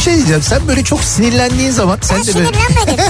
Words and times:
Bir 0.00 0.04
şey 0.04 0.16
diyeceğim. 0.16 0.42
Sen 0.42 0.68
böyle 0.68 0.84
çok 0.84 1.04
sinirlendiğin 1.04 1.70
zaman 1.70 1.98
sen 2.02 2.18
Ben 2.18 2.26
de 2.26 2.34
böyle 2.34 2.46
sinirlenmedim. 2.46 3.04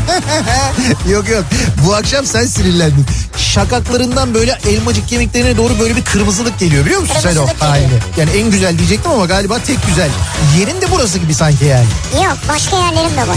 yok 1.10 1.28
yok. 1.28 1.44
Bu 1.86 1.94
akşam 1.94 2.26
sen 2.26 2.46
sinirlendin. 2.46 3.06
Şakaklarından 3.36 4.34
böyle 4.34 4.58
elmacık 4.68 5.08
kemiklerine 5.08 5.56
doğru 5.56 5.78
böyle 5.78 5.96
bir 5.96 6.04
kırmızılık 6.04 6.58
geliyor 6.58 6.84
biliyor 6.84 7.00
musun 7.00 7.16
sen 7.22 7.36
o 7.36 7.46
geliyor. 7.46 8.00
Yani 8.16 8.30
en 8.30 8.50
güzel 8.50 8.78
diyecektim 8.78 9.12
ama 9.12 9.26
galiba 9.26 9.58
tek 9.58 9.86
güzel. 9.86 10.10
Yerin 10.58 10.80
de 10.80 10.86
burası 10.92 11.18
gibi 11.18 11.34
sanki 11.34 11.64
yani. 11.64 11.86
Yok 12.24 12.36
başka 12.48 12.76
yerlerim 12.76 13.16
de 13.16 13.28
var. 13.28 13.36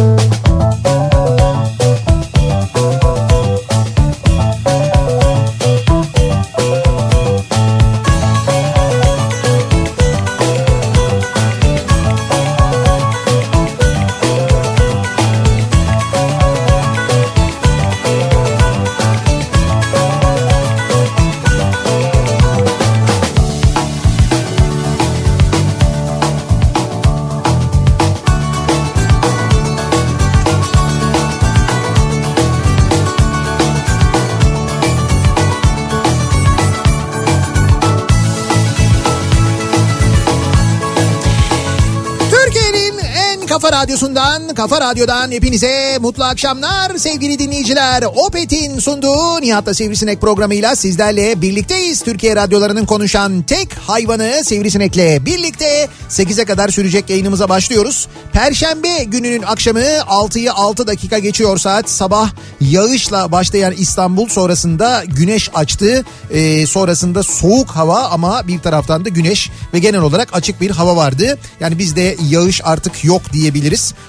radyosundan, 43.75 44.53
kafa 44.53 44.81
radyodan 44.81 45.31
hepinize 45.31 45.97
mutlu 46.01 46.23
akşamlar 46.23 46.97
sevgili 46.97 47.39
dinleyiciler. 47.39 48.03
Opet'in 48.15 48.79
sunduğu 48.79 49.41
Nihat'la 49.41 49.73
Sivrisinek 49.73 50.21
programıyla 50.21 50.75
sizlerle 50.75 51.41
birlikteyiz. 51.41 52.01
Türkiye 52.01 52.35
radyolarının 52.35 52.85
konuşan 52.85 53.41
tek 53.41 53.73
hayvanı 53.73 54.43
Sivrisinek'le 54.43 55.25
birlikte 55.25 55.87
8'e 56.09 56.45
kadar 56.45 56.69
sürecek 56.69 57.09
yayınımıza 57.09 57.49
başlıyoruz. 57.49 58.07
Perşembe 58.33 59.03
gününün 59.03 59.41
akşamı 59.41 59.79
6'yı 59.79 60.53
6 60.53 60.87
dakika 60.87 61.19
geçiyor 61.19 61.57
saat. 61.57 61.89
Sabah 61.89 62.31
yağışla 62.61 63.31
başlayan 63.31 63.73
İstanbul 63.77 64.27
sonrasında 64.27 65.03
güneş 65.07 65.49
açtı. 65.53 66.05
Ee, 66.31 66.67
sonrasında 66.67 67.23
soğuk 67.23 67.69
hava 67.69 68.03
ama 68.03 68.47
bir 68.47 68.59
taraftan 68.59 69.05
da 69.05 69.09
güneş 69.09 69.49
ve 69.73 69.79
genel 69.79 70.01
olarak 70.01 70.29
açık 70.33 70.61
bir 70.61 70.71
hava 70.71 70.95
vardı. 70.95 71.37
Yani 71.59 71.79
bizde 71.79 72.15
yağış 72.29 72.61
artık 72.63 73.05
yok 73.05 73.21
diyebiliriz. 73.33 73.64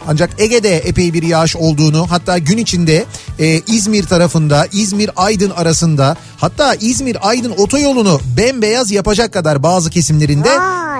Ancak 0.08 0.30
Ege'de 0.38 0.76
epey 0.76 1.12
bir 1.12 1.22
yağış 1.22 1.56
olduğunu 1.56 2.06
hatta 2.10 2.38
gün 2.38 2.58
içinde 2.58 3.04
e, 3.38 3.60
İzmir 3.66 4.04
tarafında 4.04 4.66
İzmir-Aydın 4.72 5.50
arasında 5.50 6.16
hatta 6.36 6.74
İzmir-Aydın 6.74 7.50
otoyolunu 7.50 8.20
bembeyaz 8.36 8.90
yapacak 8.90 9.32
kadar 9.32 9.62
bazı 9.62 9.90
kesimlerinde 9.90 10.48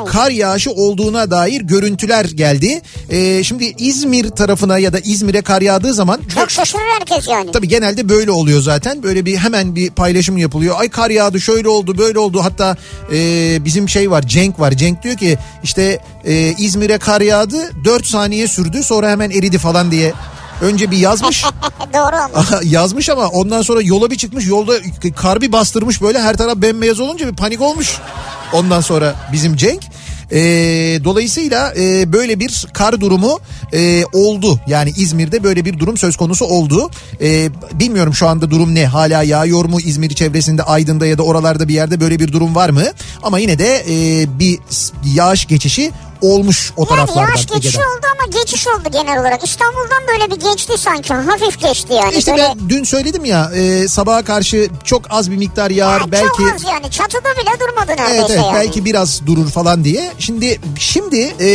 Vay. 0.05 0.13
kar 0.13 0.31
yağışı 0.31 0.71
olduğuna 0.71 1.31
dair 1.31 1.61
görüntüler 1.61 2.25
geldi. 2.25 2.81
E, 3.11 3.45
şimdi 3.45 3.65
İzmir 3.79 4.31
tarafına 4.31 4.79
ya 4.79 4.93
da 4.93 4.99
İzmir'e 4.99 5.43
kar 5.43 5.63
yağdığı 5.63 5.95
zaman 5.95 6.21
Çok 6.35 6.51
şaşırır 6.51 6.83
herkes 6.99 7.29
yani. 7.29 7.53
Tabii 7.53 7.69
genelde 7.69 8.09
böyle 8.09 8.31
oluyor 8.31 8.61
zaten. 8.61 9.03
Böyle 9.03 9.25
bir 9.25 9.37
hemen 9.37 9.77
bir 9.77 9.91
paylaşım 9.91 10.37
yapılıyor. 10.37 10.77
Ay 10.79 10.89
kar 10.89 11.11
yağdı 11.11 11.41
şöyle 11.41 11.69
oldu 11.69 11.99
böyle 11.99 12.19
oldu. 12.19 12.41
Hatta 12.43 12.77
e, 13.13 13.65
bizim 13.65 13.89
şey 13.89 14.11
var 14.11 14.23
Cenk 14.23 14.61
var. 14.61 14.73
Cenk 14.73 15.03
diyor 15.03 15.17
ki 15.17 15.39
işte 15.63 16.01
e, 16.25 16.55
İzmir'e 16.59 16.99
kar 16.99 17.21
yağdı 17.21 17.85
4 17.85 18.07
saniye 18.07 18.49
sürdü 18.49 18.83
sonra 18.83 19.11
hemen 19.11 19.31
eridi 19.31 19.59
falan 19.59 19.91
diye. 19.91 20.13
Önce 20.61 20.91
bir 20.91 20.97
yazmış. 20.97 21.45
Doğru 21.95 22.17
ama. 22.17 22.61
yazmış 22.65 23.09
ama 23.09 23.27
ondan 23.29 23.63
sonra 23.63 23.83
yola 23.83 24.11
bir 24.11 24.17
çıkmış. 24.17 24.47
Yolda 24.47 24.73
kar 25.17 25.41
bir 25.41 25.53
bastırmış 25.53 26.03
böyle 26.03 26.21
her 26.21 26.37
taraf 26.37 26.57
bembeyaz 26.57 27.01
olunca 27.01 27.29
bir 27.29 27.37
panik 27.37 27.61
olmuş. 27.61 27.99
Ondan 28.53 28.81
sonra 28.81 29.15
bizim 29.33 29.57
Cenk. 29.57 29.83
E, 30.33 30.39
dolayısıyla 31.05 31.75
e, 31.79 32.13
böyle 32.13 32.41
bir 32.41 32.67
kar 32.73 33.01
durumu 33.01 33.39
e, 33.73 34.05
oldu. 34.13 34.61
Yani 34.67 34.93
İzmir'de 34.97 35.45
böyle 35.45 35.65
bir 35.65 35.79
durum 35.79 35.97
söz 35.97 36.17
konusu 36.17 36.45
oldu. 36.45 36.91
E, 37.21 37.49
bilmiyorum 37.73 38.15
şu 38.15 38.29
anda 38.29 38.51
durum 38.51 38.75
ne? 38.75 38.87
Hala 38.87 39.23
yağıyor 39.23 39.65
mu 39.65 39.81
İzmir 39.81 40.11
çevresinde 40.11 40.63
Aydın'da 40.63 41.07
ya 41.07 41.19
da 41.19 41.23
oralarda 41.23 41.69
bir 41.69 41.75
yerde 41.75 42.01
böyle 42.01 42.19
bir 42.21 42.33
durum 42.33 42.55
var 42.55 42.71
mı? 42.71 42.85
Ama 43.23 43.39
yine 43.39 43.59
de 43.59 43.85
e, 43.89 44.27
bir 44.39 44.59
yağış 45.15 45.47
geçişi 45.47 45.93
olmuş 46.21 46.73
o 46.77 46.81
Yani 46.83 46.89
taraflardan. 46.89 47.21
yavaş 47.21 47.47
geçiş 47.47 47.75
Ege'den. 47.75 47.89
oldu 47.89 48.07
ama 48.15 48.41
geçiş 48.41 48.67
oldu 48.67 48.89
genel 48.93 49.21
olarak. 49.21 49.45
İstanbul'dan 49.45 50.03
böyle 50.09 50.31
bir 50.31 50.41
geçti 50.51 50.73
sanki. 50.79 51.15
Hafif 51.15 51.61
geçti 51.61 51.93
yani. 51.95 52.15
İşte 52.15 52.33
böyle... 52.33 52.43
ben 52.43 52.69
dün 52.69 52.85
söyledim 52.85 53.25
ya 53.25 53.51
e, 53.55 53.89
sababaha 53.89 54.25
karşı 54.25 54.69
çok 54.85 55.03
az 55.11 55.31
bir 55.31 55.37
miktar 55.37 55.71
yağar 55.71 56.01
Ya 56.01 56.13
belki 56.13 56.27
Çok 56.29 56.53
az 56.55 56.65
yani. 56.65 56.91
Çatıda 56.91 57.29
bile 57.43 57.61
durmadı 57.61 57.91
neredeyse 57.91 58.17
evet, 58.19 58.31
evet 58.31 58.39
yani. 58.45 58.55
belki 58.55 58.85
biraz 58.85 59.27
durur 59.27 59.51
falan 59.51 59.85
diye. 59.85 60.13
Şimdi 60.19 60.61
şimdi 60.79 61.35
e, 61.41 61.47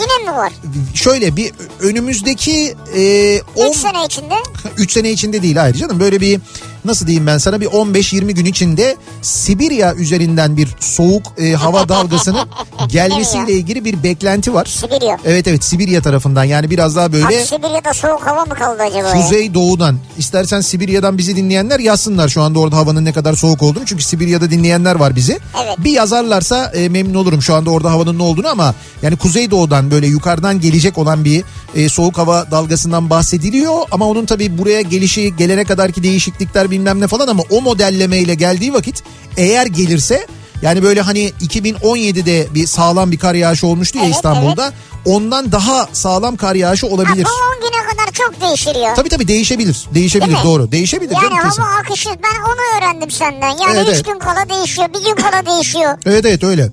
Yine 0.00 0.30
mi 0.30 0.36
var? 0.36 0.52
şöyle 0.94 1.36
bir 1.36 1.52
önümüzdeki 1.80 2.76
e, 2.96 3.40
10 3.56 3.70
3 3.70 3.76
sene 3.76 4.04
içinde. 4.04 4.34
3 4.76 4.92
sene 4.92 5.10
içinde 5.10 5.42
değil 5.42 5.56
hayır 5.56 5.74
canım 5.74 6.00
böyle 6.00 6.20
bir 6.20 6.40
nasıl 6.84 7.06
diyeyim 7.06 7.26
ben 7.26 7.38
sana 7.38 7.60
bir 7.60 7.66
15-20 7.66 8.32
gün 8.32 8.44
içinde 8.44 8.96
Sibirya 9.22 9.94
üzerinden 9.94 10.56
bir 10.56 10.68
soğuk 10.80 11.22
e, 11.38 11.52
hava 11.52 11.88
dalgasının 11.88 12.48
gelmesiyle 12.88 13.52
ilgili 13.52 13.84
bir 13.84 14.02
beklenti 14.02 14.54
var. 14.54 14.64
Sibirya. 14.64 15.18
Evet 15.24 15.46
evet 15.48 15.64
Sibirya 15.64 16.02
tarafından 16.02 16.44
yani 16.44 16.70
biraz 16.70 16.96
daha 16.96 17.08
Abi 17.08 17.12
böyle 17.12 17.44
Sibirya'da 17.44 17.94
soğuk 17.94 18.26
hava 18.26 18.44
mı 18.44 18.54
kaldı 18.54 18.82
acaba? 18.82 19.12
Kuzey 19.12 19.54
doğudan 19.54 19.98
istersen 20.18 20.60
Sibirya'dan 20.60 21.18
bizi 21.18 21.36
dinleyenler 21.36 21.80
yazsınlar 21.80 22.28
şu 22.28 22.42
anda 22.42 22.58
orada 22.58 22.76
havanın 22.76 23.04
ne 23.04 23.12
kadar 23.12 23.34
soğuk 23.34 23.62
olduğunu. 23.62 23.86
Çünkü 23.86 24.04
Sibirya'da 24.04 24.50
dinleyenler 24.50 24.94
var 24.94 25.16
bizi. 25.16 25.38
Evet. 25.64 25.78
Bir 25.78 25.90
yazarlarsa 25.90 26.64
e, 26.74 26.88
memnun 26.88 27.14
olurum 27.14 27.42
şu 27.42 27.54
anda 27.54 27.70
orada 27.70 27.90
havanın 27.90 28.18
ne 28.18 28.22
olduğunu 28.22 28.48
ama 28.48 28.74
yani 29.02 29.16
Kuzey 29.16 29.50
doğudan 29.50 29.90
böyle 29.90 30.06
yukarıdan 30.06 30.60
gelecek 30.60 30.98
olan 30.98 31.24
bir 31.24 31.44
e, 31.74 31.88
soğuk 31.88 32.18
hava 32.18 32.50
dalgasından 32.50 33.10
bahsediliyor. 33.10 33.74
Ama 33.90 34.06
onun 34.08 34.24
tabii 34.24 34.58
buraya 34.58 34.80
gelişi 34.80 35.36
gelene 35.36 35.64
kadarki 35.64 36.02
değişiklikler 36.02 36.67
bilmem 36.70 37.00
ne 37.00 37.06
falan 37.06 37.28
ama 37.28 37.42
o 37.50 37.60
modellemeyle 37.60 38.34
geldiği 38.34 38.72
vakit 38.74 39.02
eğer 39.36 39.66
gelirse 39.66 40.26
yani 40.62 40.82
böyle 40.82 41.00
hani 41.00 41.32
2017'de 41.40 42.54
bir 42.54 42.66
sağlam 42.66 43.12
bir 43.12 43.18
kar 43.18 43.34
yağışı 43.34 43.66
olmuştu 43.66 43.98
ya 43.98 44.04
Evet, 44.04 44.14
İstanbul'da. 44.14 44.72
Ondan 45.04 45.52
daha 45.52 45.88
sağlam 45.92 46.36
kar 46.36 46.54
yağışı 46.54 46.86
Ha, 46.86 46.92
olabilir. 46.92 47.24
bu 47.24 47.28
10 47.66 47.70
güne 47.70 47.82
kadar 47.90 48.12
çok 48.12 48.40
değişir 48.40 48.74
ya. 48.74 48.94
Tabii 48.94 49.08
tabii 49.08 49.28
değişebilir. 49.28 49.86
Değişebilir 49.94 50.26
Değil 50.28 50.38
mi? 50.38 50.44
doğru. 50.44 50.72
Değişebilir 50.72 51.14
Yani 51.14 51.22
canım 51.30 51.48
kesin. 51.48 51.62
hava 51.62 51.74
akışı 51.80 52.08
ben 52.08 52.40
onu 52.50 52.78
öğrendim 52.78 53.10
senden. 53.10 53.48
Yani 53.48 53.72
Evet, 53.74 53.88
3 53.88 53.94
evet. 53.94 54.04
gün 54.06 54.18
kala 54.18 54.48
değişiyor, 54.48 54.88
bir 54.88 55.04
gün 55.04 55.14
kala 55.14 55.46
değişiyor. 55.46 55.98
Evet 56.06 56.24
evet 56.26 56.44
öyle. 56.44 56.70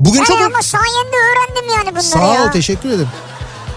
Bugün 0.00 0.18
Yani 0.18 0.26
çok 0.28 0.40
ama 0.40 0.62
sayende 0.62 1.16
öğrendim 1.30 1.70
yani 1.76 1.90
bunları 1.90 2.02
sağ 2.02 2.34
ya. 2.34 2.44
ol 2.44 2.52
teşekkür 2.52 2.88
ederim. 2.88 3.08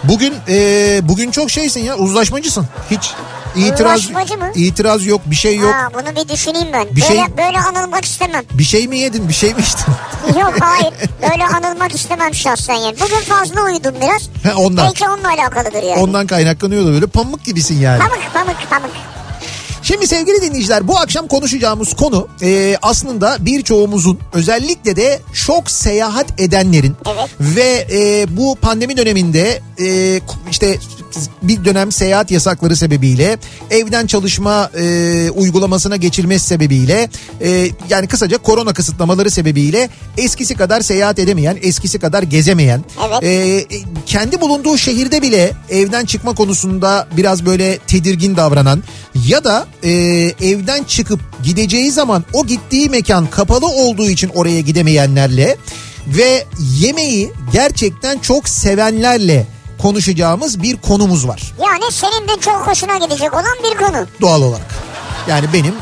Bugün 0.04 0.34
e, 0.48 1.00
bugün 1.04 1.32
çok 1.32 1.52
şeysin 1.52 1.82
ya 1.82 1.96
uzlaşmacısın. 1.98 2.68
Hiç 2.92 3.12
itiraz 3.56 4.10
mı? 4.10 4.20
itiraz 4.56 5.06
yok 5.06 5.22
bir 5.26 5.36
şey 5.36 5.58
yok. 5.58 5.74
Ha, 5.74 5.90
bunu 5.94 6.16
bir 6.24 6.30
düşüneyim 6.30 6.68
ben. 6.74 6.88
Bir 6.90 7.02
böyle, 7.02 7.06
şey- 7.06 7.38
böyle 7.38 7.60
anılmak 7.60 8.06
istemem. 8.06 8.44
Bir 8.54 8.64
şey 8.64 8.88
mi 8.88 8.98
yedin 8.98 9.30
bir 9.30 9.34
şey 9.34 9.54
mi 9.54 9.62
içtin? 9.62 9.94
Yok 10.40 10.54
hayır. 10.60 10.94
Böyle 11.32 11.46
anılmak 11.46 11.96
istemem 11.96 12.34
şahsen 12.34 12.76
yani. 12.76 12.96
Bugün 13.00 13.20
fazla 13.20 13.62
uyudum 13.64 13.96
biraz. 14.02 14.30
He, 14.44 14.54
ondan. 14.54 14.86
Belki 14.86 15.10
onunla 15.10 15.30
alakalıdır 15.30 15.84
yani. 15.84 16.02
Ondan 16.02 16.28
kaynaklanıyor 16.28 16.86
da 16.86 16.92
böyle 16.92 17.08
pamuk 17.08 17.44
gibisin 17.44 17.80
yani. 17.80 18.00
Pamuk 18.00 18.34
pamuk 18.34 18.70
pamuk. 18.70 18.92
Şimdi 19.86 20.08
sevgili 20.08 20.42
dinleyiciler 20.42 20.88
bu 20.88 21.00
akşam 21.00 21.28
konuşacağımız 21.28 21.94
konu 21.94 22.28
e, 22.42 22.78
aslında 22.82 23.38
birçoğumuzun 23.40 24.20
özellikle 24.34 24.96
de 24.96 25.20
çok 25.46 25.72
seyahat 25.72 26.42
edenlerin 26.42 26.96
Evet. 27.06 27.30
ve 27.40 27.88
e, 27.92 28.26
bu 28.38 28.56
pandemi 28.56 28.98
döneminde 28.98 29.62
e, 29.80 30.20
işte 30.52 30.78
bir 31.42 31.66
dönem 31.66 31.92
seyahat 31.92 32.32
yasakları 32.32 32.76
sebebiyle 32.76 33.38
evden 33.70 34.08
çalışma 34.08 34.70
e, 34.80 35.30
uygulamasına 35.30 35.96
geçilmesi 35.96 36.48
sebebiyle 36.48 37.10
e, 37.42 37.70
yani 37.90 38.08
kısaca 38.08 38.38
korona 38.38 38.74
kısıtlamaları 38.74 39.30
sebebiyle 39.32 39.90
eskisi 40.18 40.56
kadar 40.56 40.82
seyahat 40.82 41.20
edemeyen, 41.20 41.58
eskisi 41.62 42.00
kadar 42.00 42.24
gezemeyen, 42.24 42.84
Evet. 43.08 43.24
e, 43.24 43.66
kendi 44.06 44.42
bulunduğu 44.42 44.78
şehirde 44.78 45.22
bile 45.22 45.52
evden 45.70 46.06
çıkma 46.06 46.36
konusunda 46.36 47.08
biraz 47.18 47.46
böyle 47.46 47.78
tedirgin 47.78 48.36
davranan 48.38 48.84
ya 49.28 49.44
da 49.44 49.68
e, 49.84 49.92
evden 50.42 50.84
çıkıp 50.84 51.20
gideceği 51.44 51.92
zaman 51.92 52.24
o 52.34 52.46
gittiği 52.46 52.90
mekan 52.90 53.28
kapalı 53.28 53.68
olduğu 53.68 54.10
için 54.10 54.30
oraya 54.36 54.62
gidemeyenlerle 54.62 55.58
ve 56.08 56.46
yemeği 56.80 57.32
gerçekten 57.54 58.20
çok 58.20 58.50
sevenlerle 58.50 59.48
konuşacağımız 59.82 60.62
bir 60.62 60.78
konumuz 60.78 61.28
var 61.28 61.54
Yani 61.64 61.92
senin 61.92 62.28
de 62.28 62.40
çok 62.42 62.68
hoşuna 62.68 62.98
gidecek 62.98 63.34
olan 63.34 63.56
bir 63.64 63.78
konu. 63.78 64.08
doğal 64.22 64.42
olarak. 64.42 64.76
Yani 65.30 65.54
benim 65.54 65.76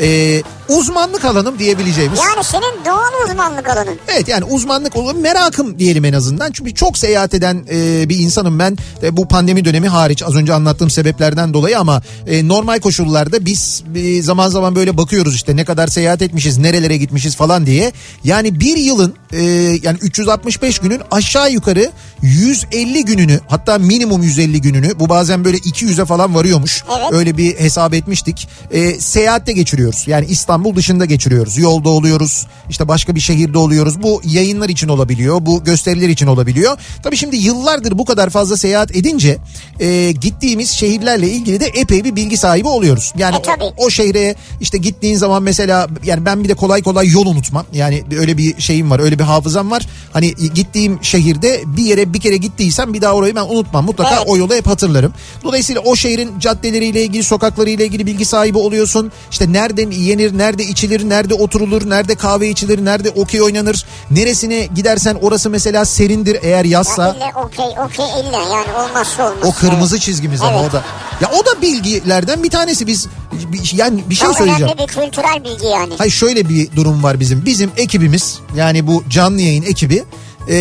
e, 0.00 0.42
uzmanlık 0.68 1.24
alanım 1.24 1.58
diyebileceğimiz. 1.58 2.18
Yani 2.18 2.44
senin 2.44 2.84
doğal 2.84 3.30
uzmanlık 3.30 3.68
alanın. 3.68 3.98
Evet 4.08 4.28
yani 4.28 4.44
uzmanlık 4.44 4.96
olur 4.96 5.14
merakım 5.14 5.78
diyelim 5.78 6.04
en 6.04 6.12
azından. 6.12 6.52
Çünkü 6.52 6.74
çok 6.74 6.98
seyahat 6.98 7.34
eden 7.34 7.64
e, 7.70 8.08
bir 8.08 8.18
insanım 8.18 8.58
ben 8.58 8.76
e, 9.02 9.16
bu 9.16 9.28
pandemi 9.28 9.64
dönemi 9.64 9.88
hariç 9.88 10.22
az 10.22 10.34
önce 10.34 10.54
anlattığım 10.54 10.90
sebeplerden 10.90 11.54
dolayı 11.54 11.78
ama 11.78 12.02
e, 12.26 12.48
normal 12.48 12.78
koşullarda 12.78 13.44
biz 13.44 13.84
e, 13.94 14.22
zaman 14.22 14.48
zaman 14.48 14.76
böyle 14.76 14.96
bakıyoruz 14.96 15.34
işte 15.34 15.56
ne 15.56 15.64
kadar 15.64 15.86
seyahat 15.86 16.22
etmişiz 16.22 16.58
nerelere 16.58 16.96
gitmişiz 16.96 17.36
falan 17.36 17.66
diye. 17.66 17.92
Yani 18.24 18.60
bir 18.60 18.76
yılın 18.76 19.14
e, 19.32 19.42
yani 19.82 19.98
365 20.02 20.78
günün 20.78 21.00
aşağı 21.10 21.52
yukarı 21.52 21.90
150 22.22 23.04
gününü 23.04 23.40
hatta 23.48 23.78
minimum 23.78 24.22
150 24.22 24.60
gününü 24.60 24.98
bu 24.98 25.08
bazen 25.08 25.44
böyle 25.44 25.56
200'e 25.56 26.04
falan 26.04 26.34
varıyormuş. 26.34 26.84
Evet. 26.98 27.12
Öyle 27.12 27.36
bir 27.36 27.58
hesap 27.58 27.94
etmiştik. 27.94 28.48
E, 28.70 29.00
seyahatte 29.00 29.52
geçiriyoruz. 29.52 30.04
Yani 30.06 30.26
İstanbul 30.26 30.55
dışında 30.64 31.04
geçiriyoruz. 31.04 31.58
Yolda 31.58 31.88
oluyoruz. 31.88 32.46
işte 32.70 32.88
başka 32.88 33.14
bir 33.14 33.20
şehirde 33.20 33.58
oluyoruz. 33.58 34.02
Bu 34.02 34.20
yayınlar 34.24 34.68
için 34.68 34.88
olabiliyor. 34.88 35.38
Bu 35.46 35.64
gösteriler 35.64 36.08
için 36.08 36.26
olabiliyor. 36.26 36.76
Tabii 37.02 37.16
şimdi 37.16 37.36
yıllardır 37.36 37.98
bu 37.98 38.04
kadar 38.04 38.30
fazla 38.30 38.56
seyahat 38.56 38.96
edince 38.96 39.38
e, 39.80 40.12
gittiğimiz 40.20 40.70
şehirlerle 40.70 41.30
ilgili 41.30 41.60
de 41.60 41.66
epey 41.66 42.04
bir 42.04 42.16
bilgi 42.16 42.36
sahibi 42.36 42.68
oluyoruz. 42.68 43.12
Yani 43.18 43.36
E, 43.36 43.42
tabii. 43.42 43.64
o, 43.64 43.74
o 43.76 43.90
şehre 43.90 44.34
işte 44.60 44.78
gittiğin 44.78 45.16
zaman 45.16 45.42
mesela 45.42 45.88
yani 46.04 46.24
ben 46.24 46.44
bir 46.44 46.48
de 46.48 46.54
kolay 46.54 46.82
kolay 46.82 47.08
yol 47.10 47.26
unutmam. 47.26 47.66
Yani 47.72 48.04
öyle 48.18 48.38
bir 48.38 48.60
şeyim 48.60 48.90
var. 48.90 48.98
Öyle 49.00 49.18
bir 49.18 49.24
hafızam 49.24 49.70
var. 49.70 49.86
Hani 50.12 50.34
gittiğim 50.54 50.98
şehirde 51.02 51.62
bir 51.66 51.84
yere 51.84 52.12
bir 52.12 52.20
kere 52.20 52.36
gittiysem 52.36 52.94
bir 52.94 53.00
daha 53.00 53.12
orayı 53.12 53.34
ben 53.34 53.44
unutmam. 53.48 53.84
Mutlaka 53.84 54.16
Evet. 54.16 54.24
o 54.26 54.36
yolu 54.36 54.54
hep 54.54 54.66
hatırlarım. 54.66 55.12
Dolayısıyla 55.44 55.80
o 55.80 55.96
şehrin 55.96 56.38
caddeleriyle 56.38 57.02
ilgili, 57.02 57.22
sokaklarıyla 57.24 57.84
ilgili 57.84 58.06
bilgi 58.06 58.24
sahibi 58.24 58.58
oluyorsun. 58.58 59.12
İşte 59.30 59.52
nerede 59.52 59.88
yenir, 59.94 60.38
nerede 60.46 60.64
içilir, 60.64 61.08
nerede 61.08 61.34
oturulur, 61.34 61.90
nerede 61.90 62.14
kahve 62.14 62.48
içilir, 62.48 62.84
nerede 62.84 63.10
okey 63.10 63.42
oynanır. 63.42 63.86
Neresine 64.10 64.66
gidersen 64.74 65.14
orası 65.22 65.50
mesela 65.50 65.84
serindir 65.84 66.38
eğer 66.42 66.64
Ya 66.64 66.70
yazsa. 66.70 67.14
illa 67.16 67.32
okey 67.44 67.66
okey 67.84 68.06
illa 68.20 68.38
yani 68.38 68.72
olmazsa 68.88 69.22
olmaz. 69.30 69.38
O 69.44 69.52
kırmızı 69.52 69.98
çizgimiz 70.00 70.40
ama 70.42 70.58
Evet. 70.60 70.70
o 70.70 70.72
da. 70.72 70.82
Ya 71.20 71.30
o 71.40 71.46
da 71.46 71.62
bilgilerden 71.62 72.42
bir 72.42 72.50
tanesi 72.50 72.86
biz 72.86 73.06
bir- 73.32 73.72
yani 73.78 74.04
bir 74.10 74.14
şey 74.14 74.26
Çok 74.28 74.36
söyleyeceğim. 74.36 74.72
önemli 74.72 74.88
bir 74.88 74.94
kültürel 74.94 75.44
bilgi 75.44 75.66
yani. 75.66 75.94
Hayır 75.98 76.12
şöyle 76.12 76.48
bir 76.48 76.76
durum 76.76 77.02
var 77.02 77.20
bizim. 77.20 77.44
Bizim 77.46 77.70
ekibimiz 77.76 78.38
yani 78.56 78.86
bu 78.86 79.04
canlı 79.10 79.40
yayın 79.40 79.62
ekibi 79.62 80.04
e, 80.48 80.54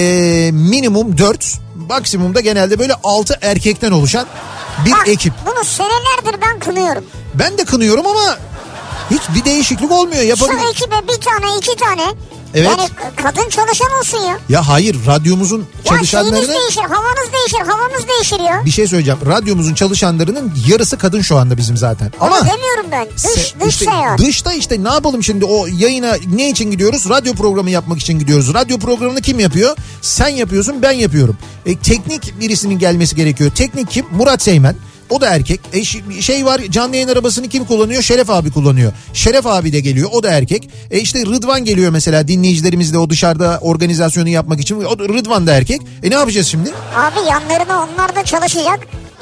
minimum 0.53 1.17
4 1.17 1.53
maksimumda 1.89 2.39
genelde 2.39 2.79
böyle 2.79 2.93
6 3.03 3.37
erkekten 3.41 3.91
oluşan 3.91 4.25
bir 4.85 4.91
Bak, 4.91 5.07
ekip. 5.07 5.33
Bunu 5.45 5.63
senelerdir 5.65 6.41
ben 6.41 6.59
kınıyorum. 6.59 7.03
Ben 7.33 7.57
de 7.57 7.65
kınıyorum 7.65 8.07
ama 8.07 8.37
hiç 9.11 9.21
bir 9.35 9.45
değişiklik 9.45 9.91
olmuyor. 9.91 10.21
Şu 10.21 10.27
Yapabilir. 10.27 10.69
ekibe 10.71 10.95
bir 11.13 11.21
tane 11.21 11.57
iki 11.57 11.75
tane. 11.75 12.03
Evet. 12.53 12.69
Yani 12.77 12.89
kadın 13.15 13.49
çalışan 13.49 13.87
olsun 13.99 14.17
ya. 14.17 14.39
Ya 14.49 14.67
hayır 14.67 15.05
radyomuzun 15.07 15.59
Ya 15.59 15.65
çalışanlarının 15.83 16.47
değişir, 16.47 16.81
havanız 16.81 17.33
değişir, 17.33 17.67
havamız 17.67 18.07
değişir 18.07 18.39
ya. 18.39 18.61
bir 18.65 18.71
şey 18.71 18.87
söyleyeceğim. 18.87 19.19
Radyomuzun 19.25 19.73
çalışanlarının 19.73 20.53
yarısı 20.67 20.97
kadın 20.97 21.21
şu 21.21 21.37
anda 21.37 21.57
bizim 21.57 21.77
zaten. 21.77 22.11
Ama 22.19 22.35
Ama 22.35 22.45
demiyorum 22.49 22.85
ben. 22.91 23.07
Dış, 23.17 23.23
Se- 23.23 23.59
dış 23.59 23.73
işte 23.73 23.85
seyahat. 23.85 24.19
Dışta 24.19 24.53
işte 24.53 24.83
ne 24.83 24.87
yapalım 24.89 25.23
şimdi 25.23 25.45
o 25.45 25.67
yayına 25.67 26.15
ne 26.33 26.49
için 26.49 26.71
gidiyoruz? 26.71 27.09
Radyo 27.09 27.33
programı 27.33 27.69
yapmak 27.69 27.99
için 27.99 28.19
gidiyoruz. 28.19 28.53
Radyo 28.53 28.77
programını 28.79 29.21
kim 29.21 29.39
yapıyor? 29.39 29.75
Sen 30.01 30.27
yapıyorsun 30.27 30.81
ben 30.81 30.91
yapıyorum. 30.91 31.37
E, 31.65 31.77
teknik 31.77 32.39
birisinin 32.39 32.79
gelmesi 32.79 33.15
gerekiyor. 33.15 33.51
Teknik 33.55 33.89
kim? 33.91 34.05
Murat 34.11 34.41
Seymen. 34.41 34.75
O 35.09 35.21
da 35.21 35.27
erkek. 35.29 35.59
E, 35.73 35.83
şey 36.21 36.45
var 36.45 36.61
canlı 36.69 36.95
yayın 36.95 37.07
arabasını 37.07 37.47
kim 37.49 37.65
kullanıyor? 37.65 38.01
Şeref 38.01 38.29
abi 38.29 38.51
kullanıyor. 38.51 38.91
Şeref 39.13 39.47
abi 39.47 39.73
de 39.73 39.79
geliyor. 39.79 40.09
O 40.13 40.23
da 40.23 40.29
erkek. 40.29 40.69
E 40.91 40.99
işte 40.99 41.19
Rıdvan 41.25 41.65
geliyor 41.65 41.91
mesela 41.91 42.27
dinleyicilerimizle 42.27 42.97
o 42.97 43.09
dışarıda 43.09 43.59
organizasyonu 43.61 44.29
yapmak 44.29 44.59
için. 44.59 44.83
O, 44.83 44.99
da- 44.99 45.03
Rıdvan 45.03 45.47
da 45.47 45.53
erkek. 45.53 45.81
E 46.03 46.09
ne 46.09 46.13
yapacağız 46.13 46.47
şimdi? 46.47 46.69
Abi 46.95 47.29
yanlarına 47.29 47.83
onlar 47.83 48.15
da 48.15 48.23
çalışacak. 48.23 48.79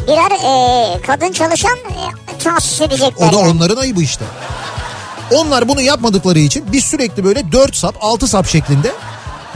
Birer 0.08 0.32
e, 0.32 1.02
kadın 1.02 1.32
çalışan 1.32 1.78
e, 1.78 2.38
tahsis 2.44 2.82
edecekler. 2.82 3.30
O 3.30 3.34
da 3.34 3.40
yani. 3.40 3.50
onların 3.52 3.76
ayıbı 3.78 4.02
işte. 4.02 4.26
Onlar 5.32 5.68
bunu 5.68 5.82
yapmadıkları 5.82 6.40
için 6.40 6.66
biz 6.72 6.84
sürekli 6.84 7.24
böyle 7.24 7.52
4 7.52 7.76
sap 7.76 7.96
6 8.02 8.28
sap 8.28 8.48
şeklinde 8.48 8.92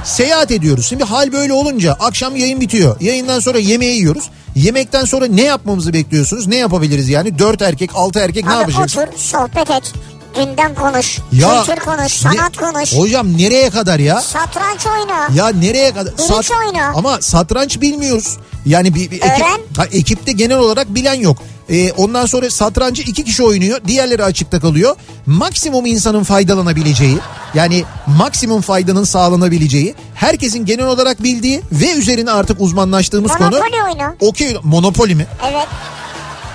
seyahat 0.04 0.52
ediyoruz. 0.52 0.86
Şimdi 0.86 1.04
hal 1.04 1.32
böyle 1.32 1.54
olunca 1.54 1.94
akşam 1.94 2.36
yayın 2.36 2.62
bitiyor. 2.62 3.02
Yayından 3.02 3.40
sonra 3.40 3.58
yemeği 3.60 3.96
yiyoruz. 3.96 4.30
Yemekten 4.62 5.06
sonra 5.06 5.26
ne 5.28 5.42
yapmamızı 5.44 5.94
bekliyorsunuz? 5.94 6.48
Ne 6.48 6.56
yapabiliriz 6.56 7.10
yani? 7.10 7.40
4 7.40 7.62
erkek 7.62 7.90
6 7.94 8.20
erkek 8.20 8.46
ne 8.46 8.52
Abi 8.52 8.60
yapacağız? 8.60 8.98
otur, 8.98 9.18
sohbet 9.18 9.70
et. 9.72 9.94
Gündem 10.36 10.76
konuş, 10.76 11.20
Ya, 11.32 11.64
kültür 11.64 11.82
konuş, 11.82 12.00
ne- 12.26 12.32
sanat 12.32 12.58
konuş, 12.58 12.94
Hocam 12.96 13.38
nereye 13.38 13.70
kadar 13.70 14.00
ya? 14.00 14.22
satranç 14.22 14.86
oyna. 14.88 15.28
Ya 15.36 15.50
nereye 15.50 15.92
kadar? 15.94 16.14
Bilinç 16.18 16.52
oyunu. 16.52 16.98
Ama 16.98 17.22
satranç 17.22 17.82
bilmiyoruz. 17.82 18.38
Yani 18.66 18.96
bir, 18.96 19.12
bir 19.12 19.22
ekip, 19.22 19.78
ha, 19.78 19.86
ekipte 19.92 20.32
genel 20.32 20.58
olarak 20.58 20.96
bilen 20.96 21.14
yok. 21.14 21.38
Ee, 21.70 21.92
ondan 21.92 22.26
sonra 22.26 22.50
satrancı 22.50 23.02
iki 23.02 23.24
kişi 23.24 23.44
oynuyor. 23.44 23.80
Diğerleri 23.88 24.24
açıkta 24.24 24.60
kalıyor. 24.60 24.96
Maksimum 25.26 25.86
insanın 25.86 26.24
faydalanabileceği 26.24 27.18
yani 27.54 27.84
maksimum 28.08 28.62
faydanın 28.62 29.04
sağlanabileceği 29.04 29.96
herkesin 30.16 30.66
genel 30.66 30.86
olarak 30.88 31.24
bildiği 31.24 31.62
ve 31.72 31.92
üzerine 31.92 32.32
artık 32.32 32.62
uzmanlaştığımız 32.62 33.32
konu. 33.32 33.50
Monopoly 33.50 33.82
oyunu. 33.84 34.16
Okey 34.20 34.58
monopoli 34.64 35.16
mi? 35.16 35.28
Evet. 35.52 35.68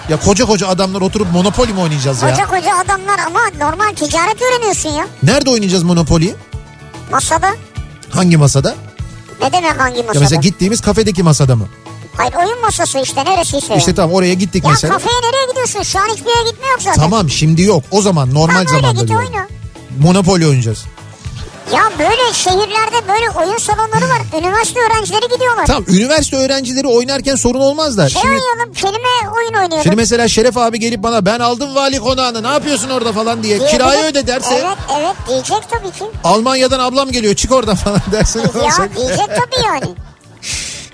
Ya 0.09 0.21
koca 0.21 0.45
koca 0.47 0.69
adamlar 0.69 1.01
oturup 1.01 1.33
monopoli 1.33 1.73
mi 1.73 1.81
oynayacağız 1.81 2.23
ya? 2.23 2.31
Koca 2.31 2.47
koca 2.47 2.77
adamlar 2.77 3.19
ama 3.27 3.41
normal 3.59 3.95
ticaret 3.95 4.43
öğreniyorsun 4.43 4.91
ya. 4.91 5.07
Nerede 5.23 5.51
oynayacağız 5.51 5.83
monopoli? 5.83 6.35
Masada. 7.11 7.51
Hangi 8.11 8.37
masada? 8.37 8.75
Ne 9.43 9.53
demek 9.53 9.81
hangi 9.81 9.97
Ya 9.99 10.03
masada? 10.05 10.21
mesela 10.21 10.41
gittiğimiz 10.41 10.81
kafedeki 10.81 11.23
masada 11.23 11.57
mı? 11.57 11.69
Hayır 12.17 12.35
oyun 12.35 12.61
masası 12.61 12.99
işte 12.99 13.25
neresiyse. 13.25 13.77
İşte 13.77 13.95
tamam 13.95 14.15
oraya 14.15 14.35
gittik 14.35 14.65
ya 14.65 14.71
mesela. 14.71 14.93
kafeye 14.93 15.17
nereye 15.23 15.47
gidiyorsun? 15.51 15.83
Şu 15.83 15.99
an 15.99 16.05
hiçbir 16.09 16.31
yere 16.31 16.51
gitme 16.51 16.67
yok 16.69 16.83
zaten. 16.83 17.01
Tamam 17.03 17.31
şimdi 17.31 17.63
yok. 17.63 17.83
O 17.91 18.03
zaman 18.03 18.35
normal 18.35 18.65
Tamam 18.67 18.81
zamanda 18.83 19.09
diyorum. 19.09 19.27
oyna. 19.35 19.47
Monopoli 20.01 20.47
oynayacağız. 20.47 20.85
Ya 21.75 21.81
böyle 21.99 22.33
şehirlerde 22.35 23.09
böyle 23.09 23.31
oyun 23.31 23.59
salonları 23.59 24.09
var. 24.09 24.39
Üniversite 24.39 24.81
öğrencileri 24.81 25.29
gidiyorlar. 25.35 25.67
Tamam 25.67 25.85
üniversite 25.89 26.37
öğrencileri 26.37 26.87
oynarken 26.87 27.35
sorun 27.37 27.61
olmaz 27.61 27.99
da. 27.99 28.09
Şey 28.09 28.23
Şimdi, 28.23 28.35
oynayalım 28.35 28.73
kelime 28.75 29.31
oyun 29.37 29.55
oynayalım. 29.55 29.83
şimdi 29.83 29.97
mesela 29.97 30.29
Şeref 30.29 30.57
abi 30.59 30.81
gelip 30.81 31.03
bana 31.03 31.27
ben 31.27 31.41
aldım 31.41 31.75
vali 31.75 31.99
konağını 31.99 32.43
ne 32.43 32.49
yapıyorsun 32.49 32.91
orada 32.91 33.13
falan 33.13 33.43
diye 33.43 33.59
Diyebilir. 33.59 33.79
kirayı 33.79 34.05
öde 34.05 34.27
derse 34.27 34.55
Evet 34.55 34.79
evet 35.01 35.17
diyecek 35.29 35.71
tabii 35.71 35.91
ki. 35.91 36.05
Almanya'dan 36.25 36.81
ablam 36.81 37.11
geliyor 37.11 37.35
çık 37.35 37.53
oradan 37.53 37.77
falan 37.77 38.01
derse 38.13 38.39
ya 38.41 38.89
diyecek 38.97 39.27
tabii 39.29 39.67
yani. 39.67 39.95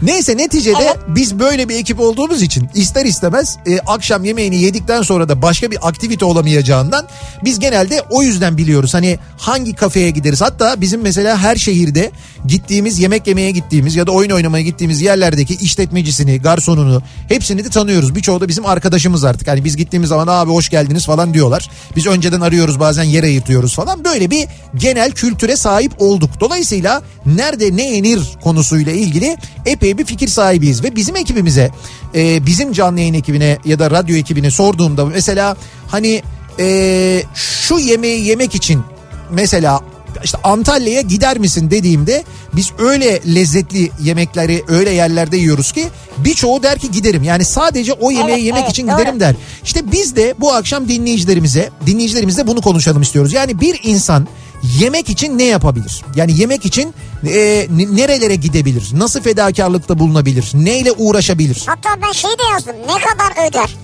Neyse 0.03 0.37
neticede 0.37 0.77
Evet. 0.83 0.97
biz 1.09 1.39
böyle 1.39 1.69
bir 1.69 1.77
ekip 1.77 2.01
olduğumuz 2.01 2.43
için 2.43 2.69
ister 2.75 3.05
istemez 3.05 3.57
e, 3.67 3.79
akşam 3.79 4.25
yemeğini 4.25 4.57
yedikten 4.57 5.03
sonra 5.03 5.29
da 5.29 5.43
başka 5.43 5.71
bir 5.71 5.89
aktivite 5.89 6.25
olamayacağından 6.25 7.07
biz 7.45 7.59
genelde 7.59 8.03
o 8.11 8.23
yüzden 8.23 8.57
biliyoruz. 8.57 8.95
Hani 8.95 9.19
hangi 9.39 9.75
kafeye 9.75 10.11
gideriz 10.11 10.41
hatta 10.41 10.81
bizim 10.81 11.01
mesela 11.01 11.39
her 11.39 11.57
şehirde 11.57 12.11
gittiğimiz 12.47 12.99
yemek 12.99 13.27
yemeye 13.27 13.51
gittiğimiz 13.51 13.97
ya 13.97 14.07
da 14.07 14.11
oyun 14.11 14.31
oynamaya 14.31 14.65
gittiğimiz 14.65 15.01
yerlerdeki 15.03 15.55
işletmecisini, 15.55 16.41
garsonunu 16.43 17.03
hepsini 17.29 17.65
de 17.65 17.69
tanıyoruz. 17.69 18.15
Birçoğu 18.15 18.41
da 18.41 18.49
bizim 18.49 18.67
arkadaşımız 18.67 19.25
artık. 19.25 19.49
Hani 19.49 19.65
biz 19.65 19.77
gittiğimiz 19.77 20.09
zaman 20.09 20.27
abi 20.27 20.51
hoş 20.51 20.69
geldiniz 20.69 21.07
falan 21.07 21.35
diyorlar. 21.35 21.71
Biz 21.97 22.07
önceden 22.07 22.41
arıyoruz 22.41 22.81
bazen 22.81 23.03
yer 23.03 23.23
ayırtıyoruz 23.23 23.75
falan. 23.75 24.05
Böyle 24.05 24.31
bir 24.31 24.49
genel 24.77 25.11
kültüre 25.11 25.57
sahip 25.57 25.93
olduk. 25.99 26.31
Dolayısıyla 26.41 27.03
nerede 27.27 27.77
ne 27.77 27.91
yenir 27.95 28.21
konusuyla 28.43 28.93
ilgili 28.93 29.37
epey 29.67 29.88
bir 29.99 30.05
fikir 30.05 30.29
sahibiyiz. 30.29 30.85
Ve 30.85 30.97
bizim 30.97 31.17
ekibimize, 31.17 31.71
e, 32.15 32.47
bizim 32.47 32.73
canlı 32.73 33.01
yayın 33.01 33.15
ekibine 33.15 33.59
ya 33.65 33.79
da 33.79 33.91
radyo 33.91 34.17
ekibine 34.17 34.51
sorduğumda 34.51 35.05
mesela 35.05 35.57
hani 35.89 36.23
e, 36.59 37.23
şu 37.35 37.79
yemeği 37.79 38.25
yemek 38.25 38.55
için 38.55 38.83
mesela 39.31 39.81
işte 40.25 40.39
Antalya'ya 40.45 41.01
gider 41.01 41.39
misin 41.39 41.71
dediğimde 41.71 42.25
biz 42.53 42.71
öyle 42.79 43.21
lezzetli 43.35 43.91
yemekleri 44.03 44.65
öyle 44.69 44.91
yerlerde 44.91 45.37
yiyoruz 45.37 45.73
ki 45.73 45.89
birçoğu 46.19 46.63
der 46.63 46.79
ki 46.79 46.91
giderim. 46.91 47.23
Yani 47.23 47.45
sadece 47.45 47.93
o 47.93 48.11
yemeği 48.11 48.35
Evet, 48.35 48.45
yemek 48.45 48.63
evet, 48.63 48.71
için 48.71 48.89
doğru. 48.89 48.97
giderim 48.97 49.21
der. 49.21 49.35
İşte 49.65 49.93
biz 49.93 50.17
de 50.17 50.35
bu 50.41 50.53
akşam 50.53 50.89
dinleyicilerimize 50.89 51.71
dinleyicilerimizle 51.87 52.47
bunu 52.47 52.61
konuşalım 52.61 53.03
istiyoruz. 53.03 53.33
Yani 53.33 53.61
bir 53.61 53.81
insan 53.83 54.29
yemek 54.63 55.09
için 55.11 55.39
ne 55.39 55.45
yapabilir? 55.45 56.05
Yani 56.17 56.41
yemek 56.41 56.65
için 56.65 56.95
e, 57.27 57.67
nerelere 57.71 58.35
gidebilir? 58.35 58.89
Nasıl 58.93 59.23
fedakarlıkta 59.23 59.99
bulunabilir? 59.99 60.51
Neyle 60.55 60.93
uğraşabilir? 60.93 61.63
Hatta 61.67 62.03
ben 62.03 62.13
şey 62.13 62.31
de 62.31 62.43
yazdım. 62.53 62.77
Ne 62.87 62.95
kadar 63.01 63.49
öder? 63.49 63.77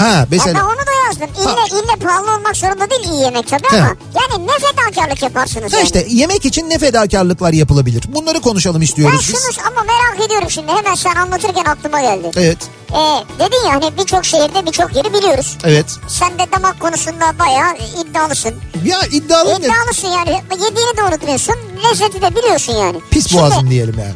Ha 0.00 0.14
ben 0.14 0.26
mesela 0.30 0.66
onu 0.66 0.76
da 0.76 0.92
yazdım. 1.06 1.28
İlle, 1.42 1.80
ille 1.80 1.96
pahalı 2.06 2.34
olmak 2.36 2.56
zorunda 2.56 2.90
değil 2.90 3.04
iyi 3.04 3.20
yemek 3.22 3.48
tabii 3.48 3.66
ama. 3.72 3.96
Yani 4.14 4.46
ne 4.46 4.52
fedakarlık 4.58 5.22
yaparsınız 5.22 5.72
yani. 5.72 5.84
işte 5.84 6.06
yemek 6.08 6.44
için 6.44 6.70
ne 6.70 6.78
fedakarlıklar 6.78 7.52
yapılabilir? 7.52 8.04
Bunları 8.08 8.40
konuşalım 8.40 8.80
Ben 8.80 8.84
istiyoruz 8.84 9.22
şunu 9.22 9.36
biz. 9.50 9.58
ama 9.66 9.82
merak 9.82 10.26
ediyorum 10.26 10.50
şimdi. 10.50 10.72
Hemen 10.72 10.94
sen 10.94 11.14
anlatırken 11.14 11.64
aklıma 11.64 12.00
geldi. 12.00 12.30
Evet, 12.36 12.58
Ee, 12.92 13.24
dedin 13.38 13.66
ya 13.66 13.72
hani 13.74 13.96
birçok 13.98 14.24
şehirde 14.24 14.66
birçok 14.66 14.96
yeri 14.96 15.14
biliyoruz. 15.14 15.58
evet. 15.64 15.86
Sen 16.08 16.38
de 16.38 16.42
damak 16.52 16.80
konusunda 16.80 17.38
bayağı 17.38 17.74
iddialısın. 18.04 18.54
Ya 18.84 18.98
iddialı 19.12 19.48
ne? 19.50 19.66
İddialısın 19.66 20.08
yani. 20.08 20.42
Yediğini 20.52 20.96
de 20.96 21.02
unutmuyorsun. 21.02 21.54
Lezzeti 21.90 22.22
de 22.22 22.36
biliyorsun 22.36 22.72
yani. 22.72 23.00
Pis 23.10 23.28
Şimdi- 23.28 23.42
boğazım 23.42 23.70
diyelim 23.70 23.96
yani. 23.98 24.14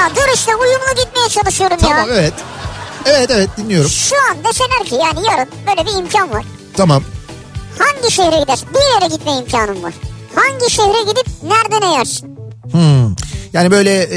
Ya 0.00 0.10
dur 0.16 0.34
işte 0.34 0.56
uyumlu 0.56 1.04
gitmeye 1.04 1.28
çalışıyorum 1.28 1.76
Tamam 1.80 1.96
ya. 1.98 2.04
evet. 2.14 2.32
Evet 3.06 3.30
evet 3.30 3.50
dinliyorum. 3.56 3.90
Şu 3.90 4.16
an 4.30 4.44
deseler 4.44 4.84
ki 4.84 4.94
yani 4.94 5.26
yarın 5.30 5.48
böyle 5.66 5.86
bir 5.86 5.98
imkan 5.98 6.30
var. 6.30 6.44
Tamam. 6.76 7.02
Hangi 7.78 8.12
şehre 8.12 8.40
gidersin? 8.40 8.68
Bir 8.74 8.94
yere 9.02 9.14
gitme 9.16 9.32
imkanın 9.32 9.82
var. 9.82 9.94
Hangi 10.34 10.70
şehre 10.70 11.02
gidip 11.10 11.26
nerede 11.42 11.86
ne 11.86 11.92
yersin? 11.92 12.38
Hmm. 12.72 13.14
Yani 13.54 13.70
böyle 13.70 14.02
e, 14.02 14.08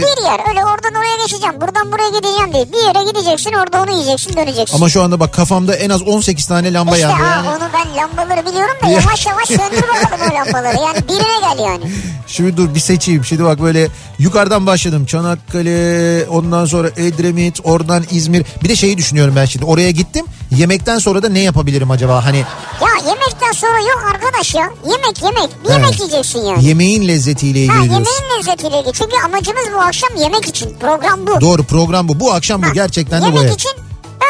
Bir 0.00 0.22
yer 0.24 0.48
öyle 0.48 0.64
oradan 0.64 0.94
oraya 0.94 1.16
geçeceğim 1.26 1.60
buradan 1.60 1.92
buraya 1.92 2.08
gideceğim 2.08 2.52
değil. 2.52 2.66
Bir 2.72 2.86
yere 2.98 3.10
gideceksin 3.10 3.52
orada 3.52 3.82
onu 3.82 3.92
yiyeceksin 3.92 4.36
döneceksin. 4.36 4.76
ama 4.76 4.88
şu 4.88 5.02
anda 5.02 5.20
bak 5.20 5.34
kafamda 5.34 5.74
en 5.74 5.90
az 5.90 6.02
18 6.02 6.46
tane 6.46 6.72
lamba 6.72 6.96
işte 6.96 7.02
yandı 7.08 7.24
aa, 7.24 7.26
yani. 7.26 7.48
onu 7.48 7.68
ben 7.74 7.96
lambaları 7.96 8.46
biliyorum 8.46 8.74
da 8.82 8.86
Ya. 8.88 8.92
yavaş 9.00 9.26
yavaş 9.26 9.46
söndür 9.48 9.82
bakalım 9.88 10.30
o 10.32 10.34
lambaları. 10.34 10.76
Yani 10.76 11.08
birine 11.08 11.54
gel 11.54 11.64
yani. 11.64 11.92
Şimdi 12.26 12.56
dur 12.56 12.74
bir 12.74 12.80
seçeyim. 12.80 13.24
Şimdi 13.24 13.44
bak 13.44 13.62
böyle 13.62 13.88
yukarıdan 14.18 14.66
başladım. 14.66 15.06
Çanakkale, 15.06 16.26
ondan 16.28 16.64
sonra 16.64 16.88
Edremit, 16.88 17.60
oradan 17.64 18.04
İzmir. 18.10 18.46
Bir 18.62 18.68
de 18.68 18.76
şeyi 18.76 18.98
düşünüyorum 18.98 19.36
ben 19.36 19.44
şimdi. 19.44 19.64
Oraya 19.64 19.90
gittim. 19.90 20.26
Yemekten 20.50 20.98
sonra 20.98 21.22
da 21.22 21.28
ne 21.28 21.40
yapabilirim 21.40 21.90
acaba? 21.90 22.24
Hani 22.24 22.38
Ya 22.80 22.88
yemekten 23.10 23.52
sonra 23.52 23.78
yok 23.80 24.04
arkadaş 24.14 24.54
ya. 24.54 24.70
Yemek 24.90 25.22
yemek. 25.22 25.50
Bir 25.64 25.70
yemek 25.70 25.98
yiyeceksin 26.00 26.44
yani. 26.44 26.64
yemeğin 26.64 27.08
lezzetiyle 27.08 27.66
Ha, 27.66 27.78
ilgili 27.78 27.90
diyorsun. 27.94 28.12
yemeğin 28.24 28.38
lezzetiyle 28.38 28.79
ilgili. 28.80 28.92
Çünkü 28.92 29.16
amacımız 29.24 29.64
bu 29.74 29.80
akşam 29.80 30.10
yemek 30.16 30.46
için. 30.46 30.74
Program 30.80 31.26
bu. 31.26 31.40
Doğru 31.40 31.64
program 31.64 32.08
bu. 32.08 32.20
Bu 32.20 32.32
akşam 32.32 32.62
bu. 32.62 32.66
Ha, 32.66 32.70
Gerçekten 32.74 33.20
de 33.22 33.24
yemek 33.26 33.40
bu. 33.40 33.44
evet. 33.44 33.54
için 33.54 33.70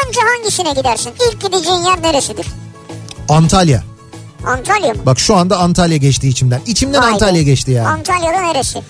önce 0.07 0.19
hangisine 0.21 0.73
gidersin? 0.73 1.11
İlk 1.31 1.41
gideceğin 1.41 1.77
yer 1.83 2.01
neresidir? 2.01 2.47
Antalya. 3.29 3.83
Antalya 4.45 4.93
mı? 4.93 4.99
Bak 5.05 5.19
şu 5.19 5.35
anda 5.35 5.57
Antalya 5.57 5.97
geçti 5.97 6.27
içimden. 6.27 6.61
İçimden 6.65 7.01
Vay 7.01 7.09
be. 7.09 7.13
Antalya 7.13 7.41
geçti 7.41 7.71
yani. 7.71 7.87
Antalya'da 7.87 8.41
neresi? 8.41 8.81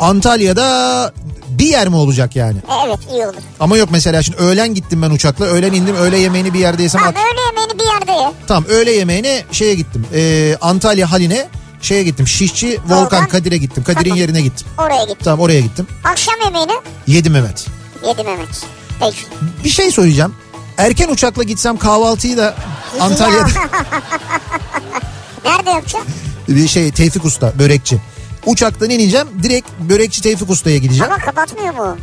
Antalya'da 0.00 1.12
bir 1.48 1.66
yer 1.66 1.88
mi 1.88 1.96
olacak 1.96 2.36
yani? 2.36 2.58
E, 2.58 2.86
evet 2.86 2.98
iyi 3.12 3.26
olur. 3.26 3.34
Ama 3.60 3.76
yok 3.76 3.88
mesela 3.92 4.22
şimdi 4.22 4.38
öğlen 4.38 4.74
gittim 4.74 5.02
ben 5.02 5.10
uçakla. 5.10 5.44
Öğlen 5.44 5.72
indim 5.72 5.96
öğle 5.96 6.18
yemeğini 6.18 6.54
bir 6.54 6.58
yerde 6.58 6.82
yesem. 6.82 7.02
Ak- 7.02 7.14
öğle 7.16 7.40
yemeğini 7.46 7.78
bir 7.78 7.84
yerde 7.84 8.12
ye. 8.12 8.32
Tamam 8.46 8.64
öğle 8.68 8.90
yemeğine 8.92 9.42
şeye 9.52 9.74
gittim. 9.74 10.06
Ee, 10.14 10.56
Antalya 10.60 11.12
Haline 11.12 11.48
şeye 11.84 12.02
gittim. 12.02 12.26
Şişçi 12.28 12.80
Volkan, 12.88 13.04
Volkan. 13.04 13.28
Kadir'e 13.28 13.56
gittim. 13.56 13.84
Kadir'in 13.84 14.14
yerine 14.14 14.42
gittim. 14.42 14.66
Oraya 14.78 15.04
git. 15.04 15.16
Tamam 15.24 15.40
oraya 15.40 15.60
gittim. 15.60 15.86
Akşam 16.04 16.34
yemeğini 16.44 16.72
Yedim 17.06 17.36
evet. 17.36 17.66
yedim 18.08 18.26
evet. 18.28 18.62
Peki. 19.00 19.16
Bir 19.64 19.68
şey 19.70 19.90
söyleyeceğim. 19.90 20.34
Erken 20.78 21.08
uçakla 21.08 21.42
gitsem 21.42 21.76
kahvaltıyı 21.76 22.36
da 22.36 22.54
Antalya'da 23.00 23.46
Nerede 25.44 25.70
yapacaksın? 25.70 26.10
bir 26.48 26.68
şey 26.68 26.90
Tevfik 26.92 27.24
Usta 27.24 27.58
börekçi. 27.58 28.00
Uçaktan 28.46 28.90
ineceğim 28.90 29.26
direkt 29.42 29.68
börekçi 29.80 30.22
Tevfik 30.22 30.50
Usta'ya 30.50 30.78
gideceğim. 30.78 31.12
Ama 31.12 31.22
kapatmıyor 31.24 31.74
mu? 31.74 31.96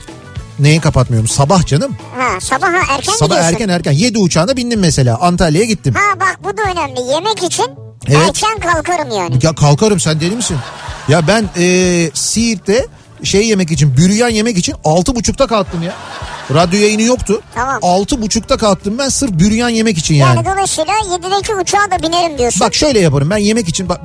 Neyi 0.59 0.79
kapatmıyorum? 0.81 1.27
Sabah 1.27 1.65
canım. 1.65 1.95
Ha 2.17 2.39
sabah 2.39 2.67
ha, 2.73 2.77
erken 2.89 3.13
Sabah 3.13 3.25
gidiyorsun. 3.35 3.53
erken 3.53 3.69
erken 3.69 3.91
7 3.91 4.17
uçağına 4.17 4.57
bindim 4.57 4.79
mesela 4.79 5.17
Antalya'ya 5.21 5.65
gittim. 5.67 5.93
Ha 5.93 6.19
bak 6.19 6.39
bu 6.43 6.57
da 6.57 6.61
önemli. 6.61 7.00
Yemek 7.13 7.43
için 7.43 7.65
Evet. 8.08 8.17
erken 8.27 8.60
kalkarım 8.60 9.12
yani. 9.12 9.36
Ya 9.43 9.55
kalkarım 9.55 10.00
sen 10.00 10.20
deli 10.20 10.36
misin? 10.36 10.58
Ya 11.08 11.27
ben 11.27 11.50
eee 11.58 12.12
Siirt'te 12.13 12.88
şey 13.24 13.48
yemek 13.48 13.72
için 13.72 13.98
büryan 13.98 14.29
yemek 14.29 14.58
için 14.58 14.75
altı 14.84 15.15
buçukta 15.15 15.48
kalktım 15.48 15.84
ya. 15.84 15.93
Radyo 16.53 16.79
yayını 16.79 17.01
yoktu. 17.01 17.41
Tamam. 17.55 17.79
Altı 17.81 18.22
buçukta 18.22 18.58
kalktım 18.58 18.98
ben 18.98 19.10
sırf 19.10 19.31
büryan 19.31 19.70
yemek 19.70 19.98
için 19.98 20.15
yani. 20.15 20.36
Yani 20.36 20.46
dolayısıyla 20.46 20.93
7'deki 20.93 21.55
uçağa 21.55 21.91
da 21.91 22.08
binerim 22.08 22.38
diyorsun. 22.38 22.60
Bak 22.60 22.75
şöyle 22.75 23.00
yaparım 23.00 23.29
ben 23.29 23.38
yemek 23.38 23.67
için 23.67 23.89
bak, 23.89 24.01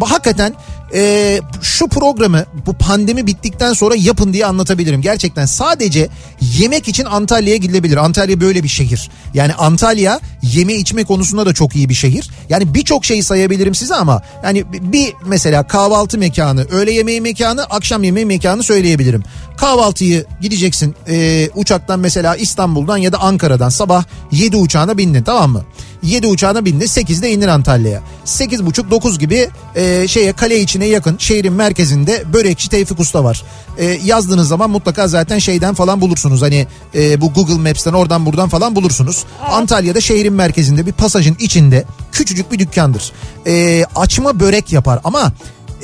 hakikaten 0.00 0.54
e, 0.94 1.40
şu 1.62 1.88
programı 1.88 2.44
bu 2.66 2.72
pandemi 2.72 3.26
bittikten 3.26 3.72
sonra 3.72 3.94
yapın 3.98 4.32
diye 4.32 4.46
anlatabilirim. 4.46 5.00
Gerçekten 5.00 5.46
sadece 5.46 6.08
yemek 6.40 6.88
için 6.88 7.04
Antalya'ya 7.04 7.56
gidilebilir. 7.56 7.96
Antalya 7.96 8.40
böyle 8.40 8.62
bir 8.62 8.68
şehir. 8.68 9.10
Yani 9.34 9.54
Antalya 9.54 10.20
yeme 10.42 10.74
içme 10.74 11.04
konusunda 11.04 11.46
da 11.46 11.54
çok 11.54 11.76
iyi 11.76 11.88
bir 11.88 11.94
şehir. 11.94 12.30
Yani 12.48 12.74
birçok 12.74 13.04
şeyi 13.04 13.22
sayabilirim 13.22 13.74
size 13.74 13.94
ama 13.94 14.22
yani 14.44 14.64
bir 14.72 15.14
mesela 15.26 15.66
kahvaltı 15.66 16.18
mekanı, 16.18 16.64
öğle 16.64 16.92
yemeği 16.92 17.20
mekanı, 17.20 17.64
akşam 17.64 18.04
yemeği 18.04 18.26
mekanı 18.26 18.62
söyleyebilirim. 18.62 19.22
Kahvaltıyı 19.56 20.24
gideceksin 20.40 20.96
e, 21.08 21.48
uçaktan 21.88 22.00
mesela 22.00 22.36
İstanbul'dan 22.36 22.96
ya 22.96 23.12
da 23.12 23.18
Ankara'dan 23.18 23.68
sabah 23.68 24.04
7 24.32 24.56
uçağına 24.56 24.98
bindin 24.98 25.22
tamam 25.22 25.50
mı? 25.50 25.62
7 26.02 26.26
uçağına 26.26 26.64
bindin 26.64 26.86
8'de 26.86 27.30
indin 27.30 27.48
Antalya'ya. 27.48 28.02
8.30-9 28.26 29.18
gibi 29.18 29.48
e, 29.74 30.08
şeye 30.08 30.32
kale 30.32 30.60
içine 30.60 30.86
yakın 30.86 31.16
şehrin 31.18 31.52
merkezinde 31.52 32.24
börekçi 32.32 32.68
Tevfik 32.68 33.00
Usta 33.00 33.24
var. 33.24 33.42
E, 33.78 33.84
yazdığınız 33.84 34.48
zaman 34.48 34.70
mutlaka 34.70 35.08
zaten 35.08 35.38
şeyden 35.38 35.74
falan 35.74 36.00
bulursunuz. 36.00 36.42
Hani 36.42 36.66
e, 36.94 37.20
bu 37.20 37.32
Google 37.32 37.68
Maps'ten 37.68 37.92
oradan 37.92 38.26
buradan 38.26 38.48
falan 38.48 38.76
bulursunuz. 38.76 39.24
Antalya'da 39.50 40.00
şehrin 40.00 40.32
merkezinde 40.32 40.86
bir 40.86 40.92
pasajın 40.92 41.36
içinde 41.40 41.84
küçücük 42.12 42.52
bir 42.52 42.58
dükkandır. 42.58 43.12
E, 43.46 43.84
açma 43.96 44.40
börek 44.40 44.72
yapar 44.72 45.00
ama 45.04 45.32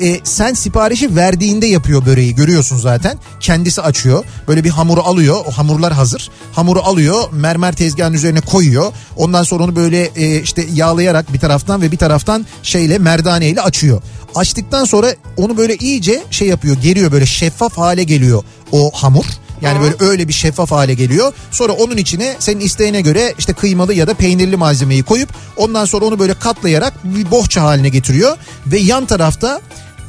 e, 0.01 0.19
sen 0.23 0.53
siparişi 0.53 1.15
verdiğinde 1.15 1.65
yapıyor 1.65 2.05
böreği 2.05 2.35
görüyorsun 2.35 2.77
zaten. 2.77 3.17
Kendisi 3.39 3.81
açıyor. 3.81 4.23
Böyle 4.47 4.63
bir 4.63 4.69
hamuru 4.69 5.01
alıyor. 5.01 5.35
O 5.47 5.51
hamurlar 5.51 5.93
hazır. 5.93 6.29
Hamuru 6.53 6.79
alıyor. 6.81 7.23
Mermer 7.31 7.75
tezgahın 7.75 8.13
üzerine 8.13 8.41
koyuyor. 8.41 8.93
Ondan 9.15 9.43
sonra 9.43 9.63
onu 9.63 9.75
böyle 9.75 10.03
e, 10.15 10.41
işte 10.41 10.65
yağlayarak 10.73 11.33
bir 11.33 11.39
taraftan 11.39 11.81
ve 11.81 11.91
bir 11.91 11.97
taraftan 11.97 12.45
şeyle 12.63 12.97
merdaneyle 12.97 13.61
açıyor. 13.61 14.01
Açtıktan 14.35 14.85
sonra 14.85 15.07
onu 15.37 15.57
böyle 15.57 15.75
iyice 15.75 16.23
şey 16.31 16.47
yapıyor. 16.47 16.75
Geriyor 16.81 17.11
böyle 17.11 17.25
şeffaf 17.25 17.77
hale 17.77 18.03
geliyor 18.03 18.43
o 18.71 18.91
hamur. 18.93 19.25
Yani 19.61 19.81
böyle 19.81 19.95
öyle 19.99 20.27
bir 20.27 20.33
şeffaf 20.33 20.71
hale 20.71 20.93
geliyor. 20.93 21.33
Sonra 21.51 21.73
onun 21.73 21.97
içine 21.97 22.35
senin 22.39 22.59
isteğine 22.59 23.01
göre 23.01 23.33
işte 23.37 23.53
kıymalı 23.53 23.93
ya 23.93 24.07
da 24.07 24.13
peynirli 24.13 24.57
malzemeyi 24.57 25.03
koyup 25.03 25.29
ondan 25.57 25.85
sonra 25.85 26.05
onu 26.05 26.19
böyle 26.19 26.33
katlayarak 26.33 26.93
bir 27.03 27.31
bohça 27.31 27.63
haline 27.63 27.89
getiriyor. 27.89 28.37
Ve 28.67 28.79
yan 28.79 29.05
tarafta 29.05 29.61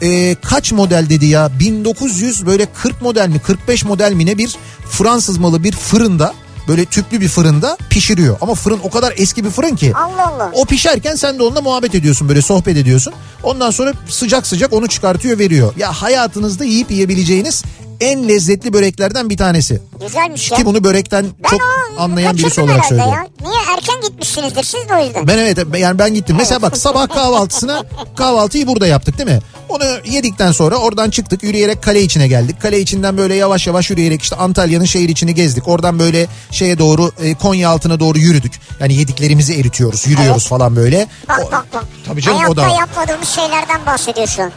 e, 0.03 0.35
kaç 0.35 0.73
model 0.73 1.07
dedi 1.11 1.27
ya 1.27 1.51
1900 1.61 2.47
böyle 2.47 2.67
40 2.73 3.03
model 3.03 3.29
mi 3.29 3.39
45 3.39 3.85
model 3.85 4.13
mi 4.13 4.27
ne 4.27 4.39
bir 4.39 4.57
Fransız 4.91 5.39
malı 5.39 5.65
bir 5.65 5.73
fırında 5.73 6.35
böyle 6.69 6.85
tüplü 6.85 7.21
bir 7.21 7.29
fırında 7.29 7.77
pişiriyor. 7.91 8.37
Ama 8.41 8.55
fırın 8.55 8.81
o 8.83 8.91
kadar 8.91 9.15
eski 9.17 9.45
bir 9.45 9.51
fırın 9.51 9.77
ki. 9.77 9.93
Allah 9.97 10.27
Allah. 10.35 10.51
O 10.55 10.65
pişerken 10.65 11.15
sen 11.15 11.39
de 11.39 11.43
onunla 11.43 11.61
muhabbet 11.61 11.95
ediyorsun 11.95 12.29
böyle 12.29 12.43
sohbet 12.43 12.77
ediyorsun. 12.77 13.13
Ondan 13.43 13.71
sonra 13.71 13.93
sıcak 14.09 14.47
sıcak 14.47 14.73
onu 14.73 14.87
çıkartıyor 14.89 15.39
veriyor. 15.39 15.73
Ya 15.77 15.93
hayatınızda 15.93 16.65
yiyip 16.65 16.91
yiyebileceğiniz 16.91 17.65
en 18.01 18.29
lezzetli 18.29 18.73
böreklerden 18.73 19.31
bir 19.31 19.37
tanesi. 19.37 19.83
Güzelmiş 20.01 20.51
ya. 20.51 20.57
Ki 20.57 20.65
bunu 20.65 20.85
börekten 20.85 21.27
ben 21.45 21.49
çok 21.51 21.61
o 21.99 22.03
anlayan 22.03 22.37
birisi 22.37 22.61
olarak 22.61 22.85
söylüyorum. 22.85 23.15
ya. 23.15 23.27
Niye 23.51 23.56
erken 23.77 24.01
gitmişsinizdir 24.01 24.65
siz 24.65 24.89
de 24.89 24.95
o 24.95 25.05
yüzden. 25.05 25.27
Ben 25.29 25.39
evet 25.39 25.59
yani 25.79 25.99
ben 25.99 26.15
gittim. 26.15 26.37
Mesela 26.39 26.63
bak 26.63 26.77
sabah 26.87 27.09
kahvaltısına 27.09 27.83
kahvaltıyı 28.17 28.67
burada 28.67 28.87
yaptık 28.87 29.19
değil 29.19 29.29
mi? 29.31 29.39
Onu 29.69 29.85
yedikten 30.05 30.53
sonra 30.53 30.77
oradan 30.77 31.11
çıktık 31.11 31.43
yürüyerek 31.43 31.83
kale 31.83 32.03
içine 32.03 32.29
geldik. 32.29 32.61
Kale 32.63 32.81
içinden 32.81 33.17
böyle 33.19 33.35
yavaş 33.35 33.67
yavaş 33.67 33.91
yürüyerek 33.91 34.23
işte 34.23 34.37
Antalya'nın 34.37 34.85
şehir 34.85 35.09
içini 35.09 35.35
gezdik. 35.35 35.69
Oradan 35.69 35.99
böyle 35.99 36.27
şeye 36.51 36.79
doğru 36.79 37.13
e, 37.23 37.35
Konya 37.35 37.69
altına 37.71 38.01
doğru 38.01 38.19
yürüdük. 38.19 38.53
Yani 38.81 38.95
yediklerimizi 38.95 39.55
eritiyoruz, 39.55 40.07
yürüyoruz 40.07 40.43
Evet. 40.43 40.49
falan 40.51 40.77
böyle. 40.77 41.07
Bak 41.29 41.41
O- 41.49 41.53
bak 41.53 41.67
bak. 41.75 41.85
Tabii 42.07 42.23
canım 42.23 42.39
Hayatta 42.39 42.53
o 42.63 42.65
da. 42.65 42.69
yapmadığımız 42.69 43.29
şeylerden 43.29 43.87
bahsediyor 43.87 44.27
şu 44.27 44.43
an. 44.43 44.53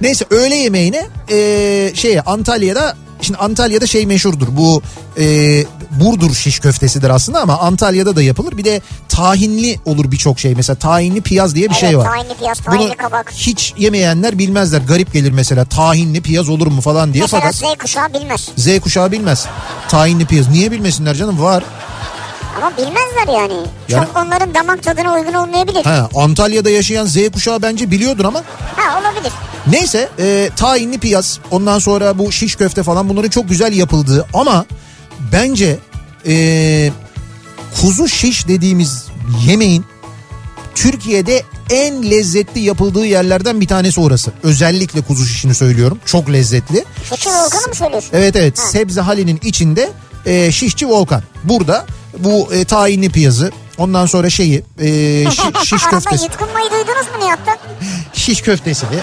Neyse 0.00 0.24
öğle 0.30 0.54
yemeğine 0.56 1.06
e, 1.30 1.36
şeye 1.94 2.20
Antalya'da 2.20 2.96
şimdi 3.22 3.38
Antalya'da 3.38 3.86
şey 3.86 4.06
meşhurdur 4.06 4.46
bu 4.50 4.82
e, 5.18 5.24
Burdur 5.90 6.34
şiş 6.34 6.58
köftesidir 6.60 7.10
aslında 7.10 7.40
ama 7.40 7.58
Antalya'da 7.58 8.16
da 8.16 8.22
yapılır. 8.22 8.56
Bir 8.56 8.64
de 8.64 8.80
tahinli 9.08 9.78
olur 9.84 10.10
birçok 10.12 10.38
şey. 10.40 10.54
Mesela 10.54 10.76
tahinli 10.76 11.20
piyaz 11.20 11.54
diye 11.54 11.64
bir 11.64 11.70
Evet, 11.70 11.80
şey 11.80 11.98
var. 11.98 12.04
tahinli 12.04 12.34
piyaz, 12.38 12.58
tahinli 12.58 12.82
Bunu 12.88 12.96
kabak. 12.96 13.32
hiç 13.32 13.74
yemeyenler 13.78 14.38
bilmezler. 14.38 14.80
Garip 14.80 15.12
gelir 15.12 15.32
mesela 15.32 15.64
tahinli 15.64 16.20
piyaz 16.20 16.48
olur 16.48 16.66
mu 16.66 16.80
falan 16.80 17.12
diye. 17.14 17.22
Mesela 17.22 17.40
Fakat 17.40 17.54
Z 17.56 17.62
kuşağı 17.78 18.14
bilmez. 18.14 18.48
Z 18.56 18.80
kuşağı 18.80 19.12
bilmez. 19.12 19.46
Tahinli 19.88 20.26
piyaz. 20.26 20.48
Niye 20.48 20.70
bilmesinler 20.72 21.14
canım? 21.14 21.42
Var. 21.42 21.64
Ama 22.58 22.76
bilmezler 22.76 23.40
yani. 23.40 23.66
Yani- 23.88 24.06
Çok 24.06 24.16
onların 24.16 24.54
damak 24.54 24.82
tadına 24.82 25.14
uygun 25.14 25.32
olmayabilir. 25.32 25.84
Ha, 25.84 25.90
Ha, 25.90 26.08
Antalya'da 26.22 26.70
yaşayan 26.70 27.06
Z 27.06 27.16
kuşağı 27.34 27.62
bence 27.62 27.90
biliyordur 27.90 28.24
ama. 28.24 28.42
olabilir. 29.00 29.32
Neyse 29.66 30.08
e, 30.18 30.50
tahinli 30.56 30.98
piyaz 30.98 31.38
ondan 31.50 31.78
sonra 31.78 32.18
bu 32.18 32.32
şiş 32.32 32.56
köfte 32.56 32.82
falan 32.82 33.08
bunların 33.08 33.28
çok 33.30 33.48
güzel 33.48 33.72
yapıldığı 33.72 34.26
ama 34.34 34.64
bence 35.32 35.78
e, 36.26 36.92
kuzu 37.80 38.08
şiş 38.08 38.48
dediğimiz 38.48 39.06
yemeğin 39.46 39.84
Türkiye'de 40.74 41.42
en 41.70 42.10
lezzetli 42.10 42.60
yapıldığı 42.60 43.06
yerlerden 43.06 43.60
bir 43.60 43.66
tanesi 43.66 44.00
orası. 44.00 44.30
Özellikle 44.42 45.00
kuzu 45.00 45.26
şişini 45.26 45.54
söylüyorum. 45.54 45.98
Çok 46.06 46.32
lezzetli. 46.32 46.84
Şişi 47.14 47.28
Volkan'ı 47.28 47.68
mı 47.68 47.74
söylüyorsun? 47.74 48.10
Evet 48.12 48.36
evet 48.36 48.58
Ha. 48.58 48.62
sebze 48.66 49.00
halinin 49.00 49.40
içinde 49.44 49.90
e, 50.26 50.52
şişçi 50.52 50.88
volkan. 50.88 51.22
Burada 51.44 51.86
bu 52.18 52.48
e, 52.54 52.64
tahinli 52.64 53.10
piyazı 53.10 53.50
ondan 53.78 54.06
sonra 54.06 54.30
şeyi 54.30 54.64
e, 54.78 54.84
şi- 55.24 55.64
şiş 55.64 55.82
Ama 55.82 55.90
köftesi 55.90 56.24
yutkunmayı 56.24 56.70
duydunuz 56.70 57.06
mu 57.16 57.26
Nihat'tan? 57.26 57.56
şiş 58.12 58.42
köftesini 58.42 58.98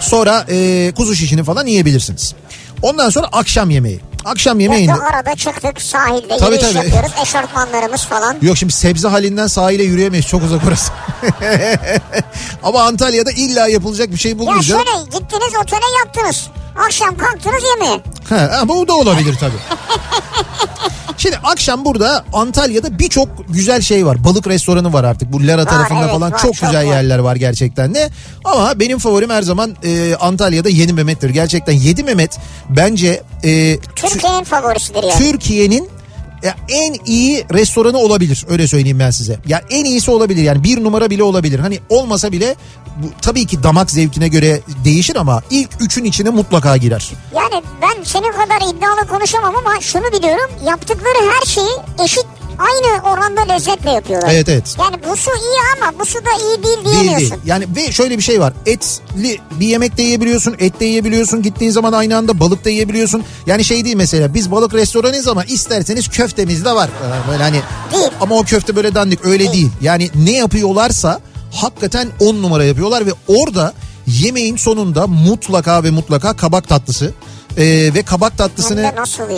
sonra 0.00 0.44
e, 0.48 0.92
kuzu 0.96 1.14
şişini 1.14 1.44
falan 1.44 1.66
yiyebilirsiniz. 1.66 2.34
Ondan 2.82 3.10
sonra 3.10 3.26
akşam 3.32 3.70
yemeği. 3.70 4.00
Akşam 4.24 4.60
yemeğinde 4.60 4.90
Yok 4.92 5.02
arada 5.02 5.36
çıktık 5.36 5.82
sahilde 5.82 6.36
Tabii, 6.36 6.54
yürüyüş 6.54 6.72
tabii. 6.74 6.84
yapıyoruz. 6.86 7.12
Eşortmanlarımız 7.22 8.04
falan. 8.04 8.36
Yok 8.42 8.56
şimdi 8.58 8.72
sebze 8.72 9.08
halinden 9.08 9.46
sahile 9.46 9.82
yürüyemeyiz 9.82 10.26
çok 10.26 10.42
uzak 10.42 10.60
orası. 10.68 10.92
Ama 12.62 12.82
Antalya'da 12.82 13.30
illa 13.30 13.68
yapılacak 13.68 14.10
bir 14.10 14.16
şey 14.16 14.38
buluruz 14.38 14.68
ya. 14.68 14.76
şöyle 14.76 15.02
gittiniz 15.04 15.52
otele 15.64 15.84
yattınız. 16.04 16.48
Akşam 16.86 17.16
kalktınız 17.16 17.62
yemeğe. 17.74 18.00
Ha, 18.28 18.58
ama 18.60 18.74
o 18.74 18.88
da 18.88 18.92
olabilir 18.94 19.36
tabii. 19.40 19.52
Şimdi 21.20 21.36
akşam 21.36 21.84
burada 21.84 22.24
Antalya'da 22.32 22.98
birçok 22.98 23.28
güzel 23.48 23.80
şey 23.80 24.06
var. 24.06 24.24
Balık 24.24 24.46
restoranı 24.46 24.92
var 24.92 25.04
artık. 25.04 25.32
Bu 25.32 25.46
Lara 25.46 25.64
tarafında 25.64 26.00
evet, 26.00 26.10
falan 26.10 26.32
var, 26.32 26.38
çok 26.38 26.54
çok 26.54 26.68
güzel 26.68 26.86
var. 26.86 26.92
yerler 26.92 27.18
var 27.18 27.36
gerçekten 27.36 27.94
de. 27.94 28.10
Ama 28.44 28.80
benim 28.80 28.98
favorim 28.98 29.30
her 29.30 29.42
zaman 29.42 29.76
e, 29.84 30.14
Antalya'da 30.20 30.68
Yeni 30.68 30.92
Mehmet'tir. 30.92 31.30
Gerçekten 31.30 31.72
Yedi 31.72 32.02
Mehmet 32.02 32.38
bence 32.70 33.22
e, 33.42 33.48
Tü- 33.48 33.80
Türkiye'nin 33.96 34.44
favorisidir 34.44 35.02
yani. 35.02 35.18
Türkiye'nin 35.18 35.88
ya 36.42 36.56
en 36.68 36.96
iyi 37.04 37.44
restoranı 37.52 37.98
olabilir 37.98 38.46
öyle 38.48 38.66
söyleyeyim 38.66 38.98
ben 38.98 39.10
size. 39.10 39.38
Ya 39.46 39.62
en 39.70 39.84
iyisi 39.84 40.10
olabilir 40.10 40.42
yani 40.42 40.64
bir 40.64 40.84
numara 40.84 41.10
bile 41.10 41.22
olabilir. 41.22 41.58
Hani 41.58 41.78
olmasa 41.88 42.32
bile 42.32 42.54
bu, 42.96 43.06
tabii 43.22 43.46
ki 43.46 43.62
damak 43.62 43.90
zevkine 43.90 44.28
göre 44.28 44.60
değişir 44.84 45.16
ama 45.16 45.42
ilk 45.50 45.70
üçün 45.80 46.04
içine 46.04 46.30
mutlaka 46.30 46.76
girer. 46.76 47.10
Yani 47.36 47.62
ben 47.82 48.02
senin 48.04 48.32
kadar 48.32 48.56
iddialı 48.74 49.06
konuşamam 49.10 49.54
ama 49.56 49.80
şunu 49.80 50.12
biliyorum. 50.12 50.50
Yaptıkları 50.66 51.30
her 51.40 51.46
şeyi 51.46 52.04
eşit 52.04 52.26
aynı 52.58 53.02
oranda 53.02 53.40
lezzetle 53.52 53.90
yapıyorlar. 53.90 54.30
Evet 54.32 54.48
evet. 54.48 54.76
Yani 54.78 54.96
bu 55.10 55.16
su 55.16 55.30
iyi 55.30 55.60
ama 55.82 55.98
bu 56.00 56.04
su 56.04 56.18
da 56.18 56.30
iyi 56.44 56.62
değil 56.64 56.76
Değil 56.84 56.94
diyemiyorsun. 56.94 57.30
değil. 57.30 57.42
Yani 57.44 57.66
ve 57.76 57.92
şöyle 57.92 58.18
bir 58.18 58.22
şey 58.22 58.40
var. 58.40 58.52
Etli 58.66 59.38
bir 59.60 59.66
yemek 59.66 59.96
de 59.96 60.02
yiyebiliyorsun, 60.02 60.56
et 60.58 60.80
de 60.80 60.84
yiyebiliyorsun. 60.84 61.42
Gittiğin 61.42 61.70
zaman 61.70 61.92
aynı 61.92 62.16
anda 62.16 62.40
balık 62.40 62.64
da 62.64 62.70
yiyebiliyorsun. 62.70 63.24
Yani 63.46 63.64
şey 63.64 63.84
değil 63.84 63.96
mesela 63.96 64.34
biz 64.34 64.50
balık 64.50 64.74
restoranıyız 64.74 65.28
ama 65.28 65.44
isterseniz 65.44 66.08
köftemiz 66.08 66.64
de 66.64 66.72
var. 66.72 66.88
Ee, 66.88 67.30
Böyle 67.30 67.42
hani 67.42 67.60
Değil. 67.92 68.10
ama 68.20 68.34
o 68.34 68.42
köfte 68.44 68.76
böyle 68.76 68.94
dandik 68.94 69.24
öyle 69.24 69.52
değil. 69.52 69.70
Yani 69.80 70.10
ne 70.14 70.32
yapıyorlarsa 70.32 71.20
hakikaten 71.50 72.08
on 72.20 72.42
numara 72.42 72.64
yapıyorlar 72.64 73.06
ve 73.06 73.10
orada 73.28 73.74
yemeğin 74.06 74.56
sonunda 74.56 75.06
mutlaka 75.06 75.84
ve 75.84 75.90
mutlaka 75.90 76.36
kabak 76.36 76.68
tatlısı. 76.68 77.12
Ee, 77.56 77.90
ve 77.94 78.02
kabak 78.02 78.38
tatlısını 78.38 78.92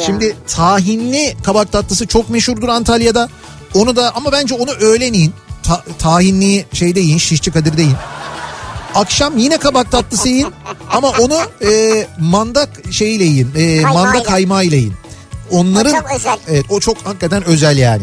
şimdi 0.07 0.37
tahinli 0.49 1.37
kabak 1.43 1.73
tatlısı 1.73 2.07
çok 2.07 2.31
meşhurdur 2.31 2.69
Antalya'da. 2.69 3.29
Onu 3.75 3.97
da 3.97 4.15
ama 4.17 4.33
bence 4.33 4.55
onu 4.55 4.71
öğlen 4.71 5.13
yiyin. 5.13 5.35
Ta, 5.63 5.85
tahinli 5.99 6.67
şeyde 6.73 7.01
yiyin 7.01 7.19
Şişçi 7.19 7.51
Kadir'de 7.51 7.83
yiyin. 7.83 7.97
Akşam 8.95 9.39
yine 9.39 9.57
kabak 9.57 9.91
tatlısı 9.93 10.29
yiyin 10.29 10.49
ama 10.91 11.09
onu 11.21 11.39
e, 11.71 12.07
manda 12.21 12.67
şeyiyle 12.91 13.25
yiyin. 13.25 13.49
E, 13.57 13.83
Kaymağıyla. 13.83 13.93
manda 13.93 14.23
kaymağıyla 14.23 14.77
yiyin. 14.77 14.95
Onların 15.51 15.93
O 15.95 15.99
çok 16.01 16.11
özel. 16.17 16.37
Evet 16.49 16.65
o 16.69 16.81
çok 16.81 17.07
hakikaten 17.07 17.45
özel 17.45 17.79
yani. 17.79 18.03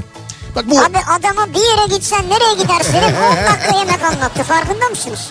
Bak 0.55 0.69
bu 0.69 0.79
Abi 0.79 0.97
adama 0.97 1.53
bir 1.53 1.59
yere 1.59 1.95
gitsen 1.95 2.29
nereye 2.29 2.53
gidersin? 2.63 2.93
dedim, 3.01 3.15
10 3.31 3.35
dakika 3.53 3.77
yemek 3.77 4.03
anlattı 4.03 4.43
farkında 4.43 4.89
mısınız? 4.89 5.29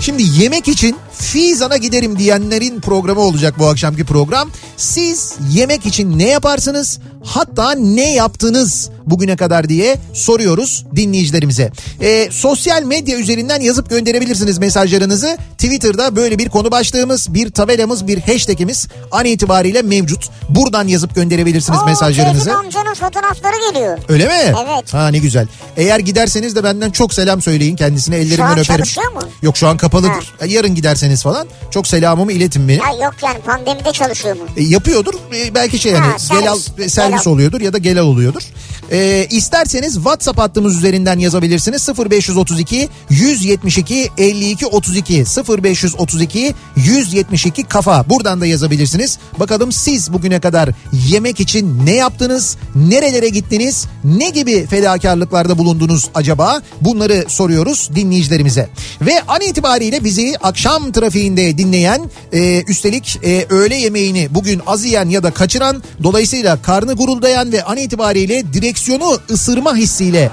Şimdi 0.00 0.22
yemek 0.22 0.68
için 0.68 0.96
Fizan'a 1.20 1.76
giderim 1.76 2.18
diyenlerin 2.18 2.80
programı 2.80 3.20
olacak 3.20 3.54
bu 3.58 3.66
akşamki 3.66 4.04
program. 4.04 4.50
Siz 4.76 5.34
yemek 5.50 5.86
için 5.86 6.18
ne 6.18 6.28
yaparsınız? 6.28 6.98
Hatta 7.24 7.72
ne 7.72 8.12
yaptınız 8.14 8.90
bugüne 9.06 9.36
kadar 9.36 9.68
diye 9.68 9.96
soruyoruz 10.14 10.86
dinleyicilerimize. 10.96 11.72
Ee, 12.00 12.28
sosyal 12.30 12.82
medya 12.82 13.18
üzerinden 13.18 13.60
yazıp 13.60 13.90
gönderebilirsiniz 13.90 14.58
mesajlarınızı. 14.58 15.38
Twitter'da 15.58 16.16
böyle 16.16 16.38
bir 16.38 16.48
konu 16.48 16.70
başlığımız, 16.70 17.34
bir 17.34 17.50
tabelamız, 17.50 18.06
bir 18.06 18.20
hashtagimiz 18.20 18.88
an 19.12 19.24
itibariyle 19.24 19.82
mevcut. 19.82 20.30
Buradan 20.48 20.88
yazıp 20.88 21.14
gönderebilirsiniz 21.14 21.78
Oo, 21.82 21.86
mesajlarınızı. 21.86 22.44
Tevfik 22.44 22.64
amcanın 22.64 22.94
fotoğrafları 22.94 23.72
geliyor. 23.72 23.98
Öyle 24.08 24.26
mi? 24.26 24.32
Evet. 24.66 24.94
Ha 24.94 25.08
ne 25.08 25.18
güzel. 25.18 25.46
Eğer 25.76 25.98
giderseniz 25.98 26.56
de 26.56 26.64
benden 26.64 26.90
çok 26.90 27.14
selam 27.14 27.42
söyleyin 27.42 27.76
kendisine 27.76 28.16
ellerinden 28.16 28.44
an 28.44 28.52
öperim. 28.58 28.64
çalışıyor 28.76 29.12
mu? 29.12 29.20
Yok 29.42 29.56
şu 29.56 29.68
an 29.68 29.76
kapalıdır. 29.76 30.34
Yarın 30.46 30.74
giderseniz 30.74 31.09
falan 31.16 31.48
çok 31.70 31.86
selamımı 31.86 32.32
iletin 32.32 32.68
beni. 32.68 32.78
Ya 32.78 33.04
yok 33.04 33.14
yani 33.22 33.38
pandemide 33.38 33.92
çalışıyor 33.92 34.36
mu? 34.36 34.42
E, 34.56 34.62
yapıyordur. 34.62 35.14
E, 35.34 35.54
belki 35.54 35.78
şey 35.78 35.92
Ha, 35.94 36.06
hani 36.06 36.20
servis. 36.20 36.40
gelal 36.40 36.58
e, 36.86 36.88
servis 36.88 37.24
Gelal. 37.24 37.32
oluyordur 37.34 37.60
ya 37.60 37.72
da 37.72 37.78
gelal 37.78 38.02
oluyordur. 38.04 38.42
E, 38.90 39.26
isterseniz 39.30 39.94
WhatsApp 39.94 40.38
hattımız 40.38 40.76
üzerinden 40.76 41.18
yazabilirsiniz. 41.18 41.88
0532 41.88 42.88
172 43.10 44.10
52 44.18 44.66
32 44.66 45.24
0532 45.62 46.54
172 46.76 47.62
kafa. 47.62 48.10
Buradan 48.10 48.40
da 48.40 48.46
yazabilirsiniz. 48.46 49.18
Bakalım 49.38 49.72
siz 49.72 50.12
bugüne 50.12 50.40
kadar 50.40 50.70
yemek 51.08 51.40
için 51.40 51.86
ne 51.86 51.94
yaptınız? 51.94 52.56
Nerelere 52.74 53.28
gittiniz? 53.28 53.86
Ne 54.04 54.30
gibi 54.30 54.66
fedakarlıklarda 54.66 55.58
bulundunuz 55.58 56.08
acaba? 56.14 56.62
Bunları 56.80 57.24
soruyoruz 57.28 57.90
dinleyicilerimize. 57.94 58.68
Ve 59.02 59.22
an 59.28 59.40
itibariyle 59.40 60.04
bizi 60.04 60.34
akşam 60.42 60.92
trafiğinde 60.92 61.58
dinleyen 61.58 62.10
e, 62.32 62.62
üstelik 62.62 63.18
e, 63.22 63.46
öğle 63.50 63.76
yemeğini 63.76 64.28
bugün 64.30 64.62
az 64.66 64.84
yiyen 64.84 65.08
ya 65.08 65.22
da 65.22 65.30
kaçıran 65.30 65.82
dolayısıyla 66.02 66.62
karnı 66.62 66.94
guruldayan 66.94 67.52
ve 67.52 67.64
an 67.64 67.76
itibariyle 67.76 68.52
direksiyonu 68.86 69.18
ısırma 69.30 69.76
hissiyle 69.76 70.30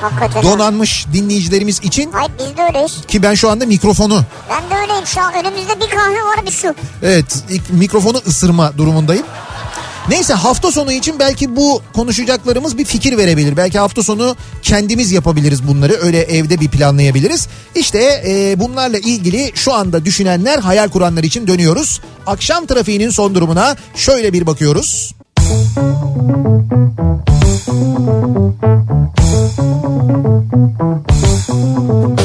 Hakikaten. 0.00 0.42
donanmış 0.42 1.06
dinleyicilerimiz 1.12 1.80
için 1.82 2.10
Hayır 2.12 2.30
biz 2.38 2.56
de 2.56 2.62
öyleyiz. 2.62 2.92
ki 3.08 3.22
ben 3.22 3.34
şu 3.34 3.50
anda 3.50 3.66
mikrofonu 3.66 4.22
Ben 4.50 4.70
de 4.70 4.82
öyleyim 4.82 5.06
şu 5.06 5.20
an 5.20 5.32
önümüzde 5.34 5.80
bir 5.80 5.88
kahve 5.90 6.14
var 6.24 6.46
bir 6.46 6.50
su. 6.50 6.74
Evet 7.02 7.44
mikrofonu 7.70 8.20
ısırma 8.26 8.78
durumundayım. 8.78 9.26
Neyse 10.08 10.34
hafta 10.34 10.72
sonu 10.72 10.92
için 10.92 11.18
belki 11.18 11.56
bu 11.56 11.82
konuşacaklarımız 11.94 12.78
bir 12.78 12.84
fikir 12.84 13.16
verebilir. 13.16 13.56
Belki 13.56 13.78
hafta 13.78 14.02
sonu 14.02 14.36
kendimiz 14.62 15.12
yapabiliriz 15.12 15.68
bunları. 15.68 15.92
Öyle 16.02 16.22
evde 16.22 16.60
bir 16.60 16.68
planlayabiliriz. 16.68 17.48
İşte 17.74 18.22
e, 18.28 18.60
bunlarla 18.60 18.98
ilgili 18.98 19.52
şu 19.54 19.74
anda 19.74 20.04
düşünenler, 20.04 20.58
hayal 20.58 20.88
kuranlar 20.88 21.22
için 21.24 21.46
dönüyoruz. 21.46 22.00
Akşam 22.26 22.66
trafiğinin 22.66 23.10
son 23.10 23.34
durumuna 23.34 23.76
şöyle 23.96 24.32
bir 24.32 24.46
bakıyoruz. 24.46 25.14
Thank 25.48 25.78
you. 31.88 32.17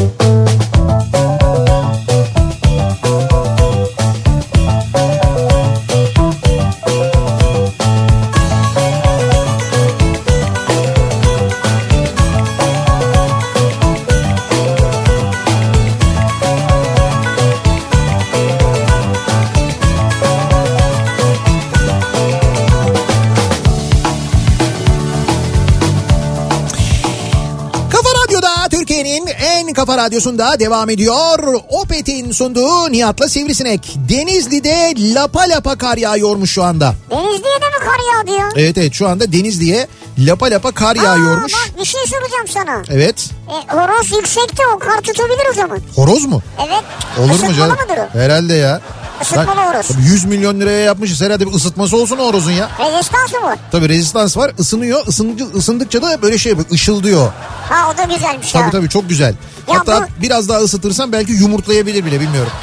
Kafa 29.86 29.98
radyosunda 29.98 30.60
devam 30.60 30.90
ediyor. 30.90 31.54
Opet'in 31.70 32.32
sunduğu 32.32 32.92
Nihat'la 32.92 33.30
Sivrisinek. 33.30 33.96
Denizli'de 34.10 34.94
lapa 35.14 35.42
lapa 35.42 35.76
kar 35.78 35.98
yağıyormuş 35.98 36.52
şu 36.52 36.64
anda. 36.64 36.96
Denizli'ye 37.12 37.62
de 37.62 37.66
mi 37.66 37.86
kar 37.86 38.00
yağdı 38.18 38.40
ya? 38.42 38.50
Evet 38.56 38.78
evet 38.78 38.94
şu 38.94 39.08
anda 39.08 39.32
Denizli'ye 39.32 39.88
lapa 40.20 40.46
lapa 40.46 40.72
kar 40.72 40.96
yağıyormuş. 40.96 41.54
Aa, 41.54 41.58
bak 41.58 41.80
bir 41.80 41.86
şey 41.86 42.02
soracağım 42.08 42.48
sana. 42.48 42.82
Evet. 42.90 43.30
E, 43.50 43.74
horoz 43.76 44.12
yüksekte 44.12 44.64
o 44.76 44.80
kar 44.80 45.02
tutabilir 45.02 45.50
o 45.52 45.54
zaman. 45.54 45.80
Horoz 45.96 46.26
mu? 46.26 46.42
Evet. 46.68 46.84
Olur 47.20 47.28
mu 47.28 47.34
Isıtmalı 47.34 47.56
canım? 47.58 47.78
mıdır 47.84 47.98
o? 47.98 48.20
Herhalde 48.20 48.54
ya. 48.54 48.82
Isıtmalı 49.24 49.62
horoz. 49.72 49.88
tabii 49.88 50.02
100 50.02 50.26
milyon 50.26 50.60
liraya 50.60 50.80
yapmışız. 50.80 51.22
Herhalde 51.22 51.48
bir 51.48 51.54
ısıtması 51.54 51.98
olsun 51.98 52.18
horozun 52.18 52.52
ya. 52.52 52.70
Rezistansı 52.80 53.40
mı? 53.40 53.56
Tabii 53.72 53.90
rezistans 53.90 54.38
var. 54.38 54.52
ısınıyor. 54.60 55.08
Isınınca, 55.08 55.46
ısındıkça 55.46 56.02
da 56.02 56.22
böyle 56.22 56.38
şey 56.38 56.50
yapıyor. 56.50 56.70
ışıldıyor. 56.72 57.32
Ha 57.70 57.92
o 57.94 57.98
da 57.98 58.04
güzelmiş 58.04 58.52
Tabii 58.52 58.64
ya. 58.64 58.72
tabii 58.72 58.90
çok 58.90 59.10
güzel. 59.10 59.36
Ya 59.68 59.80
Hatta 59.80 60.08
biraz 60.22 60.50
daha 60.50 60.60
ısıtırsan 60.60 61.12
belki 61.12 61.32
yumurtlayabilir 61.34 62.06
bile 62.06 62.20
bilmiyorum. 62.20 62.52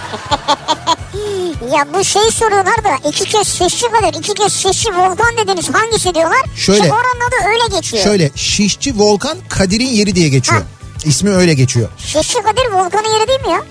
Ya 1.72 1.86
bu 1.94 2.04
şey 2.04 2.22
soruyorlar 2.30 2.84
da 2.84 3.08
iki 3.08 3.24
kez 3.24 3.48
sesçi 3.48 3.86
kadar 3.90 4.08
iki 4.18 4.34
kez 4.34 4.52
sesçi 4.52 4.88
volkan 4.90 5.36
dediniz 5.38 5.70
hangisi 5.74 6.14
diyorlar? 6.14 6.40
Şöyle. 6.56 6.80
İşte 6.80 6.92
oranın 6.92 7.28
adı 7.28 7.48
öyle 7.48 7.76
geçiyor. 7.76 8.04
Şöyle 8.04 8.30
şişçi 8.34 8.98
volkan 8.98 9.38
Kadir'in 9.48 9.86
yeri 9.88 10.14
diye 10.14 10.28
geçiyor. 10.28 10.60
Ha. 10.60 10.66
İsmi 11.04 11.30
öyle 11.30 11.54
geçiyor. 11.54 11.88
Sesçi 11.98 12.34
Kadir 12.42 12.72
volkanın 12.72 13.18
yeri 13.18 13.28
değil 13.28 13.40
mi 13.40 13.52
ya? 13.52 13.62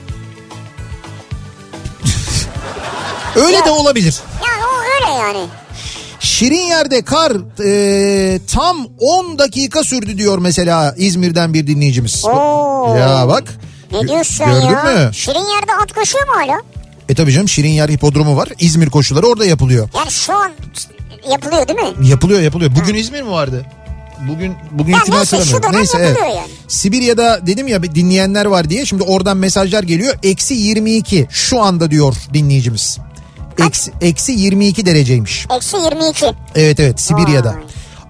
Öyle 3.35 3.57
Ya. 3.57 3.65
de 3.65 3.69
olabilir. 3.71 4.15
Yani 4.45 4.63
o 4.65 4.77
öyle 4.95 5.19
yani. 5.19 5.47
Şirin 6.19 6.61
yerde 6.67 7.01
kar 7.01 7.31
e, 7.65 8.39
tam 8.47 8.87
10 8.99 9.39
dakika 9.39 9.83
sürdü 9.83 10.17
diyor 10.17 10.37
mesela 10.37 10.95
İzmir'den 10.97 11.53
bir 11.53 11.67
dinleyicimiz. 11.67 12.25
Oo. 12.25 12.95
Ya 12.99 13.27
bak. 13.27 13.43
Ne 13.91 14.07
diyorsun 14.07 14.45
Gördün 14.45 14.65
ya? 14.67 14.83
mü? 14.83 15.13
Şirin 15.13 15.39
yerde 15.55 15.73
at 15.83 15.93
koşuyor 15.93 16.27
mu 16.27 16.33
hala? 16.35 16.61
E 17.09 17.15
tabii 17.15 17.31
canım 17.31 17.49
Şirin 17.49 17.69
yer 17.69 17.89
hipodromu 17.89 18.37
var. 18.37 18.49
İzmir 18.59 18.89
koşuları 18.89 19.27
orada 19.27 19.45
yapılıyor. 19.45 19.89
Yani 19.97 20.11
şu 20.11 20.33
an 20.35 20.51
yapılıyor 21.31 21.67
değil 21.67 21.79
mi? 21.79 22.07
Yapılıyor 22.07 22.41
yapılıyor. 22.41 22.71
Bugün 22.75 22.95
İzmir 22.95 23.21
mi 23.21 23.31
vardı? 23.31 23.65
Bugün 24.29 24.53
bugün 24.71 24.93
Ya 24.93 24.99
neyse, 25.09 25.45
şu 25.45 25.63
dönem 25.63 25.73
Neyse 25.73 25.97
evet. 25.99 26.17
yani. 26.19 26.47
Sibirya'da 26.67 27.47
dedim 27.47 27.67
ya 27.67 27.83
dinleyenler 27.83 28.45
var 28.45 28.69
diye. 28.69 28.85
Şimdi 28.85 29.03
oradan 29.03 29.37
mesajlar 29.37 29.83
geliyor. 29.83 30.15
Eksi 30.23 30.53
22 30.53 31.27
şu 31.31 31.61
anda 31.61 31.91
diyor 31.91 32.15
dinleyicimiz. 32.33 32.97
Eksi, 33.65 33.91
eksi 34.01 34.31
22 34.31 34.85
dereceymiş. 34.85 35.47
Eksi 35.55 35.77
22. 35.77 36.25
Evet 36.55 36.79
evet 36.79 36.99
Sibirya'da. 37.01 37.49
Vay. 37.49 37.63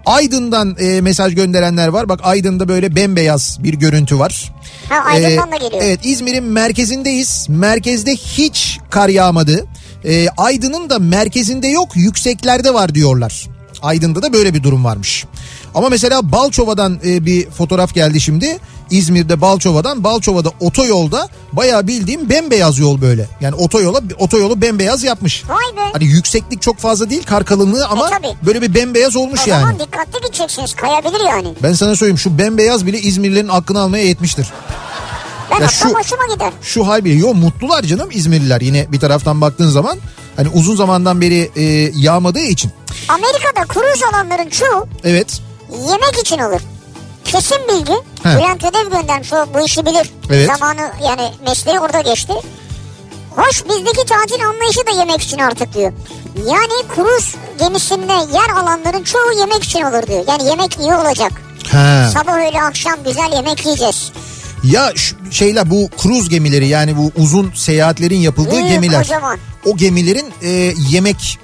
Aydın'dan 0.06 0.76
e, 0.80 1.02
mesaj 1.02 1.36
gönderenler 1.36 1.88
var. 1.88 2.10
Bak 2.10 2.20
Aydın'da 2.24 2.68
böyle 2.68 2.96
bembeyaz 2.96 3.58
bir 3.64 3.74
görüntü 3.74 4.20
var. 4.20 4.52
Ha 4.90 4.96
Aydın'dan 5.06 5.48
Ee, 5.48 5.52
da 5.52 5.56
geliyor. 5.58 5.82
Evet 5.84 6.00
İzmir'in 6.04 6.44
merkezindeyiz. 6.44 7.46
Merkezde 7.50 8.12
hiç 8.16 8.80
kar 8.90 9.10
yağmadı. 9.10 9.66
Ee, 10.06 10.28
Aydın'ın 10.38 10.90
da 10.90 11.00
merkezinde 11.00 11.68
yok 11.68 11.96
yükseklerde 11.96 12.74
var 12.74 12.96
diyorlar. 12.96 13.48
Aydın'da 13.82 14.22
da 14.22 14.34
böyle 14.34 14.54
bir 14.54 14.64
durum 14.64 14.84
varmış. 14.84 15.26
Ama 15.76 15.90
mesela 15.90 16.32
Balçova'dan 16.32 17.00
e, 17.06 17.26
bir 17.26 17.50
fotoğraf 17.50 17.94
geldi 17.94 18.22
şimdi. 18.22 18.58
İzmir'de 18.92 19.42
Balçova'dan. 19.42 20.04
Balçova'da 20.04 20.52
otoyolda 20.60 21.30
bayağı 21.54 21.88
bildiğim 21.88 22.30
bembeyaz 22.30 22.80
yol 22.80 23.02
böyle. 23.02 23.28
Yani 23.42 23.56
otoyola 23.56 24.02
otoyolu 24.20 24.62
bembeyaz 24.62 25.04
yapmış. 25.04 25.44
Vay 25.50 25.78
be. 25.78 25.90
Hani 25.94 26.04
yükseklik 26.06 26.62
çok 26.62 26.78
fazla 26.78 27.10
değil 27.10 27.24
kar 27.24 27.46
kalınlığı 27.46 27.88
ama 27.88 28.08
E, 28.08 28.10
tabii. 28.12 28.34
böyle 28.46 28.62
bir 28.62 28.74
bembeyaz 28.76 29.16
olmuş 29.16 29.40
o 29.48 29.50
yani. 29.50 29.60
zaman 29.62 29.80
dikkatli 29.80 30.22
gideceksiniz 30.28 30.74
kayabilir 30.74 31.20
yani. 31.30 31.54
Ben 31.64 31.74
sana 31.74 31.96
söyleyeyim 31.96 32.18
şu 32.18 32.38
bembeyaz 32.38 32.86
bile 32.86 33.00
İzmirlilerin 33.00 33.48
aklını 33.48 33.80
almaya 33.80 34.04
yetmiştir. 34.06 34.48
Ben 35.52 35.62
Ya 35.62 35.68
şu- 35.68 35.86
hoşuma 35.90 36.34
gider. 36.34 36.54
Şu 36.62 36.88
hal 36.88 37.06
bile 37.06 37.14
yo 37.14 37.34
mutlular 37.34 37.84
canım 37.84 38.10
İzmirliler 38.12 38.62
yine 38.62 38.92
bir 38.92 39.00
taraftan 39.00 39.42
baktığın 39.42 39.70
zaman 39.70 39.98
hani 40.36 40.48
uzun 40.50 40.76
zamandan 40.76 41.22
beri 41.22 41.52
e, 41.56 41.64
yağmadığı 41.96 42.40
için. 42.40 42.72
Amerika'da 43.10 43.66
kruz 43.68 44.04
alanların 44.14 44.50
çoğu 44.50 44.88
Evet. 45.04 45.42
yemek 45.90 46.20
için 46.22 46.38
olur. 46.40 46.60
Kesin 47.32 47.58
bilgi. 47.70 47.94
He. 48.24 48.30
Bülent 48.38 48.64
Ödev 48.64 48.92
göndermiş 48.92 49.34
o 49.34 49.46
bu 49.54 49.66
işi 49.66 49.86
bilir. 49.86 50.10
Evet. 50.30 50.48
Zamanı 50.48 50.92
yani 51.08 51.32
mesleği 51.48 51.80
orada 51.80 52.02
geçti. 52.02 52.34
Hoş 53.36 53.66
bizdeki 53.66 54.06
tatil 54.06 54.46
anlayışı 54.48 54.80
da 54.88 55.00
yemek 55.00 55.22
için 55.22 55.38
artık 55.38 55.74
diyor. 55.74 55.94
Yani 56.38 56.88
kruz 56.96 57.36
gemisinde 57.60 58.14
yer 58.14 58.50
alanların 58.64 59.04
çoğu 59.04 59.32
yemek 59.40 59.64
için 59.64 59.82
olur 59.82 60.08
diyor. 60.08 60.24
Yani 60.28 60.44
yemek 60.46 60.78
iyi 60.80 60.94
olacak. 60.94 61.32
He. 61.72 62.10
Sabah 62.14 62.34
öğle 62.38 62.62
akşam 62.62 62.96
güzel 63.06 63.34
yemek 63.34 63.66
yiyeceğiz. 63.66 64.12
Ya 64.64 64.94
şeyler 65.32 65.70
bu 65.72 65.90
kruz 65.98 66.30
gemileri 66.30 66.68
yani 66.68 66.98
bu 66.98 67.12
uzun 67.16 67.52
seyahatlerin 67.56 68.18
yapıldığı 68.20 68.52
Büyük, 68.52 68.70
gemiler. 68.70 68.98
kocaman. 69.04 69.38
O 69.66 69.78
gemilerin 69.78 70.34
e, 70.42 70.50
yemek 70.90 71.40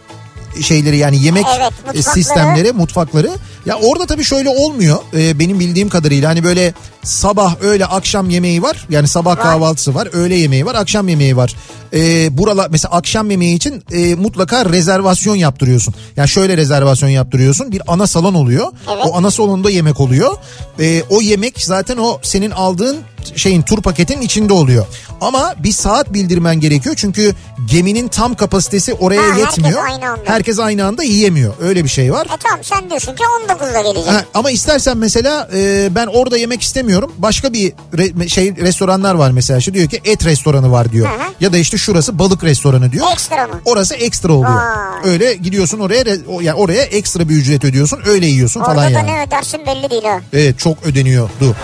şeyleri 0.62 0.98
yani 0.98 1.24
yemek 1.24 1.46
Evet, 1.50 1.60
e, 1.62 1.66
mutfakları. 1.70 2.04
sistemleri, 2.04 2.72
mutfakları. 2.72 3.30
Ya 3.66 3.76
orada 3.76 4.06
tabii 4.06 4.24
şöyle 4.24 4.50
olmuyor. 4.50 4.98
E, 5.18 5.40
benim 5.40 5.60
bildiğim 5.60 5.90
kadarıyla 5.90 6.30
hani 6.30 6.44
böyle 6.44 6.74
sabah, 7.04 7.62
öğle, 7.62 7.86
akşam 7.86 8.30
yemeği 8.30 8.62
var. 8.62 8.88
Yani 8.90 9.08
sabah 9.08 9.36
kahvaltısı 9.36 9.96
var, 9.96 10.10
öğle 10.14 10.36
yemeği 10.36 10.66
var, 10.66 10.76
akşam 10.76 11.08
yemeği 11.08 11.38
var. 11.38 11.56
E, 11.94 12.38
buralar 12.38 12.68
mesela 12.72 12.92
akşam 12.96 13.32
yemeği 13.32 13.56
için 13.56 13.84
e, 13.92 14.16
mutlaka 14.16 14.66
rezervasyon 14.66 15.36
yaptırıyorsun. 15.36 15.94
Yani 16.18 16.30
şöyle 16.30 16.58
rezervasyon 16.58 17.10
yaptırıyorsun. 17.10 17.72
Bir 17.72 17.82
ana 17.88 18.08
salon 18.08 18.34
oluyor. 18.34 18.68
Evet. 18.94 19.06
O 19.06 19.18
ana 19.18 19.32
salonda 19.32 19.70
yemek 19.70 20.00
oluyor. 20.00 20.36
E, 20.80 21.04
o 21.10 21.22
yemek 21.22 21.62
zaten 21.62 21.98
o 21.98 22.20
senin 22.22 22.52
aldığın 22.52 22.98
şeyin 23.36 23.62
tur 23.62 23.82
paketin 23.82 24.22
içinde 24.22 24.54
oluyor. 24.54 24.86
Ama 25.22 25.54
bir 25.58 25.72
saat 25.72 26.14
bildirmen 26.14 26.60
gerekiyor 26.60 26.96
çünkü 26.98 27.34
geminin 27.72 28.08
tam 28.08 28.36
kapasitesi 28.36 28.94
oraya 28.94 29.22
Ha, 29.22 29.28
herkes 29.28 29.58
yetmiyor. 29.58 29.86
aynı 29.86 30.10
anda. 30.10 30.22
Herkes 30.26 30.60
aynı 30.60 30.86
anda 30.86 31.04
yiyemiyor. 31.04 31.54
Öyle 31.62 31.84
bir 31.84 31.90
şey 31.90 32.14
var. 32.14 32.26
E 32.26 32.38
tamam 32.44 32.60
sen 32.64 32.90
diyorsun 32.90 33.16
ki 33.16 33.24
19'da 33.48 33.82
gelecek. 33.82 34.14
Ha, 34.14 34.24
ama 34.34 34.52
istersen 34.52 34.98
mesela 34.98 35.50
e, 35.56 35.88
ben 35.96 36.08
orada 36.08 36.38
yemek 36.38 36.62
istemiyorum. 36.62 37.12
Başka 37.18 37.54
bir 37.54 37.72
re- 37.94 38.30
şey 38.30 38.56
restoranlar 38.56 39.16
var 39.16 39.32
mesela. 39.32 39.60
İşte 39.60 39.74
diyor 39.74 39.90
ki 39.90 40.02
et 40.06 40.26
restoranı 40.26 40.72
var 40.72 40.92
diyor. 40.92 41.08
Hı 41.10 41.14
hı. 41.14 41.28
Ya 41.40 41.54
da 41.54 41.58
işte 41.58 41.78
şurası 41.78 42.20
balık 42.20 42.44
restoranı 42.44 42.92
diyor. 42.92 43.06
Ekstra 43.12 43.48
mı? 43.48 43.62
Orası 43.66 43.96
ekstra 43.96 44.34
oluyor. 44.34 44.56
Vay. 44.56 45.12
Öyle 45.12 45.34
gidiyorsun 45.34 45.80
oraya 45.80 46.04
yani 46.42 46.54
oraya 46.54 46.82
ekstra 46.84 47.30
bir 47.30 47.36
ücret 47.36 47.66
ödüyorsun. 47.66 48.00
Öyle 48.06 48.26
yiyorsun 48.26 48.60
Orada 48.62 48.74
falan 48.74 48.90
yani. 48.90 49.08
ne 49.08 49.24
ödersin 49.28 49.60
belli 49.66 49.90
değil 49.90 50.04
ha. 50.04 50.20
Evet 50.34 50.60
çok 50.60 50.84
ödeniyordu. 50.86 51.56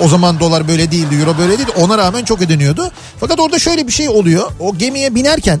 O 0.00 0.08
zaman 0.08 0.40
dolar 0.40 0.68
böyle 0.68 0.90
değildi, 0.90 1.14
euro 1.20 1.38
böyle 1.38 1.58
değildi. 1.58 1.70
Ona 1.76 1.98
rağmen 1.98 2.24
çok 2.24 2.42
ödeniyordu. 2.42 2.90
Fakat 3.20 3.40
orada 3.40 3.58
şöyle 3.58 3.86
bir 3.86 3.92
şey 3.92 4.08
oluyor. 4.08 4.50
O 4.60 4.78
gemiye 4.78 5.14
binerken 5.14 5.60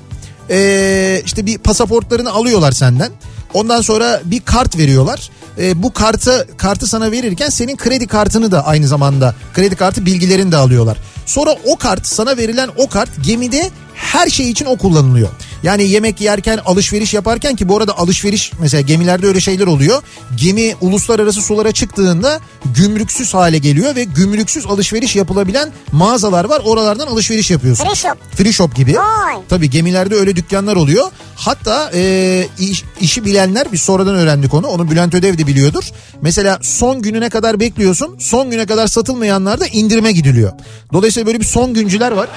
eee, 0.50 1.22
işte 1.26 1.46
bir 1.46 1.58
pasaportlarını 1.58 2.30
alıyorlar 2.32 2.72
senden. 2.72 3.10
Ondan 3.54 3.80
sonra 3.80 4.20
bir 4.24 4.40
kart 4.40 4.78
veriyorlar. 4.78 5.30
Eee, 5.58 5.82
bu 5.82 5.92
kartı 5.92 6.48
kartı 6.56 6.86
sana 6.86 7.10
verirken 7.10 7.48
senin 7.48 7.76
kredi 7.76 8.06
kartını 8.06 8.52
da 8.52 8.66
aynı 8.66 8.88
zamanda 8.88 9.34
kredi 9.54 9.76
kartı 9.76 10.06
bilgilerini 10.06 10.52
de 10.52 10.56
alıyorlar. 10.56 10.98
Sonra 11.26 11.56
o 11.66 11.76
kart 11.76 12.06
sana 12.06 12.36
verilen 12.36 12.70
o 12.76 12.88
kart 12.88 13.08
gemide 13.22 13.70
her 13.94 14.28
şey 14.30 14.50
için 14.50 14.66
o 14.66 14.76
kullanılıyor. 14.76 15.28
Yani 15.62 15.88
yemek 15.88 16.20
yerken 16.20 16.58
alışveriş 16.66 17.14
yaparken 17.14 17.56
ki 17.56 17.68
bu 17.68 17.76
arada 17.76 17.98
alışveriş 17.98 18.52
mesela 18.60 18.80
gemilerde 18.80 19.26
öyle 19.26 19.40
şeyler 19.40 19.66
oluyor. 19.66 20.02
Gemi 20.36 20.74
uluslararası 20.80 21.42
sulara 21.42 21.72
çıktığında 21.72 22.40
gümrüksüz 22.76 23.34
hale 23.34 23.58
geliyor 23.58 23.96
ve 23.96 24.04
gümrüksüz 24.04 24.66
alışveriş 24.66 25.16
yapılabilen 25.16 25.70
mağazalar 25.92 26.44
var. 26.44 26.62
Oralardan 26.64 27.06
alışveriş 27.06 27.50
yapıyorsun. 27.50 27.84
Free 27.84 27.94
shop. 27.94 28.18
Free 28.36 28.52
shop 28.52 28.76
gibi. 28.76 28.94
Vay. 28.96 29.34
Tabii 29.48 29.70
gemilerde 29.70 30.14
öyle 30.14 30.36
dükkanlar 30.36 30.76
oluyor. 30.76 31.06
Hatta 31.36 31.90
e, 31.94 32.46
iş- 32.58 32.84
işi 33.00 33.24
bilenler 33.24 33.66
biz 33.72 33.82
sonradan 33.82 34.14
öğrendik 34.14 34.54
onu. 34.54 34.66
Onu 34.66 34.90
Bülent 34.90 35.14
Ödev 35.14 35.38
de 35.38 35.46
biliyordur. 35.46 35.84
Mesela 36.22 36.58
son 36.62 37.02
gününe 37.02 37.28
kadar 37.28 37.60
bekliyorsun. 37.60 38.16
Son 38.20 38.50
güne 38.50 38.66
kadar 38.66 38.86
satılmayanlar 38.86 39.60
da 39.60 39.66
indirime 39.66 40.12
gidiliyor. 40.12 40.52
Dolayısıyla 40.92 41.26
böyle 41.26 41.40
bir 41.40 41.44
son 41.46 41.74
güncüler 41.74 42.12
var. 42.12 42.28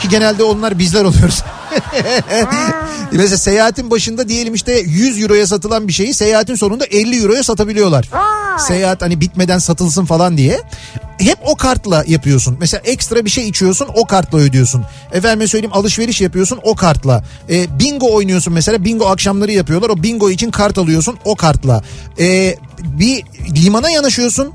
Ki 0.00 0.08
genelde 0.08 0.44
onlar 0.44 0.78
bizler 0.78 1.04
oluyoruz. 1.04 1.42
Mesela 3.12 3.38
seyahatin 3.38 3.90
başında 3.90 4.28
diyelim 4.28 4.54
işte 4.54 4.72
100 4.86 5.22
euroya 5.22 5.46
satılan 5.46 5.88
bir 5.88 5.92
şeyi 5.92 6.14
seyahatin 6.14 6.54
sonunda 6.54 6.84
50 6.84 7.22
euroya 7.22 7.42
satabiliyorlar. 7.42 8.10
Vay. 8.12 8.58
Seyahat 8.58 9.02
hani 9.02 9.20
bitmeden 9.20 9.58
satılsın 9.58 10.04
falan 10.04 10.36
diye. 10.36 10.60
Hep 11.18 11.38
o 11.44 11.56
kartla 11.56 12.04
yapıyorsun. 12.06 12.56
Mesela 12.60 12.80
ekstra 12.84 13.24
bir 13.24 13.30
şey 13.30 13.48
içiyorsun 13.48 13.88
o 13.94 14.06
kartla 14.06 14.38
ödüyorsun. 14.38 14.84
Efendime 15.12 15.48
söyleyeyim 15.48 15.76
alışveriş 15.76 16.20
yapıyorsun 16.20 16.58
o 16.62 16.74
kartla. 16.74 17.24
E, 17.50 17.78
bingo 17.78 18.14
oynuyorsun 18.14 18.52
mesela 18.52 18.84
bingo 18.84 19.06
akşamları 19.06 19.52
yapıyorlar. 19.52 19.88
O 19.88 20.02
bingo 20.02 20.30
için 20.30 20.50
kart 20.50 20.78
alıyorsun 20.78 21.18
o 21.24 21.36
kartla. 21.36 21.82
E, 22.18 22.56
bir 22.78 23.24
limana 23.56 23.90
yanaşıyorsun 23.90 24.52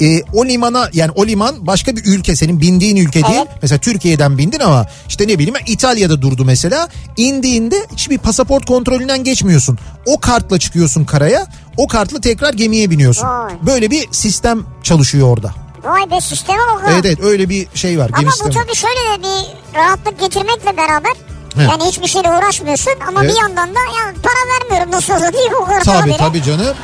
e, 0.00 0.22
o 0.32 0.46
limana 0.46 0.88
yani 0.92 1.10
o 1.14 1.26
liman 1.26 1.66
başka 1.66 1.96
bir 1.96 2.02
ülke 2.04 2.36
senin 2.36 2.60
bindiğin 2.60 2.96
ülke 2.96 3.22
değil. 3.22 3.34
Evet. 3.38 3.48
Mesela 3.62 3.78
Türkiye'den 3.78 4.38
bindin 4.38 4.60
ama 4.60 4.86
işte 5.08 5.28
ne 5.28 5.38
bileyim 5.38 5.54
İtalya'da 5.66 6.22
durdu 6.22 6.44
mesela. 6.44 6.88
İndiğinde 7.16 7.86
hiçbir 7.92 8.18
pasaport 8.18 8.66
kontrolünden 8.66 9.24
geçmiyorsun. 9.24 9.78
O 10.06 10.20
kartla 10.20 10.58
çıkıyorsun 10.58 11.04
karaya. 11.04 11.46
O 11.76 11.88
kartla 11.88 12.20
tekrar 12.20 12.52
gemiye 12.54 12.90
biniyorsun. 12.90 13.26
Vay. 13.28 13.52
Böyle 13.62 13.90
bir 13.90 14.08
sistem 14.12 14.62
çalışıyor 14.82 15.28
orada. 15.28 15.54
Vay 15.84 16.10
be 16.10 16.20
sisteme 16.20 16.58
bak 16.74 16.82
ha. 16.82 16.90
Evet 16.92 17.04
evet 17.06 17.20
öyle 17.22 17.48
bir 17.48 17.68
şey 17.74 17.98
var. 17.98 18.10
Ama 18.14 18.30
bu 18.44 18.50
tabii 18.50 18.74
şöyle 18.74 18.94
de 18.94 19.22
bir 19.22 19.78
rahatlık 19.78 20.20
getirmekle 20.20 20.76
beraber 20.76 21.12
He. 21.56 21.62
yani 21.62 21.84
hiçbir 21.84 22.06
şeyle 22.06 22.28
uğraşmıyorsun 22.30 22.92
ama 23.08 23.24
Evet. 23.24 23.34
bir 23.34 23.40
yandan 23.40 23.68
da 23.68 23.78
ya 23.78 24.14
para 24.22 24.60
vermiyorum 24.60 24.92
nasıl 24.92 25.14
olsa 25.14 25.32
o 25.60 25.64
kadar 25.64 25.80
Tabii 25.84 26.16
tabii 26.16 26.42
canım. 26.42 26.76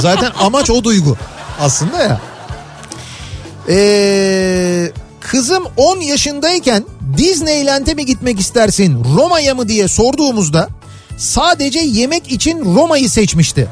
Zaten 0.00 0.32
amaç 0.40 0.70
o 0.70 0.84
duygu 0.84 1.16
aslında 1.60 2.02
ya. 2.02 2.20
Ee, 3.68 4.92
kızım 5.20 5.64
10 5.76 6.00
yaşındayken 6.00 6.84
Disneyland'e 7.16 7.94
mi 7.94 8.06
gitmek 8.06 8.40
istersin 8.40 9.04
Roma'ya 9.16 9.54
mı 9.54 9.68
diye 9.68 9.88
sorduğumuzda 9.88 10.68
sadece 11.18 11.78
yemek 11.80 12.32
için 12.32 12.74
Roma'yı 12.76 13.10
seçmişti. 13.10 13.68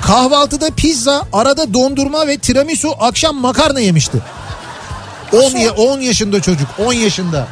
Kahvaltıda 0.00 0.70
pizza, 0.76 1.22
arada 1.32 1.74
dondurma 1.74 2.26
ve 2.26 2.38
tiramisu, 2.38 2.94
akşam 3.00 3.36
makarna 3.36 3.80
yemişti. 3.80 4.18
10 5.32 5.50
ya- 5.58 5.72
10 5.72 6.00
yaşında 6.00 6.42
çocuk, 6.42 6.68
10 6.86 6.92
yaşında. 6.92 7.46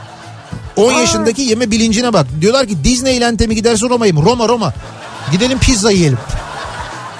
10 0.76 0.92
yaşındaki 0.92 1.42
yeme 1.42 1.70
bilincine 1.70 2.12
bak. 2.12 2.26
Diyorlar 2.40 2.66
ki 2.66 2.84
Disneyland'e 2.84 3.46
mi 3.46 3.54
gidersin 3.54 3.88
Roma'ya 3.88 4.12
mı? 4.12 4.22
Roma 4.24 4.48
Roma. 4.48 4.74
Gidelim 5.32 5.58
pizza 5.58 5.90
yiyelim. 5.90 6.18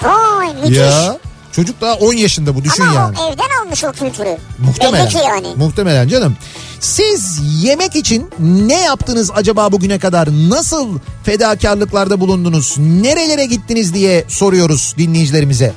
Vay 0.03 0.53
müthiş. 0.61 0.77
Ya 0.77 1.17
çocuk 1.55 1.81
daha 1.81 1.93
10 1.93 2.13
yaşında 2.13 2.55
bu 2.55 2.63
düşün 2.63 2.83
ama 2.83 2.93
yani. 2.93 3.17
o 3.19 3.33
evden 3.33 3.63
almış 3.63 3.83
o 3.83 3.91
kültürü. 3.91 4.37
Muhtemelen. 4.59 5.07
Belli 5.07 5.17
yani. 5.17 5.47
Muhtemelen 5.55 6.07
canım. 6.07 6.35
Siz 6.79 7.39
yemek 7.63 7.95
için 7.95 8.29
ne 8.39 8.81
yaptınız 8.81 9.31
acaba 9.35 9.71
bugüne 9.71 9.99
kadar? 9.99 10.27
Nasıl 10.49 10.99
fedakarlıklarda 11.23 12.19
bulundunuz? 12.19 12.75
Nerelere 12.77 13.45
gittiniz 13.45 13.93
diye 13.93 14.25
soruyoruz 14.27 14.95
dinleyicilerimize. 14.97 15.73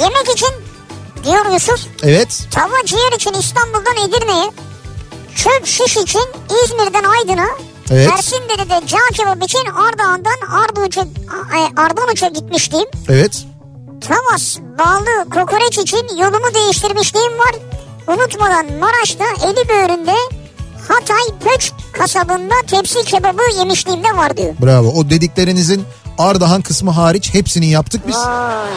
Yemek 0.00 0.28
için 0.36 0.48
diyor 1.24 1.52
Yusuf 1.52 1.80
Evet. 2.02 2.48
tava 2.50 2.74
ciğer 2.86 3.12
için 3.16 3.32
İstanbul'dan 3.32 4.08
Edirne'ye 4.08 4.50
çöp 5.36 5.66
şiş 5.66 5.96
için 5.96 6.22
İzmir'den 6.64 7.04
Aydın'a 7.04 7.48
Evet. 7.90 8.08
Mersin'de 8.08 8.70
de 8.70 8.86
cağ 8.86 8.98
kebap 9.14 9.42
için 9.44 9.58
Ardahan'dan 9.58 10.48
Ardahan'a, 10.50 11.82
Ardahan'a 11.82 12.28
gitmiştim. 12.28 12.84
Evet. 13.08 13.44
Tavas 14.08 14.58
bağlı 14.78 15.30
kokoreç 15.30 15.78
için 15.78 16.16
yolumu 16.16 16.54
değiştirmişliğim 16.54 17.32
var. 17.38 17.54
Unutmadan 18.06 18.66
Maraş'ta 18.80 19.24
Eliböğrü'nde 19.46 20.14
Hatay 20.88 21.38
Pöç 21.44 21.72
kasabında 21.92 22.54
tepsi 22.66 23.04
kebabı 23.04 23.42
yemişliğim 23.58 24.04
de 24.04 24.16
var 24.16 24.36
diyor. 24.36 24.54
Bravo. 24.62 24.88
O 24.88 25.10
dediklerinizin 25.10 25.84
Ardahan 26.18 26.62
kısmı 26.62 26.90
hariç 26.90 27.34
hepsini 27.34 27.66
yaptık 27.70 28.06
biz. 28.06 28.16
Vay. 28.16 28.68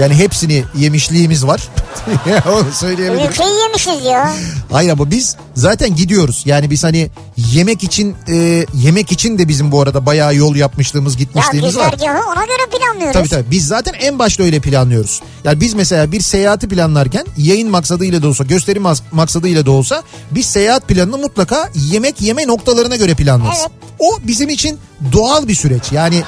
Yani 0.00 0.14
hepsini 0.14 0.64
yemişliğimiz 0.78 1.46
var. 1.46 1.68
Onu 2.52 2.72
söyleyebilirim. 2.72 3.30
Ülkeyi 3.30 3.60
yemişiz 3.62 4.04
ya. 4.04 4.32
Hayır 4.72 4.90
ama 4.90 5.10
biz 5.10 5.36
zaten 5.54 5.96
gidiyoruz. 5.96 6.42
Yani 6.46 6.70
biz 6.70 6.84
hani 6.84 7.10
yemek 7.36 7.84
için 7.84 8.16
e, 8.28 8.66
yemek 8.74 9.12
için 9.12 9.38
de 9.38 9.48
bizim 9.48 9.72
bu 9.72 9.80
arada 9.82 10.06
bayağı 10.06 10.34
yol 10.34 10.56
yapmışlığımız 10.56 11.14
Ya 11.14 11.18
gitmişliğimiz 11.18 11.76
var. 11.76 11.92
güzergahı 11.92 12.22
ona 12.26 12.44
göre 12.44 12.78
planlıyoruz. 12.78 13.12
Tabii 13.12 13.28
tabii 13.28 13.50
biz 13.50 13.66
zaten 13.66 13.92
en 14.00 14.18
başta 14.18 14.42
öyle 14.42 14.60
planlıyoruz. 14.60 15.20
Yani 15.44 15.60
biz 15.60 15.74
mesela 15.74 16.12
bir 16.12 16.20
seyahati 16.20 16.68
planlarken 16.68 17.26
yayın 17.36 17.70
maksadıyla 17.70 18.22
da 18.22 18.28
olsa 18.28 18.44
gösteri 18.44 18.78
mas- 18.78 19.02
maksadıyla 19.12 19.66
da 19.66 19.70
olsa 19.70 20.02
biz 20.30 20.46
seyahat 20.46 20.88
planını 20.88 21.18
mutlaka 21.18 21.68
yemek 21.74 22.20
yeme 22.22 22.46
noktalarına 22.46 22.96
göre 22.96 23.14
planlarız. 23.14 23.58
Evet. 23.60 23.70
O 23.98 24.18
bizim 24.26 24.48
için 24.48 24.78
doğal 25.12 25.48
bir 25.48 25.54
süreç. 25.54 25.92
Yani, 25.92 26.22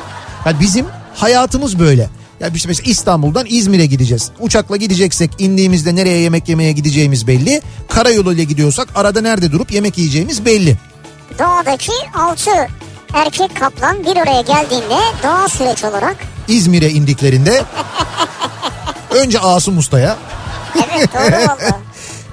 yani 0.46 0.60
bizim 0.60 0.86
hayatımız 1.14 1.78
böyle. 1.78 2.08
Yani 2.42 2.54
biz 2.54 2.66
mesela 2.66 2.90
İstanbul'dan 2.90 3.46
İzmir'e 3.48 3.86
gideceğiz. 3.86 4.30
Uçakla 4.40 4.76
gideceksek 4.76 5.30
indiğimizde 5.38 5.94
nereye 5.94 6.18
yemek 6.18 6.48
yemeye 6.48 6.72
gideceğimiz 6.72 7.26
belli. 7.26 7.62
Karayoluyla 7.88 8.44
gidiyorsak 8.44 8.88
arada 8.94 9.20
nerede 9.20 9.52
durup 9.52 9.72
yemek 9.72 9.98
yiyeceğimiz 9.98 10.44
belli. 10.44 10.76
Doğadaki 11.38 11.92
altı 12.14 12.50
erkek 13.14 13.56
kaplan 13.56 14.04
bir 14.04 14.16
araya 14.16 14.40
geldiğinde 14.40 14.98
doğal 15.22 15.48
süreç 15.48 15.84
olarak 15.84 16.16
İzmir'e 16.48 16.90
indiklerinde 16.90 17.64
önce 19.10 19.38
Asım 19.40 19.78
Usta'ya 19.78 20.16
evet 20.74 21.08
doğru 21.14 21.36
valla. 21.36 21.80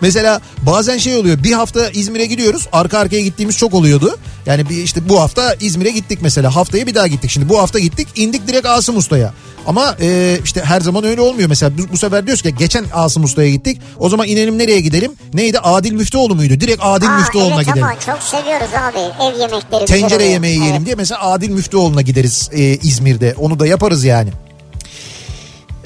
Mesela 0.01 0.41
bazen 0.61 0.97
şey 0.97 1.15
oluyor 1.15 1.43
bir 1.43 1.51
hafta 1.51 1.89
İzmir'e 1.89 2.25
gidiyoruz 2.25 2.67
arka 2.71 2.99
arkaya 2.99 3.21
gittiğimiz 3.21 3.57
çok 3.57 3.73
oluyordu. 3.73 4.17
Yani 4.45 4.69
bir 4.69 4.83
işte 4.83 5.09
bu 5.09 5.19
hafta 5.21 5.55
İzmir'e 5.59 5.91
gittik 5.91 6.19
mesela 6.21 6.55
haftaya 6.55 6.87
bir 6.87 6.95
daha 6.95 7.07
gittik. 7.07 7.31
Şimdi 7.31 7.49
bu 7.49 7.59
hafta 7.59 7.79
gittik 7.79 8.07
indik 8.15 8.47
direkt 8.47 8.65
Asım 8.65 8.97
Usta'ya. 8.97 9.33
Ama 9.67 9.95
e, 10.01 10.39
işte 10.43 10.61
her 10.63 10.81
zaman 10.81 11.03
öyle 11.03 11.21
olmuyor. 11.21 11.49
Mesela 11.49 11.77
bu, 11.77 11.81
bu 11.93 11.97
sefer 11.97 12.25
diyoruz 12.25 12.41
ki 12.41 12.55
geçen 12.59 12.85
Asım 12.93 13.23
Usta'ya 13.23 13.49
gittik. 13.49 13.81
O 13.99 14.09
zaman 14.09 14.27
inelim 14.27 14.57
nereye 14.57 14.81
gidelim? 14.81 15.11
Neydi 15.33 15.59
Adil 15.59 15.91
Müftüoğlu 15.91 16.35
muydu? 16.35 16.59
Direkt 16.59 16.79
Adil 16.83 17.07
Aa, 17.07 17.17
Müftüoğlu'na 17.17 17.55
evet 17.55 17.65
gidelim. 17.67 17.83
ama 17.83 17.99
çok 17.99 18.23
seviyoruz 18.23 18.67
abi 18.73 18.97
ev 19.23 19.39
yemekleri. 19.39 19.85
Tencere 19.85 20.25
yemeği 20.25 20.55
yiyelim 20.55 20.75
Evet. 20.75 20.85
diye 20.85 20.95
mesela 20.95 21.21
Adil 21.21 21.49
Müftüoğlu'na 21.49 22.01
gideriz 22.01 22.49
e, 22.53 22.61
İzmir'de. 22.61 23.35
Onu 23.37 23.59
da 23.59 23.67
yaparız 23.67 24.03
yani. 24.03 24.29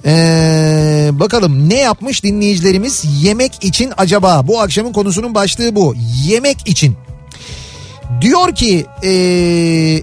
Ee, 0.05 1.09
bakalım 1.13 1.69
ne 1.69 1.77
yapmış 1.77 2.23
dinleyicilerimiz 2.23 3.05
yemek 3.21 3.63
için 3.63 3.93
acaba? 3.97 4.47
Bu 4.47 4.61
akşamın 4.61 4.93
konusunun 4.93 5.35
başlığı 5.35 5.75
bu. 5.75 5.95
Yemek 6.25 6.67
için. 6.67 6.97
Diyor 8.21 8.55
ki 8.55 8.85
ee, 9.03 10.01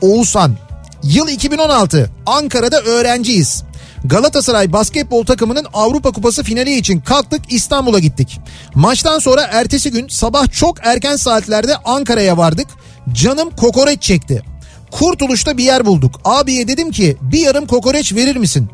Oğuzhan 0.00 0.56
yıl 1.02 1.28
2016 1.28 2.10
Ankara'da 2.26 2.80
öğrenciyiz. 2.80 3.62
Galatasaray 4.04 4.72
basketbol 4.72 5.24
takımının 5.24 5.66
Avrupa 5.72 6.12
Kupası 6.12 6.42
finali 6.42 6.76
için 6.76 7.00
kalktık 7.00 7.52
İstanbul'a 7.52 7.98
gittik. 7.98 8.40
Maçtan 8.74 9.18
sonra 9.18 9.42
ertesi 9.42 9.90
gün 9.90 10.08
sabah 10.08 10.52
çok 10.52 10.86
erken 10.86 11.16
saatlerde 11.16 11.76
Ankara'ya 11.76 12.36
vardık. 12.36 12.66
Canım 13.12 13.50
kokoreç 13.50 14.02
çekti. 14.02 14.42
Kurtuluş'ta 14.90 15.56
bir 15.56 15.64
yer 15.64 15.86
bulduk. 15.86 16.20
Abiye 16.24 16.68
dedim 16.68 16.90
ki 16.90 17.16
bir 17.20 17.38
yarım 17.38 17.66
kokoreç 17.66 18.14
verir 18.14 18.36
misin? 18.36 18.68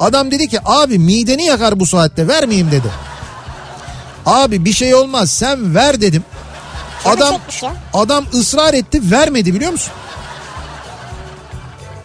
Adam 0.00 0.30
dedi 0.30 0.48
ki 0.48 0.58
abi 0.64 0.98
mideni 0.98 1.44
yakar 1.44 1.80
bu 1.80 1.86
saatte 1.86 2.28
vermeyeyim 2.28 2.70
dedi. 2.70 2.88
Abi 4.26 4.64
bir 4.64 4.72
şey 4.72 4.94
olmaz 4.94 5.30
sen 5.30 5.74
ver 5.74 6.00
dedim. 6.00 6.24
Adam 7.04 7.34
adam 7.94 8.24
ısrar 8.34 8.74
etti 8.74 9.00
vermedi 9.10 9.54
biliyor 9.54 9.72
musun? 9.72 9.92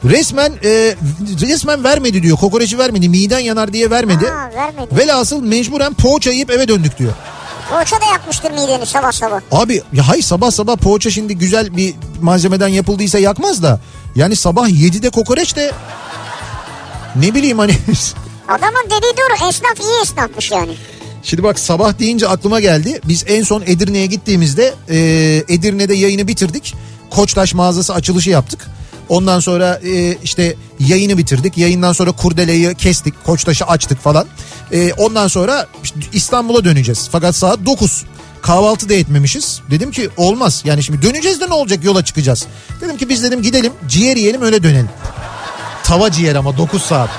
Resmen 0.05 0.53
e, 0.63 0.95
resmen 1.41 1.83
vermedi 1.83 2.23
diyor. 2.23 2.37
Kokoreçi 2.37 2.77
vermedi. 2.77 3.09
Miden 3.09 3.39
yanar 3.39 3.73
diye 3.73 3.89
vermedi. 3.89 4.27
Ha, 4.27 4.49
vermedi. 4.55 4.97
Velhasıl 4.97 5.41
mecburen 5.41 5.93
poğaça 5.93 6.31
yiyip 6.31 6.51
eve 6.51 6.67
döndük 6.67 6.99
diyor. 6.99 7.13
Poğaça 7.69 8.01
da 8.01 8.05
yakmıştır 8.05 8.51
mideni 8.51 8.85
sabah 8.85 9.11
sabah. 9.11 9.41
Abi 9.51 9.81
ya 9.93 10.07
hayır 10.07 10.23
sabah 10.23 10.51
sabah 10.51 10.75
poğaça 10.75 11.09
şimdi 11.09 11.37
güzel 11.37 11.77
bir 11.77 11.95
malzemeden 12.21 12.67
yapıldıysa 12.67 13.19
yakmaz 13.19 13.63
da. 13.63 13.79
Yani 14.15 14.35
sabah 14.35 14.69
7'de 14.69 15.09
kokoreç 15.09 15.55
de 15.55 15.71
ne 17.15 17.35
bileyim 17.35 17.59
hani 17.59 17.71
Adamın 18.47 18.85
dediği 18.85 19.13
doğru 19.17 19.49
esnaf 19.49 19.79
iyi 19.79 20.01
esnafmış 20.01 20.51
yani. 20.51 20.75
Şimdi 21.23 21.43
bak 21.43 21.59
sabah 21.59 21.99
deyince 21.99 22.27
aklıma 22.27 22.59
geldi. 22.59 23.01
Biz 23.03 23.23
en 23.27 23.43
son 23.43 23.61
Edirne'ye 23.61 24.05
gittiğimizde 24.05 24.73
e, 24.89 24.97
Edirne'de 25.49 25.93
yayını 25.93 26.27
bitirdik. 26.27 26.75
Koçtaş 27.09 27.53
mağazası 27.53 27.93
açılışı 27.93 28.29
yaptık. 28.29 28.67
Ondan 29.09 29.39
sonra 29.39 29.79
e, 29.83 30.17
işte 30.23 30.55
yayını 30.79 31.17
bitirdik. 31.17 31.57
Yayından 31.57 31.93
sonra 31.93 32.11
kurdeleyi 32.11 32.75
kestik. 32.75 33.25
Koçtaş'ı 33.25 33.65
açtık 33.65 34.01
falan. 34.01 34.27
E, 34.71 34.93
ondan 34.93 35.27
sonra 35.27 35.67
işte 35.83 35.99
İstanbul'a 36.13 36.65
döneceğiz. 36.65 37.09
Fakat 37.11 37.35
saat 37.35 37.65
9. 37.65 38.05
Kahvaltı 38.41 38.89
da 38.89 38.93
etmemişiz. 38.93 39.61
Dedim 39.71 39.91
ki 39.91 40.09
olmaz. 40.17 40.61
Yani 40.65 40.83
şimdi 40.83 41.01
döneceğiz 41.01 41.41
de 41.41 41.49
ne 41.49 41.53
olacak 41.53 41.83
yola 41.83 42.05
çıkacağız. 42.05 42.45
Dedim 42.81 42.97
ki 42.97 43.09
biz 43.09 43.23
dedim 43.23 43.41
gidelim 43.41 43.73
ciğer 43.87 44.17
yiyelim 44.17 44.41
öyle 44.41 44.63
dönelim. 44.63 44.89
Tava 45.83 46.11
ciğer 46.11 46.35
ama 46.35 46.57
9 46.57 46.81
saat. 46.81 47.09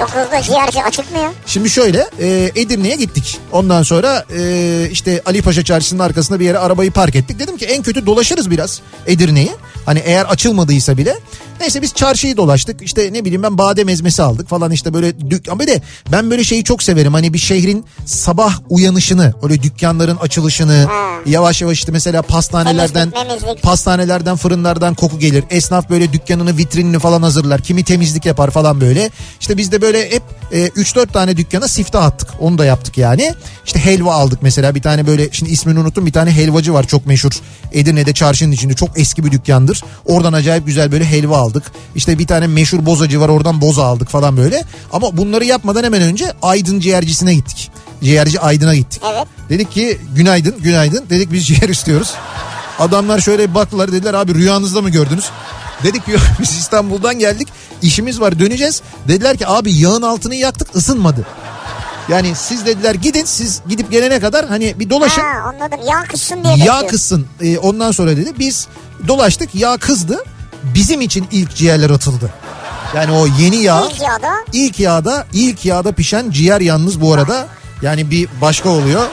9'da 0.00 0.42
ciğerci 0.42 0.82
açık 0.82 1.12
mı 1.12 1.18
ya? 1.18 1.32
Şimdi 1.46 1.70
şöyle 1.70 2.10
e, 2.20 2.50
Edirne'ye 2.54 2.96
gittik. 2.96 3.38
Ondan 3.52 3.82
sonra 3.82 4.24
e, 4.36 4.88
işte 4.90 5.22
Ali 5.26 5.42
Paşa 5.42 5.64
Çarşısı'nın 5.64 6.00
arkasında 6.00 6.40
bir 6.40 6.44
yere 6.44 6.58
arabayı 6.58 6.90
park 6.90 7.16
ettik. 7.16 7.38
Dedim 7.38 7.56
ki 7.56 7.66
en 7.66 7.82
kötü 7.82 8.06
dolaşırız 8.06 8.50
biraz 8.50 8.80
Edirne'yi. 9.06 9.50
Hani 9.86 9.98
eğer 9.98 10.24
açılmadıysa 10.24 10.96
bile. 10.96 11.16
Neyse 11.60 11.82
biz 11.82 11.94
çarşıyı 11.94 12.36
dolaştık. 12.36 12.82
İşte 12.82 13.12
ne 13.12 13.24
bileyim 13.24 13.42
ben 13.42 13.58
badem 13.58 13.88
ezmesi 13.88 14.22
aldık 14.22 14.48
falan 14.48 14.70
işte 14.70 14.94
böyle 14.94 15.30
dük 15.30 15.48
ama 15.48 15.60
bir 15.60 15.66
de 15.66 15.82
ben 16.12 16.30
böyle 16.30 16.44
şeyi 16.44 16.64
çok 16.64 16.82
severim. 16.82 17.14
Hani 17.14 17.32
bir 17.32 17.38
şehrin 17.38 17.84
sabah 18.04 18.54
uyanışını, 18.68 19.34
öyle 19.42 19.62
dükkanların 19.62 20.16
açılışını 20.16 20.86
yavaş 21.26 21.62
yavaş 21.62 21.78
işte 21.78 21.92
mesela 21.92 22.22
pastanelerden 22.22 23.10
Temizlik, 23.10 23.62
pastanelerden 23.62 24.36
fırınlardan 24.36 24.94
koku 24.94 25.18
gelir. 25.18 25.44
Esnaf 25.50 25.90
böyle 25.90 26.12
dükkanını 26.12 26.56
vitrinini 26.56 26.98
falan 26.98 27.22
hazırlar. 27.22 27.60
Kimi 27.60 27.84
temizlik 27.84 28.26
yapar 28.26 28.50
falan 28.50 28.80
böyle. 28.80 29.10
İşte 29.40 29.56
biz 29.56 29.72
de 29.72 29.82
böyle 29.82 30.10
hep 30.10 30.22
e, 30.52 30.66
3-4 30.66 31.06
tane 31.06 31.36
dükkana 31.36 31.68
siftah 31.68 32.04
attık. 32.04 32.28
Onu 32.40 32.58
da 32.58 32.64
yaptık 32.64 32.98
yani. 32.98 33.34
İşte 33.66 33.78
helva 33.84 34.14
aldık 34.14 34.38
mesela 34.42 34.74
bir 34.74 34.82
tane 34.82 35.06
böyle 35.06 35.28
şimdi 35.32 35.52
ismini 35.52 35.78
unuttum 35.78 36.06
bir 36.06 36.12
tane 36.12 36.30
helvacı 36.30 36.74
var 36.74 36.86
çok 36.86 37.06
meşhur. 37.06 37.32
Edirne'de 37.72 38.14
çarşının 38.14 38.52
içinde 38.52 38.74
çok 38.74 38.98
eski 38.98 39.24
bir 39.24 39.32
dükkandır. 39.70 39.84
Oradan 40.06 40.32
acayip 40.32 40.66
güzel 40.66 40.92
böyle 40.92 41.04
helva 41.04 41.38
aldık. 41.38 41.62
İşte 41.94 42.18
bir 42.18 42.26
tane 42.26 42.46
meşhur 42.46 42.86
bozacı 42.86 43.20
var 43.20 43.28
oradan 43.28 43.60
boza 43.60 43.84
aldık 43.84 44.08
falan 44.08 44.36
böyle. 44.36 44.64
Ama 44.92 45.16
bunları 45.16 45.44
yapmadan 45.44 45.84
hemen 45.84 46.02
önce 46.02 46.32
Aydın 46.42 46.80
ciğercisine 46.80 47.34
gittik. 47.34 47.70
ciğerci 48.02 48.40
Aydın'a 48.40 48.74
gittik. 48.74 49.02
Evet. 49.12 49.26
Dedik 49.48 49.72
ki 49.72 49.98
günaydın 50.14 50.54
günaydın 50.62 51.04
dedik 51.10 51.32
biz 51.32 51.46
ciğer 51.46 51.68
istiyoruz. 51.68 52.14
Adamlar 52.78 53.20
şöyle 53.20 53.54
baktılar 53.54 53.92
dediler 53.92 54.14
abi 54.14 54.34
rüyanızda 54.34 54.82
mı 54.82 54.90
gördünüz? 54.90 55.24
Dedik 55.84 56.08
yok 56.08 56.20
biz 56.40 56.50
İstanbul'dan 56.50 57.18
geldik 57.18 57.48
işimiz 57.82 58.20
var 58.20 58.38
döneceğiz. 58.38 58.82
Dediler 59.08 59.36
ki 59.36 59.46
abi 59.46 59.72
yağın 59.74 60.02
altını 60.02 60.34
yaktık 60.34 60.76
ısınmadı. 60.76 61.26
Yani 62.08 62.34
siz 62.34 62.66
dediler 62.66 62.94
gidin 62.94 63.24
siz 63.24 63.60
gidip 63.68 63.90
gelene 63.90 64.20
kadar 64.20 64.46
hani 64.48 64.80
bir 64.80 64.90
dolaşın. 64.90 65.20
Ha 65.22 65.26
anladım. 65.48 65.80
Yağ 65.86 66.02
kızsın 66.02 66.44
diye 66.44 66.56
Yağ 66.56 66.86
kızsın 66.86 67.26
Ee, 67.40 67.58
ondan 67.58 67.90
sonra 67.90 68.16
dedi 68.16 68.32
biz 68.38 68.68
dolaştık 69.08 69.54
yağ 69.54 69.76
kızdı 69.76 70.24
bizim 70.62 71.00
için 71.00 71.26
ilk 71.32 71.54
ciğerler 71.54 71.90
atıldı. 71.90 72.30
Yani 72.96 73.12
o 73.12 73.26
yeni 73.26 73.56
yağ 73.56 73.82
İlk 73.90 74.02
yağda 74.02 74.34
ilk 74.52 74.80
yağda 74.80 75.26
ilk 75.32 75.64
yağda 75.64 75.92
pişen 75.92 76.30
ciğer 76.30 76.60
yalnız 76.60 77.00
bu 77.00 77.14
arada 77.14 77.46
yani 77.82 78.10
bir 78.10 78.28
başka 78.40 78.68
oluyor. 78.68 79.06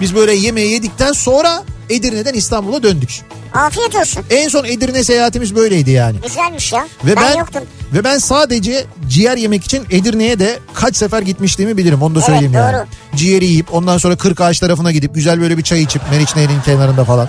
Biz 0.00 0.14
böyle 0.14 0.34
yemeği 0.34 0.72
yedikten 0.72 1.12
sonra 1.12 1.62
Edirne'den 1.90 2.34
İstanbul'a 2.34 2.82
döndük. 2.82 3.20
afiyet 3.54 3.94
olsun. 3.94 4.22
En 4.30 4.48
son 4.48 4.64
Edirne 4.64 5.04
seyahatimiz 5.04 5.54
böyleydi 5.54 5.90
yani. 5.90 6.16
Güzelmiş 6.22 6.72
ya. 6.72 6.86
Ve 7.04 7.16
ben, 7.16 7.24
ben, 7.24 7.38
yoktum. 7.38 7.62
ve 7.92 8.04
ben 8.04 8.18
sadece 8.18 8.84
ciğer 9.08 9.36
yemek 9.36 9.64
için 9.64 9.86
Edirne'ye 9.90 10.38
de 10.38 10.58
kaç 10.74 10.96
sefer 10.96 11.22
gitmişliğimi 11.22 11.76
bilirim. 11.76 12.02
Onu 12.02 12.14
da 12.14 12.18
Evet, 12.18 12.26
söyleyeyim 12.26 12.52
yani. 12.52 12.76
doğru. 12.76 12.84
Ciğeri 13.16 13.46
yiyip 13.46 13.74
ondan 13.74 13.98
sonra 13.98 14.16
Kırkağaç 14.16 14.58
tarafına 14.60 14.92
gidip 14.92 15.14
güzel 15.14 15.40
böyle 15.40 15.58
bir 15.58 15.62
çay 15.62 15.82
içip 15.82 16.02
Meriç 16.10 16.36
Nehri'nin 16.36 16.60
kenarında 16.62 17.04
falan. 17.04 17.28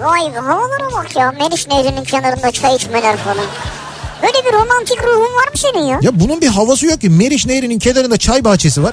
Vay 0.00 0.34
havalara 0.34 0.92
bak 0.92 1.16
ya. 1.16 1.32
Meriç 1.32 1.68
Nehri'nin 1.68 2.04
kenarında 2.04 2.50
çay 2.50 2.76
içmeler 2.76 3.16
falan. 3.16 3.44
Böyle 4.22 4.46
bir 4.46 4.52
romantik 4.52 5.02
ruhun 5.04 5.20
var 5.36 5.48
mı 5.52 5.56
senin 5.56 5.84
ya? 5.84 5.98
Ya 6.02 6.20
bunun 6.20 6.40
bir 6.40 6.46
havası 6.46 6.86
yok 6.86 7.00
ki. 7.00 7.08
Meriç 7.10 7.46
Nehri'nin 7.46 7.78
kenarında 7.78 8.16
çay 8.16 8.44
bahçesi 8.44 8.82
var. 8.82 8.92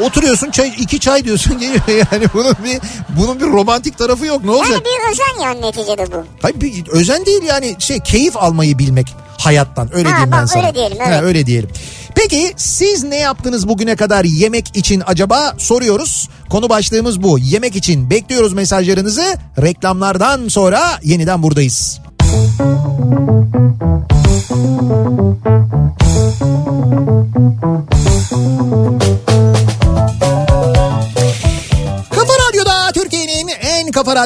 Oturuyorsun 0.00 0.50
çay 0.50 0.68
iki 0.78 1.00
çay 1.00 1.24
diyorsun 1.24 1.58
geliyor 1.60 1.82
yani 2.12 2.24
bunun 2.34 2.54
bir 2.64 2.80
bunun 3.20 3.40
bir 3.40 3.46
romantik 3.46 3.98
tarafı 3.98 4.26
yok 4.26 4.44
ne 4.44 4.50
olacak? 4.50 4.70
Yani 4.72 4.84
bir 4.84 5.12
özen 5.12 5.42
yani 5.44 5.60
neticede 5.62 6.12
bu. 6.12 6.24
Hayır 6.42 6.60
bir 6.60 6.88
özen 6.88 7.26
değil 7.26 7.42
yani 7.42 7.76
şey 7.78 8.00
keyif 8.00 8.36
almayı 8.36 8.78
bilmek 8.78 9.14
hayattan 9.38 9.94
öyle 9.94 10.08
Ha, 10.08 10.16
diyeyim 10.16 10.32
ben 10.32 10.42
bak, 10.42 10.48
sana. 10.50 10.62
öyle 10.66 10.74
diyelim, 10.74 10.98
Ha, 10.98 11.04
evet. 11.08 11.22
öyle 11.22 11.46
diyelim. 11.46 11.70
Peki 12.14 12.52
siz 12.56 13.04
ne 13.04 13.16
yaptınız 13.16 13.68
bugüne 13.68 13.96
kadar 13.96 14.24
yemek 14.24 14.76
için 14.76 15.02
acaba 15.06 15.54
soruyoruz. 15.58 16.28
Konu 16.50 16.68
başlığımız 16.68 17.22
bu. 17.22 17.38
Yemek 17.38 17.76
için 17.76 18.10
bekliyoruz 18.10 18.52
mesajlarınızı. 18.52 19.24
Reklamlardan 19.62 20.48
sonra 20.48 20.80
yeniden 21.02 21.42
buradayız. 21.42 22.00
Kafa 22.18 23.53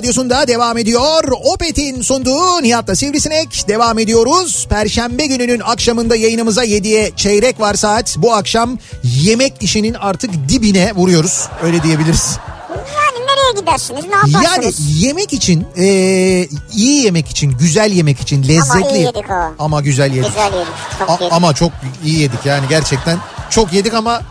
radyosunda 0.03 0.49
devam 0.49 0.79
ediyor. 0.79 1.25
Opet'in 1.45 2.03
sunduğu 2.03 2.63
Nihat'la 2.63 2.97
Sivrisinek 2.97 3.65
devam 3.69 3.99
ediyoruz. 3.99 4.67
Perşembe 4.71 5.27
gününün 5.27 5.61
akşamında 5.61 6.17
yayınımıza 6.17 6.65
7'ye 6.65 7.11
çeyrek 7.17 7.61
var 7.61 7.75
saat. 7.75 8.17
Bu 8.19 8.35
akşam 8.35 8.79
yemek 9.05 9.55
işinin 9.61 9.95
artık 9.95 10.31
dibine 10.49 10.93
vuruyoruz. 10.95 11.49
Öyle 11.63 11.83
diyebiliriz. 11.83 12.37
Yani 12.71 13.27
nereye 13.27 13.61
gidersiniz 13.61 14.05
ne 14.05 14.33
Yani 14.33 14.45
yaparsınız? 14.47 15.03
yemek 15.03 15.33
için 15.33 15.67
eee, 15.77 16.49
iyi 16.75 17.03
yemek 17.05 17.29
için 17.29 17.51
güzel 17.59 17.93
yemek 17.93 18.21
için 18.21 18.43
lezzetli 18.49 18.95
iyi 18.97 19.05
yedik 19.05 19.31
ha. 19.31 19.53
ama 19.59 19.81
güzel 19.81 20.15
yedik. 20.15 20.29
Güzel 20.29 20.53
yedik. 20.55 20.73
Çok 20.99 21.11
A- 21.11 21.13
yedik. 21.13 21.33
ama 21.33 21.55
çok 21.55 21.73
iyi 22.05 22.19
yedik 22.21 22.47
yani 22.47 22.67
gerçekten 22.69 23.19
çok 23.51 23.73
yedik 23.73 23.95
ama 23.95 24.23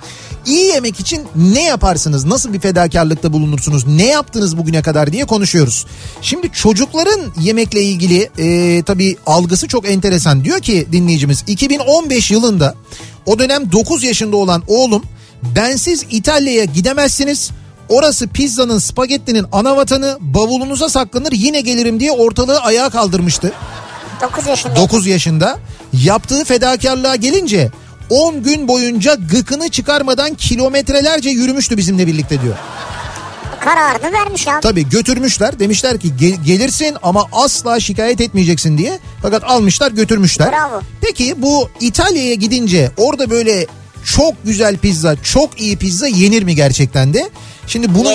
iyi 0.47 0.65
yemek 0.65 0.99
için 0.99 1.27
ne 1.35 1.63
yaparsınız? 1.63 2.25
Nasıl 2.25 2.53
bir 2.53 2.59
fedakarlıkta 2.59 3.33
bulunursunuz? 3.33 3.87
Ne 3.87 4.05
yaptınız 4.05 4.57
bugüne 4.57 4.81
kadar 4.81 5.13
diye 5.13 5.25
konuşuyoruz. 5.25 5.85
Şimdi 6.21 6.51
çocukların 6.51 7.21
yemekle 7.41 7.81
ilgili 7.81 8.29
e, 8.37 8.83
tabii 8.83 9.17
algısı 9.25 9.67
çok 9.67 9.89
enteresan. 9.89 10.43
Diyor 10.43 10.59
ki 10.59 10.87
dinleyicimiz 10.91 11.43
2015 11.47 12.31
yılında 12.31 12.75
o 13.25 13.39
dönem 13.39 13.71
9 13.71 14.03
yaşında 14.03 14.37
olan 14.37 14.63
oğlum 14.67 15.03
bensiz 15.55 16.05
İtalya'ya 16.11 16.65
gidemezsiniz. 16.65 17.51
Orası 17.89 18.27
pizzanın 18.27 18.79
spagettinin 18.79 19.45
ana 19.51 19.77
vatanı 19.77 20.17
bavulunuza 20.21 20.89
saklanır 20.89 21.31
yine 21.31 21.61
gelirim 21.61 21.99
diye 21.99 22.11
ortalığı 22.11 22.59
ayağa 22.59 22.89
kaldırmıştı. 22.89 23.51
9 24.21 24.47
yaşında. 24.47 24.75
9 24.75 25.07
yaşında 25.07 25.59
yaptığı 25.93 26.43
fedakarlığa 26.43 27.15
gelince 27.15 27.71
10 28.09 28.43
gün 28.43 28.67
boyunca 28.67 29.13
gıkını 29.31 29.69
çıkarmadan 29.69 30.33
kilometrelerce 30.33 31.29
yürümüştü 31.29 31.77
bizimle 31.77 32.07
birlikte 32.07 32.41
diyor. 32.41 32.55
Kararını 33.59 34.13
vermiş 34.13 34.47
abi. 34.47 34.61
Tabii 34.61 34.89
götürmüşler 34.89 35.59
demişler 35.59 35.99
ki 35.99 36.17
"Gel- 36.17 36.43
gelirsin 36.45 36.97
ama 37.03 37.25
asla 37.31 37.79
şikayet 37.79 38.21
etmeyeceksin 38.21 38.77
diye. 38.77 38.99
Fakat 39.21 39.43
almışlar 39.43 39.91
götürmüşler. 39.91 40.51
Bravo. 40.51 40.81
Peki 41.01 41.41
bu 41.41 41.69
İtalya'ya 41.79 42.33
gidince 42.33 42.91
orada 42.97 43.29
böyle 43.29 43.67
çok 44.15 44.33
güzel 44.45 44.77
pizza, 44.77 45.15
çok 45.23 45.61
iyi 45.61 45.77
pizza 45.77 46.07
yenir 46.07 46.43
mi 46.43 46.55
gerçekten 46.55 47.13
de? 47.13 47.29
Şimdi 47.67 47.95
bunu 47.95 48.09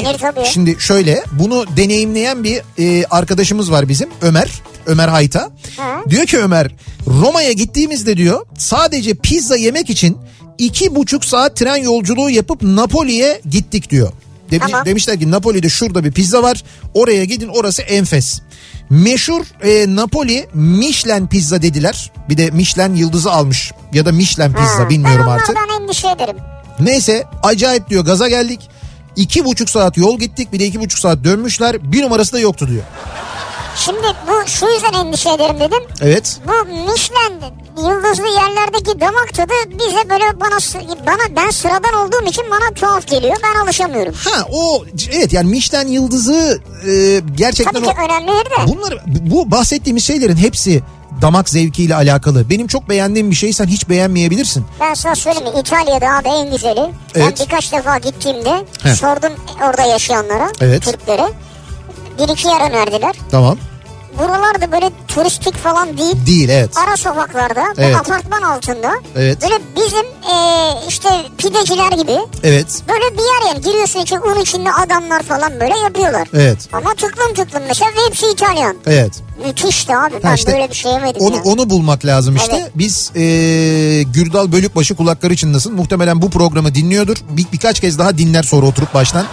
şimdi 0.45 0.77
şöyle 0.79 1.25
bunu 1.33 1.65
deneyimleyen 1.77 2.45
bir 2.45 2.63
e, 2.79 3.05
arkadaşımız 3.11 3.73
var 3.73 3.89
bizim 3.89 4.09
Ömer. 4.23 4.51
Ömer 4.87 5.09
Hayta. 5.09 5.51
Hı. 5.77 6.11
Diyor 6.11 6.27
ki 6.27 6.39
Ömer 6.39 6.71
Roma'ya 7.07 7.53
gittiğimizde 7.53 8.17
diyor 8.17 8.47
sadece 8.59 9.15
pizza 9.15 9.57
yemek 9.57 9.91
için 9.91 10.19
iki 10.59 10.95
buçuk 10.95 11.25
saat 11.25 11.57
tren 11.57 11.77
yolculuğu 11.77 12.31
yapıp 12.31 12.63
Napoli'ye 12.63 13.41
gittik 13.51 13.91
diyor. 13.91 14.13
Demiş, 14.51 14.67
Tamam. 14.71 14.87
Demişler 14.87 15.21
ki 15.21 15.31
Napoli'de 15.31 15.69
şurada 15.69 16.05
bir 16.05 16.13
pizza 16.13 16.43
var 16.43 16.65
oraya 16.95 17.25
gidin 17.25 17.49
orası 17.49 17.83
enfes. 17.83 18.41
Meşhur 18.91 19.43
e, 19.63 19.97
Napoli 19.97 20.47
Michelin 20.55 21.27
pizza 21.27 21.63
dediler. 21.63 22.13
Bir 22.29 22.37
de 22.37 22.51
Michelin 22.51 22.95
yıldızı 22.95 23.33
almış 23.33 23.73
ya 23.93 24.07
da 24.07 24.13
Michelin 24.13 24.53
pizza 24.53 24.79
Ha, 24.79 24.91
bilmiyorum 24.91 25.25
ben 25.27 25.33
artık. 25.33 25.57
onlardan 25.57 25.83
endişe 25.83 26.09
ederim. 26.11 26.37
Neyse 26.81 27.25
acayip 27.43 27.89
diyor 27.91 28.05
gaza 28.05 28.29
geldik. 28.29 28.61
İki 29.17 29.45
buçuk 29.45 29.71
saat 29.71 29.97
yol 29.97 30.19
gittik 30.19 30.53
bir 30.53 30.59
de 30.59 30.67
iki 30.67 30.81
buçuk 30.81 30.99
saat 30.99 31.25
dönmüşler 31.25 31.93
bir 31.93 32.03
numarası 32.03 32.33
da 32.33 32.39
yoktu 32.39 32.69
diyor. 32.71 32.83
Şimdi 33.77 34.07
bu 34.29 34.49
şu 34.49 34.67
yüzden 34.67 34.93
endişe 34.93 35.31
ederim 35.31 35.61
dedim. 35.61 35.83
Evet 36.01 36.41
Bu 36.47 36.67
Michelin 36.69 37.41
yıldızlı 37.79 38.27
yerlerdeki 38.29 39.01
damak 39.01 39.35
tadı 39.35 39.53
bize 39.71 40.11
böyle 40.11 40.41
bana 40.41 40.59
bana 41.07 41.37
ben 41.37 41.51
sıradan 41.51 41.95
olduğum 41.95 42.29
için 42.29 42.45
bana 42.51 42.75
tuhaf 42.75 43.07
geliyor. 43.07 43.37
Ben 43.43 43.61
alışamıyorum. 43.65 44.15
ha 44.15 44.47
o 44.53 44.85
evet 45.13 45.33
yani 45.33 45.51
Michelin 45.51 45.89
yıldızı 45.89 46.61
e, 46.87 47.21
gerçekten 47.37 47.73
Tabii 47.73 47.87
o, 47.87 47.91
ki 47.95 47.97
önemlidir 48.01 48.45
de. 48.51 48.67
bunlar 48.67 48.99
bu 49.07 49.51
bahsettiğimiz 49.51 50.05
şeylerin 50.05 50.37
hepsi 50.37 50.83
damak 51.23 51.49
zevkiyle 51.49 51.95
alakalı. 51.95 52.51
Benim 52.51 52.67
çok 52.67 52.89
beğendiğim 52.89 53.31
bir 53.31 53.37
şey 53.37 53.53
sen 53.53 53.67
hiç 53.67 53.89
beğenmeyebilirsin. 53.89 54.65
Ben 54.81 54.95
sana 54.95 55.15
söyleyeyim 55.15 55.55
mi? 55.55 55.61
İtalya'da 55.61 56.07
abi 56.17 56.29
en 56.29 56.51
güzeli. 56.51 56.91
Evet. 57.15 57.35
Ben 57.39 57.47
birkaç 57.47 57.73
defa 57.73 57.99
gittiğimde 57.99 58.65
He. 58.83 58.95
sordum 58.95 59.33
orada 59.69 59.83
yaşayanlara, 59.83 60.53
Evet. 60.61 60.83
Türklere. 60.83 61.29
Bir 62.19 62.29
iki 62.33 62.49
yer 62.49 62.71
önerdiler. 62.71 63.15
Tamam. 63.31 63.59
Buralarda 64.19 64.73
böyle 64.73 64.91
turistik 65.09 65.57
falan 65.57 65.99
değil. 65.99 66.27
Değil 66.27 66.49
evet. 66.49 66.77
Ara 66.79 66.97
sokaklarda, 66.97 67.65
Evet. 67.79 67.97
apartman 67.97 68.43
altında. 68.43 68.93
Evet. 69.17 69.43
Böyle 69.43 69.55
bizim 69.77 70.07
eee, 70.29 70.75
işte 70.89 71.09
pideciler 71.39 71.93
gibi. 71.93 72.19
Evet. 72.43 72.67
Böyle 72.89 73.15
bir 73.19 73.23
yer 73.23 73.49
yani 73.55 73.61
giriyorsun 73.65 74.01
içi 74.01 74.19
un 74.19 74.41
içinde 74.41 74.73
adamlar 74.73 75.23
falan 75.23 75.61
böyle 75.61 75.79
yapıyorlar. 75.79 76.29
Evet. 76.35 76.59
Ama 76.73 76.91
tıklım 76.95 77.35
tıklım 77.35 77.63
mesela 77.69 77.91
ve 77.91 78.07
hepsi 78.09 78.27
İtalyan. 78.27 78.77
Evet. 78.87 79.13
Müthişti 79.47 79.97
abi 79.97 80.15
ben 80.25 80.35
işte 80.35 80.53
böyle 80.53 80.71
bir 80.71 80.75
şey 80.75 80.93
yemedim 80.93 81.23
Onu 81.23 81.37
ya. 81.37 81.43
onu 81.43 81.71
bulmak 81.71 82.05
lazım 82.05 82.37
işte. 82.37 82.57
Evet. 82.61 82.73
Biz 82.75 83.11
e, 83.17 83.23
Gürdal 84.03 84.53
Bölükbaşı 84.53 84.95
kulakları 84.95 85.37
çınlasın. 85.37 85.75
Muhtemelen 85.75 86.23
bu 86.23 86.31
programı 86.31 86.75
dinliyordur. 86.75 87.17
Bir, 87.31 87.47
birkaç 87.53 87.81
kez 87.81 87.99
daha 87.99 88.19
dinler 88.19 88.43
sonra 88.43 88.67
oturup 88.67 88.95
baştan 88.95 89.27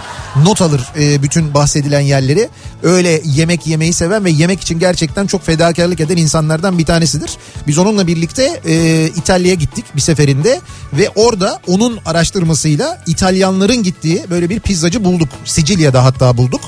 not 0.44 0.62
alır 0.62 0.80
e, 0.98 1.22
bütün 1.22 1.54
bahsedilen 1.54 2.00
yerleri. 2.00 2.48
Öyle 2.82 3.22
yemek 3.24 3.66
yemeyi 3.66 3.92
seven 3.92 4.24
ve 4.24 4.30
yemek 4.30 4.60
için 4.60 4.78
gerçekten 4.78 5.26
çok 5.26 5.46
fedakarlık 5.46 6.00
eden 6.00 6.16
insanlardan 6.16 6.78
bir 6.78 6.84
tanesidir. 6.84 7.30
Biz 7.66 7.78
onunla 7.78 8.06
birlikte 8.06 8.60
e, 8.66 9.04
İtalya'ya 9.16 9.54
gittik 9.54 9.84
bir 9.96 10.00
seferinde 10.00 10.60
ve 10.92 11.08
orada 11.14 11.60
onun 11.68 11.98
araştırmasıyla 12.06 13.04
İtalyanların 13.06 13.82
gittiği 13.82 14.24
böyle 14.30 14.48
bir 14.50 14.60
pizzacı 14.60 15.04
bulduk. 15.04 15.28
Sicilya'da 15.44 16.04
hatta 16.04 16.36
bulduk. 16.36 16.60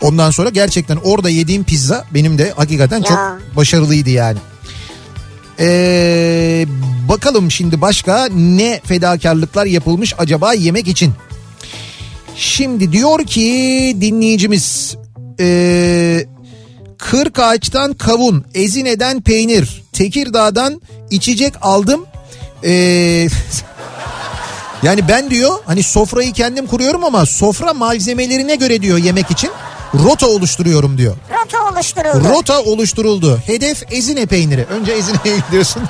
Ondan 0.00 0.30
sonra 0.30 0.48
gerçekten 0.48 0.96
orada 0.96 1.30
yediğim 1.30 1.64
pizza 1.64 2.04
benim 2.14 2.38
de 2.38 2.52
hakikaten 2.56 2.98
Ya. 2.98 3.04
çok 3.04 3.18
başarılıydı 3.56 4.10
yani. 4.10 4.38
Ee, 5.60 6.66
bakalım 7.08 7.50
şimdi 7.50 7.80
başka 7.80 8.28
ne 8.28 8.80
fedakarlıklar 8.84 9.66
yapılmış 9.66 10.14
acaba 10.18 10.54
yemek 10.54 10.88
için? 10.88 11.12
Şimdi 12.36 12.92
diyor 12.92 13.24
ki 13.24 13.96
dinleyicimiz 14.00 14.96
ee, 15.40 16.26
Kırk 16.98 17.38
ağaçtan 17.38 17.94
kavun, 17.94 18.44
Ezine'den 18.54 19.20
peynir, 19.20 19.82
Tekirdağ'dan 19.92 20.80
içecek 21.10 21.54
aldım. 21.62 22.06
Ee, 22.64 23.28
Yani 24.82 25.08
ben 25.08 25.30
diyor 25.30 25.58
hani 25.66 25.82
sofrayı 25.82 26.32
kendim 26.32 26.66
kuruyorum 26.66 27.04
ama 27.04 27.26
sofra 27.26 27.74
malzemelerine 27.74 28.54
göre 28.54 28.82
diyor 28.82 28.98
yemek 28.98 29.30
için 29.30 29.50
rota 29.94 30.26
oluşturuyorum 30.26 30.98
diyor. 30.98 31.16
Rota 31.44 31.70
oluşturuldu. 31.72 32.28
Rota 32.28 32.60
oluşturuldu. 32.62 33.40
Hedef 33.46 33.82
Ezine 33.92 34.26
peyniri. 34.26 34.64
Önce 34.70 34.92
Ezine'ye 34.92 35.36
gidiyorsun. 35.46 35.82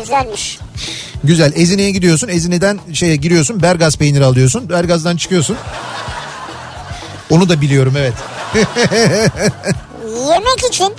Güzelmiş. 0.00 0.58
Güzel. 1.24 1.52
Ezine'ye 1.56 1.90
gidiyorsun. 1.90 2.28
Ezine'den 2.28 2.80
şeye 2.92 3.16
giriyorsun. 3.16 3.62
Bergaz 3.62 3.96
peyniri 3.96 4.24
alıyorsun. 4.24 4.68
Bergaz'dan 4.68 5.16
çıkıyorsun. 5.16 5.56
Onu 7.30 7.48
da 7.48 7.60
biliyorum 7.60 7.94
evet. 7.98 8.14
Yemek 10.28 10.64
için 10.70 10.94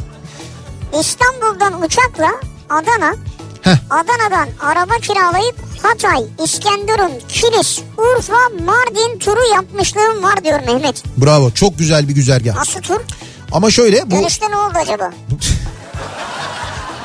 İstanbul'dan 1.00 1.82
uçakla 1.82 2.32
Adana, 2.70 3.16
Heh. 3.62 3.76
Adana'dan 3.90 4.50
araba 4.60 4.94
kiralayıp 4.96 5.56
Hatay, 5.84 6.24
İskenderun, 6.44 7.12
Kilis, 7.30 7.80
Urfa, 7.98 8.64
Mardin 8.66 9.20
turu 9.20 9.54
yapmışlığım 9.54 10.24
var 10.24 10.44
diyor 10.44 10.60
Mehmet. 10.66 11.04
Bravo. 11.18 11.52
Çok 11.52 11.80
güzel 11.80 12.08
bir 12.08 12.16
güzergah. 12.16 12.56
Nasıl 12.56 12.82
tur? 12.82 13.00
Ama 13.52 13.72
şöyle 13.72 14.12
bu 14.12 14.16
Dönüşte 14.16 14.52
ne 14.52 14.58
oldu 14.58 14.74
acaba? 14.76 15.12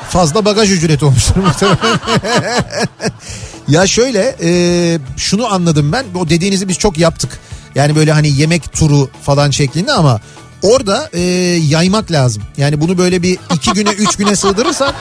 fazla 0.09 0.45
bagaj 0.45 0.71
ücreti 0.71 1.05
olmuştur 1.05 1.35
muhtemelen. 1.35 1.77
ya 3.67 3.87
şöyle 3.87 4.35
e, 4.43 4.49
şunu 5.17 5.53
anladım 5.53 5.91
ben. 5.91 6.05
O 6.15 6.29
dediğinizi 6.29 6.67
biz 6.67 6.77
çok 6.77 6.97
yaptık. 6.97 7.39
Yani 7.75 7.95
böyle 7.95 8.11
hani 8.11 8.27
yemek 8.39 8.73
turu 8.73 9.09
falan 9.21 9.49
şeklinde 9.51 9.93
ama 9.93 10.19
orada 10.61 11.09
e, 11.13 11.19
yaymak 11.69 12.11
lazım. 12.11 12.43
Yani 12.57 12.81
bunu 12.81 12.97
böyle 12.97 13.21
bir 13.21 13.39
iki 13.55 13.73
güne 13.73 13.89
üç 13.89 14.15
güne 14.15 14.35
sığdırırsan 14.35 14.93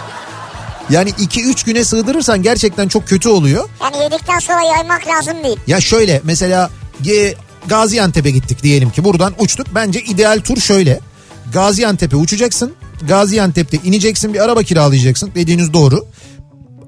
yani 0.91 1.13
iki 1.19 1.45
üç 1.45 1.63
güne 1.63 1.85
sığdırırsan 1.85 2.43
gerçekten 2.43 2.89
çok 2.89 3.07
kötü 3.09 3.29
oluyor. 3.29 3.69
Yani 3.83 4.05
yedikten 4.05 4.39
sonra 4.39 4.63
yaymak 4.63 5.07
lazım 5.09 5.45
değil. 5.45 5.57
Ya 5.67 5.81
şöyle 5.81 6.21
mesela 6.25 6.71
Gaziantep'e 7.67 8.31
gittik 8.31 8.63
diyelim 8.63 8.91
ki 8.91 9.05
buradan 9.05 9.35
uçtuk. 9.39 9.67
Bence 9.75 10.01
ideal 10.01 10.41
tur 10.41 10.57
şöyle. 10.57 11.01
Gaziantep'e 11.53 12.17
uçacaksın. 12.17 12.75
Gaziantep'te 13.09 13.77
ineceksin 13.85 14.35
bir 14.35 14.45
araba 14.45 14.63
kiralayacaksın. 14.63 15.31
Dediğiniz 15.35 15.73
doğru. 15.73 16.07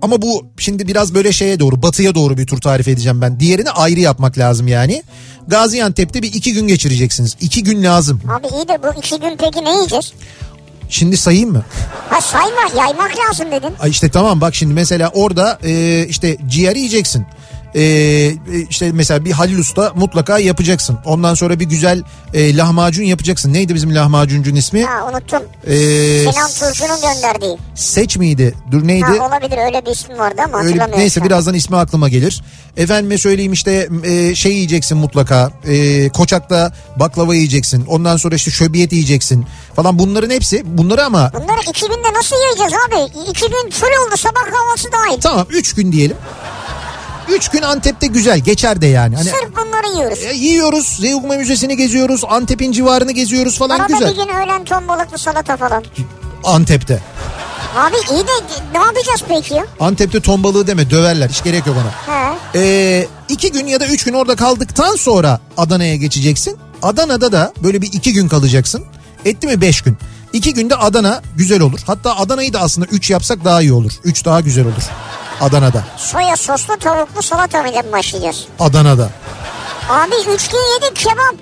Ama 0.02 0.22
bu 0.22 0.46
şimdi 0.58 0.88
biraz 0.88 1.14
böyle 1.14 1.32
şeye 1.32 1.60
doğru 1.60 1.82
batıya 1.82 2.14
doğru 2.14 2.36
bir 2.36 2.46
tur 2.46 2.60
tarif 2.60 2.88
edeceğim 2.88 3.20
ben. 3.20 3.40
Diğerini 3.40 3.70
ayrı 3.70 4.00
yapmak 4.00 4.38
lazım 4.38 4.68
yani. 4.68 5.02
Gaziantep'te 5.48 6.22
bir 6.22 6.34
iki 6.34 6.52
gün 6.52 6.66
geçireceksiniz. 6.66 7.36
İki 7.40 7.62
gün 7.62 7.82
lazım. 7.82 8.20
Abi 8.28 8.46
iyi 8.56 8.68
de 8.68 8.82
bu 8.82 8.98
iki 8.98 9.20
gün 9.20 9.36
peki 9.38 9.64
ne 9.64 9.74
yiyeceğiz? 9.74 10.12
Şimdi 10.88 11.16
sayayım 11.16 11.52
mı? 11.52 11.64
Ha 12.10 12.20
sayma 12.20 12.60
yaymak 12.76 13.12
lazım 13.18 13.50
dedin. 13.52 13.74
Ay 13.80 13.90
işte 13.90 14.08
tamam 14.08 14.40
bak 14.40 14.54
şimdi 14.54 14.74
mesela 14.74 15.10
orada 15.14 15.58
e, 15.64 16.04
işte 16.08 16.36
ciğer 16.48 16.76
yiyeceksin. 16.76 17.26
E, 17.76 18.32
işte 18.70 18.92
mesela 18.92 19.24
bir 19.24 19.32
Halil 19.32 19.58
Usta 19.58 19.92
mutlaka 19.96 20.38
yapacaksın. 20.38 20.98
Ondan 21.04 21.34
sonra 21.34 21.60
bir 21.60 21.64
güzel 21.64 22.02
e, 22.34 22.56
lahmacun 22.56 23.02
yapacaksın. 23.04 23.52
Neydi 23.52 23.74
bizim 23.74 23.94
lahmacuncun 23.94 24.54
ismi? 24.54 24.84
Ha 24.84 25.08
unuttum. 25.10 25.42
E, 25.66 25.74
Sinan 26.32 26.50
Turcu'nun 26.50 27.00
gönderdiği. 27.14 27.58
Seç 27.74 28.16
miydi? 28.16 28.54
Dur 28.70 28.86
neydi? 28.88 29.04
Ha 29.04 29.26
olabilir 29.26 29.58
öyle 29.66 29.86
bir 29.86 29.90
ismi 29.90 30.18
vardı 30.18 30.42
ama 30.44 30.58
Öyle, 30.58 30.66
hatırlamıyorum. 30.66 31.00
neyse 31.00 31.24
birazdan 31.24 31.54
ismi 31.54 31.76
aklıma 31.76 32.08
gelir. 32.08 32.42
Efendime 32.76 33.18
söyleyeyim 33.18 33.52
işte 33.52 33.88
e, 34.04 34.34
şey 34.34 34.52
yiyeceksin 34.52 34.98
mutlaka. 34.98 35.50
E, 35.66 36.08
koçakta 36.08 36.72
baklava 36.96 37.34
yiyeceksin. 37.34 37.86
Ondan 37.86 38.16
sonra 38.16 38.34
işte 38.34 38.50
şöbiyet 38.50 38.92
yiyeceksin 38.92 39.46
falan. 39.76 39.98
Bunların 39.98 40.30
hepsi 40.30 40.62
bunları 40.78 41.04
ama 41.04 41.30
Bunları 41.34 41.60
iki 41.70 41.86
günde 41.86 42.12
nasıl 42.18 42.36
yiyeceğiz 42.36 42.72
abi? 42.88 43.20
İki 43.30 43.46
gün 43.50 43.70
full 43.70 44.06
oldu 44.06 44.16
sabah 44.16 44.44
kahvaltısı 44.44 44.88
dahil. 44.92 45.20
tamam 45.20 45.46
3 45.50 45.74
gün 45.74 45.92
diyelim. 45.92 46.16
3 47.28 47.48
gün 47.48 47.62
Antep'te 47.62 48.06
güzel 48.06 48.38
geçer 48.38 48.80
de 48.80 48.86
yani. 48.86 49.16
Hani 49.16 49.28
Sırf 49.28 49.56
bunları 49.56 49.96
yiyoruz. 49.96 50.18
E, 50.24 50.34
yiyoruz. 50.34 50.86
Zeugma 50.86 51.34
Müzesi'ni 51.36 51.76
geziyoruz. 51.76 52.22
Antep'in 52.28 52.72
civarını 52.72 53.12
geziyoruz 53.12 53.58
falan 53.58 53.78
Arada 53.78 53.92
güzel. 53.92 54.10
bir 54.10 54.16
gün 54.16 54.28
öğlen 54.34 54.64
ton 54.64 54.88
balıklı 54.88 55.18
salata 55.18 55.56
falan. 55.56 55.84
Antep'te. 56.44 57.00
Abi 57.76 57.96
iyi 58.10 58.26
de 58.26 58.32
ne 58.72 58.78
yapacağız 58.78 59.22
peki? 59.28 59.62
Antep'te 59.80 60.20
ton 60.20 60.42
balığı 60.44 60.66
deme 60.66 60.90
döverler. 60.90 61.28
Hiç 61.28 61.42
gerek 61.44 61.66
yok 61.66 61.76
ona. 61.76 62.16
He. 62.16 62.34
Ee, 62.54 63.06
iki 63.28 63.52
gün 63.52 63.66
ya 63.66 63.80
da 63.80 63.86
üç 63.86 64.04
gün 64.04 64.12
orada 64.12 64.36
kaldıktan 64.36 64.96
sonra 64.96 65.40
Adana'ya 65.56 65.96
geçeceksin. 65.96 66.56
Adana'da 66.82 67.32
da 67.32 67.52
böyle 67.62 67.82
bir 67.82 67.92
iki 67.92 68.12
gün 68.12 68.28
kalacaksın. 68.28 68.84
Etti 69.24 69.46
mi 69.46 69.60
beş 69.60 69.80
gün. 69.80 69.96
İki 70.32 70.54
günde 70.54 70.76
Adana 70.76 71.22
güzel 71.36 71.60
olur. 71.60 71.80
Hatta 71.86 72.16
Adana'yı 72.16 72.52
da 72.52 72.60
aslında 72.60 72.86
üç 72.90 73.10
yapsak 73.10 73.44
daha 73.44 73.60
iyi 73.62 73.72
olur. 73.72 73.92
Üç 74.04 74.24
daha 74.24 74.40
güzel 74.40 74.64
olur. 74.64 74.82
Adana'da. 75.40 75.84
Soya 75.96 76.36
soslu 76.36 76.78
tavuklu 76.78 77.22
salata 77.22 77.62
mı 77.62 77.92
başlayacağız? 77.92 78.44
Adana'da. 78.60 79.10
Abi 79.90 80.14
üç 80.34 80.48
gün 80.48 80.74
yedik 80.74 80.96
kebap. 80.96 81.34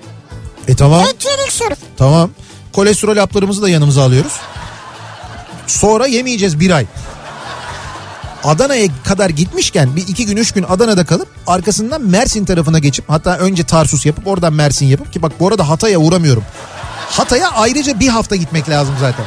E 0.67 0.75
tamam. 0.75 1.01
Et 1.01 1.25
yedik 1.25 1.51
sırf. 1.51 1.77
Tamam. 1.97 2.29
Kolesterol 2.73 3.17
haplarımızı 3.17 3.61
da 3.61 3.69
yanımıza 3.69 4.03
alıyoruz. 4.03 4.33
Sonra 5.67 6.07
yemeyeceğiz 6.07 6.59
bir 6.59 6.71
ay. 6.71 6.85
Adana'ya 8.43 8.87
kadar 9.03 9.29
gitmişken 9.29 9.95
bir 9.95 10.07
iki 10.07 10.25
gün 10.25 10.37
üç 10.37 10.51
gün 10.51 10.65
Adana'da 10.69 11.05
kalıp 11.05 11.27
arkasından 11.47 12.01
Mersin 12.01 12.45
tarafına 12.45 12.79
geçip 12.79 13.09
hatta 13.09 13.37
önce 13.37 13.63
Tarsus 13.63 14.05
yapıp 14.05 14.27
oradan 14.27 14.53
Mersin 14.53 14.85
yapıp 14.85 15.13
ki 15.13 15.21
bak 15.21 15.31
bu 15.39 15.47
arada 15.47 15.69
Hatay'a 15.69 15.99
uğramıyorum. 15.99 16.43
Hatay'a 17.09 17.51
ayrıca 17.51 17.99
bir 17.99 18.07
hafta 18.07 18.35
gitmek 18.35 18.69
lazım 18.69 18.95
zaten. 18.99 19.25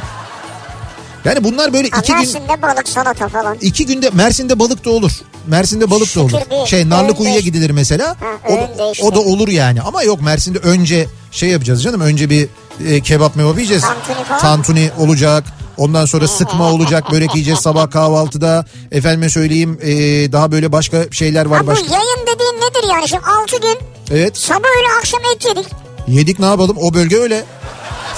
Yani 1.25 1.43
bunlar 1.43 1.73
böyle 1.73 1.89
Ha, 1.89 1.99
iki 1.99 2.07
gün 2.11 2.17
Mersin'de 2.19 2.61
balık 2.61 2.87
salata 2.89 3.27
falan. 3.27 3.57
iki 3.61 3.85
günde 3.85 4.09
Mersin'de 4.09 4.59
balık 4.59 4.85
da 4.85 4.89
olur. 4.89 5.11
Mersin'de 5.47 5.89
balık 5.91 6.15
da 6.15 6.21
olur. 6.21 6.29
Şükür 6.39 6.49
bir 6.63 6.65
Şey 6.69 6.89
Narlıkuyu'ya 6.89 7.39
gidilir 7.39 7.69
mesela. 7.69 8.07
Ha, 8.19 8.25
O, 8.49 8.77
değişti. 8.79 9.05
o 9.05 9.15
da 9.15 9.19
olur 9.19 9.47
yani. 9.47 9.81
Ama 9.81 10.03
yok 10.03 10.21
Mersin'de 10.21 10.59
önce 10.59 11.07
şey 11.31 11.49
yapacağız 11.49 11.83
canım. 11.83 12.01
Önce 12.01 12.29
bir 12.29 12.47
e, 12.87 13.01
kebap 13.01 13.35
mevap 13.35 13.55
yiyeceğiz. 13.55 13.83
Tantuni 13.83 14.23
falan. 14.25 14.39
Tantuni 14.41 14.91
olacak. 14.99 15.43
Ondan 15.77 16.05
sonra 16.05 16.27
sıkma 16.27 16.71
olacak. 16.73 17.11
Börek 17.11 17.35
yiyeceğiz 17.35 17.59
sabah 17.59 17.91
kahvaltıda. 17.91 18.65
Efendime 18.91 19.29
söyleyeyim 19.29 19.79
e, 19.81 19.91
daha 20.31 20.51
böyle 20.51 20.71
başka 20.71 21.03
şeyler 21.11 21.45
var. 21.45 21.57
Ha, 21.57 21.63
bu 21.63 21.67
başka. 21.67 21.85
yayın 21.85 22.19
dediğin 22.33 22.53
nedir 22.61 22.89
yani? 22.93 23.07
Şimdi 23.09 23.23
altı 23.25 23.61
gün 23.61 23.77
Evet. 24.11 24.37
sabah 24.37 24.67
öyle 24.77 24.87
akşam 24.99 25.19
et 25.35 25.45
yedik. 25.45 25.65
Yedik 26.07 26.39
ne 26.39 26.45
yapalım? 26.45 26.77
O 26.79 26.93
bölge 26.93 27.17
öyle. 27.17 27.43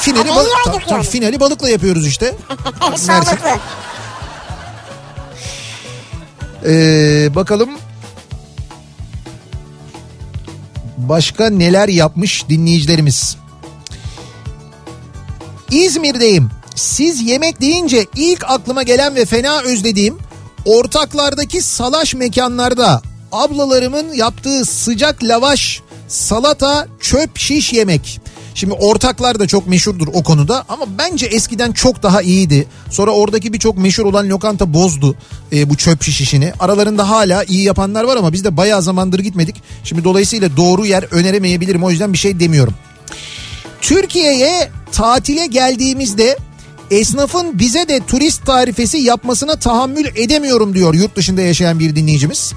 Finali, 0.01 0.29
Ha, 0.29 0.43
yaydık 0.43 0.87
ta- 0.87 0.95
ta- 0.95 1.01
finali 1.03 1.39
balıkla 1.39 1.69
yapıyoruz 1.69 2.07
işte. 2.07 2.35
Sağlıklı. 2.95 3.49
Ee, 6.65 7.29
bakalım 7.35 7.69
başka 10.97 11.49
neler 11.49 11.87
yapmış 11.87 12.49
dinleyicilerimiz. 12.49 13.37
İzmir'deyim. 15.71 16.49
Siz 16.75 17.21
yemek 17.21 17.61
deyince 17.61 18.05
ilk 18.15 18.43
aklıma 18.49 18.83
gelen 18.83 19.15
ve 19.15 19.25
fena 19.25 19.61
özlediğim 19.61 20.17
ortaklardaki 20.65 21.61
salaş 21.61 22.13
mekanlarda 22.13 23.01
ablalarımın 23.31 24.13
yaptığı 24.13 24.65
sıcak 24.65 25.23
lavaş, 25.23 25.81
salata, 26.07 26.87
çöp 27.01 27.37
şiş 27.37 27.73
yemek. 27.73 28.21
Şimdi 28.55 28.73
ortaklar 28.73 29.39
da 29.39 29.47
çok 29.47 29.67
meşhurdur 29.67 30.07
o 30.13 30.23
konuda 30.23 30.65
ama 30.69 30.85
bence 30.97 31.25
eskiden 31.25 31.71
çok 31.71 32.03
daha 32.03 32.21
iyiydi. 32.21 32.67
Sonra 32.89 33.11
oradaki 33.11 33.53
birçok 33.53 33.77
meşhur 33.77 34.05
olan 34.05 34.29
lokanta 34.29 34.73
bozdu 34.73 35.15
e, 35.53 35.69
bu 35.69 35.77
çöp 35.77 36.03
şiş 36.03 36.21
işini. 36.21 36.53
Aralarında 36.59 37.09
hala 37.09 37.43
iyi 37.43 37.63
yapanlar 37.63 38.03
var 38.03 38.17
ama 38.17 38.33
biz 38.33 38.43
de 38.43 38.57
bayağı 38.57 38.81
zamandır 38.81 39.19
gitmedik. 39.19 39.55
Şimdi 39.83 40.03
dolayısıyla 40.03 40.57
doğru 40.57 40.85
yer 40.85 41.03
öneremeyebilirim 41.11 41.83
o 41.83 41.91
yüzden 41.91 42.13
bir 42.13 42.17
şey 42.17 42.39
demiyorum. 42.39 42.73
Türkiye'ye 43.81 44.71
tatile 44.91 45.47
geldiğimizde 45.47 46.37
esnafın 46.91 47.59
bize 47.59 47.87
de 47.87 47.99
turist 48.07 48.45
tarifesi 48.45 48.97
yapmasına 48.97 49.55
tahammül 49.55 50.05
edemiyorum 50.15 50.73
diyor 50.73 50.93
yurt 50.93 51.15
dışında 51.15 51.41
yaşayan 51.41 51.79
bir 51.79 51.95
dinleyicimiz. 51.95 52.53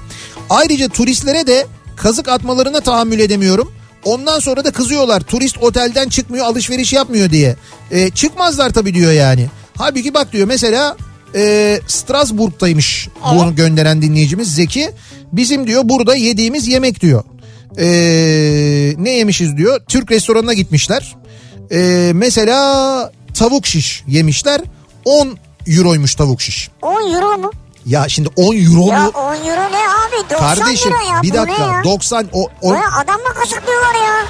Ayrıca 0.49 0.89
turistlere 0.89 1.47
de 1.47 1.67
kazık 1.95 2.27
atmalarına 2.27 2.79
tahammül 2.81 3.19
edemiyorum. 3.19 3.71
Ondan 4.05 4.39
sonra 4.39 4.65
da 4.65 4.71
kızıyorlar 4.71 5.21
turist 5.21 5.57
otelden 5.57 6.09
çıkmıyor 6.09 6.45
alışveriş 6.45 6.93
yapmıyor 6.93 7.29
diye. 7.29 7.55
E, 7.91 8.09
çıkmazlar 8.09 8.69
tabii 8.69 8.93
diyor 8.93 9.11
yani. 9.11 9.47
Halbuki 9.77 10.13
bak 10.13 10.33
diyor 10.33 10.47
mesela 10.47 10.97
e, 11.35 11.79
Strasbourg'taymış 11.87 13.09
bunu 13.33 13.55
gönderen 13.55 14.01
dinleyicimiz 14.01 14.55
Zeki. 14.55 14.89
Bizim 15.31 15.67
diyor 15.67 15.81
burada 15.85 16.15
yediğimiz 16.15 16.67
yemek 16.67 17.01
diyor. 17.01 17.23
E, 17.77 17.85
ne 18.97 19.09
yemişiz 19.11 19.57
diyor. 19.57 19.81
Türk 19.87 20.11
restoranına 20.11 20.53
gitmişler. 20.53 21.15
E, 21.71 22.11
mesela 22.13 23.11
tavuk 23.33 23.67
şiş 23.67 24.03
yemişler. 24.07 24.61
10 25.05 25.37
euroymuş 25.67 26.15
tavuk 26.15 26.41
şiş. 26.41 26.69
10 26.81 27.13
euro 27.13 27.37
mu? 27.37 27.51
Ya 27.85 28.09
şimdi 28.09 28.29
10 28.35 28.55
euro 28.55 28.87
Ya 28.91 29.03
mu? 29.03 29.11
10 29.15 29.35
euro 29.35 29.71
ne 29.71 29.77
abi? 29.89 30.29
90 30.31 30.39
Kardeşim 30.55 30.91
euro 30.93 31.15
ya. 31.15 31.21
bir 31.21 31.33
dakika 31.33 31.63
ya? 31.63 31.83
90 31.83 32.27
o, 32.33 32.47
o 32.61 32.73
Ya 32.73 32.81
adamla 33.03 33.33
kazıklıyorlar 33.33 33.93
ya. 33.95 34.25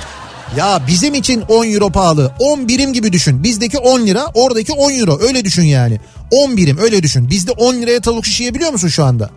ya 0.58 0.82
bizim 0.88 1.14
için 1.14 1.41
10 1.41 1.66
euro 1.74 1.89
pahalı. 1.89 2.32
10 2.39 2.68
birim 2.68 2.93
gibi 2.93 3.14
düşün. 3.14 3.43
Bizdeki 3.43 3.78
10 3.78 3.99
lira, 3.99 4.26
oradaki 4.34 4.74
10 4.74 4.91
euro. 4.91 5.20
Öyle 5.22 5.45
düşün 5.45 5.64
yani. 5.64 5.99
10 6.32 6.58
birim 6.58 6.78
öyle 6.78 7.03
düşün. 7.03 7.30
Bizde 7.30 7.51
10 7.51 7.74
liraya 7.74 8.01
tavuk 8.01 8.26
şiş 8.26 8.39
yiyebiliyor 8.39 8.72
musun 8.72 8.88
şu 8.88 9.03
anda? 9.06 9.30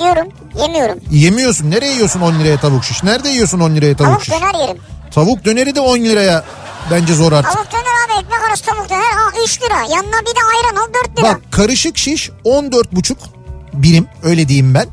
Yiyorum. 0.00 0.28
Yemiyorum. 0.62 0.98
Yemiyorsun. 1.10 1.70
Nereye 1.70 1.92
yiyorsun 1.92 2.20
10 2.20 2.34
liraya 2.34 2.60
tavuk 2.60 2.84
şiş? 2.84 3.02
Nerede 3.02 3.28
yiyorsun 3.28 3.60
10 3.60 3.70
liraya 3.76 3.96
tavuk, 3.96 4.10
Tavuk 4.12 4.24
şiş? 4.24 4.34
döner 4.34 4.54
yerim. 4.68 4.76
Tavuk 5.14 5.44
döneri 5.44 5.74
de 5.74 5.80
10 5.80 5.98
liraya 5.98 6.44
bence 6.90 7.14
zor 7.14 7.32
artık. 7.32 7.52
Tavuk 7.52 7.72
döner 7.72 7.82
abi 8.06 8.24
ekmek 8.24 8.48
arası 8.48 8.64
tavuk 8.64 8.90
döner. 8.90 9.00
Aa 9.00 9.42
3 9.44 9.62
lira. 9.62 9.74
Yanına 9.80 10.20
bir 10.20 10.26
de 10.26 10.40
ayran 10.56 10.82
al 10.82 10.94
4 11.04 11.18
lira. 11.18 11.26
Bak 11.28 11.40
karışık 11.50 11.98
şiş 11.98 12.30
14,5 12.44 13.16
birim 13.82 14.06
öyle 14.22 14.48
diyeyim 14.48 14.74
ben. 14.74 14.86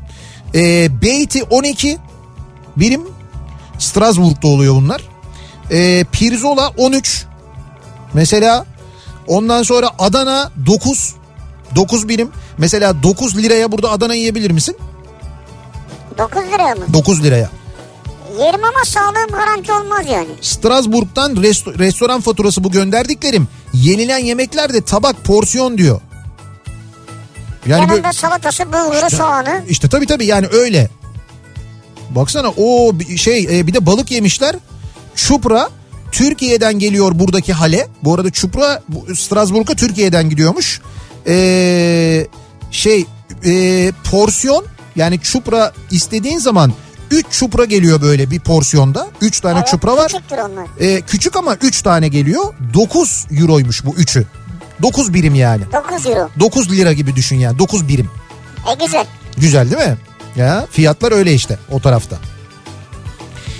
Ee, 0.54 0.88
beyti 1.02 1.42
12 1.42 1.98
birim. 2.76 3.02
Strasbourg'da 3.78 4.46
oluyor 4.48 4.74
bunlar. 4.74 5.02
Ee, 5.70 6.04
Pirzola 6.12 6.68
13. 6.76 7.24
Mesela 8.14 8.66
ondan 9.26 9.62
sonra 9.62 9.90
Adana 9.98 10.50
9. 10.66 11.14
9 11.76 12.08
birim. 12.08 12.30
Mesela 12.58 13.02
9 13.02 13.36
liraya 13.36 13.72
burada 13.72 13.90
Adana 13.90 14.14
yiyebilir 14.14 14.50
misin? 14.50 14.76
9 16.18 16.42
liraya 16.52 16.74
mı? 16.74 16.84
9 16.92 17.22
liraya. 17.22 17.50
Yerim 18.40 18.64
ama 18.64 18.84
sağlığım 18.84 19.30
garanti 19.32 19.72
olmaz 19.72 20.06
yani. 20.12 20.28
Strasbourg'dan 20.40 21.34
resto- 21.34 21.78
restoran 21.78 22.20
faturası 22.20 22.64
bu 22.64 22.70
gönderdiklerim. 22.70 23.48
Yenilen 23.72 24.18
yemekler 24.18 24.72
de 24.74 24.80
tabak 24.80 25.24
porsiyon 25.24 25.78
diyor. 25.78 26.00
Yani 27.68 27.80
Yanında 27.80 27.94
böyle- 28.02 28.12
salatası, 28.12 28.66
bulguru, 28.66 29.10
soğanı. 29.10 29.62
İşte 29.68 29.88
tabii 29.88 30.06
tabii 30.06 30.26
yani 30.26 30.46
öyle. 30.52 30.90
Baksana 32.10 32.48
o 32.56 32.92
şey 33.16 33.58
e, 33.58 33.66
bir 33.66 33.74
de 33.74 33.86
balık 33.86 34.10
yemişler. 34.10 34.56
Çupra 35.14 35.68
Türkiye'den 36.12 36.78
geliyor 36.78 37.18
buradaki 37.18 37.52
hale. 37.52 37.88
Bu 38.04 38.14
arada 38.14 38.30
Çupra 38.30 38.82
Strasbourg'a 39.16 39.74
Türkiye'den 39.74 40.30
gidiyormuş. 40.30 40.80
Ee, 41.26 42.26
şey 42.70 43.06
e, 43.44 43.92
porsiyon 44.10 44.64
yani 44.96 45.20
Çupra 45.20 45.72
istediğin 45.90 46.38
zaman 46.38 46.72
3 47.10 47.26
Çupra 47.30 47.64
geliyor 47.64 48.02
böyle 48.02 48.30
bir 48.30 48.40
porsiyonda. 48.40 49.08
3 49.20 49.40
tane 49.40 49.58
Evet, 49.58 49.68
Çupra 49.68 49.96
var. 49.96 50.12
Onlar. 50.32 50.66
Ee, 50.80 51.00
küçük 51.00 51.36
ama 51.36 51.54
3 51.54 51.82
tane 51.82 52.08
geliyor. 52.08 52.54
9 52.74 53.26
euroymuş 53.40 53.84
bu 53.84 53.94
üçü. 53.94 54.26
9 54.82 55.14
birim 55.14 55.34
yani. 55.34 55.62
9 55.72 56.06
euro. 56.06 56.30
9 56.40 56.70
lira 56.70 56.92
gibi 56.92 57.16
düşün 57.16 57.36
yani 57.36 57.58
9 57.58 57.88
birim. 57.88 58.10
E 58.72 58.84
güzel. 58.84 59.06
Güzel 59.36 59.70
değil 59.70 59.88
mi? 59.90 59.96
Ya 60.36 60.66
fiyatlar 60.70 61.12
öyle 61.12 61.34
işte 61.34 61.58
o 61.72 61.80
tarafta. 61.80 62.16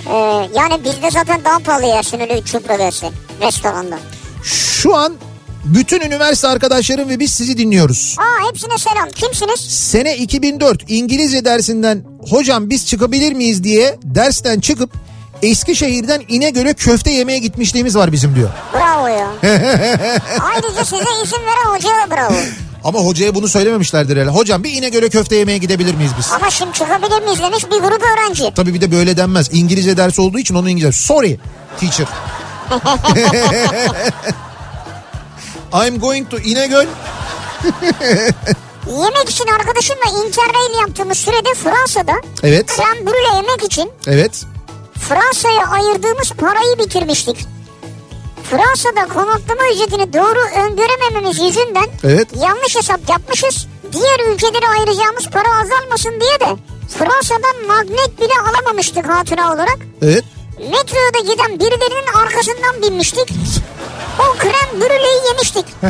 Ee, 0.09 0.13
yani 0.55 0.83
bizde 0.83 1.11
zaten 1.11 1.41
daha 1.43 1.59
pahalı 1.59 1.85
yersin 1.85 2.19
öyle 2.19 2.39
3 2.39 2.47
çupra 2.47 2.79
versen 2.79 3.11
restoranda. 3.41 3.99
Şu 4.43 4.95
an 4.95 5.13
bütün 5.65 6.01
üniversite 6.01 6.47
arkadaşlarım 6.47 7.09
ve 7.09 7.19
biz 7.19 7.31
sizi 7.31 7.57
dinliyoruz. 7.57 8.15
Aa 8.19 8.49
hepsine 8.49 8.77
selam. 8.77 9.09
Kimsiniz? 9.09 9.59
Sene 9.59 10.17
2004 10.17 10.83
İngilizce 10.87 11.45
dersinden 11.45 12.03
hocam 12.29 12.69
biz 12.69 12.85
çıkabilir 12.87 13.33
miyiz 13.33 13.63
diye 13.63 13.95
dersten 14.03 14.59
çıkıp 14.59 14.89
Eskişehir'den 15.41 16.23
İnegöl'e 16.27 16.73
köfte 16.73 17.11
yemeye 17.11 17.39
gitmişliğimiz 17.39 17.95
var 17.95 18.11
bizim 18.11 18.35
diyor. 18.35 18.49
Bravo 18.73 19.07
ya. 19.07 19.27
Ayrıca 20.41 20.85
size 20.85 21.03
izin 21.23 21.37
veren 21.45 21.75
hocaya 21.75 22.09
bravo. 22.11 22.33
Ama 22.83 22.99
hocaya 22.99 23.35
bunu 23.35 23.47
söylememişlerdir 23.47 24.17
herhalde. 24.17 24.37
Hocam 24.37 24.63
bir 24.63 24.71
İnegöl'e 24.73 25.09
köfte 25.09 25.35
yemeye 25.35 25.57
gidebilir 25.57 25.95
miyiz 25.95 26.11
biz? 26.19 26.31
Ama 26.31 26.51
şimdi 26.51 26.73
çıkabilir 26.73 27.21
miyiz 27.21 27.39
demiş 27.39 27.65
bir 27.65 27.77
grup 27.77 28.03
öğrenci. 28.03 28.53
Tabii 28.55 28.73
bir 28.73 28.81
de 28.81 28.91
böyle 28.91 29.17
denmez. 29.17 29.49
İngilizce 29.53 29.97
dersi 29.97 30.21
olduğu 30.21 30.39
için 30.39 30.55
onun 30.55 30.67
İngilizce. 30.67 31.03
Sorry 31.05 31.37
teacher. 31.79 32.07
I'm 35.87 35.99
going 35.99 36.29
to 36.29 36.39
İnegöl. 36.39 36.85
Yemek 38.87 39.29
için 39.29 39.45
arkadaşımla 39.59 40.25
interrail 40.25 40.79
yaptığımız 40.81 41.17
sürede 41.17 41.53
Fransa'da 41.63 42.13
Evet. 42.43 42.65
krem 42.65 43.05
brûle 43.05 43.35
yemek 43.35 43.63
için 43.63 43.91
Evet. 44.07 44.43
Fransa'ya 45.09 45.67
ayırdığımız 45.67 46.31
parayı 46.31 46.77
bitirmiştik. 46.77 47.37
Fransa'da 48.49 49.07
konaklama 49.13 49.61
ücretini 49.75 50.13
doğru 50.13 50.39
öngöremememiz 50.39 51.39
yüzünden 51.39 51.87
Evet. 52.03 52.27
yanlış 52.41 52.75
hesap 52.75 53.09
yapmışız. 53.09 53.67
Diğer 53.93 54.33
ülkelere 54.33 54.67
ayıracağımız 54.67 55.27
para 55.29 55.47
azalmasın 55.61 56.11
diye 56.21 56.39
de 56.39 56.55
Fransa'dan 56.99 57.67
magnet 57.67 58.21
bile 58.21 58.33
alamamıştık 58.49 59.09
hatıra 59.09 59.53
olarak. 59.53 59.77
Evet. 60.01 60.23
Metroda 60.59 61.31
giden 61.33 61.59
birilerinin 61.59 62.13
arkasından 62.13 62.81
binmiştik. 62.81 63.29
O 64.19 64.37
krem 64.37 64.81
brûleyi 64.81 65.27
yemiştik. 65.27 65.65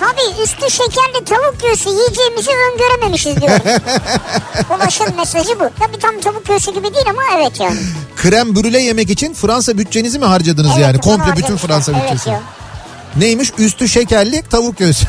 Tabii 0.00 0.42
üstü 0.42 0.70
şekerli 0.70 1.24
tavuk 1.24 1.60
göğsü 1.62 1.88
yiyeceğimizi 1.88 2.50
öngörememişiz 2.50 3.40
diyor. 3.40 3.60
Ulaşın 4.76 5.16
mesajı 5.16 5.60
bu. 5.60 5.70
Tabii 5.80 5.98
tam 5.98 6.20
tavuk 6.20 6.46
göğsü 6.46 6.74
gibi 6.74 6.94
değil 6.94 7.06
ama 7.10 7.22
evet 7.36 7.60
yani. 7.60 7.78
Krem 8.16 8.56
brüle 8.56 8.80
yemek 8.80 9.10
için 9.10 9.34
Fransa 9.34 9.78
bütçenizi 9.78 10.18
mi 10.18 10.24
harcadınız 10.24 10.70
Evet, 10.74 10.82
yani? 10.82 10.98
Komple 11.00 11.36
bütün. 11.36 11.56
Fransa 11.56 11.92
Evet 11.92 12.02
bütçesi. 12.12 12.30
ya. 12.30 12.40
Neymiş? 13.16 13.52
Üstü 13.58 13.88
şekerli 13.88 14.42
tavuk 14.42 14.78
göğsü. 14.78 15.06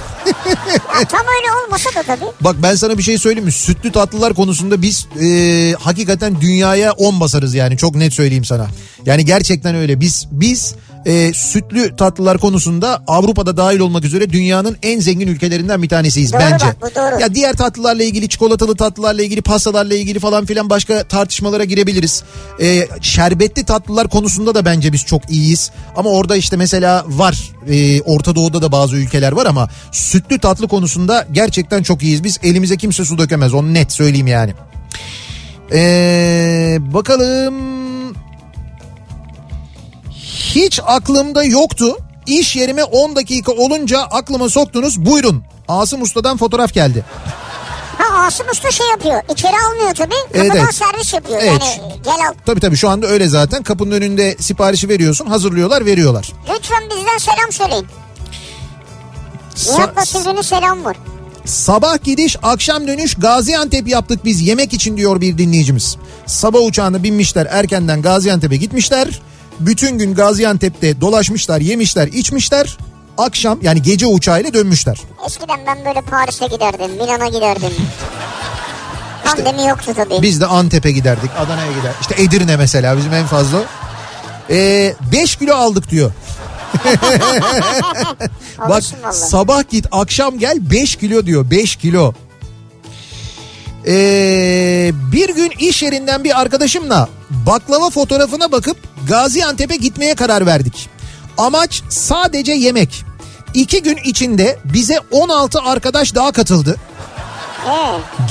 Ya 0.68 1.08
tam 1.10 1.22
öyle 1.22 1.66
olmasa 1.66 1.90
da 1.96 2.04
tabii. 2.04 2.26
Bak 2.42 2.56
ben 2.64 2.76
sana 2.76 2.98
bir 2.98 3.04
şey 3.04 3.18
söyleyeyim 3.18 3.46
mi? 3.46 3.52
Sütlü 3.52 3.92
tatlılar 3.92 4.34
konusunda 4.34 4.82
biz 4.82 5.08
e, 5.22 5.28
hakikaten 5.80 6.42
dünyaya 6.42 6.92
10 6.92 7.20
basarız 7.20 7.54
yani 7.54 7.78
çok 7.78 7.96
net 7.96 8.14
söyleyeyim 8.14 8.46
sana. 8.46 8.68
Yani 9.06 9.26
gerçekten 9.26 9.76
öyle. 9.76 10.00
Biz 10.00 10.28
biz 10.32 10.76
e, 11.06 11.34
sütlü 11.34 11.96
tatlılar 11.96 12.38
konusunda 12.38 13.04
Avrupa'da 13.08 13.58
dahil 13.58 13.80
olmak 13.80 14.06
üzere 14.06 14.30
dünyanın 14.30 14.78
en 14.84 15.00
zengin 15.00 15.28
ülkelerinden 15.28 15.84
bir 15.84 15.90
tanesiyiz 15.90 16.34
Doğru 16.34 16.42
bence. 16.42 16.66
bak, 16.82 16.96
doğru. 16.96 17.22
Ya 17.22 17.36
diğer 17.36 17.54
tatlılarla 17.54 18.04
ilgili, 18.04 18.30
çikolatalı 18.30 18.76
tatlılarla 18.76 19.24
ilgili, 19.24 19.42
pastalarla 19.42 19.96
ilgili 19.96 20.20
falan 20.20 20.46
filan 20.46 20.70
başka 20.70 21.04
tartışmalara 21.04 21.64
girebiliriz. 21.64 22.24
E, 22.62 22.88
şerbetli 23.02 23.64
tatlılar 23.64 24.10
konusunda 24.10 24.56
da 24.56 24.66
bence 24.66 24.94
biz 24.94 25.06
çok 25.06 25.30
iyiyiz. 25.30 25.72
Ama 25.96 26.10
orada 26.10 26.36
işte 26.36 26.56
mesela 26.58 27.06
var. 27.08 27.52
E, 27.70 28.02
Orta 28.02 28.36
Doğu'da 28.36 28.62
da 28.62 28.72
bazı 28.72 28.96
ülkeler 28.96 29.32
var 29.32 29.46
ama 29.46 29.70
sütlü 29.92 30.40
tatlı 30.40 30.68
konusunda 30.68 31.28
gerçekten 31.32 31.84
çok 31.84 32.04
iyiyiz. 32.04 32.24
Biz 32.24 32.40
elimize 32.44 32.78
kimse 32.78 33.06
su 33.06 33.18
dökemez. 33.18 33.54
Onu 33.54 33.74
net 33.74 33.92
söyleyeyim 33.92 34.28
yani. 34.28 34.54
Ee, 35.72 36.78
bakalım. 36.80 37.85
Hiç 40.36 40.80
aklımda 40.86 41.44
yoktu. 41.44 41.98
İş 42.28 42.56
yerime 42.56 42.84
10 42.84 43.16
dakika 43.16 43.52
olunca 43.52 44.00
aklıma 44.02 44.50
soktunuz. 44.50 45.06
Buyurun. 45.06 45.44
Asım 45.68 46.02
Usta'dan 46.02 46.38
fotoğraf 46.38 46.74
geldi. 46.74 47.06
Ha 47.98 48.24
Asım 48.26 48.48
Usta 48.52 48.72
şey 48.72 48.88
yapıyor. 48.90 49.22
İçeri 49.34 49.54
almıyor 49.68 49.96
tabii. 49.96 50.16
Kapıdan 50.34 50.58
evet. 50.58 50.76
servis 50.76 51.14
yapıyor. 51.14 51.40
Evet. 51.44 51.80
Yani 51.82 51.94
gel 52.04 52.28
al. 52.30 52.34
Tabii 52.46 52.60
tabii 52.60 52.76
şu 52.76 52.90
anda 52.90 53.08
öyle 53.08 53.28
zaten. 53.28 53.64
Kapının 53.64 53.92
önünde 53.92 54.36
siparişi 54.40 54.90
veriyorsun. 54.90 55.26
Hazırlıyorlar 55.26 55.86
veriyorlar. 55.86 56.32
Lütfen 56.56 56.84
bizden 56.90 57.18
selam 57.18 57.52
söyleyin. 57.52 57.88
Sa- 59.56 59.74
Nihat'la 59.76 60.06
Sivri'nin 60.06 60.42
selam 60.42 60.86
var. 60.86 60.98
Sabah 61.46 62.04
gidiş 62.04 62.38
akşam 62.44 62.88
dönüş 62.88 63.16
Gaziantep 63.16 63.88
yaptık 63.88 64.26
biz 64.26 64.42
yemek 64.42 64.74
için 64.74 64.98
diyor 64.98 65.22
bir 65.22 65.38
dinleyicimiz. 65.38 65.98
Sabah 66.26 66.60
uçağına 66.60 67.04
binmişler 67.04 67.48
erkenden 67.50 68.02
Gaziantep'e 68.02 68.58
gitmişler. 68.58 69.22
Bütün 69.60 69.98
gün 69.98 70.16
Gaziantep'te 70.16 71.02
dolaşmışlar 71.02 71.62
yemişler 71.62 72.08
içmişler. 72.08 72.78
Akşam 73.18 73.60
yani 73.62 73.82
gece 73.82 74.06
uçağıyla 74.06 74.54
dönmüşler. 74.54 74.98
Eskiden 75.28 75.60
ben 75.68 75.86
böyle 75.86 76.02
Paris'e 76.02 76.48
giderdim, 76.48 76.92
Milano'a 76.92 77.28
giderdim. 77.28 77.72
Pandemi 79.26 79.68
yoktu 79.68 79.92
tabii. 79.96 80.22
Biz 80.22 80.42
de 80.42 80.46
Antep'e 80.46 80.92
giderdik 80.92 81.32
Adana'ya 81.38 81.72
gider. 81.72 81.92
İşte 82.02 82.24
Edirne 82.24 82.58
mesela 82.58 82.98
bizim 82.98 83.14
en 83.14 83.26
fazla. 83.26 83.64
5 84.50 85.36
kilo 85.36 85.56
aldık 85.56 85.90
diyor. 85.90 86.12
Bak 88.70 88.84
sabah 89.12 89.70
git 89.70 89.88
akşam 89.92 90.40
gel 90.40 90.58
5 90.72 90.96
kilo 90.96 91.26
diyor 91.26 91.52
5 91.52 91.76
kilo. 91.76 92.14
Ee, 93.88 94.92
bir 95.12 95.36
gün 95.36 95.52
iş 95.60 95.84
yerinden 95.84 96.24
bir 96.24 96.42
arkadaşımla 96.42 97.10
baklava 97.30 97.90
fotoğrafına 97.90 98.52
bakıp 98.52 98.78
Gaziantep'e 99.08 99.76
gitmeye 99.76 100.16
karar 100.16 100.46
verdik. 100.46 100.90
Amaç 101.38 101.84
sadece 101.90 102.52
yemek. 102.52 103.04
İki 103.54 103.84
gün 103.84 103.98
içinde 104.06 104.60
bize 104.66 105.00
16 105.12 105.60
arkadaş 105.60 106.16
daha 106.16 106.32
katıldı. 106.32 106.76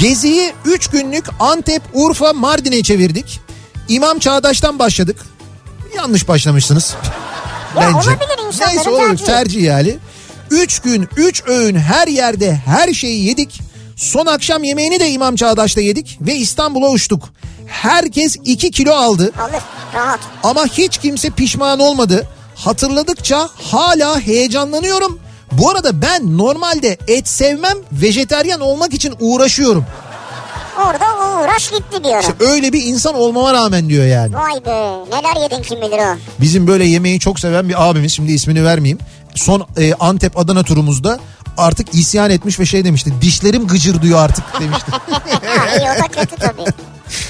Geziyi 0.00 0.52
3 0.64 0.86
günlük 0.88 1.24
Antep, 1.40 1.82
Urfa, 1.92 2.32
Mardin'e 2.32 2.82
çevirdik. 2.82 3.40
İmam 3.88 4.18
Çağdaş'tan 4.18 4.78
başladık. 4.78 5.16
Yanlış 5.96 6.28
başlamışsınız. 6.28 6.94
Ya 7.80 7.88
olabilir 7.96 8.46
insanların 8.46 8.76
Neyse 8.76 8.90
olur 8.90 9.00
tercihi. 9.00 9.26
tercih 9.26 9.62
yani. 9.62 9.96
3 10.50 10.78
gün 10.80 11.08
3 11.16 11.42
öğün 11.46 11.76
her 11.76 12.08
yerde 12.08 12.54
her 12.66 12.92
şeyi 12.94 13.24
yedik. 13.26 13.60
Son 13.96 14.26
akşam 14.26 14.64
yemeğini 14.64 15.00
de 15.00 15.10
İmam 15.10 15.36
Çağdaş'ta 15.36 15.80
yedik 15.80 16.18
ve 16.20 16.34
İstanbul'a 16.34 16.88
uçtuk. 16.88 17.28
Herkes 17.66 18.36
2 18.44 18.70
kilo 18.70 18.94
aldı 18.94 19.32
alır 19.42 19.62
rahat. 19.94 20.20
ama 20.42 20.66
hiç 20.66 20.98
kimse 20.98 21.30
pişman 21.30 21.80
olmadı. 21.80 22.26
Hatırladıkça 22.54 23.48
hala 23.70 24.20
heyecanlanıyorum. 24.20 25.18
Bu 25.52 25.70
arada 25.70 26.02
ben 26.02 26.38
normalde 26.38 26.98
et 27.08 27.28
sevmem, 27.28 27.76
vejeteryan 27.92 28.60
olmak 28.60 28.94
için 28.94 29.14
uğraşıyorum. 29.20 29.84
orada 30.78 31.04
uğraş 31.42 31.70
gitti 31.70 32.04
diyor. 32.04 32.20
İşte 32.20 32.32
öyle 32.40 32.72
bir 32.72 32.82
insan 32.84 33.14
olmama 33.14 33.52
rağmen 33.54 33.88
diyor 33.88 34.06
yani. 34.06 34.34
Vay 34.34 34.64
be 34.64 34.90
neler 35.16 35.42
yedin 35.42 35.62
kim 35.62 35.80
bilir 35.80 35.98
o. 35.98 36.16
Bizim 36.40 36.66
böyle 36.66 36.84
yemeği 36.84 37.20
çok 37.20 37.40
seven 37.40 37.68
bir 37.68 37.88
abimiz 37.90 38.12
şimdi 38.12 38.32
ismini 38.32 38.64
vermeyeyim. 38.64 38.98
Son 39.34 39.66
e, 39.76 39.94
Antep 39.94 40.38
Adana 40.38 40.62
turumuzda 40.62 41.18
artık 41.56 41.94
isyan 41.94 42.30
etmiş 42.30 42.60
ve 42.60 42.66
şey 42.66 42.84
demişti. 42.84 43.12
Dişlerim 43.20 43.66
gıcır 43.66 44.02
diyor 44.02 44.18
artık 44.18 44.44
demişti. 44.60 44.90
İyi 45.78 45.88
o 45.98 46.02
da 46.04 46.08
kötü 46.08 46.36
tabii. 46.36 46.64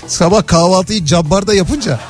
Sabah 0.06 0.46
kahvaltıyı 0.46 1.04
cabbarda 1.04 1.54
yapınca. 1.54 2.00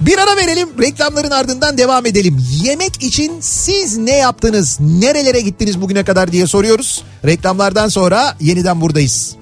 Bir 0.00 0.18
ara 0.18 0.36
verelim 0.36 0.68
reklamların 0.82 1.30
ardından 1.30 1.78
devam 1.78 2.06
edelim. 2.06 2.46
Yemek 2.62 3.02
için 3.02 3.32
siz 3.40 3.96
ne 3.96 4.16
yaptınız? 4.16 4.78
Nerelere 4.80 5.40
gittiniz 5.40 5.80
bugüne 5.80 6.04
kadar 6.04 6.32
diye 6.32 6.46
soruyoruz. 6.46 7.04
Reklamlardan 7.24 7.88
sonra 7.88 8.36
yeniden 8.40 8.80
buradayız. 8.80 9.36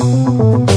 Kafa 0.00 0.69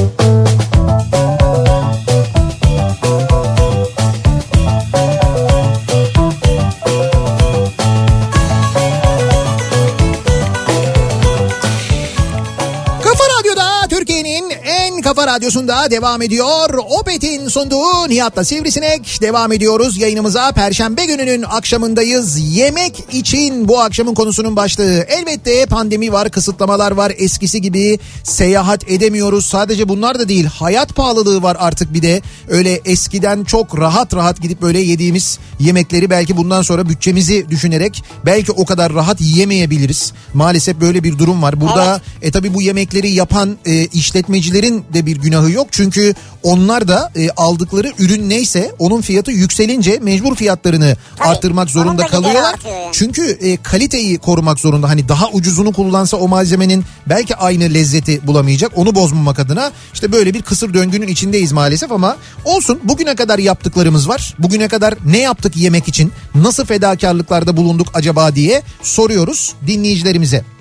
kafa 15.14 15.26
radyosunda 15.26 15.90
devam 15.90 16.22
ediyor. 16.22 16.78
Opet'in 17.00 17.48
sunduğu 17.48 18.08
Nihat'la 18.08 18.44
Sivrisinek 18.44 19.18
devam 19.20 19.52
ediyoruz 19.52 19.98
yayınımıza. 19.98 20.52
Perşembe 20.52 21.04
gününün 21.04 21.42
akşamındayız. 21.42 22.56
Yemek 22.56 23.04
için 23.12 23.68
bu 23.68 23.80
akşamın 23.80 24.14
konusunun 24.14 24.56
başlığı. 24.56 25.06
Elbette 25.08 25.66
pandemi 25.66 26.12
var, 26.12 26.30
kısıtlamalar 26.30 26.90
var. 26.90 27.12
Eskisi 27.18 27.60
gibi 27.60 27.98
seyahat 28.24 28.90
edemiyoruz. 28.90 29.46
Sadece 29.46 29.88
bunlar 29.88 30.18
da 30.18 30.28
değil. 30.28 30.44
Hayat 30.44 30.94
pahalılığı 30.94 31.42
var 31.42 31.56
artık 31.60 31.94
bir 31.94 32.02
de. 32.02 32.22
Öyle 32.48 32.80
eskiden 32.84 33.44
çok 33.44 33.78
rahat 33.78 34.14
rahat 34.14 34.42
gidip 34.42 34.62
böyle 34.62 34.80
yediğimiz 34.80 35.38
yemekleri 35.60 36.10
belki 36.10 36.36
bundan 36.36 36.62
sonra 36.62 36.88
bütçemizi 36.88 37.50
düşünerek 37.50 38.04
belki 38.26 38.52
o 38.52 38.64
kadar 38.64 38.94
rahat 38.94 39.20
yiyemeyebiliriz. 39.20 40.12
Maalesef 40.34 40.80
böyle 40.80 41.04
bir 41.04 41.18
durum 41.18 41.42
var. 41.42 41.60
Burada 41.60 42.00
e 42.22 42.30
tabi 42.30 42.54
bu 42.54 42.62
yemekleri 42.62 43.10
yapan 43.10 43.56
e, 43.66 43.86
işletmecilerin 43.86 44.84
de 44.94 45.03
bir 45.06 45.16
günahı 45.16 45.50
yok. 45.50 45.68
Çünkü 45.70 46.14
onlar 46.42 46.88
da 46.88 47.10
e, 47.16 47.30
aldıkları 47.30 47.92
ürün 47.98 48.30
neyse 48.30 48.72
onun 48.78 49.00
fiyatı 49.00 49.30
yükselince 49.30 49.98
mecbur 50.02 50.34
fiyatlarını 50.36 50.96
Tabii, 51.16 51.28
arttırmak 51.28 51.64
onun 51.64 51.72
zorunda 51.72 52.06
kalıyorlar. 52.06 52.54
yani. 52.70 52.88
Çünkü 52.92 53.38
e, 53.40 53.56
kaliteyi 53.56 54.18
korumak 54.18 54.60
zorunda. 54.60 54.88
Hani 54.88 55.08
daha 55.08 55.28
ucuzunu 55.30 55.72
kullansa 55.72 56.16
o 56.16 56.28
malzemenin 56.28 56.84
belki 57.06 57.36
aynı 57.36 57.64
lezzeti 57.64 58.26
bulamayacak. 58.26 58.72
Onu 58.76 58.94
bozmamak 58.94 59.38
adına 59.38 59.72
işte 59.94 60.12
böyle 60.12 60.34
bir 60.34 60.42
kısır 60.42 60.74
döngünün 60.74 61.08
içindeyiz 61.08 61.52
maalesef 61.52 61.92
ama 61.92 62.16
olsun. 62.44 62.80
Bugüne 62.84 63.14
kadar 63.14 63.38
yaptıklarımız 63.38 64.08
var. 64.08 64.34
Bugüne 64.38 64.68
kadar 64.68 64.94
ne 65.06 65.18
yaptık 65.18 65.56
yemek 65.56 65.88
için? 65.88 66.12
Nasıl 66.34 66.64
fedakarlıklarda 66.64 67.56
bulunduk 67.56 67.88
acaba 67.94 68.34
diye 68.34 68.62
soruyoruz 68.82 69.54
dinleyicilerimize. 69.66 70.53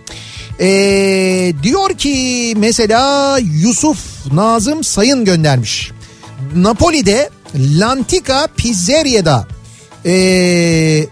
Ee, 0.63 1.53
diyor 1.63 1.97
ki 1.97 2.53
mesela 2.57 3.37
Yusuf 3.37 3.97
Nazım 4.33 4.83
Sayın 4.83 5.25
göndermiş. 5.25 5.91
Napoli'de 6.55 7.29
Lantica 7.55 8.47
Pizzeria'da 8.57 9.47
ee, 10.05 11.05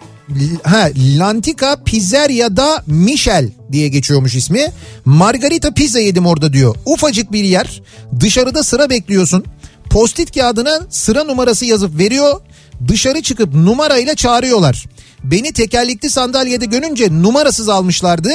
ha, 0.63 0.89
Lantica 1.17 1.83
Pizzeria'da 1.85 2.83
Michel 2.87 3.49
diye 3.71 3.87
geçiyormuş 3.87 4.35
ismi. 4.35 4.71
Margarita 5.05 5.73
pizza 5.73 5.99
yedim 5.99 6.25
orada 6.25 6.53
diyor. 6.53 6.75
Ufacık 6.85 7.31
bir 7.31 7.43
yer. 7.43 7.81
Dışarıda 8.19 8.63
sıra 8.63 8.89
bekliyorsun. 8.89 9.45
Postit 9.89 10.35
kağıdına 10.35 10.79
sıra 10.89 11.23
numarası 11.23 11.65
yazıp 11.65 11.97
veriyor. 11.97 12.41
Dışarı 12.87 13.21
çıkıp 13.21 13.53
numarayla 13.53 14.15
çağırıyorlar. 14.15 14.85
Beni 15.23 15.53
tekerlekli 15.53 16.09
sandalyede 16.09 16.65
görünce 16.65 17.07
numarasız 17.11 17.69
almışlardı. 17.69 18.29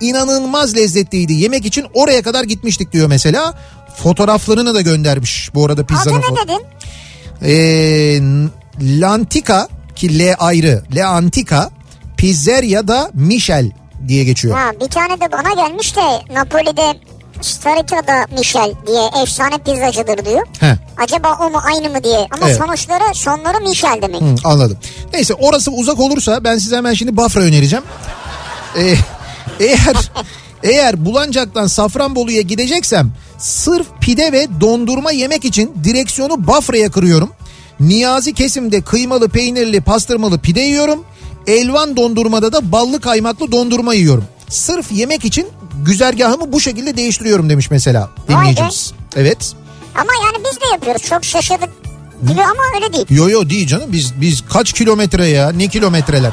İnanılmaz 0.00 0.76
lezzetliydi. 0.76 1.32
Yemek 1.32 1.64
için 1.66 1.86
oraya 1.94 2.22
kadar 2.22 2.44
gitmiştik 2.44 2.92
diyor 2.92 3.06
mesela. 3.08 3.54
Fotoğraflarını 3.96 4.74
da 4.74 4.80
göndermiş 4.80 5.50
bu 5.54 5.64
arada 5.66 5.80
Adı 5.80 5.86
pizzanın. 5.86 6.20
ne 6.20 6.24
fo- 6.24 6.48
dedin? 6.48 6.66
ee, 7.42 8.20
Lantica 9.00 9.68
ki 9.96 10.18
L 10.18 10.34
ayrı. 10.38 10.82
Le 10.94 11.04
Antica 11.04 11.70
Pizzeria 12.16 12.88
da 12.88 13.10
Michel 13.14 13.70
diye 14.08 14.24
geçiyor. 14.24 14.58
Ha 14.58 14.70
bir 14.80 14.88
tane 14.90 15.20
de 15.20 15.32
bana 15.32 15.68
gelmiş 15.68 15.96
de 15.96 16.34
Napoli'de 16.34 16.94
Starica'da 17.40 18.26
Michel 18.38 18.72
diye 18.86 19.22
efsane 19.22 19.58
pizzacıdır 19.58 20.24
diyor. 20.24 20.46
He. 20.60 20.76
Acaba 20.96 21.38
o 21.40 21.50
mu 21.50 21.60
aynı 21.66 21.90
mı 21.90 22.04
diye. 22.04 22.18
Ama 22.30 22.46
Evet. 22.48 22.56
sonuçları 22.58 23.14
sonları 23.14 23.60
Michel 23.60 23.98
demek. 24.02 24.20
Hı, 24.20 24.34
anladım. 24.44 24.78
Neyse 25.12 25.34
orası 25.34 25.70
uzak 25.70 26.00
olursa 26.00 26.44
ben 26.44 26.58
size 26.58 26.76
hemen 26.76 26.94
şimdi 26.94 27.16
Bafra 27.16 27.40
önereceğim. 27.40 27.84
Ee, 28.78 28.94
eğer 29.60 30.10
eğer 30.62 31.04
Bulancak'tan 31.04 31.66
Safranbolu'ya 31.66 32.40
gideceksem 32.40 33.12
sırf 33.38 33.86
pide 34.00 34.32
ve 34.32 34.46
dondurma 34.60 35.12
yemek 35.12 35.44
için 35.44 35.74
direksiyonu 35.84 36.46
Bafra'ya 36.46 36.90
kırıyorum. 36.90 37.30
Niyazi 37.80 38.34
kesimde 38.34 38.80
kıymalı 38.80 39.28
peynirli 39.28 39.80
pastırmalı 39.80 40.38
pide 40.38 40.60
yiyorum. 40.60 41.04
Elvan 41.46 41.96
dondurmada 41.96 42.52
da 42.52 42.72
ballı 42.72 43.00
kaymaklı 43.00 43.52
dondurma 43.52 43.94
yiyorum. 43.94 44.24
Sırf 44.48 44.92
yemek 44.92 45.24
için 45.24 45.48
güzergahımı 45.84 46.52
bu 46.52 46.60
şekilde 46.60 46.96
değiştiriyorum 46.96 47.50
demiş 47.50 47.70
mesela 47.70 48.10
dinleyicimiz. 48.28 48.92
Evet. 49.16 49.54
Ama 49.94 50.10
yani 50.24 50.44
biz 50.50 50.60
de 50.60 50.66
yapıyoruz. 50.72 51.02
Çok 51.02 51.24
şaşırdık 51.24 51.70
gibi 52.28 52.42
ama 52.42 52.62
öyle 52.74 52.92
değil. 52.92 53.06
Yo 53.10 53.28
yo 53.28 53.50
değil 53.50 53.66
canım 53.66 53.92
biz 53.92 54.20
biz 54.20 54.44
kaç 54.52 54.72
kilometre 54.72 55.26
ya 55.26 55.50
ne 55.52 55.68
kilometreler 55.68 56.32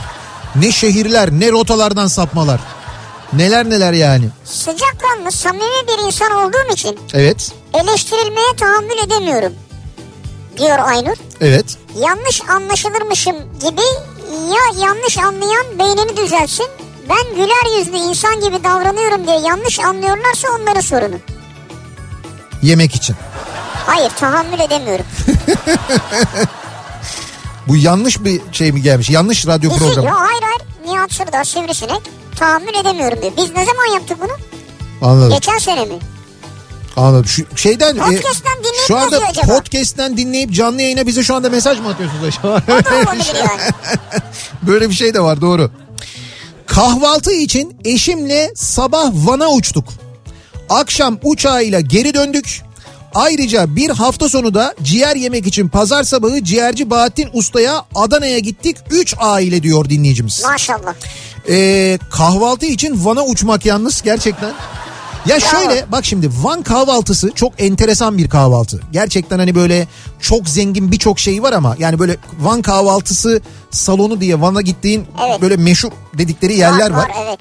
ne 0.56 0.72
şehirler 0.72 1.32
ne 1.32 1.52
rotalardan 1.52 2.08
sapmalar 2.08 2.60
neler 3.34 3.70
neler 3.70 3.94
yani 3.94 4.26
Sıcakkanlı, 4.46 5.32
samimi 5.32 5.88
bir 5.88 6.08
insan 6.08 6.32
olduğum 6.32 6.74
için 6.74 7.00
evet 7.14 7.52
eleştirilmeye 7.74 8.56
tahammül 8.58 8.98
edemiyorum. 9.06 9.54
Diyor 10.58 10.80
Aynur. 10.80 11.16
evet 11.42 11.66
Yanlış 12.00 12.42
anlaşılırmışım 12.50 13.36
gibi 13.62 13.82
ya 14.32 14.86
yanlış 14.88 15.18
anlayan 15.18 15.66
beynini 15.80 16.18
düzelsin. 16.18 16.68
Ben 17.10 17.36
güler 17.36 17.78
yüzlü 17.80 17.98
insan 17.98 18.36
gibi 18.42 18.64
davranıyorum 18.64 19.28
diye 19.28 19.40
yanlış 19.40 19.80
anlıyorlarsa 19.80 20.48
onların 20.60 20.82
sorunu. 20.82 21.16
yemek 22.62 22.96
için 22.96 23.16
Hayır 23.86 24.10
tahammül 24.10 24.60
edemiyorum. 24.60 25.06
bu 27.68 27.76
yanlış 27.78 28.24
bir 28.24 28.42
şey 28.52 28.72
mi 28.72 28.82
gelmiş 28.82 29.10
yanlış 29.10 29.48
radyo 29.48 29.70
Bizi 29.70 29.80
programı 29.80 30.08
yok 30.08 30.18
hayır 30.20 30.42
hayır 30.44 30.62
Nihat 30.94 31.12
Sırdar 31.14 31.44
sivrisinek 31.44 32.02
tahammül 32.40 32.74
edemiyorum 32.82 33.22
diyor. 33.22 33.32
Biz 33.38 33.50
ne 33.56 33.66
zaman 33.66 33.86
yaptık 33.94 34.18
bunu? 34.22 34.32
anladım 35.10 35.34
Geçen 35.34 35.58
sene 35.58 35.86
mi? 35.86 36.00
anladım 36.98 37.26
şu 37.26 37.44
şeyden 37.56 37.96
e, 37.96 38.00
Podcast'ten 38.00 38.58
dinleyip 38.60 38.88
şu 38.88 38.98
anda 38.98 39.18
acaba? 39.30 39.48
podcast'ten 39.58 40.18
dinleyip 40.18 40.52
canlı 40.54 40.82
yayına 40.82 41.08
bize 41.08 41.24
şu 41.24 41.36
anda 41.36 41.50
mesaj 41.50 41.80
mı 41.80 41.90
atıyorsunuz 41.90 42.24
acaba 42.24 42.62
O 42.68 42.84
da 42.86 42.96
olabilir 42.96 43.36
yani. 43.40 43.62
Böyle 44.62 44.90
bir 44.90 44.96
şey 44.96 45.14
de 45.14 45.20
var 45.22 45.42
doğru. 45.42 45.72
Kahvaltı 46.76 47.32
için 47.32 47.78
eşimle 47.86 48.52
sabah 48.56 49.12
Van'a 49.14 49.50
uçtuk. 49.50 49.88
Akşam 50.70 51.20
uçağıyla 51.24 51.80
geri 51.80 52.14
döndük. 52.14 52.62
Ayrıca 53.14 53.76
bir 53.76 53.90
hafta 53.90 54.30
sonu 54.30 54.54
da 54.54 54.76
ciğer 54.84 55.16
yemek 55.16 55.48
için 55.48 55.70
pazar 55.70 56.04
sabahı 56.04 56.44
ciğerci 56.44 56.90
Bahattin 56.90 57.30
Usta'ya 57.34 57.86
Adana'ya 57.96 58.40
gittik. 58.40 58.78
3 58.92 59.16
aile 59.20 59.64
diyor 59.64 59.90
dinleyicimiz. 59.90 60.44
Maşallah. 60.44 60.94
Ee, 61.50 62.00
kahvaltı 62.12 62.66
için 62.66 63.06
Van'a 63.06 63.26
uçmak 63.26 63.66
yalnız 63.66 64.02
gerçekten. 64.02 64.54
Ya 65.26 65.40
şöyle 65.40 65.86
bak 65.92 66.06
şimdi 66.06 66.30
Van 66.42 66.62
kahvaltısı 66.64 67.32
çok 67.36 67.54
enteresan 67.62 68.18
bir 68.18 68.30
kahvaltı. 68.30 68.82
Gerçekten 68.92 69.40
hani 69.40 69.56
böyle 69.56 69.88
çok 70.22 70.50
zengin 70.50 70.92
birçok 70.92 71.20
şey 71.20 71.44
var 71.44 71.54
ama 71.54 71.76
yani 71.80 72.00
böyle 72.00 72.18
Van 72.40 72.62
kahvaltısı 72.62 73.42
salonu 73.72 74.22
diye 74.22 74.42
Van'a 74.42 74.62
gittiğin 74.62 75.06
Evet. 75.28 75.42
böyle 75.42 75.58
meşhur 75.58 75.92
dedikleri 76.18 76.56
yerler 76.58 76.92
var. 76.92 77.12
evet. 77.28 77.40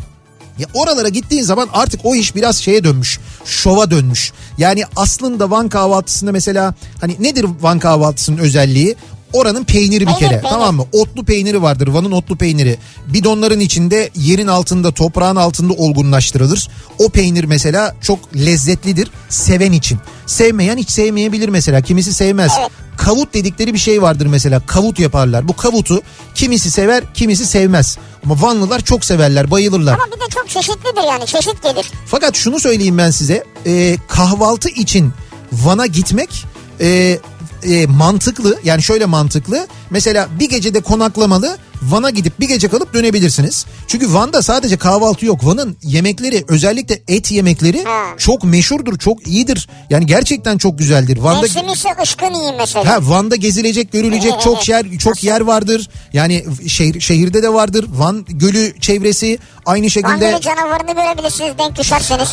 Ya 0.59 0.67
oralara 0.75 1.09
gittiğin 1.09 1.43
zaman 1.43 1.69
artık 1.73 2.01
o 2.05 2.15
iş 2.15 2.35
biraz 2.37 2.57
şeye 2.57 2.85
dönmüş. 2.85 3.21
Şova 3.45 3.91
dönmüş. 3.91 4.33
Yani 4.59 4.83
aslında 4.97 5.51
Van 5.51 5.69
kahvaltısında 5.69 6.33
mesela 6.33 6.75
hani 7.01 7.17
nedir 7.21 7.47
Van 7.61 7.79
kahvaltısının 7.79 8.39
özelliği? 8.39 8.97
Oranın 9.35 9.65
peyniri 9.65 10.07
bir 10.07 10.15
kere 10.15 10.43
tamam 10.51 10.77
mı? 10.77 10.85
Otlu 10.93 11.25
peyniri 11.25 11.63
vardır 11.63 11.89
Van'ın 11.89 12.13
otlu 12.13 12.37
peyniri. 12.37 12.79
Bidonların 13.07 13.61
içinde 13.61 14.11
yerin 14.15 14.47
altında 14.47 14.93
toprağın 14.93 15.37
altında 15.37 15.73
olgunlaştırılır. 15.73 16.69
O 16.99 17.09
peynir 17.09 17.45
mesela 17.45 17.95
çok 18.03 18.37
lezzetlidir 18.37 19.11
seven 19.29 19.73
için. 19.73 19.99
Sevmeyen 20.27 20.77
hiç 20.77 20.91
sevmeyebilir 20.91 21.49
mesela 21.49 21.81
kimisi 21.81 22.15
sevmez. 22.15 22.53
Evet. 22.61 22.71
kavut 22.97 23.35
dedikleri 23.35 23.75
bir 23.75 23.79
şey 23.79 24.03
vardır 24.03 24.27
mesela. 24.27 24.61
Kavut 24.67 24.99
yaparlar. 24.99 25.49
Bu 25.49 25.57
kavutu 25.57 26.03
kimisi 26.35 26.71
sever, 26.71 27.05
kimisi 27.15 27.47
sevmez. 27.47 27.99
Ama 28.25 28.43
Vanlılar 28.43 28.81
çok 28.81 29.05
severler, 29.05 29.51
bayılırlar. 29.51 29.95
Ama 29.95 30.07
bir 30.07 30.21
de 30.21 30.25
çok 30.35 30.49
çeşitlidir 30.49 31.09
yani 31.09 31.27
çeşit 31.27 31.63
gelir. 31.63 31.87
Fakat 32.07 32.37
şunu 32.37 32.61
söyleyeyim 32.61 32.99
ben 32.99 33.11
size. 33.11 33.45
e, 33.67 33.97
kahvaltı 34.09 34.69
için 34.69 35.13
Van'a 35.53 35.87
gitmek 35.87 36.45
e, 36.81 37.19
e, 37.65 37.87
mantıklı. 37.87 38.59
Yani 38.65 38.83
şöyle 38.83 39.07
mantıklı. 39.07 39.67
Mesela 39.91 40.29
bir 40.41 40.49
gecede 40.51 40.81
konaklamalı 40.81 41.59
Van'a 41.83 42.11
gidip 42.11 42.41
bir 42.41 42.49
gece 42.49 42.69
kalıp 42.69 42.95
dönebilirsiniz. 42.95 43.67
Çünkü 43.87 44.15
Van'da 44.15 44.43
sadece 44.43 44.77
kahvaltı 44.77 45.27
yok. 45.27 45.45
Van'ın 45.47 45.77
yemekleri 45.83 46.45
özellikle 46.49 47.03
et 47.09 47.31
yemekleri 47.31 47.85
Ha. 47.85 48.05
çok 48.19 48.45
meşhurdur, 48.45 48.99
çok 48.99 49.27
iyidir. 49.27 49.69
Yani 49.91 50.07
gerçekten 50.07 50.59
çok 50.59 50.79
güzeldir. 50.79 51.19
Van'da 51.19 51.41
Mevsim 51.41 51.69
ise 51.69 51.89
ışkın 52.03 52.35
iyi 52.35 52.53
mesela. 52.59 52.91
Ha 52.91 52.99
Van'da 53.01 53.37
gezilecek, 53.37 53.93
görülecek 53.93 54.41
çok 54.41 54.69
yer 54.69 54.99
çok 54.99 55.25
yer 55.25 55.41
vardır. 55.41 55.89
Yani 56.13 56.45
şehir 56.69 57.01
şehirde 57.01 57.43
de 57.43 57.53
vardır. 57.53 57.87
Van 57.97 58.25
Gölü 58.29 58.81
çevresi 58.81 59.39
aynı 59.67 59.85
Van 59.85 59.89
şekilde 59.89 60.31
Gölü 60.31 60.41
canavarını 60.41 60.93
görebilirsiniz 60.95 61.59
denk 61.59 61.79
düşerseniz. 61.79 62.29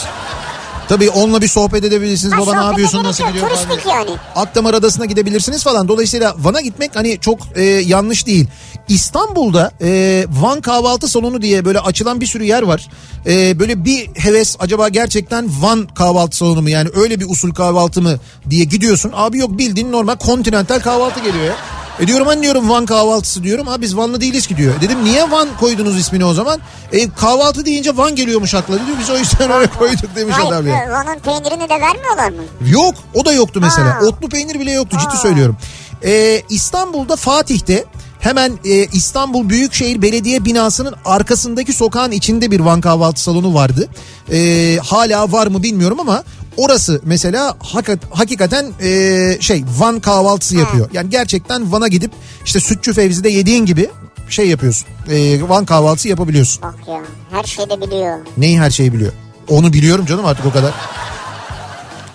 Tabii 0.91 1.09
onunla 1.09 1.41
bir 1.41 1.47
sohbet 1.47 1.83
edebilirsiniz. 1.83 2.33
Ha, 2.33 2.39
Baba 2.39 2.53
ne 2.55 2.65
yapıyorsun 2.65 3.03
nasıl 3.03 3.27
gidiyor? 3.27 3.49
turistik 3.49 3.85
yani. 3.89 4.09
Akdamar 4.35 4.73
Adası'na 4.73 5.05
gidebilirsiniz 5.05 5.63
falan. 5.63 5.87
Dolayısıyla 5.87 6.35
Van'a 6.37 6.61
gitmek 6.61 6.95
hani 6.95 7.19
çok 7.19 7.39
e, 7.55 7.63
yanlış 7.63 8.27
değil. 8.27 8.47
İstanbul'da 8.87 9.71
e, 9.81 10.25
Van 10.29 10.61
kahvaltı 10.61 11.07
salonu 11.07 11.41
diye 11.41 11.65
böyle 11.65 11.79
açılan 11.79 12.21
bir 12.21 12.25
sürü 12.25 12.43
yer 12.43 12.61
var. 12.61 12.89
E, 13.25 13.59
böyle 13.59 13.85
bir 13.85 14.09
heves 14.15 14.55
acaba 14.59 14.89
gerçekten 14.89 15.49
Van 15.61 15.87
kahvaltı 15.87 16.37
salonu 16.37 16.61
mu 16.61 16.69
yani 16.69 16.89
öyle 16.95 17.19
bir 17.19 17.29
usul 17.29 17.53
kahvaltı 17.53 18.01
mı 18.01 18.19
diye 18.49 18.63
gidiyorsun. 18.63 19.11
Abi 19.15 19.37
yok 19.37 19.57
bildiğin 19.57 19.91
normal 19.91 20.15
kontinental 20.15 20.79
kahvaltı 20.79 21.19
geliyor 21.19 21.45
ya. 21.45 21.55
E 21.99 22.07
diyorum 22.07 22.27
hani 22.27 22.41
diyorum 22.41 22.69
Van 22.69 22.85
kahvaltısı 22.85 23.43
diyorum. 23.43 23.67
Ha 23.67 23.81
biz 23.81 23.97
Vanlı 23.97 24.21
değiliz 24.21 24.47
ki 24.47 24.57
diyor. 24.57 24.73
Dedim 24.81 25.03
niye 25.03 25.31
Van 25.31 25.47
koydunuz 25.59 25.97
ismini 25.97 26.25
o 26.25 26.33
zaman? 26.33 26.59
E 26.91 27.09
kahvaltı 27.09 27.65
deyince 27.65 27.97
Van 27.97 28.15
geliyormuş 28.15 28.53
akla 28.55 28.73
diyor. 28.73 28.97
Biz 28.99 29.09
o 29.09 29.17
yüzden 29.17 29.51
öyle 29.51 29.67
koyduk 29.79 30.15
demiş 30.15 30.35
Hayır 30.37 30.47
adam 30.47 30.67
ya. 30.67 30.83
e, 30.83 30.91
Van'ın 30.91 31.19
peynirini 31.19 31.69
de 31.69 31.73
vermiyorlar 31.81 32.29
mı? 32.29 32.69
Yok 32.69 32.95
o 33.13 33.25
da 33.25 33.33
yoktu 33.33 33.59
mesela. 33.63 33.95
Ha. 33.95 33.99
Otlu 34.05 34.29
peynir 34.29 34.59
bile 34.59 34.71
yoktu 34.71 34.97
ciddi 35.01 35.17
söylüyorum. 35.17 35.57
Ee, 36.03 36.41
İstanbul'da 36.49 37.15
Fatih'te 37.15 37.85
hemen 38.19 38.51
e, 38.65 38.85
İstanbul 38.85 39.49
Büyükşehir 39.49 40.01
Belediye 40.01 40.45
binasının 40.45 40.95
arkasındaki 41.05 41.73
sokağın 41.73 42.11
içinde 42.11 42.51
bir 42.51 42.59
Van 42.59 42.81
kahvaltı 42.81 43.21
salonu 43.23 43.53
vardı. 43.53 43.87
Ee, 44.31 44.77
hala 44.83 45.31
var 45.31 45.47
mı 45.47 45.63
bilmiyorum 45.63 45.99
ama 45.99 46.23
orası 46.61 47.01
mesela 47.03 47.55
hakikat, 47.59 47.99
hakikaten 48.11 48.65
e, 48.81 49.37
şey 49.41 49.63
Van 49.77 49.99
kahvaltısı 49.99 50.57
yapıyor. 50.57 50.89
Yani 50.93 51.09
gerçekten 51.09 51.71
Van'a 51.71 51.87
gidip 51.87 52.11
işte 52.45 52.59
Sütçü 52.59 52.93
Fevzi'de 52.93 53.29
yediğin 53.29 53.65
gibi 53.65 53.89
şey 54.29 54.47
yapıyorsun. 54.47 54.87
E, 55.09 55.49
Van 55.49 55.65
kahvaltısı 55.65 56.07
yapabiliyorsun. 56.07 56.61
Bak 56.61 56.75
ya 56.87 57.01
her 57.31 57.43
şeyde 57.43 57.81
biliyor. 57.81 58.17
Neyi 58.37 58.59
her 58.59 58.69
şeyi 58.71 58.93
biliyor. 58.93 59.11
Onu 59.49 59.73
biliyorum 59.73 60.05
canım 60.05 60.25
artık 60.25 60.45
o 60.45 60.51
kadar. 60.51 60.71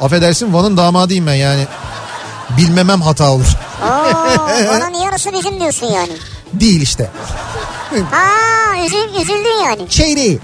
Affedersin 0.00 0.52
Van'ın 0.52 0.76
damadıyım 0.76 1.26
ben 1.26 1.34
yani. 1.34 1.66
Bilmemem 2.58 3.00
hata 3.00 3.30
olur. 3.32 3.46
Oo, 3.82 3.86
Van'ın 4.68 4.94
yarısı 5.04 5.32
bizim 5.32 5.60
diyorsun 5.60 5.86
yani. 5.86 6.12
Değil 6.52 6.80
işte. 6.82 7.10
Ha 8.10 8.84
üzül, 8.86 9.20
üzüldün 9.22 9.64
yani. 9.64 9.88
Çeyreği. 9.88 10.38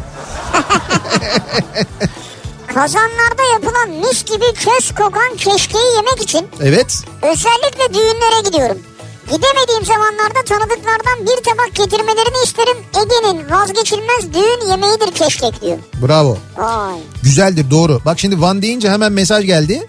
Kazanlarda 2.74 3.42
yapılan 3.52 3.90
mis 3.90 4.24
gibi 4.24 4.44
köz 4.54 4.94
kokan 4.94 5.36
keşkeyi 5.36 5.96
yemek 5.96 6.22
için 6.22 6.46
Evet. 6.62 7.04
özellikle 7.22 7.94
düğünlere 7.94 8.40
gidiyorum. 8.44 8.78
Gidemediğim 9.26 9.84
zamanlarda 9.84 10.42
tanıdıklardan 10.46 11.20
bir 11.20 11.44
tabak 11.44 11.74
getirmelerini 11.74 12.44
isterim. 12.44 12.76
Ege'nin 13.02 13.50
vazgeçilmez 13.50 14.34
düğün 14.34 14.70
yemeğidir 14.70 15.12
keşkek 15.14 15.62
diyor. 15.62 15.78
Bravo. 16.02 16.38
Vay. 16.56 16.98
Güzeldir 17.22 17.70
doğru. 17.70 18.00
Bak 18.04 18.20
şimdi 18.20 18.40
Van 18.40 18.62
deyince 18.62 18.90
hemen 18.90 19.12
mesaj 19.12 19.46
geldi. 19.46 19.88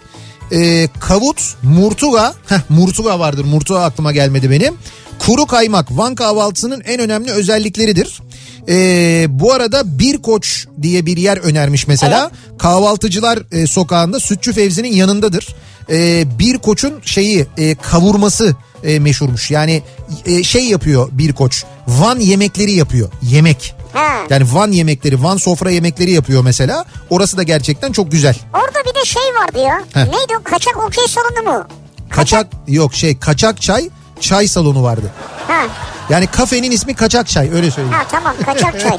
Ee, 0.54 0.88
kavut, 1.00 1.56
murtuga. 1.64 2.34
Heh, 2.48 2.60
murtuga 2.70 3.20
vardır. 3.20 3.46
Murtuga 3.46 3.80
aklıma 3.80 4.12
gelmedi 4.12 4.50
benim. 4.52 4.74
Kuru 5.20 5.46
kaymak 5.46 5.98
Van 5.98 6.16
kahvaltısının 6.16 6.82
en 6.82 7.00
önemli 7.00 7.32
özellikleridir. 7.32 8.22
Ee, 8.70 9.26
bu 9.30 9.54
arada 9.54 10.00
Bir 10.00 10.18
Koç 10.18 10.68
diye 10.82 11.06
bir 11.06 11.18
yer 11.18 11.38
önermiş 11.38 11.88
mesela. 11.88 12.32
Kahvaltıcılar 12.58 13.40
e, 13.52 13.68
sokağında 13.68 14.20
Sütçü 14.20 14.54
Fevzi'nin 14.54 14.94
yanındadır. 14.94 15.56
Ee, 15.90 16.26
bir 16.40 16.58
Koç'un 16.58 16.94
şeyi 17.06 17.46
e, 17.58 17.76
kavurması 17.76 18.56
e, 18.84 19.00
meşhurmuş. 19.00 19.52
Yani 19.52 19.84
e, 20.26 20.44
şey 20.44 20.66
yapıyor 20.66 21.10
Bir 21.12 21.34
Koç. 21.34 21.64
Van 21.88 22.20
yemekleri 22.20 22.72
yapıyor. 22.72 23.12
Yemek. 23.22 23.76
Ha. 23.94 24.24
Yani 24.30 24.46
Van 24.54 24.72
yemekleri, 24.72 25.24
Van 25.24 25.38
sofra 25.38 25.72
yemekleri 25.72 26.12
yapıyor 26.12 26.44
mesela. 26.44 26.86
Orası 27.10 27.38
da 27.38 27.44
gerçekten 27.44 27.92
çok 27.92 28.12
güzel. 28.12 28.36
Orada 28.54 28.80
bir 28.90 29.02
de 29.02 29.06
şey 29.06 29.22
vardı 29.42 29.60
ya. 29.60 29.84
Heh. 29.94 30.06
Neydi 30.12 30.34
o 30.40 30.44
kaçak 30.44 30.78
okey 30.78 31.06
salonu 31.08 31.50
mu? 31.58 31.66
Kaçak 32.10 32.48
yok 32.68 32.94
şey 32.94 33.20
kaçak 33.20 33.62
çay, 33.62 33.90
çay 34.20 34.48
salonu 34.48 34.84
vardı. 34.84 35.12
Ha, 35.48 35.68
Yani 36.10 36.28
kafenin 36.28 36.72
ismi 36.72 36.94
kaçak 36.96 37.28
çay 37.28 37.50
öyle 37.54 37.72
söyleyeyim. 37.72 37.98
ha 37.98 38.06
tamam 38.12 38.36
kaçak 38.46 38.80
çay. 38.90 38.98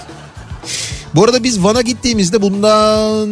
Bu 1.14 1.24
arada 1.24 1.42
biz 1.42 1.64
Van'a 1.64 1.80
gittiğimizde 1.80 2.42
bundan 2.42 3.28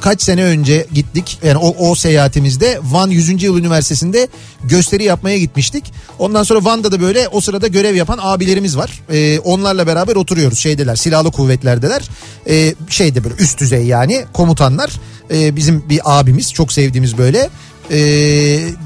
kaç 0.00 0.22
sene 0.22 0.44
önce 0.44 0.86
gittik. 0.94 1.38
Yani 1.42 1.58
o, 1.58 1.90
o 1.90 1.94
seyahatimizde 1.94 2.80
Van 2.82 3.08
100. 3.08 3.42
Yıl 3.42 3.58
Üniversitesi'nde 3.58 4.28
gösteri 4.64 5.04
yapmaya 5.04 5.38
gitmiştik. 5.38 5.92
Ondan 6.18 6.42
sonra 6.42 6.64
Van'da 6.64 6.92
da 6.92 7.00
böyle 7.00 7.28
o 7.28 7.40
sırada 7.40 7.66
görev 7.66 7.94
yapan 7.94 8.18
abilerimiz 8.22 8.76
var. 8.76 9.00
Ee, 9.12 9.38
onlarla 9.38 9.86
beraber 9.86 10.16
oturuyoruz 10.16 10.58
şeydeler 10.58 10.96
silahlı 10.96 11.30
kuvvetlerdeler. 11.30 12.08
Ee, 12.48 12.74
şeyde 12.88 13.24
böyle 13.24 13.34
üst 13.34 13.60
düzey 13.60 13.84
yani 13.84 14.24
komutanlar. 14.32 14.90
Ee, 15.30 15.56
bizim 15.56 15.88
bir 15.88 16.00
abimiz 16.04 16.52
çok 16.52 16.72
sevdiğimiz 16.72 17.18
böyle. 17.18 17.50
Ee, 17.90 17.98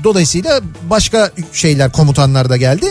dolayısıyla 0.05 0.61
başka 0.91 1.31
şeyler 1.53 1.93
komutanlar 1.93 2.51
da 2.51 2.57
geldi. 2.57 2.87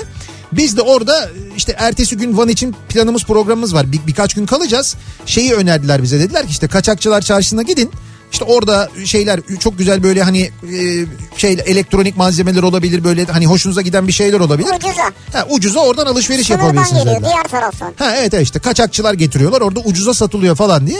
Biz 0.51 0.77
de 0.77 0.81
orada 0.81 1.29
işte 1.57 1.75
ertesi 1.77 2.17
gün 2.17 2.37
Van 2.37 2.49
için 2.49 2.75
planımız 2.89 3.25
programımız 3.25 3.73
var. 3.75 3.91
Bir, 3.91 3.99
birkaç 4.07 4.33
gün 4.33 4.45
kalacağız. 4.45 4.95
Şeyi 5.25 5.53
önerdiler 5.53 6.03
bize 6.03 6.19
dediler 6.19 6.43
ki 6.43 6.51
işte 6.51 6.67
kaçakçılar 6.67 7.21
çarşısına 7.21 7.61
gidin. 7.61 7.91
İşte 8.31 8.45
orada 8.45 8.89
şeyler 9.05 9.39
çok 9.59 9.77
güzel 9.77 10.03
böyle 10.03 10.23
hani 10.23 10.41
e, 10.41 11.05
şey 11.37 11.57
elektronik 11.65 12.17
malzemeler 12.17 12.63
olabilir 12.63 13.03
böyle 13.03 13.25
hani 13.25 13.45
hoşunuza 13.47 13.81
giden 13.81 14.07
bir 14.07 14.13
şeyler 14.13 14.39
olabilir. 14.39 14.69
Ucuza. 14.75 15.11
Ha, 15.33 15.47
ucuza 15.49 15.79
oradan 15.79 16.05
alışveriş 16.05 16.47
Sınırdan 16.47 16.63
yapabilirsiniz. 16.65 17.03
geliyor 17.03 17.21
diğer 17.21 17.43
taraftan. 17.43 17.93
Ha 17.99 18.15
evet 18.15 18.33
evet 18.33 18.43
işte 18.43 18.59
kaçakçılar 18.59 19.13
getiriyorlar 19.13 19.61
orada 19.61 19.79
ucuza 19.79 20.13
satılıyor 20.13 20.55
falan 20.55 20.87
diye. 20.87 20.99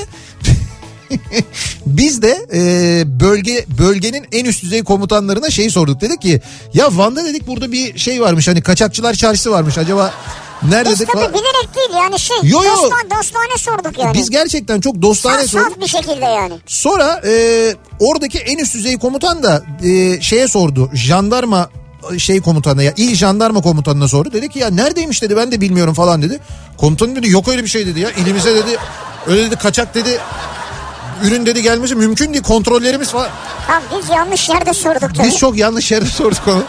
Biz 1.86 2.22
de 2.22 2.46
e, 2.54 3.20
bölge 3.20 3.66
bölgenin 3.80 4.26
en 4.32 4.46
üst 4.46 4.64
düzey 4.64 4.84
komutanlarına 4.84 5.50
şeyi 5.50 5.72
sorduk 5.72 6.02
dedik 6.02 6.22
ki 6.22 6.42
ya 6.74 6.98
Van'da 6.98 7.26
dedik 7.26 7.48
burada 7.48 7.72
bir 7.72 7.98
şey 7.98 8.22
varmış 8.22 8.48
hani 8.48 8.62
kaçakçılar 8.62 9.14
çarşısı 9.14 9.52
varmış 9.52 9.78
acaba 9.78 10.14
nerede 10.70 10.90
Biz 10.90 10.98
tabii 10.98 11.34
bilerek 11.34 11.76
değil 11.76 11.90
yani 11.98 12.20
şey 12.20 12.38
Yo, 12.44 12.64
yo. 12.64 12.72
dostane, 12.72 13.10
dostane 13.20 13.58
sorduk 13.58 14.00
yani. 14.00 14.14
Biz 14.14 14.30
gerçekten 14.30 14.82
çok 14.82 15.02
dostane 15.02 15.42
saf, 15.42 15.50
sorduk. 15.50 15.68
saf 15.68 15.82
bir 15.82 15.88
şekilde 15.88 16.26
yani. 16.26 16.54
Sonra 16.68 17.22
e, 17.26 17.76
oradaki 18.00 18.40
en 18.40 18.58
üst 18.58 18.76
düzey 18.76 18.98
komutan 18.98 19.44
da 19.44 19.64
e, 19.84 20.22
şeye 20.22 20.48
sordu. 20.48 20.90
Jandarma 20.94 21.70
şey 22.18 22.42
komutanına 22.42 22.84
ya 22.84 22.94
il 22.98 23.16
jandarma 23.16 23.62
komutanına 23.62 24.08
sordu. 24.08 24.34
Dedi 24.34 24.50
ki 24.50 24.60
ya 24.60 24.70
neredeymiş 24.70 25.22
dedi 25.22 25.38
ben 25.38 25.52
de 25.52 25.62
bilmiyorum 25.62 25.94
falan 25.94 26.22
dedi. 26.22 26.40
Komutan 26.78 27.16
dedi 27.16 27.30
yok 27.30 27.48
öyle 27.48 27.64
bir 27.64 27.68
şey 27.70 27.88
dedi 27.88 28.00
ya. 28.00 28.12
İlimize 28.12 28.56
dedi 28.56 28.78
öyle 29.28 29.42
dedi 29.44 29.56
kaçak 29.56 29.96
dedi. 29.96 30.20
Ürün 31.24 31.46
dedi 31.46 31.62
gelmesi 31.62 31.96
mümkün 31.96 32.34
değil 32.34 32.44
kontrollerimiz 32.44 33.10
falan. 33.10 33.30
Tamam 33.68 33.84
biz 33.98 34.10
yanlış 34.10 34.50
yerde 34.50 34.74
sorduk 34.74 35.16
tabii. 35.16 35.28
Biz 35.28 35.38
çok 35.38 35.58
yanlış 35.58 35.92
yerde 35.92 36.06
sorduk 36.06 36.48
onu. 36.48 36.64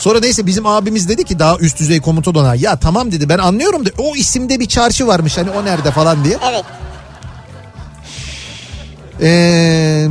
Sonra 0.00 0.20
neyse 0.20 0.46
bizim 0.46 0.66
abimiz 0.66 1.08
dedi 1.08 1.24
ki 1.24 1.38
daha 1.38 1.56
üst 1.56 1.78
düzey 1.78 2.00
komutan 2.00 2.34
ona 2.34 2.54
ya 2.54 2.76
tamam 2.76 3.12
dedi 3.12 3.28
ben 3.28 3.38
anlıyorum 3.38 3.86
da 3.86 3.90
o 3.98 4.16
isimde 4.16 4.60
bir 4.60 4.66
çarşı 4.66 5.06
varmış 5.06 5.38
hani 5.38 5.50
o 5.50 5.64
nerede 5.64 5.90
falan 5.90 6.24
diye. 6.24 6.38
Evet. 6.50 6.64
Ee, 9.22 10.08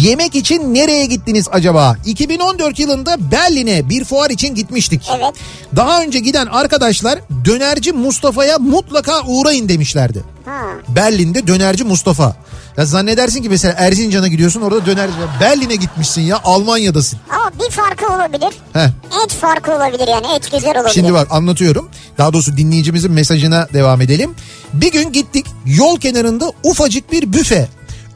yemek 0.00 0.34
için 0.34 0.74
nereye 0.74 1.06
gittiniz 1.06 1.48
acaba? 1.52 1.96
2014 2.06 2.78
yılında 2.78 3.30
Berlin'e 3.30 3.88
bir 3.88 4.04
fuar 4.04 4.30
için 4.30 4.54
gitmiştik. 4.54 5.10
Evet. 5.16 5.34
Daha 5.76 6.02
önce 6.02 6.18
giden 6.18 6.46
arkadaşlar 6.46 7.18
dönerci 7.44 7.92
Mustafa'ya 7.92 8.58
mutlaka 8.58 9.22
uğrayın 9.26 9.68
demişlerdi. 9.68 10.24
Ha. 10.44 10.60
Berlin'de 10.88 11.46
dönerci 11.46 11.84
Mustafa. 11.84 12.36
Ya 12.78 12.86
zannedersin 12.86 13.42
ki 13.42 13.48
mesela 13.48 13.74
Erzincan'a 13.78 14.28
gidiyorsun 14.28 14.60
orada 14.60 14.86
dönerci 14.86 15.18
var. 15.18 15.28
Berlin'e 15.40 15.76
gitmişsin 15.76 16.22
ya 16.22 16.40
Almanya'dasın. 16.44 17.18
Ama 17.30 17.50
bir 17.64 17.70
farkı 17.70 18.06
olabilir. 18.14 18.54
Heh. 18.72 18.88
Et 19.24 19.32
farkı 19.40 19.72
olabilir 19.72 20.08
yani 20.08 20.26
et 20.36 20.52
güzel 20.52 20.76
olabilir. 20.76 20.94
Şimdi 20.94 21.12
bak 21.12 21.28
anlatıyorum. 21.30 21.88
Daha 22.18 22.32
doğrusu 22.32 22.56
dinleyicimizin 22.56 23.12
mesajına 23.12 23.68
devam 23.72 24.00
edelim. 24.00 24.34
Bir 24.72 24.92
gün 24.92 25.12
gittik 25.12 25.46
yol 25.66 26.00
kenarında 26.00 26.52
ufacık 26.64 27.12
bir 27.12 27.32
büfe. 27.32 27.68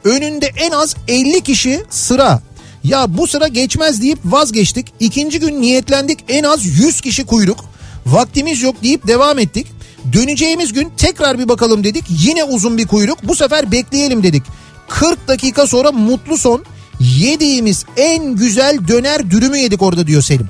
Önünde 0.03 0.51
en 0.57 0.71
az 0.71 0.95
50 1.07 1.41
kişi 1.41 1.83
sıra. 1.89 2.41
Ya 2.83 3.17
bu 3.17 3.27
sıra 3.27 3.47
geçmez 3.47 4.01
deyip 4.01 4.19
vazgeçtik. 4.25 4.93
İkinci 4.99 5.39
gün 5.39 5.61
niyetlendik 5.61 6.19
en 6.27 6.43
az 6.43 6.65
100 6.65 7.01
kişi 7.01 7.25
kuyruk. 7.25 7.59
Vaktimiz 8.05 8.61
yok 8.61 8.75
deyip 8.83 9.07
devam 9.07 9.39
ettik. 9.39 9.67
Döneceğimiz 10.13 10.73
gün 10.73 10.91
tekrar 10.97 11.39
bir 11.39 11.49
bakalım 11.49 11.83
dedik. 11.83 12.05
Yine 12.09 12.43
uzun 12.43 12.77
bir 12.77 12.87
kuyruk. 12.87 13.17
Bu 13.27 13.35
sefer 13.35 13.71
bekleyelim 13.71 14.23
dedik. 14.23 14.43
40 14.89 15.27
dakika 15.27 15.67
sonra 15.67 15.91
mutlu 15.91 16.37
son. 16.37 16.63
Yediğimiz 16.99 17.85
en 17.97 18.35
güzel 18.35 18.77
döner 18.87 19.29
dürümü 19.31 19.57
yedik 19.57 19.81
orada 19.81 20.07
diyor 20.07 20.21
Selim. 20.21 20.49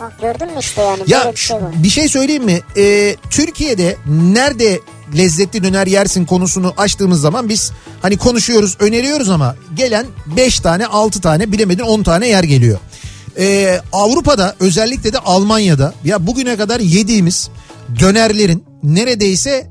Bak 0.00 0.12
gördün 0.20 0.46
mü 0.54 0.60
işte 0.60 0.82
yani 0.82 1.00
Ya 1.06 1.32
bir 1.32 1.36
şey 1.38 1.56
var. 1.56 1.72
bir 1.82 1.88
şey 1.90 2.08
söyleyeyim 2.08 2.44
mi? 2.44 2.60
Ee, 2.76 3.16
Türkiye'de 3.30 3.96
nerede 4.06 4.80
lezzetli 5.16 5.62
döner 5.64 5.86
yersin 5.86 6.24
konusunu 6.24 6.74
açtığımız 6.76 7.20
zaman 7.20 7.48
biz 7.48 7.72
hani 8.02 8.16
konuşuyoruz 8.16 8.76
öneriyoruz 8.80 9.28
ama 9.28 9.56
gelen 9.76 10.06
5 10.36 10.60
tane 10.60 10.86
6 10.86 11.20
tane 11.20 11.52
bilemedin 11.52 11.82
10 11.82 12.02
tane 12.02 12.28
yer 12.28 12.44
geliyor. 12.44 12.78
Ee, 13.38 13.80
Avrupa'da 13.92 14.54
özellikle 14.60 15.12
de 15.12 15.18
Almanya'da 15.18 15.94
ya 16.04 16.26
bugüne 16.26 16.56
kadar 16.56 16.80
yediğimiz 16.80 17.48
dönerlerin 18.00 18.64
neredeyse 18.82 19.70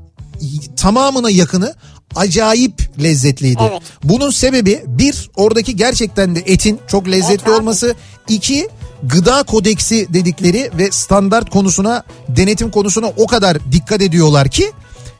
tamamına 0.76 1.30
yakını 1.30 1.74
acayip 2.14 3.02
lezzetliydi. 3.02 3.62
Evet. 3.70 3.82
Bunun 4.04 4.30
sebebi 4.30 4.82
bir 4.86 5.30
oradaki 5.36 5.76
gerçekten 5.76 6.36
de 6.36 6.42
etin 6.46 6.80
çok 6.88 7.08
lezzetli 7.08 7.34
Evet 7.34 7.48
abi. 7.48 7.50
olması. 7.60 7.94
iki 8.28 8.68
gıda 9.02 9.42
kodeksi 9.42 10.06
dedikleri 10.12 10.70
ve 10.78 10.90
standart 10.90 11.50
konusuna 11.50 12.02
denetim 12.28 12.70
konusuna 12.70 13.06
o 13.16 13.26
kadar 13.26 13.72
dikkat 13.72 14.02
ediyorlar 14.02 14.48
ki 14.48 14.72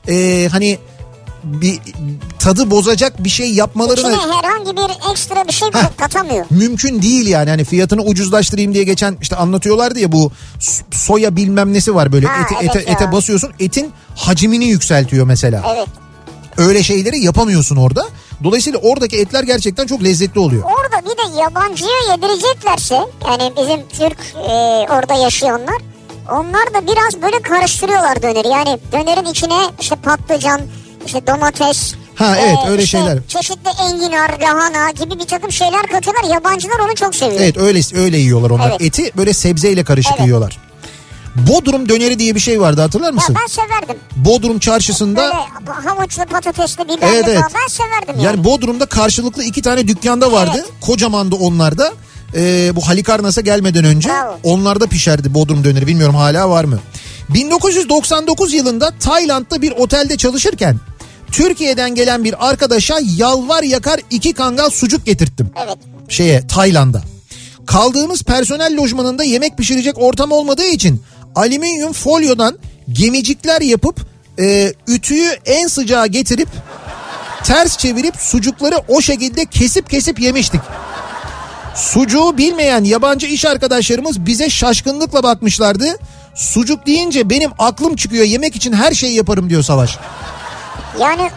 e, 0.09 0.47
hani 0.51 0.79
bir 1.43 1.79
tadı 2.39 2.71
bozacak 2.71 3.23
bir 3.23 3.29
şey 3.29 3.53
yapmalarını 3.53 3.99
İçine 4.13 4.33
herhangi 4.33 4.77
bir 4.77 5.11
ekstra 5.11 5.47
bir 5.47 5.53
şey 5.53 5.67
Heh. 5.73 5.97
katamıyor. 5.97 6.45
mümkün 6.49 7.01
değil 7.01 7.27
yani 7.27 7.49
hani 7.49 7.63
fiyatını 7.65 8.01
ucuzlaştırayım 8.01 8.73
diye 8.73 8.83
geçen 8.83 9.17
işte 9.21 9.35
anlatıyorlardı 9.35 9.99
ya 9.99 10.11
bu 10.11 10.31
soya 10.91 11.35
bilmem 11.35 11.73
nesi 11.73 11.95
var 11.95 12.11
böyle 12.11 12.27
Ha, 12.27 12.41
ete, 12.45 12.55
evet 12.61 12.75
ete, 12.75 12.91
ya. 12.91 12.95
ete 12.95 13.11
basıyorsun 13.11 13.51
etin 13.59 13.91
hacmini 14.15 14.65
yükseltiyor 14.65 15.25
mesela. 15.25 15.63
Evet. 15.75 15.87
Öyle 16.57 16.83
şeyleri 16.83 17.19
yapamıyorsun 17.19 17.75
orada. 17.75 18.05
Dolayısıyla 18.43 18.79
oradaki 18.79 19.17
etler 19.17 19.43
gerçekten 19.43 19.87
çok 19.87 20.03
lezzetli 20.03 20.39
oluyor. 20.39 20.63
Orada 20.63 21.05
bir 21.09 21.17
de 21.17 21.41
yabancıya 21.41 21.91
yedireceklerse 22.11 22.95
yani 23.27 23.51
bizim 23.57 23.87
Türk 23.87 24.17
e, 24.35 24.51
orada 24.93 25.13
yaşayanlar 25.13 25.77
onlar 26.31 26.73
da 26.73 26.87
biraz 26.91 27.21
böyle 27.21 27.41
karıştırıyorlar 27.41 28.21
döneri. 28.21 28.47
Yani 28.47 28.79
dönerin 28.91 29.25
içine 29.25 29.57
işte 29.81 29.95
patlıcan, 29.95 30.61
işte 31.07 31.27
domates. 31.27 31.93
Ha, 32.15 32.35
evet, 32.39 32.57
öyle 32.69 32.83
işte 32.83 32.97
şeyler. 32.97 33.19
Çeşitli 33.27 33.69
enginar, 33.89 34.39
lahana 34.41 34.91
gibi 34.91 35.19
bir 35.19 35.25
takım 35.27 35.51
şeyler 35.51 35.81
katıyorlar. 35.87 36.33
Yabancılar 36.33 36.79
onu 36.79 36.95
çok 36.95 37.15
seviyor. 37.15 37.41
Evet 37.41 37.57
öyle 37.57 37.81
öyle 37.95 38.17
yiyorlar 38.17 38.49
onlar. 38.49 38.69
Evet. 38.69 38.81
Eti 38.81 39.11
böyle 39.17 39.33
sebzeyle 39.33 39.83
karışık 39.83 40.13
Evet. 40.17 40.25
yiyorlar. 40.25 40.59
Bodrum 41.35 41.89
döneri 41.89 42.19
diye 42.19 42.35
bir 42.35 42.39
şey 42.39 42.61
vardı 42.61 42.81
hatırlar 42.81 43.07
Ya 43.07 43.11
mısın? 43.13 43.35
ben 43.41 43.47
severdim. 43.47 43.95
Bodrum 44.15 44.59
çarşısında 44.59 45.21
Böyle 45.21 45.81
havuçlu, 45.89 46.25
patatesli, 46.25 46.83
biberli 46.83 46.97
Evet, 47.15 47.25
evet. 47.27 47.37
falan 47.39 47.51
ben 47.63 47.67
severdim 47.67 48.15
yani. 48.15 48.23
yani 48.23 48.43
Bodrum'da 48.43 48.85
karşılıklı 48.85 49.43
iki 49.43 49.61
tane 49.61 49.87
dükkanda 49.87 50.31
vardı. 50.31 50.51
Evet. 50.55 50.65
Kocamandı 50.81 51.35
onlar 51.35 51.77
da. 51.77 51.93
Ee, 52.35 52.71
bu 52.75 52.87
Halikarnas'a 52.87 53.41
gelmeden 53.41 53.83
önce 53.85 54.09
Bravo. 54.09 54.39
onlarda 54.43 54.87
pişerdi 54.87 55.33
Bodrum 55.33 55.63
döneri. 55.63 55.87
Bilmiyorum 55.87 56.15
hala 56.15 56.49
var 56.49 56.63
mı? 56.63 56.79
1999 57.29 58.53
yılında 58.53 58.91
Tayland'da 58.99 59.61
bir 59.61 59.71
otelde 59.71 60.17
çalışırken 60.17 60.77
Türkiye'den 61.31 61.95
gelen 61.95 62.23
bir 62.23 62.49
arkadaşa 62.49 62.97
yalvar 63.17 63.63
yakar 63.63 63.99
iki 64.09 64.33
kangal 64.33 64.69
sucuk 64.69 65.05
getirttim. 65.05 65.51
Evet. 65.65 65.77
şeye 66.09 66.47
Tayland'a. 66.47 67.01
Kaldığımız 67.65 68.23
personel 68.23 68.77
lojmanında 68.77 69.23
yemek 69.23 69.57
pişirecek 69.57 69.97
ortam 69.97 70.31
olmadığı 70.31 70.67
için 70.67 71.03
alüminyum 71.35 71.93
folyodan 71.93 72.57
gemicikler 72.91 73.61
yapıp 73.61 74.07
e, 74.39 74.73
ütüyü 74.87 75.29
en 75.45 75.67
sıcağa 75.67 76.07
getirip 76.07 76.49
ters 77.43 77.77
çevirip 77.77 78.15
sucukları 78.15 78.75
o 78.87 79.01
şekilde 79.01 79.45
kesip 79.45 79.89
kesip 79.89 80.19
yemiştik. 80.19 80.61
Sucuğu 81.75 82.37
bilmeyen 82.37 82.83
yabancı 82.83 83.27
iş 83.27 83.45
arkadaşlarımız 83.45 84.25
bize 84.25 84.49
şaşkınlıkla 84.49 85.23
bakmışlardı. 85.23 85.85
Sucuk 86.35 86.87
deyince 86.87 87.29
benim 87.29 87.51
aklım 87.59 87.95
çıkıyor 87.95 88.25
yemek 88.25 88.55
için 88.55 88.73
her 88.73 88.93
şeyi 88.93 89.13
yaparım 89.13 89.49
diyor 89.49 89.63
Savaş. 89.63 89.97
Yani 91.01 91.29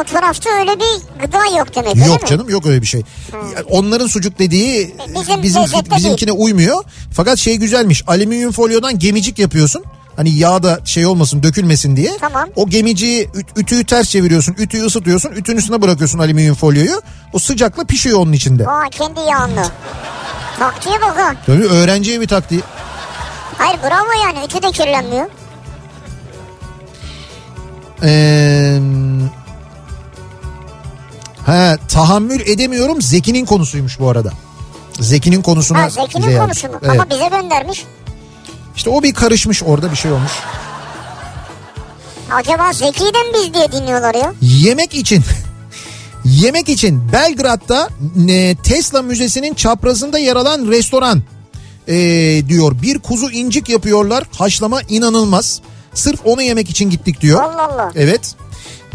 o 0.00 0.04
tarafta 0.04 0.50
öyle 0.50 0.70
bir 0.78 1.20
gıda 1.26 1.46
yok 1.58 1.74
demek 1.76 1.96
öyle 1.96 2.06
Yok 2.06 2.22
mi? 2.22 2.28
canım 2.28 2.48
yok 2.50 2.66
öyle 2.66 2.82
bir 2.82 2.86
şey. 2.86 3.00
Ya 3.32 3.62
Onların 3.70 4.06
sucuk 4.06 4.38
dediği 4.38 4.96
Bizim 5.20 5.42
bizim 5.42 5.62
lezzette 5.62 5.96
bizimkine 5.96 6.32
uymuyor. 6.32 6.84
Fakat 7.12 7.38
şey 7.38 7.56
güzelmiş. 7.56 8.04
Alüminyum 8.06 8.52
folyodan 8.52 8.98
gemicik 8.98 9.38
yapıyorsun. 9.38 9.84
Hani 10.16 10.30
yağ 10.30 10.62
da 10.62 10.80
şey 10.84 11.06
olmasın 11.06 11.42
dökülmesin 11.42 11.96
diye. 11.96 12.16
Tamam. 12.20 12.48
O 12.56 12.68
gemiciyi 12.68 13.24
üt- 13.34 13.60
ütüyü 13.60 13.84
ters 13.84 14.08
çeviriyorsun. 14.10 14.54
Ütüyü 14.58 14.84
ısıtıyorsun. 14.86 15.30
Ütünün 15.32 15.56
üstüne 15.56 15.82
bırakıyorsun 15.82 16.18
alüminyum 16.18 16.54
folyoyu. 16.54 17.02
O 17.32 17.38
sıcakla 17.38 17.84
pişiyor 17.84 18.18
onun 18.20 18.32
içinde. 18.32 18.66
Aa 18.68 18.88
kendi 18.90 19.20
yağınlı. 19.20 19.64
Taktiğe 20.58 21.00
bak 21.02 21.18
ha. 21.18 21.34
Tabii 21.46 21.64
öğrenciye 21.64 22.20
bir 22.20 22.28
taktiği. 22.28 22.60
Hayır 23.58 23.78
bravo 23.82 24.08
yani 24.24 24.44
ütü 24.46 24.62
de 24.62 24.70
kirlenmiyor. 24.70 25.26
Ee, 28.02 28.80
he, 31.46 31.76
tahammül 31.88 32.40
edemiyorum 32.40 33.02
Zeki'nin 33.02 33.44
konusuymuş 33.44 34.00
bu 34.00 34.08
arada. 34.10 34.32
Zeki'nin 35.00 35.42
konusuna 35.42 35.82
Ha 35.82 35.86
bize 35.86 36.00
Zeki'nin 36.02 36.30
yazmış. 36.30 36.62
konusu 36.62 36.76
mu? 36.76 36.80
Evet. 36.82 37.00
Ama 37.00 37.10
bize 37.10 37.28
göndermiş. 37.28 37.84
İşte 38.76 38.90
o 38.90 39.02
bir 39.02 39.14
karışmış 39.14 39.62
orada 39.62 39.90
bir 39.90 39.96
şey 39.96 40.12
olmuş. 40.12 40.32
Acaba 42.32 42.72
Zeki'yi 42.72 43.14
de 43.14 43.18
mi 43.18 43.28
biz 43.34 43.54
diye 43.54 43.72
dinliyorlar 43.72 44.14
ya? 44.14 44.32
Yemek 44.40 44.94
için 44.94 45.22
yemek 46.24 46.68
için 46.68 47.12
Belgrad'da 47.12 47.88
e, 48.28 48.54
Tesla 48.54 49.02
Müzesi'nin 49.02 49.54
çaprazında 49.54 50.18
yer 50.18 50.36
alan 50.36 50.66
restoran 50.68 51.22
e, 51.88 51.94
diyor. 52.48 52.82
Bir 52.82 52.98
kuzu 52.98 53.30
incik 53.30 53.68
yapıyorlar. 53.68 54.24
Haşlama 54.38 54.82
inanılmaz. 54.88 55.60
Sırf 55.94 56.20
onu 56.24 56.42
yemek 56.42 56.70
için 56.70 56.90
gittik 56.90 57.20
diyor. 57.20 57.42
Allah 57.42 57.62
Allah. 57.72 57.92
Evet. 57.96 58.34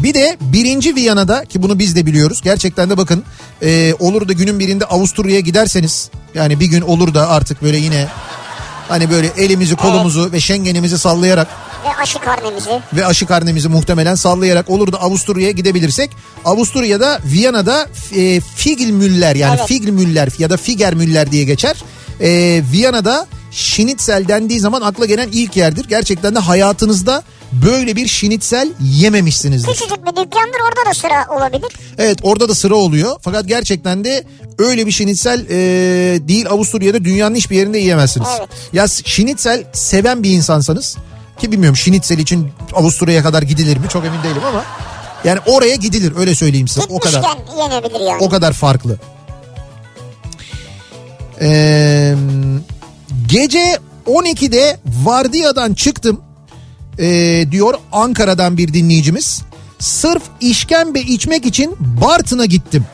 Bir 0.00 0.14
de 0.14 0.36
birinci 0.40 0.94
Viyana'da 0.96 1.44
ki 1.44 1.62
bunu 1.62 1.78
biz 1.78 1.96
de 1.96 2.06
biliyoruz. 2.06 2.40
Gerçekten 2.44 2.90
de 2.90 2.96
bakın 2.98 3.24
e, 3.62 3.94
olur 3.98 4.28
da 4.28 4.32
günün 4.32 4.58
birinde 4.58 4.84
Avusturya'ya 4.84 5.40
giderseniz 5.40 6.10
yani 6.34 6.60
bir 6.60 6.66
gün 6.66 6.80
olur 6.80 7.14
da 7.14 7.28
artık 7.28 7.62
böyle 7.62 7.76
yine 7.76 8.06
hani 8.88 9.10
böyle 9.10 9.26
elimizi 9.36 9.76
kolumuzu 9.76 10.32
ve 10.32 10.40
Schengen'imizi 10.40 10.98
sallayarak 10.98 11.48
Ve 11.84 12.02
aşı 12.02 12.18
karnemizi. 12.18 12.70
ve 12.92 13.06
aşı 13.06 13.26
karnemizi 13.26 13.68
muhtemelen 13.68 14.14
sallayarak 14.14 14.70
olur 14.70 14.92
da 14.92 15.00
Avusturya'ya 15.02 15.50
gidebilrsek 15.52 16.10
Avusturya'da 16.44 17.18
Viyana'da 17.24 17.88
e, 18.16 18.40
Figelmüller 18.40 19.36
yani 19.36 19.56
Evet. 19.58 19.68
Figelmüller 19.68 20.28
ya 20.38 20.50
da 20.50 20.56
Figermüller 20.56 21.30
diye 21.32 21.44
geçer. 21.44 21.76
E, 22.20 22.28
Viyana'da 22.72 23.26
şinitzel 23.50 24.28
dendiği 24.28 24.60
zaman 24.60 24.80
akla 24.80 25.06
gelen 25.06 25.28
ilk 25.32 25.56
yerdir. 25.56 25.84
Gerçekten 25.88 26.34
de 26.34 26.38
hayatınızda 26.38 27.22
böyle 27.52 27.96
bir 27.96 28.06
şinitzel 28.06 28.72
yememişsinizdir. 28.80 29.72
Küçücük 29.72 30.02
bir 30.06 30.10
dükkandır 30.10 30.60
orada 30.68 30.90
da 30.90 30.94
sıra 30.94 31.36
olabilir. 31.36 31.72
Evet 31.98 32.18
orada 32.22 32.48
da 32.48 32.54
sıra 32.54 32.74
oluyor. 32.74 33.16
Fakat 33.20 33.48
gerçekten 33.48 34.04
de 34.04 34.24
öyle 34.58 34.86
bir 34.86 34.92
şinitsel 34.92 35.46
e, 35.50 35.56
değil 36.28 36.46
Avusturya'da 36.48 37.04
dünyanın 37.04 37.34
hiçbir 37.34 37.56
yerinde 37.56 37.78
yiyemezsiniz. 37.78 38.28
Evet. 38.38 38.48
Ya 38.72 38.86
şinitsel 38.88 39.64
seven 39.72 40.22
bir 40.22 40.30
insansanız 40.30 40.96
ki 41.38 41.52
bilmiyorum 41.52 41.76
şinitsel 41.76 42.18
için 42.18 42.48
Avusturya'ya 42.74 43.22
kadar 43.22 43.42
gidilir 43.42 43.76
mi 43.76 43.88
çok 43.88 44.04
emin 44.04 44.22
değilim 44.22 44.42
ama 44.48 44.64
yani 45.24 45.40
oraya 45.46 45.74
gidilir 45.74 46.12
öyle 46.16 46.34
söyleyeyim 46.34 46.68
size. 46.68 46.86
O 46.90 46.98
kadar 46.98 47.22
Gitmişken 47.22 47.56
yenebilir 47.58 48.00
yani. 48.00 48.24
o 48.24 48.28
kadar 48.28 48.52
farklı. 48.52 48.96
Ee, 51.40 52.14
gece 53.30 53.78
12'de 54.06 54.80
vardiyadan 55.04 55.74
çıktım 55.74 56.20
ee, 56.98 57.44
diyor 57.50 57.74
Ankara'dan 57.92 58.56
bir 58.56 58.74
dinleyicimiz. 58.74 59.42
Sırf 59.78 60.22
işkembe 60.40 61.00
içmek 61.00 61.46
için 61.46 61.76
Bartın'a 61.80 62.44
gittim. 62.44 62.84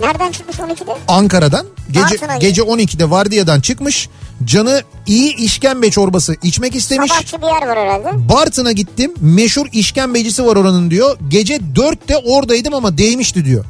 Nereden 0.00 0.32
çıkmış 0.32 0.56
12'de? 0.56 0.96
Ankara'dan 1.08 1.66
gece 1.90 2.04
Bartın'a 2.04 2.36
gece 2.36 2.62
12'de 2.62 3.10
vardiyadan 3.10 3.60
çıkmış. 3.60 4.08
Canı 4.44 4.82
iyi 5.06 5.36
işkembe 5.36 5.90
çorbası 5.90 6.36
içmek 6.42 6.74
istemiş. 6.74 7.12
Sabahçı 7.12 7.42
bir 7.42 7.46
yer 7.46 7.68
var 7.68 7.78
herhalde. 7.78 8.28
Bartın'a 8.28 8.72
gittim. 8.72 9.14
Meşhur 9.20 9.66
işkembecisi 9.72 10.46
var 10.46 10.56
oranın 10.56 10.90
diyor. 10.90 11.18
Gece 11.28 11.56
4'te 11.56 12.16
oradaydım 12.16 12.74
ama 12.74 12.98
değmişti 12.98 13.44
diyor. 13.44 13.64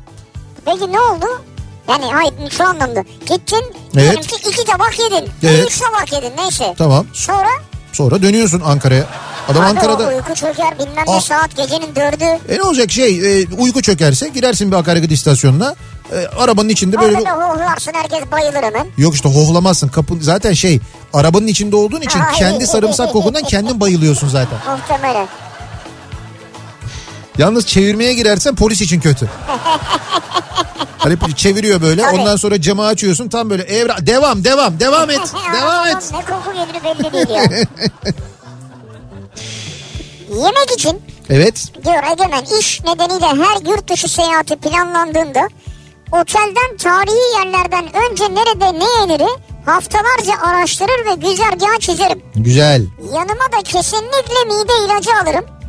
Peki 0.64 0.92
ne 0.92 1.00
oldu? 1.00 1.26
Yani 1.88 2.04
hayır 2.12 2.34
şu 2.50 2.64
anlamda. 2.68 3.04
Gittin 3.28 3.64
diyelim 3.94 4.20
ki 4.22 4.36
iki 4.50 4.64
tabak 4.64 4.98
yedin. 4.98 5.30
Evet. 5.42 5.66
Üç 5.66 5.78
tabak 5.78 6.12
yedin 6.12 6.36
neyse. 6.36 6.74
Tamam. 6.78 7.06
Sonra 7.12 7.48
Sonra 7.92 8.22
dönüyorsun 8.22 8.60
Ankara'ya. 8.60 9.04
Adam 9.48 9.62
abi 9.62 9.68
Ankara'da... 9.68 10.04
o 10.04 10.08
uyku 10.08 10.34
çöker 10.34 10.78
bilmem 10.78 11.04
Ah. 11.08 11.14
ne 11.14 11.20
saat 11.20 11.56
gecenin 11.56 11.94
dördü. 11.96 12.24
E 12.48 12.58
ne 12.58 12.62
olacak 12.62 12.90
şey 12.90 13.40
e, 13.42 13.46
uyku 13.58 13.82
çökerse 13.82 14.28
girersin 14.28 14.70
bir 14.72 14.76
akaryakıt 14.76 15.12
istasyonuna. 15.12 15.74
e, 16.12 16.26
arabanın 16.38 16.68
içinde 16.68 17.00
böyle 17.00 17.16
Orada 17.16 17.30
da 17.30 17.48
hohlarsın 17.48 17.92
herkes 17.94 18.30
bayılır 18.32 18.62
hemen. 18.62 18.86
yok 18.98 19.14
işte 19.14 19.28
hohlamazsın 19.28 19.88
kapı 19.88 20.14
zaten 20.20 20.52
şey 20.52 20.80
arabanın 21.12 21.46
içinde 21.46 21.76
olduğun 21.76 22.00
için 22.00 22.20
Ay. 22.20 22.34
kendi 22.34 22.66
sarımsak 22.66 23.12
kokundan 23.12 23.42
kendin 23.42 23.80
bayılıyorsun 23.80 24.28
zaten. 24.28 24.58
Muhtemelen. 24.70 25.26
Yalnız 27.38 27.66
çevirmeye 27.66 28.14
girersen 28.14 28.54
polis 28.56 28.80
için 28.80 29.00
kötü. 29.00 29.30
Hani 30.98 31.18
çeviriyor 31.36 31.82
böyle 31.82 32.02
Tabii. 32.02 32.20
ondan 32.20 32.36
sonra 32.36 32.60
camı 32.60 32.86
açıyorsun 32.86 33.28
tam 33.28 33.50
böyle 33.50 33.62
evra 33.62 33.96
devam 34.06 34.44
devam 34.44 34.80
devam 34.80 35.10
et 35.10 35.20
devam 35.60 35.86
et. 35.86 36.12
Ne 36.12 36.20
koku 36.24 36.52
gelir 36.52 36.84
belli 36.84 37.12
değil 37.12 37.28
ya. 37.28 37.42
Yemek 40.28 40.72
için 40.78 41.02
Evet 41.30 41.64
diyor 41.84 42.02
Egemen 42.12 42.44
iş 42.60 42.80
nedeniyle 42.84 43.26
her 43.26 43.66
yurt 43.70 43.90
dışı 43.90 44.08
seyahati 44.08 44.56
planlandığında 44.56 45.48
otelden 46.12 46.76
tarihi 46.78 47.38
yerlerden 47.38 47.84
önce 47.84 48.24
nerede 48.24 48.78
ne 48.78 49.00
yeniri 49.00 49.28
haftalarca 49.66 50.34
araştırır 50.42 51.06
ve 51.06 51.14
güzergahı 51.28 51.78
çizerim. 51.80 52.22
güzel 52.36 52.86
Yanıma 53.14 53.52
da 53.52 53.62
kesinlikle 53.64 54.44
mide 54.46 54.72
ilacı 54.84 55.10
alırım. 55.22 55.61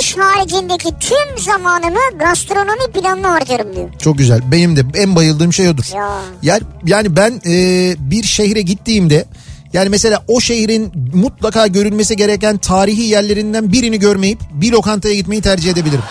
İş 0.00 0.16
haricindeki 0.16 0.88
tüm 1.00 1.38
zamanımı 1.38 2.18
gastronomi 2.18 2.92
planına 2.92 3.32
harcarım 3.32 3.76
diyor. 3.76 3.88
çok 3.98 4.18
güzel 4.18 4.52
benim 4.52 4.76
de 4.76 4.84
en 4.94 5.16
bayıldığım 5.16 5.52
şey 5.52 5.68
odur. 5.68 5.84
Ya. 5.94 6.08
Yani, 6.42 6.62
yani 6.86 7.16
ben 7.16 7.40
e, 7.46 7.94
bir 8.10 8.22
şehre 8.24 8.62
gittiğimde 8.62 9.24
yani 9.72 9.88
mesela 9.88 10.24
o 10.28 10.40
şehrin 10.40 10.92
mutlaka 11.14 11.66
görülmesi 11.66 12.16
gereken 12.16 12.58
tarihi 12.58 13.02
yerlerinden 13.02 13.72
birini 13.72 13.98
görmeyip 13.98 14.38
bir 14.52 14.72
lokantaya 14.72 15.14
gitmeyi 15.14 15.42
tercih 15.42 15.70
edebilirim. 15.70 16.04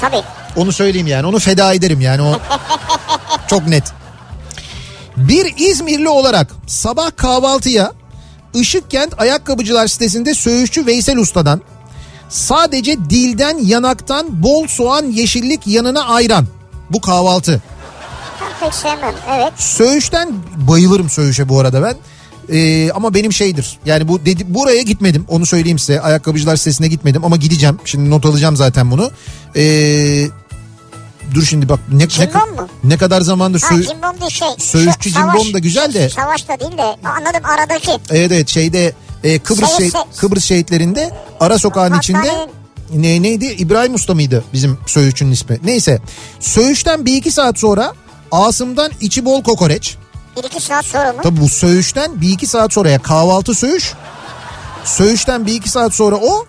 Tabii. 0.00 0.22
Onu 0.56 0.72
söyleyeyim 0.72 1.06
yani 1.06 1.26
onu 1.26 1.38
feda 1.38 1.72
ederim 1.74 2.00
yani 2.00 2.22
o 2.22 2.32
çok 3.48 3.68
net. 3.68 3.84
Bir 5.16 5.54
İzmirli 5.58 6.08
olarak 6.08 6.50
sabah 6.66 7.16
kahvaltıya 7.16 7.92
Işıkkent 8.54 9.20
Ayakkabıcılar 9.20 9.86
sitesinde 9.86 10.34
söğüşçü 10.34 10.86
Veysel 10.86 11.16
Usta'dan 11.16 11.60
sadece 12.28 12.96
dilden 13.10 13.58
yanaktan 13.58 14.42
bol 14.42 14.66
soğan 14.66 15.04
yeşillik 15.06 15.66
yanına 15.66 16.04
ayran. 16.04 16.46
Bu 16.90 17.00
kahvaltı. 17.00 17.62
Pek 18.60 18.74
sevmem. 18.74 19.14
Evet. 19.36 19.52
Söğüşten 19.56 20.32
bayılırım 20.56 21.10
söğüşe 21.10 21.48
bu 21.48 21.60
arada 21.60 21.82
ben. 21.82 21.96
Ee, 22.56 22.90
ama 22.92 23.14
benim 23.14 23.32
şeydir. 23.32 23.78
Yani 23.84 24.08
bu 24.08 24.24
dedi 24.24 24.54
buraya 24.54 24.82
gitmedim. 24.82 25.24
Onu 25.28 25.46
söyleyeyim 25.46 25.78
size. 25.78 26.00
Ayakkabıcılar 26.00 26.56
sitesine 26.56 26.88
gitmedim 26.88 27.24
ama 27.24 27.36
gideceğim. 27.36 27.78
Şimdi 27.84 28.10
not 28.10 28.26
alacağım 28.26 28.56
zaten 28.56 28.90
bunu. 28.90 29.10
Ee, 29.56 30.26
dur 31.34 31.42
şimdi 31.44 31.68
bak 31.68 31.80
ne, 31.92 32.04
ne, 32.18 32.26
mu? 32.26 32.68
ne 32.84 32.96
kadar 32.96 33.20
zamandır 33.20 33.60
Ha 33.60 33.74
sö- 33.74 33.86
cimbom 33.88 34.20
değil 34.20 34.30
şey. 34.30 34.48
Söğüşçü 34.58 35.10
Sa- 35.10 35.14
cimbom 35.14 35.54
da 35.54 35.58
güzel 35.58 35.94
de. 35.94 36.08
Savaş 36.08 36.48
da 36.48 36.60
değil 36.60 36.78
de 36.78 36.96
anladım 37.08 37.44
aradaki. 37.44 37.90
Evet 38.10 38.32
evet 38.32 38.48
şeyde 38.48 38.92
e, 39.24 39.38
Kıbrıs 39.38 39.76
şehit, 39.78 39.94
Kıbrıs 40.16 40.44
şehitlerinde 40.44 41.10
ara 41.40 41.58
sokağın 41.58 41.98
içinde 41.98 42.48
ne 42.94 43.22
neydi 43.22 43.44
İbrahim 43.46 43.94
Usta 43.94 44.14
mıydı 44.14 44.44
bizim 44.52 44.78
Söğüşçü'nün 44.86 45.32
ismi? 45.32 45.58
Neyse. 45.64 46.00
Söğüşten 46.40 47.06
bir 47.06 47.16
iki 47.16 47.30
saat 47.30 47.58
sonra 47.58 47.92
Asım'dan 48.32 48.92
içi 49.00 49.24
bol 49.24 49.42
kokoreç. 49.42 49.96
Bir 50.36 50.44
iki 50.44 50.60
saat 50.60 50.84
sonra 50.84 51.12
mı? 51.12 51.22
Tabii 51.22 51.40
bu 51.40 51.48
söğüşten 51.48 52.20
bir 52.20 52.28
iki 52.28 52.46
saat 52.46 52.72
sonraya 52.72 52.98
kahvaltı 52.98 53.54
söğüş. 53.54 53.94
Söğüşten 54.84 55.46
bir 55.46 55.54
iki 55.54 55.70
saat 55.70 55.94
sonra 55.94 56.16
o 56.16 56.46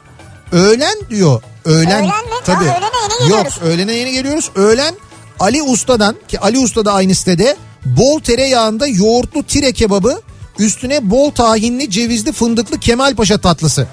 öğlen 0.51 0.95
diyor. 1.09 1.41
Öğlen. 1.65 2.03
Öğlen 2.03 2.07
mi? 2.07 2.32
Tabii. 2.45 2.65
Ha, 2.65 2.78
öğlene 2.78 2.84
yeni 3.11 3.30
geliyoruz. 3.30 3.57
Yok 3.61 3.63
öğlene 3.63 3.93
yeni 3.93 4.11
geliyoruz. 4.11 4.51
Öğlen 4.55 4.95
Ali 5.39 5.61
Usta'dan 5.61 6.15
ki 6.28 6.39
Ali 6.39 6.59
Usta 6.59 6.86
da 6.86 6.93
aynı 6.93 7.15
sitede 7.15 7.57
bol 7.86 8.20
tereyağında 8.20 8.88
yoğurtlu 8.88 9.43
tire 9.43 9.72
kebabı 9.72 10.22
üstüne 10.60 11.10
bol 11.10 11.32
tahinli 11.32 11.89
cevizli 11.89 12.32
fındıklı 12.32 12.80
Kemalpaşa 12.80 13.38
tatlısı. 13.38 13.88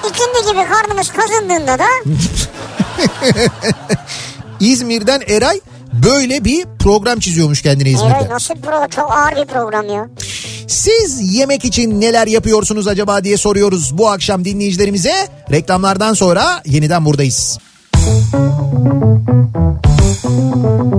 İkindi 0.00 0.52
gibi 0.52 0.68
karnımız 0.68 1.08
kazındığında 1.08 1.78
da 1.78 1.86
İzmir'den 4.60 5.22
Eray 5.28 5.60
böyle 5.92 6.44
bir 6.44 6.64
program 6.78 7.18
çiziyormuş 7.18 7.62
kendine 7.62 7.90
İzmir'de. 7.90 8.14
Eray 8.14 8.28
nasıl 8.28 8.54
program? 8.54 8.88
Çok 8.88 9.12
ağır 9.12 9.36
bir 9.36 9.44
program 9.44 9.88
ya. 9.88 10.08
Siz 10.68 11.34
yemek 11.34 11.64
için 11.64 12.00
neler 12.00 12.26
yapıyorsunuz 12.26 12.88
acaba 12.88 13.24
diye 13.24 13.36
soruyoruz 13.36 13.98
bu 13.98 14.10
akşam 14.10 14.44
dinleyicilerimize. 14.44 15.28
Reklamlardan 15.50 16.14
sonra 16.14 16.62
yeniden 16.66 17.04
buradayız. 17.04 17.58
Kafa 20.24 20.93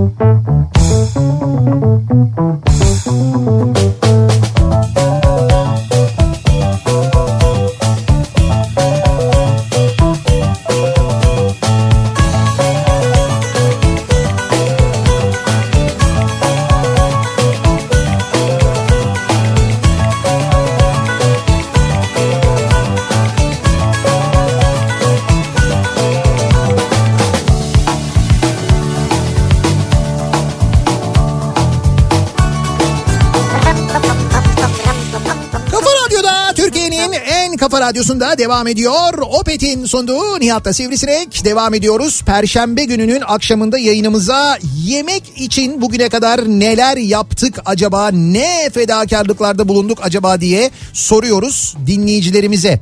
radyosunda 37.86 38.38
devam 38.38 38.68
ediyor. 38.68 39.14
Opet'in 39.22 39.86
sunduğu 39.86 40.40
Nihat'ta 40.40 40.74
Sivrisinek 40.74 41.46
devam 41.46 41.74
ediyoruz. 41.74 42.22
Perşembe 42.22 42.86
gününün 42.86 43.22
akşamında 43.28 43.78
yayınımıza 43.78 44.58
yemek 44.86 45.24
için 45.36 45.82
bugüne 45.82 46.10
kadar 46.10 46.48
neler 46.48 46.98
yaptık 46.98 47.60
acaba 47.66 48.12
ne 48.12 48.70
fedakarlıklarda 48.74 49.68
bulunduk 49.68 50.00
acaba 50.02 50.42
diye 50.42 50.72
soruyoruz 50.94 51.76
dinleyicilerimize. 51.88 52.80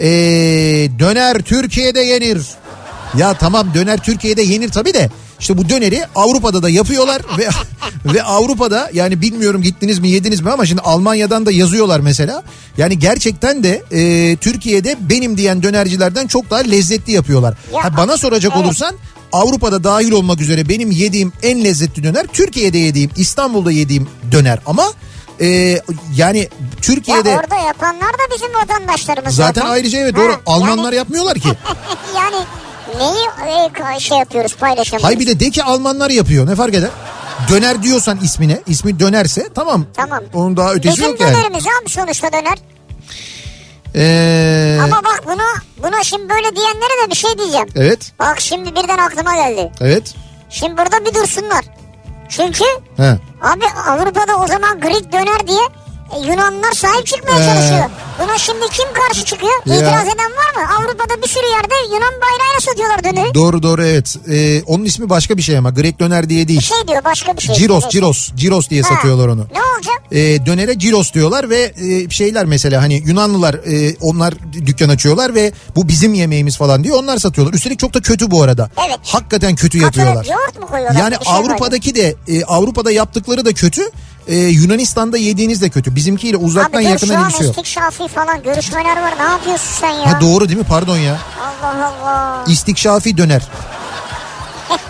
Ee, 0.00 0.06
döner 0.98 1.42
Türkiye'de 1.42 2.00
yenir. 2.00 2.42
Ya 3.18 3.34
tamam 3.34 3.74
döner 3.74 3.98
Türkiye'de 3.98 4.42
yenir 4.42 4.68
tabii 4.68 4.94
de 4.94 5.10
işte 5.40 5.58
bu 5.58 5.68
döneri 5.68 6.04
Avrupa'da 6.14 6.62
da 6.62 6.68
yapıyorlar 6.68 7.22
ve 7.38 7.48
ve 8.14 8.22
Avrupa'da 8.22 8.90
yani 8.92 9.20
bilmiyorum 9.20 9.62
gittiniz 9.62 9.98
mi 9.98 10.08
yediniz 10.08 10.40
mi 10.40 10.50
ama 10.50 10.66
şimdi 10.66 10.82
Almanya'dan 10.82 11.46
da 11.46 11.52
yazıyorlar 11.52 12.00
mesela. 12.00 12.42
Yani 12.76 12.98
gerçekten 12.98 13.62
de 13.62 13.82
e, 13.92 14.36
Türkiye'de 14.36 14.96
benim 15.00 15.36
diyen 15.36 15.62
dönercilerden 15.62 16.26
çok 16.26 16.50
daha 16.50 16.60
lezzetli 16.60 17.12
yapıyorlar. 17.12 17.54
Ya, 17.74 17.84
Ha, 17.84 17.96
bana 17.96 18.16
soracak 18.16 18.52
evet. 18.56 18.66
olursan 18.66 18.94
Avrupa'da 19.32 19.84
dahil 19.84 20.12
olmak 20.12 20.40
üzere 20.40 20.68
benim 20.68 20.90
yediğim 20.90 21.32
en 21.42 21.64
lezzetli 21.64 22.04
döner 22.04 22.26
Türkiye'de 22.32 22.78
yediğim 22.78 23.10
İstanbul'da 23.16 23.72
yediğim 23.72 24.08
döner 24.32 24.58
ama 24.66 24.92
e, 25.40 25.46
yani 26.16 26.38
Ya 26.38 26.48
Türkiye'de 26.82 27.36
orada 27.36 27.56
yapanlar 27.56 28.12
da 28.12 28.34
bizim 28.34 28.54
vatandaşlarımız 28.54 29.34
zaten 29.34 29.66
ayrıca 29.66 29.98
evet 29.98 30.16
doğru 30.16 30.32
Ha, 30.32 30.40
Almanlar 30.46 30.92
yapmıyorlar 30.92 31.38
ki. 31.38 31.48
Yani, 32.16 32.34
yani 32.36 32.44
neyi 32.98 34.00
şey 34.00 34.18
yapıyoruz 34.18 34.56
paylaşamıyoruz. 34.56 35.04
Hay 35.04 35.18
bir 35.20 35.26
de 35.26 35.40
de 35.40 35.50
ki 35.50 35.62
Almanlar 35.64 36.10
yapıyor 36.10 36.46
ne 36.46 36.54
fark 36.54 36.74
eder? 36.74 36.90
Döner 37.50 37.82
diyorsan 37.82 38.18
ismine, 38.22 38.60
ismi 38.66 39.00
dönerse 39.00 39.48
tamam. 39.54 39.86
Tamam. 39.94 40.20
Onun 40.34 40.56
daha 40.56 40.72
ötesi 40.74 40.96
Bizim 40.96 41.10
yok 41.10 41.20
yani. 41.20 41.34
dönerimiz 41.34 41.64
abi 41.82 41.88
sonuçta 41.90 42.32
döner. 42.32 42.58
Ee, 43.94 44.78
Ama 44.84 44.96
bak 45.04 45.22
buna, 45.26 45.44
buna 45.82 46.04
şimdi 46.04 46.28
böyle 46.28 46.56
diyenlere 46.56 47.06
de 47.06 47.10
bir 47.10 47.16
şey 47.16 47.38
diyeceğim. 47.38 47.68
evet, 47.76 48.12
Bak 48.18 48.40
şimdi 48.40 48.70
birden 48.70 48.98
aklıma 48.98 49.34
geldi. 49.34 49.72
evet. 49.80 50.14
Şimdi 50.50 50.76
burada 50.76 51.04
bir 51.04 51.14
dursunlar. 51.14 51.64
Çünkü 52.28 52.64
He. 52.96 53.18
abi 53.42 53.64
Avrupa'da 53.88 54.36
o 54.36 54.46
zaman 54.46 54.80
Greek 54.80 55.12
döner 55.12 55.48
diye 55.48 55.60
e, 56.16 56.18
Yunanlılar 56.30 56.72
sahip 56.72 57.06
çıkmaya 57.06 57.40
Ee. 57.40 57.44
çalışıyor. 57.44 57.84
Buna 58.22 58.38
şimdi 58.38 58.60
kim 58.72 58.86
karşı 58.94 59.24
çıkıyor? 59.24 59.52
Ya. 59.66 59.74
İtiraz 59.76 60.04
eden 60.06 60.30
var 60.32 60.62
mı? 60.62 60.74
Avrupa'da 60.78 61.22
bir 61.22 61.28
sürü 61.28 61.46
yerde 61.46 61.74
Yunan 61.94 62.14
bayrağıyla 62.22 62.60
satıyorlar 62.60 63.04
döneri. 63.04 63.34
Doğru 63.34 63.62
doğru 63.62 63.84
evet. 63.84 64.16
Ee, 64.30 64.62
onun 64.62 64.84
ismi 64.84 65.10
başka 65.10 65.36
bir 65.36 65.42
şey 65.42 65.58
ama 65.58 65.70
Grek 65.70 66.00
döner 66.00 66.28
diye 66.28 66.48
değil. 66.48 66.58
Bir 66.60 66.64
şey 66.64 66.88
diyor 66.88 67.04
başka 67.04 67.36
bir 67.36 67.42
şey. 67.42 67.54
Ciros, 67.54 67.82
Evet. 67.82 67.92
Ciros, 67.92 68.30
Ciros 68.34 68.68
diye 68.68 68.82
Ha, 68.82 68.88
satıyorlar 68.94 69.28
onu. 69.28 69.40
Ne 69.40 69.60
olacak? 69.76 70.02
Ee, 70.12 70.46
dönere 70.46 70.78
Ciros 70.78 71.12
diyorlar 71.12 71.50
ve 71.50 71.72
e, 71.76 72.10
şeyler 72.10 72.44
mesela 72.44 72.82
hani 72.82 73.02
Yunanlılar 73.06 73.54
e, 73.54 73.96
onlar 74.00 74.34
dükkan 74.52 74.88
açıyorlar 74.88 75.34
ve 75.34 75.52
bu 75.76 75.88
bizim 75.88 76.14
yemeğimiz 76.14 76.56
falan 76.56 76.84
diye 76.84 76.94
onlar 76.94 77.18
satıyorlar. 77.18 77.54
Üstelik 77.54 77.78
çok 77.78 77.94
da 77.94 78.00
kötü 78.00 78.30
bu 78.30 78.42
arada. 78.42 78.70
Evet. 78.88 78.98
Hakikaten 79.02 79.54
kötü 79.56 79.78
Katılıp 79.80 79.96
yapıyorlar. 80.06 80.24
yoğurt 80.36 80.60
mu 80.60 80.66
koyuyorlar? 80.66 81.00
Yani 81.00 81.14
şey. 81.24 81.34
Avrupa'daki 81.34 81.94
de 81.94 82.14
e, 82.28 82.44
Avrupa'da 82.44 82.90
yaptıkları 82.90 83.44
da 83.44 83.52
kötü. 83.52 83.82
E, 84.28 84.36
Yunanistan'da 84.36 85.18
yediğiniz 85.18 85.62
de 85.62 85.68
kötü. 85.70 85.96
Bizimkiyle 85.96 86.36
uzaktan 86.36 86.78
Abi 86.78 86.84
dur 86.86 86.90
ilgisi 86.90 87.12
yok. 87.44 87.50
istikşafi 87.56 88.08
falan 88.08 88.42
görüşmeler 88.42 89.02
var. 89.02 89.14
Ne 89.18 89.22
yapıyorsun 89.24 89.70
sen 89.80 89.90
ya? 89.90 90.12
Ha 90.12 90.20
doğru 90.20 90.48
değil 90.48 90.58
mi? 90.58 90.64
Pardon 90.68 90.96
ya. 90.96 91.18
Allah 91.62 91.86
Allah. 92.02 92.44
İstikşafi 92.48 93.16
döner. 93.16 93.42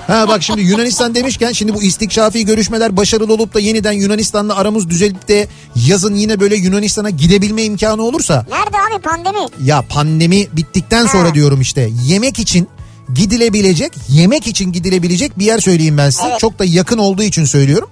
Ha 0.06 0.28
bak 0.28 0.42
şimdi 0.42 0.60
Yunanistan 0.60 1.14
demişken 1.14 1.52
şimdi 1.52 1.74
bu 1.74 1.82
istikşafi 1.82 2.44
görüşmeler 2.46 2.96
başarılı 2.96 3.32
olup 3.34 3.54
da 3.54 3.60
yeniden 3.60 3.92
Yunanistan'la 3.92 4.56
aramız 4.56 4.90
düzelip 4.90 5.28
de 5.28 5.48
yazın 5.76 6.14
yine 6.14 6.40
böyle 6.40 6.56
Yunanistan'a 6.56 7.10
gidebilme 7.10 7.62
imkanı 7.62 8.02
olursa 8.02 8.46
Nerede 8.50 8.76
abi 8.96 9.02
pandemi? 9.02 9.46
ya 9.62 9.82
pandemi 9.88 10.46
bittikten 10.52 11.06
sonra 11.06 11.28
Ha. 11.28 11.34
diyorum 11.34 11.60
işte 11.60 11.90
yemek 12.04 12.38
için 12.38 12.68
gidilebilecek 13.14 13.92
yemek 14.08 14.46
için 14.46 14.72
gidilebilecek 14.72 15.38
bir 15.38 15.44
yer 15.44 15.58
söyleyeyim 15.58 15.98
ben 15.98 16.10
size. 16.10 16.28
Evet. 16.28 16.40
Çok 16.40 16.58
da 16.58 16.64
yakın 16.64 16.98
olduğu 16.98 17.22
için 17.22 17.44
söylüyorum. 17.44 17.88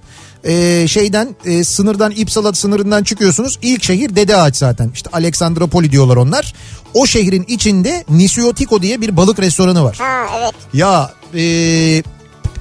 Ee, 0.47 0.89
şeyden 0.89 1.37
e, 1.45 1.65
sınırdan 1.65 2.11
İpsala 2.11 2.53
sınırından 2.53 3.03
çıkıyorsunuz. 3.03 3.59
İlk 3.63 3.85
şehir 3.85 4.17
Dede 4.17 4.37
Ağaç 4.37 4.57
zaten. 4.57 4.91
İşte 4.95 5.11
Aleksandropoli 5.13 5.93
diyorlar 5.93 6.17
onlar. 6.17 6.55
O 6.95 7.07
şehrin 7.07 7.45
içinde 7.49 8.05
Nisiotiko 8.09 8.83
diye 8.83 9.01
bir 9.01 9.17
balık 9.17 9.39
restoranı 9.39 9.85
var. 9.85 9.97
Ha 10.01 10.27
evet. 10.39 10.55
Ya 10.75 11.11
e, 11.35 12.03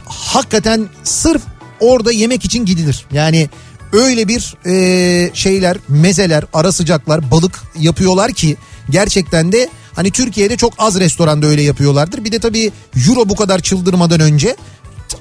hakikaten 0.06 0.88
sırf 1.04 1.42
orada 1.80 2.12
yemek 2.12 2.46
için 2.46 2.66
gidilir. 2.66 3.06
Yani 3.12 3.50
öyle 3.94 4.28
bir 4.28 4.56
e, 4.66 5.32
şeyler, 5.34 5.78
mezeler, 5.88 6.44
ara 6.54 6.72
sıcaklar, 6.72 7.32
balık 7.32 7.64
yapıyorlar 7.80 8.34
ki 8.34 8.58
gerçekten 8.90 9.52
de 9.52 9.70
hani 9.94 10.12
Türkiye'de 10.12 10.58
çok 10.58 10.74
az 10.78 11.00
restoranda 11.00 11.48
öyle 11.48 11.62
yapıyorlardır. 11.62 12.24
Bir 12.24 12.32
de 12.32 12.40
tabii 12.40 12.72
euro 13.08 13.30
bu 13.30 13.36
kadar 13.36 13.60
çıldırmadan 13.60 14.20
önce 14.20 14.56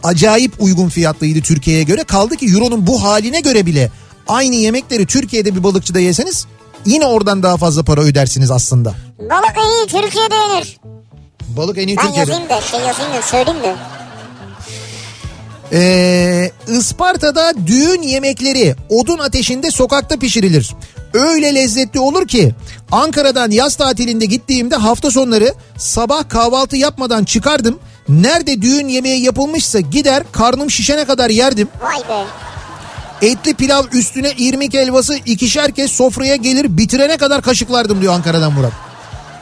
acayip 0.02 0.52
uygun 0.58 0.88
fiyatlıydı 0.88 1.40
Türkiye'ye 1.40 1.82
göre. 1.82 2.04
Kaldı 2.04 2.36
ki 2.36 2.46
euronun 2.46 2.86
bu 2.86 3.02
haline 3.02 3.40
göre 3.40 3.66
bile 3.66 3.90
aynı 4.28 4.54
yemekleri 4.54 5.06
Türkiye'de 5.06 5.54
bir 5.56 5.62
balıkçıda 5.62 6.00
yeseniz 6.00 6.46
yine 6.86 7.06
oradan 7.06 7.42
daha 7.42 7.56
fazla 7.56 7.82
para 7.82 8.00
ödersiniz 8.00 8.50
aslında. 8.50 8.94
Balık 9.18 9.54
en 9.56 9.68
iyi 9.68 9.86
Türkiye'de 10.02 10.34
yenir. 10.34 10.80
Balık 11.48 11.78
en 11.78 11.88
iyi 11.88 11.96
Ben 11.96 12.06
Türkiye'de. 12.06 12.30
yazayım 12.30 12.50
da 12.50 12.60
şey 12.60 12.80
yazayım 12.80 13.12
da 13.12 13.22
söyleyeyim 13.22 13.62
de. 13.62 13.76
Ee, 15.72 16.50
Isparta'da 16.68 17.52
düğün 17.66 18.02
yemekleri 18.02 18.74
odun 18.88 19.18
ateşinde 19.18 19.70
sokakta 19.70 20.16
pişirilir. 20.16 20.70
Öyle 21.14 21.54
lezzetli 21.54 22.00
olur 22.00 22.28
ki 22.28 22.54
Ankara'dan 22.92 23.50
yaz 23.50 23.76
tatilinde 23.76 24.24
gittiğimde 24.26 24.76
hafta 24.76 25.10
sonları 25.10 25.54
sabah 25.78 26.28
kahvaltı 26.28 26.76
yapmadan 26.76 27.24
çıkardım. 27.24 27.78
Nerede 28.08 28.62
düğün 28.62 28.88
yemeği 28.88 29.22
yapılmışsa 29.22 29.80
gider 29.80 30.22
karnım 30.32 30.70
şişene 30.70 31.04
kadar 31.04 31.30
yerdim. 31.30 31.68
Vay 31.80 31.98
be. 32.08 32.24
Etli 33.26 33.54
pilav 33.54 33.84
üstüne 33.92 34.32
irmik 34.38 34.74
helvası 34.74 35.14
ikişer 35.14 35.72
kez 35.72 35.90
sofraya 35.90 36.36
gelir 36.36 36.78
bitirene 36.78 37.16
kadar 37.16 37.42
kaşıklardım 37.42 38.00
diyor 38.00 38.14
Ankara'dan 38.14 38.52
Murat. 38.52 38.72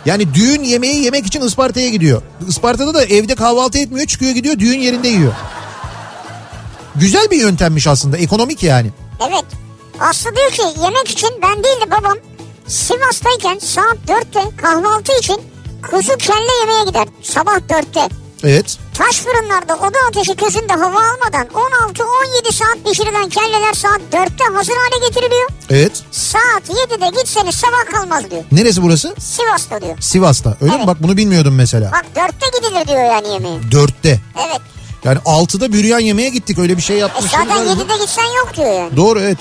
Yani 0.06 0.34
düğün 0.34 0.62
yemeği 0.62 1.04
yemek 1.04 1.26
için 1.26 1.40
Isparta'ya 1.40 1.88
gidiyor. 1.88 2.22
Isparta'da 2.48 2.94
da 2.94 3.04
evde 3.04 3.34
kahvaltı 3.34 3.78
etmiyor 3.78 4.06
çıkıyor 4.06 4.32
gidiyor 4.32 4.58
düğün 4.58 4.78
yerinde 4.80 5.08
yiyor. 5.08 5.32
Güzel 6.94 7.30
bir 7.30 7.36
yöntemmiş 7.36 7.86
aslında 7.86 8.16
ekonomik 8.16 8.62
yani. 8.62 8.90
Evet. 9.20 9.44
Aslı 10.00 10.36
diyor 10.36 10.50
ki 10.50 10.80
yemek 10.82 11.08
için 11.08 11.30
ben 11.42 11.64
değil 11.64 11.80
de 11.86 11.90
babam 11.90 12.16
Sivas'tayken 12.66 13.58
saat 13.58 13.96
4'te 14.08 14.56
kahvaltı 14.56 15.12
için 15.18 15.40
kuzu 15.90 16.16
kelle 16.16 16.52
yemeye 16.60 16.84
gider. 16.84 17.08
Sabah 17.22 17.56
4'te. 17.58 18.22
Evet. 18.45 18.78
Taş 18.95 19.16
fırınlarda 19.16 19.74
oda 19.76 19.99
ateşi 20.09 20.36
közünde 20.36 20.72
hava 20.72 20.99
almadan 21.11 21.47
16-17 21.47 22.53
saat 22.53 22.78
pişirilen 22.90 23.28
kelleler 23.28 23.72
saat 23.74 24.01
4'te 24.12 24.45
hazır 24.55 24.72
hale 24.76 25.09
getiriliyor. 25.09 25.49
Evet. 25.70 25.93
Saat 26.11 26.62
7'de 26.68 27.20
gitseniz 27.20 27.55
sabah 27.55 27.93
kalmaz 28.01 28.30
diyor. 28.30 28.45
Neresi 28.53 28.82
burası? 28.82 29.14
Sivas'ta 29.18 29.80
diyor. 29.82 29.97
Sivas'ta. 30.01 30.57
Öyle 30.61 30.72
mi? 30.72 30.76
Evet. 30.78 30.86
Bak 30.86 31.03
bunu 31.03 31.16
bilmiyordum 31.16 31.55
mesela. 31.55 31.93
Bak 31.93 32.05
4'te 32.16 32.59
gidilir 32.59 32.88
diyor 32.88 33.05
yani 33.05 33.28
yemeğe. 33.28 33.59
Dörtte. 33.72 34.20
Evet. 34.49 34.61
Yani 35.05 35.18
altıda 35.24 35.72
büryan 35.72 35.99
yemeğe 36.01 36.28
gittik 36.28 36.59
öyle 36.59 36.76
bir 36.76 36.82
şey 36.82 36.97
E 36.97 37.01
yapmışlar. 37.01 37.38
zaten 37.49 37.66
7'de 37.66 37.97
gitsen 38.05 38.24
yok 38.24 38.53
diyor 38.57 38.72
yani. 38.72 38.97
Doğru 38.97 39.20
evet. 39.20 39.38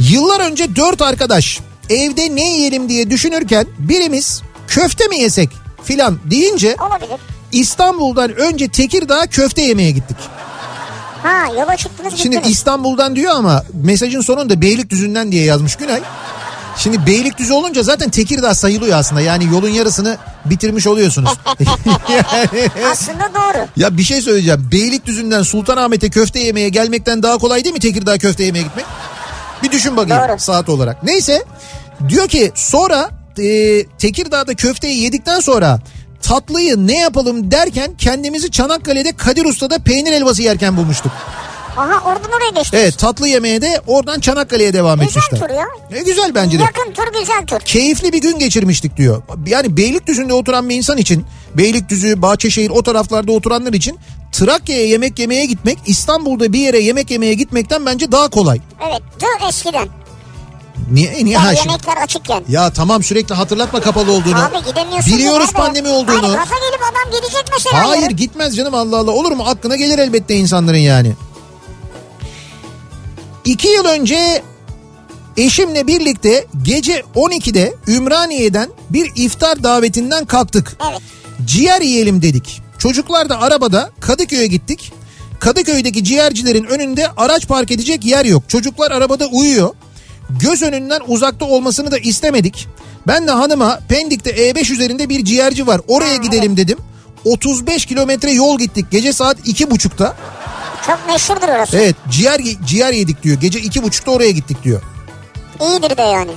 Yıllar 0.00 0.40
önce 0.40 0.76
dört 0.76 1.02
arkadaş 1.02 1.60
evde 1.90 2.36
ne 2.36 2.50
yiyelim 2.50 2.88
diye 2.88 3.10
düşünürken 3.10 3.66
birimiz 3.78 4.42
köfte 4.68 5.06
mi 5.08 5.18
yesek 5.20 5.50
filan 5.84 6.18
deyince 6.24 6.76
Olabilir. 6.88 7.18
İstanbul'dan 7.54 8.34
önce 8.34 8.68
Tekirdağ 8.68 9.26
köfte 9.26 9.62
yemeye 9.62 9.90
gittik. 9.90 10.16
Ha 11.22 11.52
yola 11.60 11.76
çıktınız 11.76 12.14
Şimdi 12.16 12.36
gittiniz. 12.36 12.56
İstanbul'dan 12.56 13.16
diyor 13.16 13.34
ama 13.34 13.62
mesajın 13.72 14.20
sonunda 14.20 14.60
Beylikdüzü'nden 14.60 15.32
diye 15.32 15.44
yazmış 15.44 15.76
Günay. 15.76 16.02
Şimdi 16.76 17.06
Beylikdüzü 17.06 17.52
olunca 17.52 17.82
zaten 17.82 18.10
Tekirdağ 18.10 18.54
sayılıyor 18.54 18.98
aslında. 18.98 19.20
Yani 19.20 19.44
yolun 19.52 19.68
yarısını 19.68 20.18
bitirmiş 20.44 20.86
oluyorsunuz. 20.86 21.30
yani, 22.08 22.70
Aslında 22.90 23.30
doğru. 23.34 23.66
ya 23.76 23.96
bir 23.96 24.02
şey 24.02 24.22
söyleyeceğim. 24.22 24.68
Beylikdüzü'nden 24.72 25.42
Sultanahmet'e 25.42 26.10
köfte 26.10 26.40
yemeye 26.40 26.68
gelmekten 26.68 27.22
daha 27.22 27.38
kolay 27.38 27.64
değil 27.64 27.74
mi 27.74 27.80
Tekirdağ 27.80 28.18
köfte 28.18 28.44
yemeye 28.44 28.62
gitmek? 28.62 28.84
Bir 29.62 29.70
düşün 29.72 29.96
bakayım 29.96 30.28
Doğru. 30.28 30.38
saat 30.38 30.68
olarak. 30.68 31.02
Neyse 31.02 31.44
diyor 32.08 32.28
ki 32.28 32.52
sonra 32.54 33.10
e, 33.38 33.84
Tekirdağ'da 33.98 34.54
köfteyi 34.54 35.02
yedikten 35.02 35.40
sonra 35.40 35.80
tatlıyı 36.28 36.86
ne 36.86 36.98
yapalım 36.98 37.50
derken 37.50 37.94
kendimizi 37.98 38.50
Çanakkale'de 38.50 39.12
Kadir 39.12 39.44
Usta'da 39.44 39.78
peynir 39.78 40.12
helvası 40.12 40.42
yerken 40.42 40.76
bulmuştuk. 40.76 41.12
Aha 41.76 42.10
oradan 42.10 42.30
oraya 42.36 42.50
geçtiniz. 42.60 42.82
Evet 42.84 42.98
tatlı 42.98 43.28
yemeğe 43.28 43.62
de 43.62 43.80
oradan 43.86 44.20
Çanakkale'ye 44.20 44.72
devam 44.72 45.00
Güzel 45.00 45.08
etmişler. 45.08 45.40
tur 45.48 45.54
ya. 45.54 45.66
Ne 45.90 46.02
güzel 46.02 46.34
bence 46.34 46.58
de. 46.58 46.62
Yakın 46.62 46.92
tur 46.92 47.20
güzel 47.20 47.46
tur. 47.46 47.60
Keyifli 47.60 48.12
bir 48.12 48.20
gün 48.20 48.38
geçirmiştik 48.38 48.96
diyor. 48.96 49.22
Yani 49.46 49.76
Beylikdüzü'nde 49.76 50.34
oturan 50.34 50.68
bir 50.68 50.74
insan 50.74 50.98
için 50.98 51.24
Beylikdüzü, 51.54 52.22
Bahçeşehir 52.22 52.70
o 52.70 52.82
taraflarda 52.82 53.32
oturanlar 53.32 53.72
için 53.72 53.98
Trakya'ya 54.32 54.86
yemek 54.86 55.18
yemeye 55.18 55.46
gitmek 55.46 55.78
İstanbul'da 55.86 56.52
bir 56.52 56.58
yere 56.58 56.78
yemek 56.78 57.10
yemeye 57.10 57.34
gitmekten 57.34 57.86
bence 57.86 58.12
daha 58.12 58.28
kolay. 58.28 58.60
Evet 58.88 59.02
dı 59.20 59.46
eskiden. 59.48 59.88
Niye? 60.92 61.24
Niye? 61.24 61.34
Yani 61.34 61.44
Ha, 61.46 61.54
şimdi- 61.54 61.68
yemekler 61.68 61.96
açıkken. 61.96 62.44
Ya 62.48 62.70
tamam 62.72 63.02
sürekli 63.02 63.34
hatırlatma 63.34 63.80
kapalı 63.80 64.12
olduğunu. 64.12 64.44
Abi 64.44 64.64
gidemiyorsun. 64.66 65.12
Biliyoruz 65.12 65.38
nerede? 65.46 65.52
pandemi 65.52 65.88
olduğunu. 65.88 66.22
Hayır 66.22 66.32
gaza 66.38 66.54
gelip 66.70 66.80
adam 66.82 67.12
gidecek 67.20 67.44
mesela. 67.52 67.88
Hayır 67.88 68.02
yarın. 68.02 68.16
gitmez 68.16 68.56
canım 68.56 68.74
Allah 68.74 68.98
Allah. 68.98 69.10
Olur 69.10 69.32
mu? 69.32 69.44
Aklına 69.46 69.76
gelir 69.76 69.98
elbette 69.98 70.34
insanların 70.34 70.78
yani. 70.78 71.12
İki 73.44 73.68
yıl 73.68 73.84
önce 73.84 74.42
eşimle 75.36 75.86
birlikte 75.86 76.46
gece 76.62 77.02
12'de 77.14 77.74
Ümraniye'den 77.88 78.70
bir 78.90 79.12
iftar 79.16 79.62
davetinden 79.62 80.24
kalktık. 80.24 80.76
Evet. 80.90 81.00
Ciğer 81.44 81.80
yiyelim 81.80 82.22
dedik. 82.22 82.62
Çocuklar 82.78 83.28
da 83.28 83.40
arabada 83.40 83.90
Kadıköy'e 84.00 84.46
gittik. 84.46 84.92
Kadıköy'deki 85.40 86.04
ciğercilerin 86.04 86.64
önünde 86.64 87.08
araç 87.16 87.48
park 87.48 87.70
edecek 87.70 88.04
yer 88.04 88.24
yok. 88.24 88.42
Çocuklar 88.48 88.90
arabada 88.90 89.26
uyuyor. 89.26 89.74
Göz 90.30 90.62
önünden 90.62 91.00
uzakta 91.06 91.44
olmasını 91.44 91.90
da 91.90 91.98
istemedik. 91.98 92.68
Ben 93.06 93.26
de 93.26 93.30
hanıma 93.30 93.78
Pendik'te 93.88 94.30
E5 94.30 94.72
üzerinde 94.72 95.08
bir 95.08 95.24
ciğerci 95.24 95.66
var. 95.66 95.80
Oraya 95.88 96.16
gidelim 96.16 96.56
dedim. 96.56 96.78
35 97.24 97.86
kilometre 97.86 98.30
yol 98.30 98.58
gittik. 98.58 98.86
Gece 98.90 99.12
saat 99.12 99.36
iki 99.44 99.70
buçukta. 99.70 100.16
Çok 100.86 100.98
meşhurdur 101.06 101.48
orası. 101.48 101.76
Evet 101.78 101.96
ciğer 102.10 102.40
ciğer 102.66 102.92
yedik 102.92 103.22
diyor. 103.22 103.40
Gece 103.40 103.58
iki 103.58 103.82
buçukta 103.82 104.10
oraya 104.10 104.30
gittik 104.30 104.62
diyor. 104.64 104.82
İyidir 105.60 105.96
de 105.96 106.02
yani. 106.02 106.30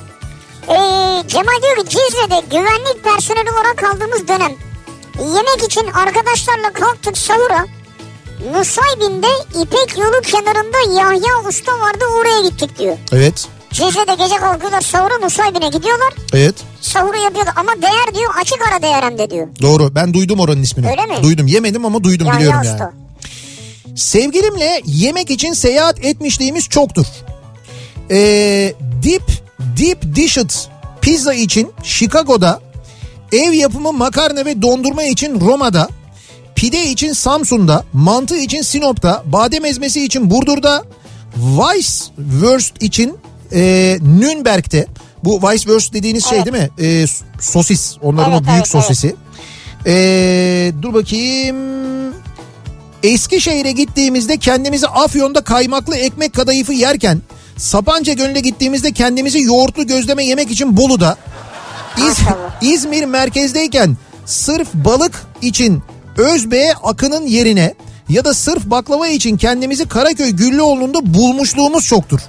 Ee, 0.70 1.28
Cemal 1.28 1.62
diyor 1.64 1.76
ki 1.78 1.90
Cizre'de 1.90 2.42
güvenlik 2.52 3.04
personeli 3.04 3.52
olarak 3.52 3.78
kaldığımız 3.78 4.28
dönem 4.28 4.52
yemek 5.20 5.64
için 5.66 5.88
arkadaşlarla 5.88 6.74
kalktık 6.74 7.18
sahura. 7.18 7.66
Nusaybin'de 8.54 9.28
İpek 9.62 9.98
yolu 9.98 10.22
kenarında 10.22 11.00
Yahya 11.02 11.50
Usta 11.50 11.80
vardı 11.80 12.06
oraya 12.20 12.50
gittik 12.50 12.80
diyor. 12.80 12.98
Evet. 13.12 13.48
Cizre'de 13.72 14.24
gece 14.24 14.36
kalkıyorlar 14.36 14.82
sahura 14.82 15.18
Nusaybin'e 15.18 15.68
gidiyorlar. 15.70 16.14
Evet. 16.34 16.56
Sahuru 16.82 17.18
yapıyorlar 17.18 17.54
ama 17.58 17.72
değer 17.82 18.16
diyor 18.16 18.34
açık 18.42 18.58
ara 18.72 18.82
değer 18.82 19.04
hem 19.04 19.18
de 19.18 19.30
diyor. 19.30 19.48
Doğru. 19.62 19.96
Ben 19.96 20.14
duydum 20.14 20.40
oranın 20.40 20.62
ismini. 20.64 20.90
Öyle 20.90 21.06
mi? 21.06 21.24
Duydum. 21.24 21.48
Yemedim 21.48 21.86
ama 21.86 22.04
duydum 22.04 22.28
Yahya 22.28 22.40
biliyorum 22.40 22.62
Usta. 22.62 22.84
yani. 22.84 23.98
Sevgilimle 24.00 24.82
yemek 24.86 25.32
için 25.32 25.54
seyahat 25.54 26.06
etmişliğimiz 26.06 26.70
çoktur. 26.70 27.06
Ee, 28.12 28.74
Deep 29.04 29.24
Deep 29.78 30.16
Dished 30.16 30.50
pizza 31.02 31.34
için 31.34 31.72
Chicago'da, 31.84 32.62
ev 33.32 33.54
yapımı 33.54 33.94
makarna 33.94 34.46
ve 34.46 34.62
dondurma 34.62 35.04
için 35.04 35.42
Roma'da, 35.42 35.90
pide 36.56 36.86
için 36.86 37.14
Samsun'da, 37.14 37.86
mantı 37.94 38.38
için 38.38 38.62
Sinop'ta, 38.62 39.24
badem 39.26 39.66
ezmesi 39.66 40.06
için 40.06 40.30
Burdur'da, 40.30 40.84
Weisswurst 41.36 42.84
için 42.84 43.18
e, 43.54 44.00
Nürnberg'te. 44.02 44.88
Bu 45.24 45.34
Weisswurst 45.40 45.94
dediğiniz 45.94 46.26
şey 46.26 46.38
Evet. 46.38 46.54
değil 46.54 46.64
mi? 46.64 46.88
E, 46.88 47.06
sosis. 47.40 47.98
Onların 48.02 48.32
Evet, 48.32 48.42
o 48.42 48.46
büyük 48.46 48.58
evet, 48.58 48.68
sosisi. 48.68 49.16
E, 49.86 50.72
dur 50.82 50.94
bakayım. 50.94 51.58
Eskişehir'e 53.04 53.72
gittiğimizde 53.72 54.38
kendimizi 54.38 54.88
Afyon'da 54.88 55.42
kaymaklı 55.42 55.96
ekmek 55.96 56.34
kadayıfı 56.34 56.74
yerken 56.74 57.22
Sapanca 57.58 58.14
Gölü'ne 58.14 58.40
gittiğimizde 58.40 58.92
kendimizi 58.92 59.42
yoğurtlu 59.42 59.88
gözleme 59.88 60.26
yemek 60.26 60.52
için 60.52 60.78
Bolu'da 60.78 61.18
İz-. 61.98 62.20
İzmir 62.62 63.06
merkezdeyken 63.06 63.98
sırf 64.26 64.74
balık 64.74 65.26
için 65.42 65.84
Özbey'e 66.18 66.74
Akın'ın 66.74 67.28
yerine 67.28 67.74
ya 68.10 68.26
da 68.26 68.34
sırf 68.34 68.66
baklava 68.66 69.08
için 69.08 69.38
kendimizi 69.38 69.88
Karaköy 69.88 70.30
Güllüoğlu'nda 70.30 71.14
bulmuşluğumuz 71.14 71.86
çoktur. 71.86 72.20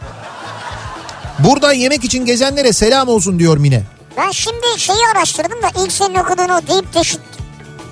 Buradan 1.39 1.73
yemek 1.73 2.05
için 2.05 2.25
gezenlere 2.25 2.73
selam 2.73 3.09
olsun 3.09 3.39
diyor 3.39 3.57
Mine. 3.57 3.83
Ben 4.17 4.31
şimdi 4.31 4.67
şeyi 4.79 4.99
araştırdım 5.15 5.63
da 5.63 5.83
ilk 5.85 5.93
senin 5.93 6.15
okuduğun 6.15 6.49
o 6.49 6.61
Deep 6.69 6.95
Dish 6.95 7.17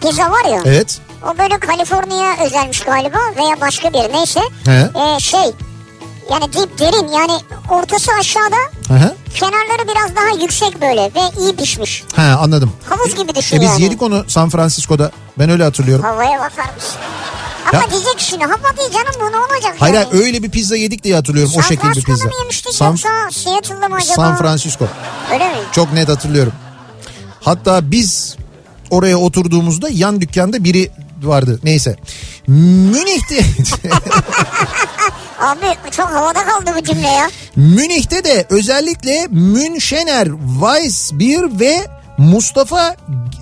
pizza 0.00 0.30
var 0.30 0.44
ya. 0.44 0.60
Evet. 0.64 0.98
O 1.24 1.38
böyle 1.38 1.58
Kaliforniya 1.58 2.46
özelmiş 2.46 2.80
galiba 2.80 3.18
veya 3.36 3.60
başka 3.60 3.92
bir 3.92 4.12
neyse. 4.12 4.40
He. 4.64 4.72
Ee, 4.72 5.20
şey 5.20 5.52
yani 6.30 6.52
deep 6.52 6.78
derin 6.78 7.08
yani 7.08 7.32
ortası 7.70 8.10
aşağıda 8.20 8.56
Hı 8.88 8.94
hı. 8.94 9.14
kenarları 9.34 9.88
biraz 9.88 10.16
daha 10.16 10.42
yüksek 10.42 10.80
böyle 10.82 11.02
ve 11.02 11.40
iyi 11.42 11.56
pişmiş. 11.56 12.04
He 12.16 12.22
anladım. 12.22 12.72
Havuz 12.88 13.14
gibi 13.14 13.34
düşün 13.34 13.56
E 13.56 13.60
biz 13.60 13.68
yani. 13.70 13.82
yedik 13.82 14.02
onu 14.02 14.24
San 14.28 14.50
Francisco'da. 14.50 15.10
Ben 15.38 15.50
öyle 15.50 15.64
hatırlıyorum. 15.64 16.04
Havaya 16.04 16.38
bakar 16.38 16.74
mısın? 16.76 16.96
Ama 17.72 17.82
Ya- 17.82 17.90
diyecek 17.90 18.18
şimdi 18.18 18.44
hava 18.44 18.76
değil 18.76 18.90
canım 18.92 19.12
bu 19.20 19.32
ne 19.32 19.36
olacak 19.36 19.74
Hayır 19.78 19.94
yani. 19.94 20.06
öyle 20.12 20.42
bir 20.42 20.50
pizza 20.50 20.76
yedik 20.76 21.04
diye 21.04 21.14
hatırlıyorum. 21.14 21.52
o 21.56 21.60
San 21.60 21.68
şekil 21.68 21.76
bir 21.76 21.82
Francisco'da 21.82 22.14
pizza. 22.14 22.28
mı 22.28 22.34
yemiştik 22.40 22.74
San, 22.74 22.90
yoksa 22.90 23.08
Seattle'da 23.30 23.88
mı 23.88 23.96
acaba? 23.96 24.14
San 24.14 24.36
Francisco. 24.38 24.86
Öyle 25.32 25.48
mi? 25.48 25.54
Çok 25.72 25.92
net 25.92 26.08
hatırlıyorum. 26.08 26.52
Hatta 27.40 27.90
biz 27.90 28.36
oraya 28.90 29.18
oturduğumuzda 29.18 29.88
yan 29.90 30.20
dükkanda 30.20 30.64
biri 30.64 30.90
vardı. 31.22 31.60
Neyse. 31.64 31.96
Münih'te 32.46 33.36
Abi 35.40 35.66
çok 35.90 36.06
havada 36.10 36.44
kaldı 36.44 36.70
bu 36.78 36.84
cümle 36.84 37.08
ya. 37.08 37.30
Münih'te 37.56 38.24
de 38.24 38.46
özellikle 38.50 39.26
Münşener, 39.30 40.28
Weissbier 40.60 41.60
ve 41.60 41.86
Mustafa 42.18 42.96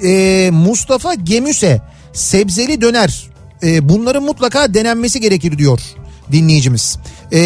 e, 0.04 0.50
Mustafa 0.52 1.14
Gemüse 1.14 1.82
sebzeli 2.12 2.80
döner. 2.80 3.24
E, 3.64 3.88
bunların 3.88 4.22
mutlaka 4.22 4.74
denenmesi 4.74 5.20
gerekir 5.20 5.58
diyor 5.58 5.80
dinleyicimiz. 6.32 6.98
E, 7.32 7.40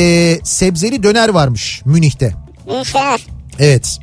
sebzeli 0.45 1.03
döner 1.03 1.29
varmış 1.29 1.83
Münih'te. 1.85 2.35
Münşener. 2.67 3.27
Evet. 3.59 3.99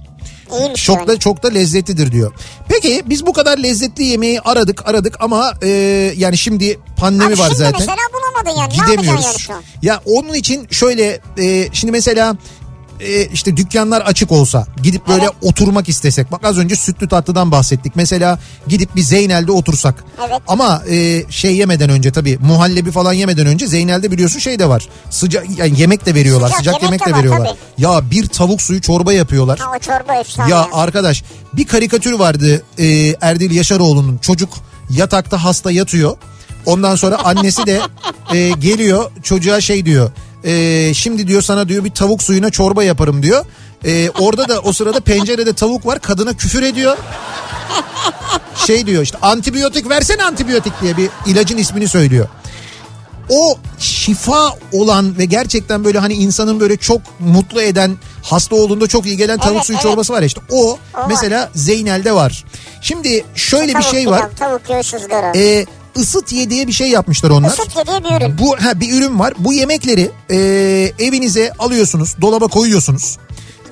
İyiymiş 0.60 0.86
Çok 0.86 0.98
yani. 0.98 1.08
da 1.08 1.20
çok 1.20 1.44
da 1.44 1.48
lezzetlidir 1.48 2.12
diyor. 2.12 2.34
Peki 2.70 3.04
biz 3.06 3.26
bu 3.26 3.34
kadar 3.34 3.58
lezzetli 3.58 4.04
yemeği 4.04 4.42
aradık 4.42 4.88
aradık 4.88 5.18
ama 5.20 5.54
e, 5.64 5.70
yani 6.18 6.38
şimdi 6.38 6.80
pandemi 6.98 7.26
Abi 7.34 7.40
var 7.40 7.46
şimdi 7.46 7.58
zaten. 7.58 7.80
mesela 7.80 7.98
bulamadın 8.14 8.60
yani. 8.60 8.74
Ne 8.74 8.78
yapacaksın 8.78 8.92
yani 8.94 9.02
Gidemiyoruz. 9.02 9.38
şu 9.42 9.54
an? 9.54 9.64
Ya 9.82 10.02
onun 10.06 10.34
için 10.34 10.68
şöyle 10.72 11.20
e, 11.38 11.70
şimdi 11.74 11.92
mesela 11.92 12.36
e, 13.00 13.26
işte 13.26 13.58
dükkanlar 13.58 14.02
açık 14.02 14.32
olsa 14.32 14.68
gidip 14.84 15.08
böyle 15.08 15.24
Evet. 15.24 15.34
oturmak 15.42 15.90
istesek 15.90 16.32
bak 16.32 16.46
az 16.46 16.58
önce 16.58 16.76
sütlü 16.76 17.08
tatlıdan 17.08 17.52
bahsettik 17.52 17.96
mesela 17.96 18.40
gidip 18.68 18.96
bir 18.96 19.02
Zeynel'de 19.02 19.52
otursak 19.52 20.04
Evet. 20.30 20.42
ama 20.48 20.84
e, 20.90 21.24
şey 21.32 21.56
yemeden 21.56 21.90
önce 21.90 22.12
tabii 22.12 22.38
muhallebi 22.42 22.92
falan 22.92 23.14
yemeden 23.14 23.46
önce 23.48 23.68
Zeynel'de 23.68 24.12
biliyorsun 24.12 24.40
şey 24.40 24.60
de 24.60 24.70
var 24.70 24.88
sıcak 25.10 25.46
yani 25.58 25.80
yemek 25.80 26.06
de 26.06 26.16
veriyorlar 26.16 26.48
Sıcak 26.48 26.60
sıcak, 26.60 26.84
yemek 26.84 27.02
yemek, 27.02 27.08
de 27.08 27.12
var, 27.12 27.20
veriyorlar 27.20 27.48
tabii. 27.48 27.84
ya 27.86 28.12
bir 28.12 28.28
tavuk 28.28 28.62
suyu 28.62 28.82
çorba 28.82 29.14
yapıyorlar 29.14 29.60
Ha 29.60 29.72
o 29.76 29.80
çorba 29.80 30.16
efsane. 30.16 30.52
ya 30.52 30.58
Ya, 30.58 30.68
arkadaş 30.74 31.24
bir 31.54 31.68
karikatür 31.68 32.14
vardı 32.14 32.64
e, 32.78 33.16
Erdil 33.22 33.52
Yaşaroğlu'nun 33.52 34.18
çocuk 34.18 34.50
yatakta 34.90 35.44
hasta 35.44 35.72
yatıyor. 35.72 36.18
Ondan 36.66 36.96
sonra 36.96 37.18
annesi 37.24 37.66
de 37.66 37.80
e, 38.34 38.50
geliyor 38.50 39.12
çocuğa 39.24 39.62
şey 39.62 39.86
diyor. 39.86 40.12
E, 40.46 40.94
şimdi 40.94 41.28
diyor 41.28 41.42
sana 41.42 41.70
diyor 41.70 41.84
bir 41.84 41.92
tavuk 41.92 42.24
suyuna 42.24 42.50
çorba 42.50 42.84
yaparım 42.84 43.24
diyor. 43.24 43.46
E, 43.86 44.10
orada 44.10 44.48
da 44.48 44.60
o 44.60 44.74
sırada 44.74 45.00
pencerede 45.00 45.54
tavuk 45.54 45.86
var 45.86 46.00
kadına 46.00 46.34
küfür 46.34 46.64
ediyor. 46.64 46.98
Şey 48.68 48.86
diyor 48.86 49.04
işte 49.04 49.18
antibiyotik 49.22 49.90
versene 49.90 50.24
antibiyotik 50.24 50.82
diye 50.82 50.98
bir 50.98 51.10
ilacın 51.26 51.58
ismini 51.58 51.88
söylüyor 51.88 52.28
o 53.30 53.58
şifa 53.80 54.54
olan 54.72 55.18
ve 55.18 55.26
gerçekten 55.26 55.84
böyle 55.84 56.00
hani 56.00 56.14
insanın 56.14 56.60
böyle 56.60 56.78
çok 56.78 57.02
mutlu 57.20 57.62
eden 57.62 57.98
hasta 58.24 58.56
olduğunda 58.56 58.88
çok 58.88 59.06
iyi 59.06 59.18
gelen 59.18 59.38
tavuk 59.40 59.56
Evet, 59.56 59.66
suyu 59.66 59.76
evet. 59.76 59.84
çorbası 59.84 60.14
var 60.14 60.20
ya 60.22 60.26
işte 60.26 60.42
o, 60.52 60.56
O 60.56 60.72
var. 60.94 61.06
mesela 61.08 61.50
Zeynel'de 61.56 62.16
var. 62.16 62.46
Şimdi 62.82 63.26
şöyle 63.36 63.68
bir 63.68 63.74
tavuk 63.74 63.86
şey 63.86 64.04
pilav, 64.04 64.12
var. 64.12 64.30
Tavuk. 64.40 64.62
Ee, 65.36 65.66
ısıt 65.98 66.32
ye 66.32 66.50
diye 66.50 66.68
bir 66.68 66.74
şey 66.74 66.90
yapmışlar 66.90 67.30
onlar. 67.30 67.50
Isıt 67.50 67.76
ye 67.76 67.88
diye 67.88 68.04
bir 68.04 68.26
ürün. 68.26 68.38
Bu 68.38 68.56
ha 68.58 68.80
bir 68.80 68.94
ürün 68.94 69.20
var. 69.20 69.34
Bu 69.38 69.54
yemekleri 69.54 70.12
e, 70.32 70.36
evinize 71.00 71.52
alıyorsunuz, 71.60 72.16
dolaba 72.22 72.48
koyuyorsunuz. 72.48 73.18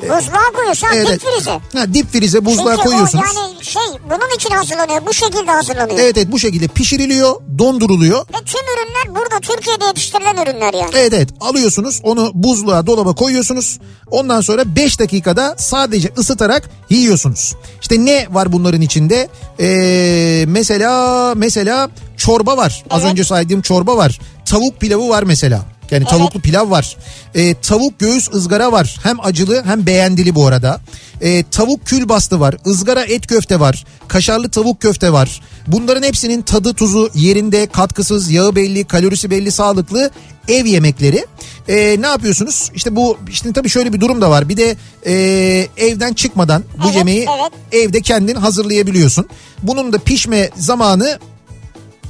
Buzluğa 0.09 0.51
koyuyorsun 0.55 0.87
ha, 0.87 0.93
dip 0.93 1.21
frize. 1.21 1.51
Ha, 1.51 1.93
dip 1.93 2.11
frize 2.13 2.45
buzluğa 2.45 2.75
Çünkü 2.75 2.87
koyuyorsunuz. 2.89 3.25
o 3.37 3.39
yani 3.41 3.65
şey 3.65 3.81
bunun 4.09 4.35
için 4.35 4.49
hazırlanıyor. 4.49 5.05
Bu 5.05 5.13
şekilde 5.13 5.51
hazırlanıyor. 5.51 5.99
Evet 5.99 6.17
evet 6.17 6.31
bu 6.31 6.39
şekilde 6.39 6.67
pişiriliyor, 6.67 7.35
donduruluyor. 7.57 8.19
Ve 8.19 8.37
tüm 8.45 8.61
ürünler 8.61 9.15
burada 9.21 9.39
Türkiye'de 9.39 9.85
yetiştirilen 9.85 10.35
ürünler 10.37 10.73
yani. 10.73 10.91
Evet 10.93 11.13
evet 11.13 11.29
alıyorsunuz 11.41 11.99
onu 12.03 12.31
buzluğa 12.33 12.87
dolaba 12.87 13.15
koyuyorsunuz. 13.15 13.79
Ondan 14.11 14.41
sonra 14.41 14.75
5 14.75 14.99
dakikada 14.99 15.55
sadece 15.57 16.11
ısıtarak 16.17 16.69
yiyorsunuz. 16.89 17.55
İşte 17.81 18.05
ne 18.05 18.27
var 18.31 18.51
bunların 18.51 18.81
içinde? 18.81 19.29
Ee, 19.59 20.45
mesela 20.47 21.33
mesela 21.35 21.89
çorba 22.17 22.57
var. 22.57 22.83
Az 22.89 23.01
Evet. 23.01 23.11
önce 23.11 23.23
saydığım 23.23 23.61
çorba 23.61 23.97
var. 23.97 24.19
Tavuk 24.45 24.79
pilavı 24.79 25.09
var 25.09 25.23
mesela. 25.23 25.61
Yani 25.93 26.05
tavuklu 26.05 26.39
pilav 26.39 26.69
var. 26.69 26.97
Ee, 27.35 27.55
tavuk 27.61 27.99
göğüs 27.99 28.33
ızgara 28.33 28.71
var. 28.71 28.99
Hem 29.03 29.19
acılı 29.19 29.63
hem 29.65 29.85
beğendili 29.85 30.35
bu 30.35 30.47
arada. 30.47 30.81
Ee, 31.21 31.43
tavuk 31.51 31.85
külbastı 31.85 32.39
var. 32.39 32.55
ızgara 32.67 33.03
et 33.03 33.27
köfte 33.27 33.59
var. 33.59 33.85
Kaşarlı 34.07 34.49
tavuk 34.49 34.81
köfte 34.81 35.13
var. 35.13 35.41
Bunların 35.67 36.03
hepsinin 36.03 36.41
tadı 36.41 36.73
tuzu 36.73 37.09
yerinde 37.15 37.67
katkısız, 37.67 38.31
yağı 38.31 38.55
belli, 38.55 38.83
kalorisi 38.83 39.29
belli, 39.29 39.51
sağlıklı 39.51 40.11
ev 40.47 40.65
yemekleri. 40.65 41.25
Ee, 41.67 41.97
ne 41.99 42.07
yapıyorsunuz? 42.07 42.71
İşte 42.75 42.95
bu 42.95 43.17
işte 43.29 43.53
tabii 43.53 43.69
şöyle 43.69 43.93
bir 43.93 43.99
durum 44.01 44.21
da 44.21 44.29
var. 44.29 44.49
Bir 44.49 44.57
de 44.57 44.75
e, 45.05 45.13
evden 45.77 46.13
çıkmadan 46.13 46.63
bu 46.77 46.85
Evet, 46.85 46.95
yemeği 46.95 47.27
evet. 47.39 47.83
evde 47.85 48.01
kendin 48.01 48.35
hazırlayabiliyorsun. 48.35 49.27
Bunun 49.61 49.93
da 49.93 49.97
pişme 49.97 50.49
zamanı 50.57 51.19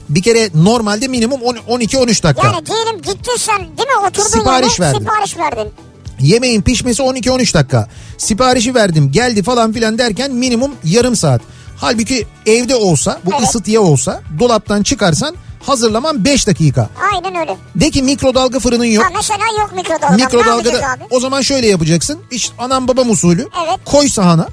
bir 0.10 0.22
kere 0.22 0.50
normalde 0.56 1.08
minimum 1.08 1.42
12-13 1.42 2.24
dakika. 2.24 2.48
Yani 2.48 2.66
diyelim 2.66 3.02
gittin 3.02 3.36
sen 3.38 3.60
değil 3.60 3.90
mi 3.90 4.08
oturdun 4.08 4.28
Sipariş 4.30 4.80
yere 4.80 4.88
verdin. 4.88 5.00
sipariş 5.00 5.38
verdin. 5.38 5.72
Yemeğin 6.20 6.62
pişmesi 6.62 7.02
12-13 7.02 7.54
dakika. 7.54 7.88
Siparişi 8.18 8.76
verdim 8.76 9.12
geldi 9.12 9.44
falan 9.44 9.74
filan 9.74 9.98
derken 9.98 10.32
minimum 10.32 10.72
yarım 10.84 11.16
saat. 11.16 11.42
Halbuki 11.78 12.28
evde 12.46 12.76
olsa 12.76 13.20
bu 13.26 13.32
Evet. 13.34 13.42
ısıtıya 13.50 13.82
olsa 13.82 14.22
dolaptan 14.40 14.84
çıkarsan 14.84 15.36
hazırlaman 15.66 16.26
5 16.26 16.48
dakika. 16.48 16.90
Aynen 17.14 17.36
öyle. 17.36 17.58
De 17.76 17.90
ki 17.90 18.04
mikrodalga 18.04 18.60
fırının 18.60 18.86
yok. 18.86 19.06
Ha 19.06 19.10
mesela 19.16 19.46
yok 19.60 19.72
mikrodalga. 19.76 20.16
Mikrodalgada 20.16 20.98
o 21.10 21.20
zaman 21.20 21.42
şöyle 21.42 21.68
yapacaksın. 21.68 22.20
İşte 22.32 22.54
anam 22.58 22.88
babam 22.88 23.10
usulü. 23.10 23.48
Evet. 23.68 23.80
Koy 23.86 24.08
sahana. 24.10 24.48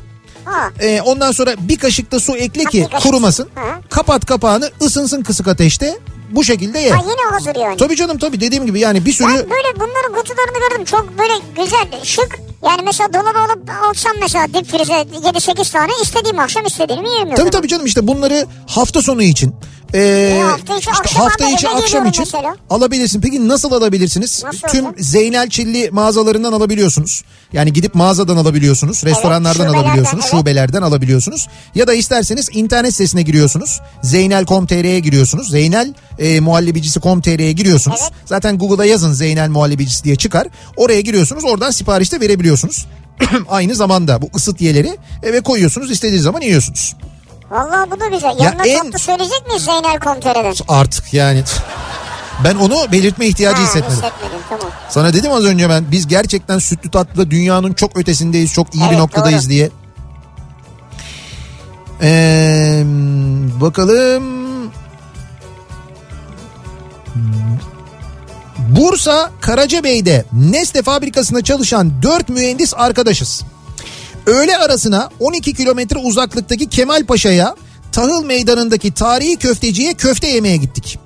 Ha. 0.50 0.70
Ee, 0.80 1.00
ondan 1.00 1.32
sonra 1.32 1.54
bir 1.58 1.78
kaşık 1.78 2.12
da 2.12 2.20
su 2.20 2.36
ekle 2.36 2.64
ki 2.64 2.88
kurumasın. 3.02 3.44
Hı. 3.54 3.88
Kapat 3.90 4.26
kapağını 4.26 4.70
ısınsın 4.82 5.22
kısık 5.22 5.48
ateşte. 5.48 5.98
Bu 6.30 6.44
şekilde 6.44 6.78
ye. 6.78 6.90
Ha 6.90 7.02
yine 7.02 7.30
hazır 7.30 7.60
yani. 7.60 7.76
Tabii 7.76 7.96
canım 7.96 8.18
tabii 8.18 8.40
dediğim 8.40 8.66
gibi 8.66 8.80
yani 8.80 9.04
bir 9.04 9.12
sürü 9.12 9.28
Ben 9.28 9.36
böyle 9.36 9.74
bunların 9.76 10.12
kutularını 10.14 10.58
gördüm. 10.68 10.84
Çok 10.84 11.18
böyle 11.18 11.32
güzel, 11.56 12.04
şık. 12.04 12.38
Yani 12.64 12.82
mesela 12.84 13.12
dolaba 13.12 13.38
alıp 13.38 13.70
alsam 13.82 14.12
mesela 14.20 14.46
dip 14.48 14.66
frize 14.70 14.92
7-8 14.92 15.72
tane 15.72 15.92
istediğim 16.02 16.38
akşam 16.38 16.66
istediğimi 16.66 17.08
yemiyorum. 17.10 17.34
Tabii 17.34 17.50
tabii 17.50 17.68
canım 17.68 17.86
işte 17.86 18.06
bunları 18.06 18.46
hafta 18.66 19.02
sonu 19.02 19.22
için 19.22 19.54
e, 19.94 20.40
hafta 20.42 20.76
içi 20.76 20.90
işte 20.90 20.92
akşam 21.00 21.22
hafta 21.22 21.48
içi 21.50 21.68
akşam 21.68 22.06
için 22.06 22.24
mesela. 22.34 22.56
alabilirsin. 22.70 23.20
Peki 23.20 23.48
nasıl 23.48 23.72
alabilirsiniz? 23.72 24.42
Nasıl 24.44 24.68
Tüm 24.68 24.86
olacak? 24.86 25.04
Zeynel 25.04 25.50
Çilli 25.50 25.90
mağazalarından 25.90 26.52
alabiliyorsunuz. 26.52 27.22
Yani 27.52 27.72
gidip 27.72 27.94
mağazadan 27.94 28.36
alabiliyorsunuz. 28.36 29.04
Restoranlardan 29.04 29.52
şubelerden, 29.64 29.78
alabiliyorsunuz. 29.84 30.24
evet. 30.24 30.40
Şubelerden 30.40 30.82
alabiliyorsunuz. 30.82 31.48
Ya 31.74 31.86
da 31.86 31.94
isterseniz 31.94 32.48
internet 32.52 32.92
sitesine 32.92 33.22
giriyorsunuz. 33.22 33.80
Zeynel.com.tr'ye 34.02 35.00
giriyorsunuz. 35.00 35.50
Zeynel 35.50 35.94
e, 36.18 36.40
muhallebicisi.com.tr'ye 36.40 37.52
giriyorsunuz. 37.52 38.00
Evet. 38.02 38.12
Zaten 38.26 38.58
Google'a 38.58 38.84
yazın 38.86 39.12
Zeynel 39.12 39.48
muhallebicisi 39.48 40.04
diye 40.04 40.16
çıkar. 40.16 40.46
Oraya 40.76 41.00
giriyorsunuz. 41.00 41.44
Oradan 41.44 41.70
sipariş 41.70 42.12
de 42.12 42.20
verebiliyorsunuz. 42.20 42.86
Aynı 43.48 43.74
zamanda 43.74 44.22
bu 44.22 44.30
ısıt 44.36 44.60
yeleri 44.60 44.96
eve 45.22 45.40
koyuyorsunuz. 45.40 45.90
istediğiniz 45.90 46.22
zaman 46.22 46.40
yiyorsunuz. 46.40 46.94
Vallahi 47.50 47.90
bu 47.90 48.00
da 48.00 48.06
güzel. 48.06 48.34
Yanına 48.40 48.66
en- 48.66 48.82
tatlı 48.84 48.98
söyleyecek 48.98 49.46
miyiz 49.46 49.64
Zeynel 49.64 50.00
Komitere'den? 50.00 50.54
Artık 50.68 51.14
yani 51.14 51.42
ben 52.44 52.54
onu 52.56 52.92
belirtme 52.92 53.26
ihtiyacı 53.26 53.62
hissetmedim. 53.62 53.96
hissetmedim 53.96 54.38
tamam. 54.48 54.66
Sana 54.88 55.12
dedim 55.12 55.32
az 55.32 55.44
önce 55.44 55.68
ben 55.68 55.84
biz 55.90 56.06
gerçekten 56.06 56.58
sütlü 56.58 56.90
tatlıda 56.90 57.30
dünyanın 57.30 57.72
çok 57.72 57.98
ötesindeyiz, 57.98 58.52
çok 58.52 58.74
iyi 58.74 58.80
bir 58.84 58.88
Evet, 58.88 58.98
noktadayız 58.98 59.42
doğru. 59.44 59.50
diye. 59.50 59.70
Ee, 62.02 62.82
bakalım. 63.60 64.40
Bursa 68.58 69.30
Karacabey'de 69.40 70.24
Nestle 70.32 70.82
fabrikasında 70.82 71.42
çalışan 71.44 72.02
4 72.02 72.28
mühendis 72.28 72.74
arkadaşız. 72.76 73.42
Öğle 74.26 74.56
arasına 74.58 75.10
12 75.20 75.54
kilometre 75.54 75.98
uzaklıktaki 75.98 76.68
Kemalpaşa'ya 76.68 77.54
Tahıl 77.92 78.24
Meydanı'ndaki 78.24 78.94
tarihi 78.94 79.36
köfteciye 79.36 79.94
köfte 79.94 80.26
yemeye 80.28 80.56
gittik. 80.56 80.98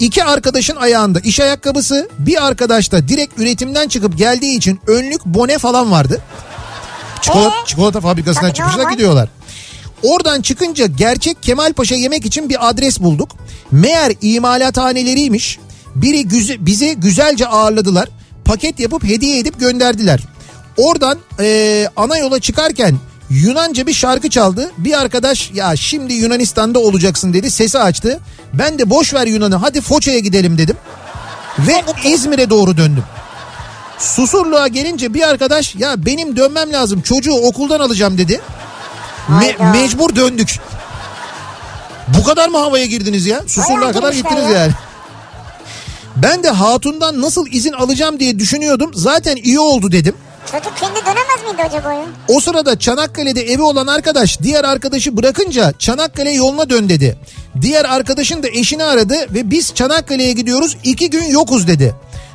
İki 0.00 0.24
arkadaşın 0.24 0.76
ayağında 0.76 1.20
iş 1.20 1.40
ayakkabısı, 1.40 2.08
bir 2.18 2.46
arkadaş 2.46 2.92
da 2.92 3.08
direkt 3.08 3.40
üretimden 3.40 3.88
çıkıp 3.88 4.18
geldiği 4.18 4.56
için 4.56 4.80
önlük, 4.86 5.24
bone 5.24 5.58
falan 5.58 5.90
vardı. 5.90 6.22
Çikolata, 7.22 7.56
Ee? 7.62 7.66
çikolata 7.66 8.00
fabrikasından 8.00 8.50
çıkmışlar 8.52 8.90
gidiyorlar. 8.90 9.28
Oradan 10.02 10.40
çıkınca 10.42 10.86
gerçek 10.86 11.42
Kemalpaşa 11.42 11.94
yemek 11.94 12.26
için 12.26 12.48
bir 12.48 12.68
adres 12.68 13.00
bulduk. 13.00 13.30
Meğer 13.70 14.12
imalathaneleriymiş. 14.22 15.58
Biri 15.94 16.24
güze, 16.24 16.66
bizi 16.66 16.94
güzelce 16.94 17.46
ağırladılar. 17.46 18.08
Paket 18.44 18.80
yapıp 18.80 19.04
hediye 19.04 19.38
edip 19.38 19.60
gönderdiler. 19.60 20.20
Oradan 20.78 21.18
eee, 21.40 21.88
ana 21.96 22.16
yola 22.18 22.40
çıkarken 22.40 22.96
Yunanca 23.30 23.86
bir 23.86 23.92
şarkı 23.92 24.30
çaldı. 24.30 24.70
Bir 24.78 25.00
arkadaş 25.00 25.50
ya 25.54 25.76
şimdi 25.76 26.14
Yunanistan'da 26.14 26.78
olacaksın 26.78 27.32
dedi. 27.32 27.50
Sesi 27.50 27.78
açtı. 27.78 28.20
Ben 28.54 28.78
de 28.78 28.90
boş 28.90 29.14
ver 29.14 29.26
Yunan'ı 29.26 29.56
hadi 29.56 29.80
Foça'ya 29.80 30.18
gidelim 30.18 30.58
dedim. 30.58 30.76
Ve 31.58 31.84
İzmir'e 32.04 32.50
doğru 32.50 32.76
döndüm. 32.76 33.04
Susurluğa 33.98 34.68
gelince 34.68 35.14
bir 35.14 35.28
arkadaş 35.28 35.74
ya 35.74 36.06
benim 36.06 36.36
dönmem 36.36 36.72
lazım 36.72 37.00
çocuğu 37.00 37.34
okuldan 37.34 37.80
alacağım 37.80 38.18
dedi. 38.18 38.40
Me- 39.28 39.72
mecbur 39.72 40.16
döndük. 40.16 40.58
Bu 42.18 42.24
kadar 42.24 42.48
mı 42.48 42.58
havaya 42.58 42.86
girdiniz 42.86 43.26
ya? 43.26 43.40
Susurluğa 43.46 43.92
kadar 43.92 44.12
gittiniz 44.12 44.44
ya. 44.44 44.50
yani. 44.50 44.72
Ben 46.16 46.42
de 46.42 46.50
hatundan 46.50 47.22
nasıl 47.22 47.46
izin 47.50 47.72
alacağım 47.72 48.20
diye 48.20 48.38
düşünüyordum. 48.38 48.90
Zaten 48.94 49.36
iyi 49.36 49.60
oldu 49.60 49.92
dedim. 49.92 50.14
Çocuk 50.52 50.76
kendi 50.76 51.00
dönemez 51.00 51.50
miydi 51.50 51.62
acaba 51.62 51.92
ya? 51.92 52.04
O 52.28 52.40
sırada 52.40 52.78
Çanakkale'de 52.78 53.42
evi 53.42 53.62
olan 53.62 53.86
arkadaş 53.86 54.42
diğer 54.42 54.64
arkadaşı 54.64 55.16
bırakınca 55.16 55.72
Çanakkale 55.78 56.30
yoluna 56.30 56.70
dön 56.70 56.88
dedi. 56.88 57.18
Diğer 57.60 57.84
arkadaşın 57.84 58.42
da 58.42 58.48
eşini 58.48 58.84
aradı 58.84 59.14
ve 59.34 59.50
biz 59.50 59.74
Çanakkale'ye 59.74 60.32
gidiyoruz 60.32 60.76
iki 60.84 61.10
gün 61.10 61.24
yokuz 61.24 61.68
dedi. 61.68 61.94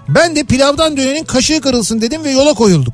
Ben 0.09 0.35
de 0.35 0.43
pilavdan 0.43 0.97
dönenin 0.97 1.23
kaşığı 1.23 1.61
kırılsın 1.61 2.01
dedim 2.01 2.23
ve 2.23 2.31
yola 2.31 2.53
koyulduk. 2.53 2.93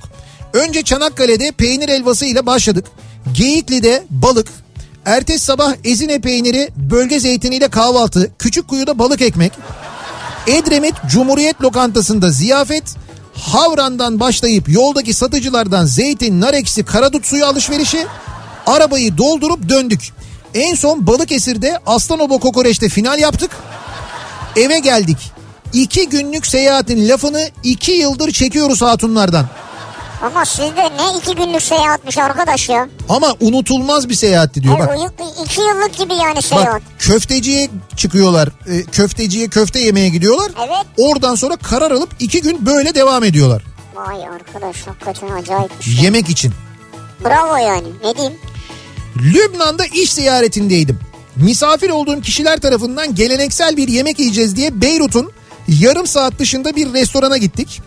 Önce 0.54 0.84
Çanakkale'de 0.84 1.52
peynir 1.52 1.90
helvası 1.90 2.26
ile 2.26 2.46
başladık. 2.46 2.86
Geyikli'de 3.34 4.04
balık, 4.10 4.48
ertesi 5.06 5.46
sabah 5.46 5.74
ezine 5.84 6.22
peyniri, 6.22 6.70
bölge 6.76 7.20
zeytiniyle 7.20 7.68
kahvaltı, 7.68 8.32
Küçükkuyu'da 8.40 9.00
balık 9.00 9.22
ekmek, 9.22 9.54
Edremit 10.48 10.96
Cumhuriyet 11.12 11.62
Lokantası'nda 11.62 12.32
ziyafet, 12.32 12.84
Havran'dan 13.42 14.20
başlayıp 14.20 14.70
yoldaki 14.70 15.14
satıcılardan 15.14 15.86
zeytin, 15.86 16.42
nar 16.42 16.54
ekşi, 16.54 16.84
karadut 16.84 17.26
suyu 17.26 17.46
alışverişi, 17.46 18.06
arabayı 18.66 19.18
doldurup 19.18 19.70
döndük. 19.70 20.10
En 20.54 20.76
son 20.76 21.08
Balıkesir'de 21.08 21.80
Aslanoba 21.86 22.38
Kokoreç'te 22.38 22.90
final 22.90 23.20
yaptık. 23.20 23.52
Eve 24.56 24.80
geldik. 24.80 25.18
İki 25.74 26.10
günlük 26.10 26.48
seyahatin 26.48 27.10
lafını 27.10 27.50
iki 27.64 27.92
yıldır 27.92 28.32
çekiyoruz 28.32 28.82
hatunlardan. 28.82 29.46
Ama 30.22 30.46
sizde 30.46 30.84
ne 30.84 31.18
iki 31.20 31.36
günlük 31.36 31.62
seyahatmiş 31.62 32.18
arkadaş 32.18 32.70
ya. 32.70 32.88
Ama 33.10 33.36
unutulmaz 33.40 34.10
bir 34.10 34.14
seyahatti 34.14 34.64
diyor. 34.64 34.78
E, 34.78 34.80
Bak, 34.80 34.98
iki 35.46 35.62
yıllık 35.62 35.98
gibi 35.98 36.14
yani 36.14 36.42
seyahat. 36.42 36.74
bak 36.74 36.82
köfteciye 37.00 37.70
çıkıyorlar. 37.98 38.50
E, 38.68 38.84
köfteciye 38.84 39.48
köfte 39.48 39.80
yemeye 39.80 40.10
gidiyorlar. 40.10 40.52
Evet. 40.60 40.86
Oradan 40.98 41.36
sonra 41.36 41.56
karar 41.56 41.92
alıp 41.92 42.10
iki 42.20 42.42
gün 42.42 42.66
böyle 42.66 42.96
devam 42.96 43.24
ediyorlar. 43.24 43.64
Vay 43.96 44.28
arkadaş 44.28 44.88
hakikaten 44.88 45.30
acayipmiş. 45.36 46.02
Yemek 46.02 46.30
için. 46.30 46.54
Bravo 47.26 47.56
yani 47.56 47.88
ne 48.04 48.16
diyeyim. 48.18 48.38
Lübnan'da 49.18 49.86
iş 49.86 50.14
ziyaretindeydim. 50.14 51.00
Misafir 51.36 51.90
olduğum 51.90 52.22
kişiler 52.22 52.60
tarafından 52.60 53.16
geleneksel 53.16 53.78
bir 53.78 53.88
yemek 53.88 54.20
yiyeceğiz 54.20 54.56
diye 54.56 54.82
Beyrut'un 54.82 55.32
yarım 55.68 56.08
saat 56.08 56.40
dışında 56.40 56.76
bir 56.76 56.94
restorana 56.94 57.38
gittik. 57.38 57.82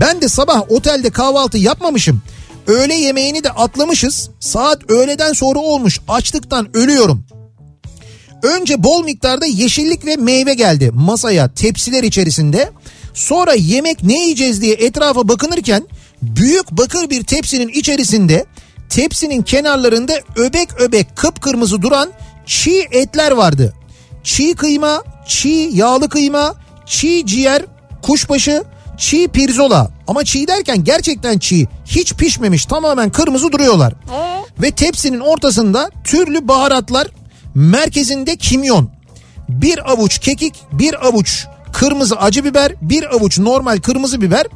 Ben 0.00 0.20
de 0.20 0.28
sabah 0.28 0.72
otelde 0.72 1.10
kahvaltı 1.10 1.58
yapmamışım. 1.58 2.22
Öğle 2.66 2.94
yemeğini 2.94 3.44
de 3.44 3.50
atlamışız. 3.50 4.30
Saat 4.40 4.90
öğleden 4.90 5.32
sonra 5.32 5.58
olmuş. 5.58 6.00
Açlıktan 6.08 6.76
ölüyorum. 6.76 7.24
Önce 8.42 8.82
bol 8.82 9.04
miktarda 9.04 9.46
yeşillik 9.46 10.06
ve 10.06 10.16
meyve 10.16 10.54
geldi 10.54 10.90
masaya 10.94 11.54
tepsiler 11.54 12.02
içerisinde. 12.02 12.70
Sonra 13.14 13.54
yemek 13.54 14.02
ne 14.02 14.22
yiyeceğiz 14.22 14.62
diye 14.62 14.74
etrafa 14.74 15.28
bakınırken 15.28 15.86
büyük 16.22 16.70
bakır 16.70 17.10
bir 17.10 17.24
tepsinin 17.24 17.68
içerisinde 17.68 18.44
tepsinin 18.88 19.42
kenarlarında 19.42 20.12
öbek 20.36 20.80
öbek 20.80 21.16
kıpkırmızı 21.16 21.82
duran 21.82 22.12
çiğ 22.46 22.88
etler 22.92 23.30
vardı. 23.32 23.74
Çiğ 24.24 24.54
kıyma, 24.54 25.02
çiğ 25.26 25.70
yağlı 25.72 26.08
kıyma, 26.08 26.54
çiğ 26.86 27.26
ciğer, 27.26 27.62
kuşbaşı, 28.02 28.64
çiğ 28.98 29.28
pirzola. 29.28 29.90
Ama 30.08 30.24
çiğ 30.24 30.48
derken 30.48 30.84
gerçekten 30.84 31.38
çiğ. 31.38 31.68
Hiç 31.86 32.14
pişmemiş 32.14 32.66
tamamen 32.66 33.10
kırmızı 33.10 33.52
duruyorlar. 33.52 33.92
Ee? 33.92 34.44
Ve 34.62 34.70
tepsinin 34.70 35.20
ortasında 35.20 35.90
türlü 36.04 36.48
baharatlar, 36.48 37.06
merkezinde 37.54 38.36
kimyon. 38.36 38.90
Bir 39.48 39.92
avuç 39.92 40.18
kekik, 40.18 40.54
bir 40.72 41.06
avuç 41.06 41.46
kırmızı 41.72 42.16
acı 42.16 42.44
biber, 42.44 42.72
bir 42.82 43.14
avuç 43.14 43.38
normal 43.38 43.78
kırmızı 43.78 44.20
biber. 44.20 44.46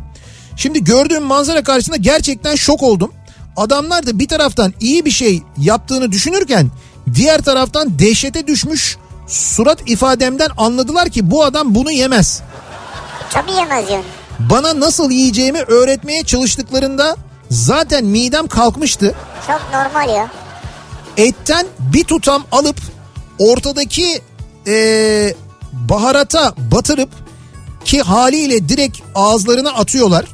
Şimdi 0.57 0.85
gördüğüm 0.85 1.23
manzara 1.23 1.63
karşısında 1.63 1.97
gerçekten 1.97 2.55
şok 2.55 2.83
oldum. 2.83 3.13
Adamlar 3.57 4.07
da 4.07 4.19
bir 4.19 4.29
taraftan 4.29 4.75
iyi 4.81 5.05
bir 5.05 5.11
şey 5.11 5.43
yaptığını 5.59 6.13
düşünürken 6.13 6.71
diğer 7.15 7.43
taraftan 7.43 7.99
dehşete 7.99 8.47
düşmüş 8.47 8.97
surat 9.27 9.91
ifademden 9.91 10.49
anladılar 10.57 11.09
ki 11.09 11.31
bu 11.31 11.45
adam 11.45 11.75
bunu 11.75 11.91
yemez. 11.91 12.43
Tabii 13.31 13.53
yemez 13.53 13.91
yani. 13.91 14.05
Bana 14.39 14.81
nasıl 14.81 15.11
yiyeceğimi 15.11 15.59
öğretmeye 15.61 16.23
çalıştıklarında 16.25 17.17
zaten 17.51 18.05
midem 18.05 18.47
kalkmıştı. 18.47 19.15
Çok 19.47 19.61
normal 19.73 20.15
ya. 20.15 20.29
etten 21.17 21.67
bir 21.79 22.05
tutam 22.05 22.45
alıp 22.53 22.77
ortadaki 23.39 24.21
eee, 24.67 25.35
baharata 25.73 26.55
batırıp 26.57 27.11
ki 27.85 28.03
haliyle 28.03 28.69
direkt 28.69 28.99
ağızlarına 29.15 29.71
atıyorlar. 29.71 30.25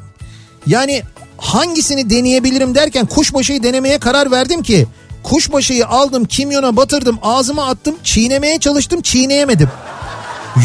Yani 0.67 1.03
hangisini 1.37 2.09
deneyebilirim 2.09 2.75
derken 2.75 3.05
kuşbaşıyı 3.05 3.63
denemeye 3.63 3.97
karar 3.99 4.31
verdim 4.31 4.63
ki 4.63 4.87
kuşbaşıyı 5.23 5.87
aldım 5.87 6.25
kimyona 6.25 6.75
batırdım 6.77 7.19
ağzıma 7.23 7.67
attım 7.67 7.95
çiğnemeye 8.03 8.59
çalıştım 8.59 9.01
çiğneyemedim. 9.01 9.69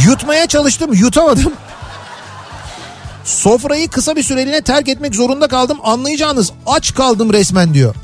Yutmaya 0.07 0.47
çalıştım 0.47 0.93
yutamadım. 0.93 1.53
Sofrayı 3.31 3.89
kısa 3.89 4.17
bir 4.17 4.23
süreliğine 4.23 4.63
terk 4.63 4.89
etmek 4.89 5.15
zorunda 5.15 5.49
kaldım. 5.49 5.79
Anlayacağınız 5.83 6.53
aç 6.67 6.95
kaldım 6.95 7.33
resmen 7.33 7.75
diyor. 7.75 7.95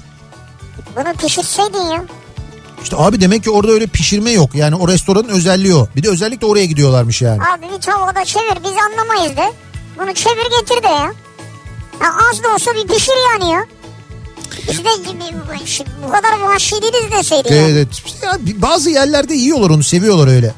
Bunu 0.96 1.12
pişirseydin 1.14 1.78
ya. 1.78 2.04
İşte 2.82 2.96
abi 2.96 3.20
demek 3.20 3.44
ki 3.44 3.50
orada 3.50 3.72
öyle 3.72 3.86
pişirme 3.86 4.30
yok. 4.30 4.54
Yani 4.54 4.74
o 4.76 4.88
restoranın 4.88 5.28
özelliği 5.28 5.74
o. 5.74 5.88
Bir 5.96 6.02
de 6.02 6.08
özellikle 6.08 6.46
oraya 6.46 6.66
gidiyorlarmış 6.66 7.22
yani. 7.22 7.42
Abi 7.42 7.66
bir 7.74 7.80
tavada 7.80 8.24
çevir 8.24 8.58
biz 8.64 8.72
anlamayız 8.90 9.36
de. 9.36 9.52
Bunu 9.98 10.14
çevir 10.14 10.60
getir 10.60 10.82
de 10.82 10.88
ya. 10.88 11.12
ya 12.02 12.14
az 12.30 12.42
da 12.42 12.54
olsa 12.54 12.74
bir 12.74 12.94
pişir 12.94 13.12
yani 13.32 13.52
ya. 13.52 13.64
Biz 14.70 14.78
de 14.78 14.90
bu 16.06 16.12
kadar 16.12 16.40
vahşi 16.40 16.82
değiliz 16.82 17.12
deseydin 17.18 17.54
ya. 17.54 17.60
Evet, 17.60 17.72
evet. 17.72 17.88
İşte 18.06 18.26
ya 18.26 18.38
bazı 18.62 18.90
yerlerde 18.90 19.34
yiyorlar 19.34 19.70
onu 19.70 19.82
seviyorlar 19.82 20.28
öyle. 20.28 20.54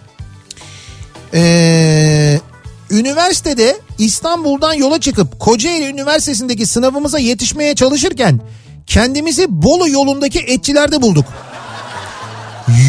Ee, 1.35 2.41
üniversitede 2.91 3.81
İstanbul'dan 3.99 4.73
yola 4.73 5.01
çıkıp 5.01 5.41
Kocaeli 5.41 5.87
Üniversitesi'ndeki 5.87 6.67
sınavımıza 6.67 7.19
yetişmeye 7.19 7.75
çalışırken 7.75 8.41
kendimizi 8.87 9.47
Bolu 9.49 9.89
yolundaki 9.89 10.39
etçilerde 10.39 11.03
bulduk. 11.03 11.25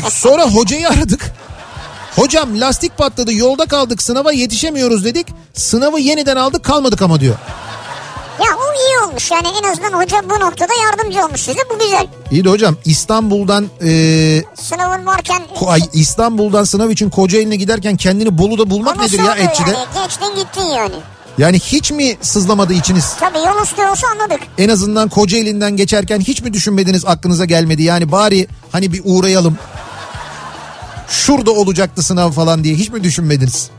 Sonra 0.10 0.44
hocayı 0.44 0.90
aradık. 0.90 1.31
Hocam 2.15 2.61
lastik 2.61 2.98
patladı 2.98 3.34
yolda 3.34 3.65
kaldık 3.65 4.02
sınava 4.02 4.31
yetişemiyoruz 4.31 5.06
dedik. 5.06 5.27
Sınavı 5.53 5.99
yeniden 5.99 6.36
aldık 6.36 6.64
kalmadık 6.64 7.02
ama 7.02 7.19
diyor. 7.19 7.36
Ya 8.40 8.56
o 8.57 8.74
iyi 8.74 9.07
olmuş 9.10 9.32
yani 9.32 9.48
en 9.60 9.72
azından 9.72 9.91
hoca 9.94 10.18
bu 10.30 10.40
noktada 10.40 10.74
yardımcı 10.84 11.26
olmuş 11.26 11.41
size 11.41 11.60
bu 11.74 11.80
güzel. 11.80 12.07
İyi 12.32 12.45
de 12.45 12.49
hocam 12.49 12.76
İstanbul'dan 12.86 13.66
e, 13.84 13.90
Sınavın 14.56 15.06
varken 15.06 15.41
ay, 15.68 15.82
İstanbul'dan 15.94 16.64
sınav 16.64 16.90
için 16.90 17.10
Kocaeli'ne 17.10 17.56
giderken 17.56 17.95
kendini 17.95 18.38
Bolu'da 18.38 18.70
bulmak 18.70 18.95
Ama 18.95 19.03
nedir 19.03 19.20
ya 19.24 19.36
etçide? 19.36 19.70
Yani. 19.70 20.06
Geçtin 20.07 20.36
gittin 20.36 20.61
yani. 20.76 20.95
Yani 21.38 21.60
hiç 21.60 21.91
mi 21.91 22.18
sızlamadı 22.22 22.74
içiniz? 22.74 23.14
Tabii 23.20 23.38
yol 23.38 23.64
üstü 23.64 23.82
olsa 23.86 24.07
anladık. 24.07 24.40
En 24.57 24.70
azından 24.70 25.10
Kocaeli'nden 25.10 25.78
geçerken 25.78 26.20
hiç 26.20 26.41
mi 26.41 26.53
düşünmediniz 26.53 27.06
aklınıza 27.06 27.45
gelmedi? 27.45 27.84
Yani 27.84 28.11
bari 28.11 28.48
hani 28.72 28.94
bir 28.94 29.02
uğrayalım. 29.06 29.57
Şurada 31.07 31.52
olacaktı 31.52 32.03
sınav 32.03 32.32
falan 32.32 32.64
diye 32.64 32.76
hiç 32.76 32.90
mi 32.90 33.03
düşünmediniz? 33.03 33.70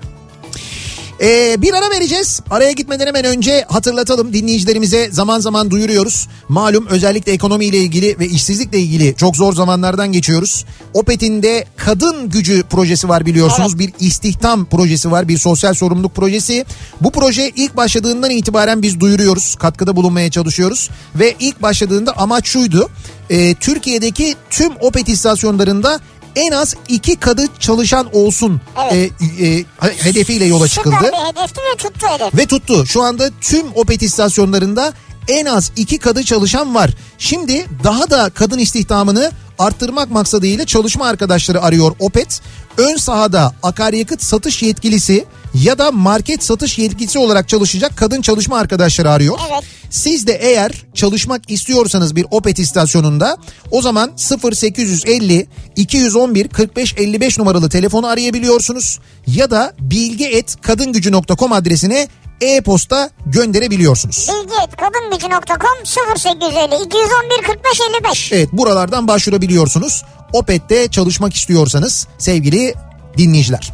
Ee, 1.22 1.62
bir 1.62 1.74
ara 1.74 1.90
vereceğiz. 1.90 2.40
Araya 2.50 2.72
gitmeden 2.72 3.06
hemen 3.06 3.24
önce 3.24 3.64
hatırlatalım 3.68 4.32
dinleyicilerimize 4.32 5.08
zaman 5.10 5.40
zaman 5.40 5.70
duyuruyoruz. 5.70 6.28
Malum 6.48 6.86
özellikle 6.86 7.32
ekonomiyle 7.32 7.78
ilgili 7.78 8.18
ve 8.18 8.26
işsizlikle 8.26 8.78
ilgili 8.78 9.14
çok 9.16 9.36
zor 9.36 9.52
zamanlardan 9.52 10.12
geçiyoruz. 10.12 10.64
Opet'in 10.94 11.42
de 11.42 11.64
kadın 11.76 12.28
gücü 12.28 12.62
projesi 12.62 13.08
var 13.08 13.26
biliyorsunuz. 13.26 13.78
Bir 13.78 13.92
istihdam 14.00 14.64
projesi 14.64 15.10
var. 15.10 15.28
Bir 15.28 15.38
sosyal 15.38 15.74
sorumluluk 15.74 16.14
projesi. 16.14 16.64
Bu 17.00 17.10
proje 17.10 17.50
ilk 17.56 17.76
başladığından 17.76 18.30
itibaren 18.30 18.82
biz 18.82 19.00
duyuruyoruz. 19.00 19.54
Katkıda 19.54 19.96
bulunmaya 19.96 20.30
çalışıyoruz. 20.30 20.90
Ve 21.14 21.34
ilk 21.40 21.62
başladığında 21.62 22.12
amaç 22.16 22.46
şuydu. 22.46 22.90
Ee, 23.30 23.54
Türkiye'deki 23.54 24.34
tüm 24.50 24.72
Opet 24.80 25.08
istasyonlarında 25.08 26.00
en 26.36 26.52
az 26.52 26.74
iki 26.88 27.16
kadın 27.16 27.48
çalışan 27.58 28.08
olsun 28.12 28.60
Evet. 28.92 29.12
e, 29.40 29.46
e, 29.46 29.64
hedefiyle 29.80 30.44
yola 30.44 30.68
çıkıldı. 30.68 30.96
Süper 30.96 31.12
bir 31.12 31.38
hedefti 31.38 31.60
ve 31.60 31.76
tuttu 31.76 32.06
hedef. 32.06 32.34
Ve 32.38 32.46
tuttu. 32.46 32.86
Şu 32.86 33.02
anda 33.02 33.30
tüm 33.40 33.66
Opet 33.74 34.02
istasyonlarında 34.02 34.92
en 35.28 35.46
az 35.46 35.72
iki 35.76 35.98
kadın 35.98 36.22
çalışan 36.22 36.74
var. 36.74 36.90
Şimdi 37.18 37.66
daha 37.84 38.10
da 38.10 38.30
kadın 38.30 38.58
istihdamını 38.58 39.32
arttırmak 39.58 40.10
maksadıyla 40.10 40.66
çalışma 40.66 41.06
arkadaşları 41.06 41.62
arıyor 41.62 41.92
Opet. 41.98 42.40
Ön 42.76 42.96
sahada 42.96 43.54
akaryakıt 43.62 44.22
satış 44.22 44.62
yetkilisi 44.62 45.24
ya 45.54 45.78
da 45.78 45.92
market 45.92 46.44
satış 46.44 46.78
yetkilisi 46.78 47.18
olarak 47.18 47.48
çalışacak 47.48 47.92
kadın 47.96 48.22
çalışma 48.22 48.58
arkadaşları 48.58 49.10
arıyor. 49.10 49.38
Evet. 49.50 49.64
Siz 49.90 50.26
de 50.26 50.32
eğer 50.32 50.72
çalışmak 50.94 51.50
istiyorsanız 51.50 52.16
bir 52.16 52.26
Opet 52.30 52.58
istasyonunda 52.58 53.36
o 53.70 53.82
zaman 53.82 54.12
0850 54.44 55.48
211 55.76 56.48
45 56.48 56.94
55 56.96 57.38
numaralı 57.38 57.68
telefonu 57.68 58.06
arayabiliyorsunuz 58.06 59.00
ya 59.26 59.50
da 59.50 59.74
bilgi@kadingücü.com 59.80 61.52
adresine 61.52 62.08
e-posta 62.40 63.10
gönderebiliyorsunuz. 63.26 64.28
Bilgi 64.28 64.76
kadınbici.com 64.76 65.84
0850 66.16 66.84
211 66.84 67.42
45 67.46 67.80
55. 68.04 68.32
Evet 68.32 68.48
buralardan 68.52 69.08
başvurabiliyorsunuz. 69.08 70.04
Opet'te 70.32 70.88
çalışmak 70.88 71.34
istiyorsanız 71.34 72.06
sevgili 72.18 72.74
dinleyiciler. 73.18 73.72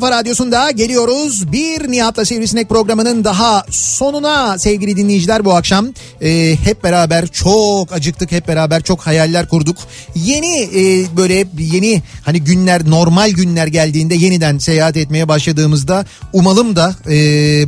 kafa 0.00 0.12
radyosunda 0.12 0.70
geliyoruz. 0.70 1.52
Bir 1.52 1.92
Nihat'la 1.92 2.24
Sivrisinek 2.24 2.68
programının 2.68 3.24
daha 3.24 3.64
sonuna 3.70 4.58
sevgili 4.58 4.96
dinleyiciler 4.96 5.44
bu 5.44 5.54
akşam. 5.54 5.86
Ee, 6.22 6.56
hep 6.64 6.84
beraber 6.84 7.26
çok 7.26 7.92
acıktık 7.92 8.32
hep 8.32 8.48
beraber 8.48 8.82
çok 8.82 9.00
hayaller 9.00 9.48
kurduk. 9.48 9.76
Yeni 10.14 10.62
e, 10.62 11.06
böyle 11.16 11.46
yeni 11.58 12.02
hani 12.24 12.40
günler 12.40 12.90
normal 12.90 13.30
günler 13.30 13.66
geldiğinde 13.66 14.14
yeniden 14.14 14.58
seyahat 14.58 14.96
etmeye 14.96 15.28
başladığımızda 15.28 16.04
umalım 16.32 16.76
da 16.76 16.94
e, 17.10 17.14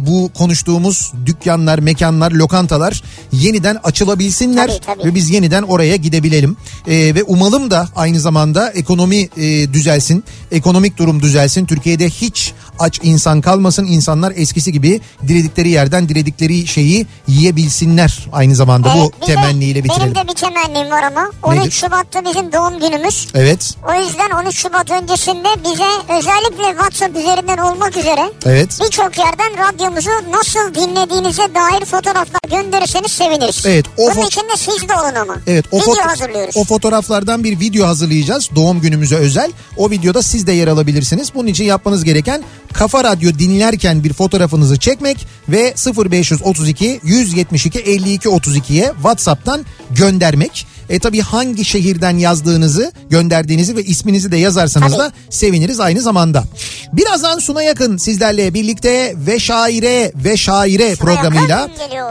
bu 0.07 0.31
konuştuğumuz 0.35 1.13
dükkanlar, 1.27 1.79
mekanlar, 1.79 2.33
lokantalar 2.33 3.03
yeniden 3.33 3.79
açılabilsinler 3.85 4.69
Tabii, 4.69 4.99
tabii. 4.99 5.09
ve 5.09 5.15
biz 5.15 5.31
yeniden 5.31 5.63
oraya 5.63 5.97
gidebilelim. 5.97 6.57
Ee, 6.87 7.15
ve 7.15 7.23
umalım 7.23 7.71
da 7.71 7.89
aynı 7.97 8.21
zamanda 8.21 8.71
ekonomi 8.71 9.29
e, 9.37 9.73
düzelsin, 9.73 10.25
ekonomik 10.53 10.99
durum 10.99 11.23
düzelsin. 11.23 11.67
Türkiye'de 11.67 12.09
hiç 12.23 12.53
aç 12.79 13.01
insan 13.03 13.41
kalmasın. 13.41 13.87
İnsanlar 13.87 14.33
eskisi 14.37 14.73
gibi 14.73 15.01
diledikleri 15.29 15.69
yerden 15.69 16.09
diledikleri 16.09 16.67
şeyi 16.67 17.07
yiyebilsinler. 17.29 18.27
Aynı 18.33 18.55
zamanda 18.55 18.95
bu 18.95 18.99
Evet, 18.99 19.23
de 19.23 19.27
temenniyle 19.27 19.85
bitirelim. 19.85 20.15
Benim 20.15 20.29
de 20.29 20.29
bir 20.33 20.35
temennim 20.35 20.91
var 20.91 21.03
ama. 21.03 21.31
13 21.43 21.59
Nedir? 21.59 21.71
Şubat'ta 21.71 22.25
bizim 22.25 22.53
doğum 22.53 22.81
günümüz. 22.81 23.29
Evet, 23.35 23.75
O 23.89 24.01
yüzden 24.03 24.31
13 24.31 24.57
Şubat 24.57 24.91
öncesinde 24.91 25.49
bize 25.65 26.17
özellikle 26.19 26.65
WhatsApp 26.71 27.17
üzerinden 27.17 27.59
olmak 27.59 27.97
üzere 27.97 28.33
evet. 28.47 28.79
birçok 28.85 29.19
yerden 29.19 29.69
radyomuzu 29.69 30.11
nasıl 30.31 30.75
dinlediğinize 30.75 31.43
dair 31.55 31.85
fotoğraflar 31.85 32.41
gönderirseniz 32.51 33.13
seviniriz. 33.13 33.67
Evet, 33.67 33.87
o 33.97 34.03
Bunun 34.17 34.27
için 34.27 34.41
de 34.41 34.57
siz 34.57 34.89
de 34.89 34.95
olun 34.95 35.15
ama. 35.15 35.37
Evet 35.47 35.65
o, 35.71 35.79
Video 35.81 36.05
hazırlıyoruz. 36.07 36.57
o 36.57 36.65
fotoğraflardan 36.65 37.45
bir 37.45 37.61
video 37.61 37.87
hazırlayacağız 37.87 38.49
doğum 38.55 38.81
günümüze 38.81 39.17
özel. 39.17 39.53
O 39.77 39.91
videoda 39.91 40.23
siz 40.23 40.47
de 40.47 40.53
yer 40.53 40.69
alabilirsiniz. 40.69 41.35
Bunun 41.35 41.47
için 41.47 41.65
yapmanız 41.65 42.05
gereken 42.13 42.43
Kafa 42.73 43.05
Radyo 43.05 43.31
dinlerken 43.39 44.05
bir 44.05 44.13
fotoğrafınızı 44.13 44.79
çekmek 44.79 45.27
ve 45.49 45.75
0532 46.11 47.01
172 47.03 47.79
52 47.79 48.29
32'ye 48.29 48.93
WhatsApp'tan 48.97 49.67
göndermek. 49.91 50.67
E 50.89 50.99
tabi 50.99 51.21
hangi 51.21 51.65
şehirden 51.65 52.19
yazdığınızı, 52.19 52.93
gönderdiğinizi 53.11 53.77
ve 53.77 53.83
isminizi 53.83 54.33
de 54.33 54.37
yazarsanız 54.37 54.99
da 54.99 55.13
seviniriz 55.31 55.81
aynı 55.81 56.01
zamanda. 56.01 56.45
Birazdan 56.93 57.39
Suna 57.39 57.63
Yakın 57.63 57.97
sizlerle 57.97 58.55
birlikte 58.55 59.15
ve 59.17 59.39
şaire 59.39 60.13
ve 60.15 60.37
şaire 60.37 60.97
Suna 60.97 61.07
programıyla 61.07 61.69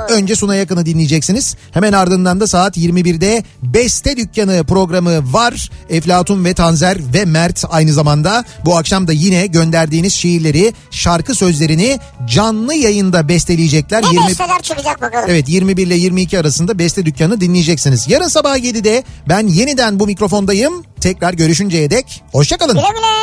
önce 0.09 0.35
Suna 0.35 0.55
Yakın'ı 0.55 0.85
dinleyeceksiniz. 0.85 1.55
Hemen 1.71 1.93
ardından 1.93 2.39
da 2.39 2.47
saat 2.47 2.77
21'de 2.77 3.43
Beste 3.61 4.17
Dükkanı 4.17 4.63
programı 4.63 5.33
var. 5.33 5.69
Eflatun 5.89 6.45
ve 6.45 6.53
Tanzer 6.53 6.97
ve 7.13 7.25
Mert 7.25 7.63
aynı 7.69 7.93
zamanda 7.93 8.45
bu 8.65 8.77
akşam 8.77 9.07
da 9.07 9.11
yine 9.11 9.47
gönderdiğiniz 9.47 10.13
şiirleri, 10.13 10.73
şarkı 10.91 11.35
sözlerini 11.35 11.99
canlı 12.27 12.73
yayında 12.73 13.29
besteleyecekler. 13.29 14.03
ne 14.03 14.07
20 14.07 14.27
besteler 14.27 14.61
çıkacak 14.61 15.01
bakalım. 15.01 15.25
Evet 15.29 15.49
21 15.49 15.87
ile 15.87 15.95
22 15.95 16.39
arasında 16.39 16.79
Beste 16.79 17.05
Dükkanı 17.05 17.41
dinleyeceksiniz. 17.41 18.07
Yarın 18.07 18.27
sabah 18.27 18.60
7'de 18.61 19.03
ben 19.29 19.47
yeniden 19.47 19.99
bu 19.99 20.05
mikrofondayım. 20.05 20.83
Tekrar 21.01 21.33
görüşünceye 21.33 21.89
dek 21.91 22.23
hoşçakalın. 22.31 22.73
Güle 22.73 22.89
güle. 22.89 23.20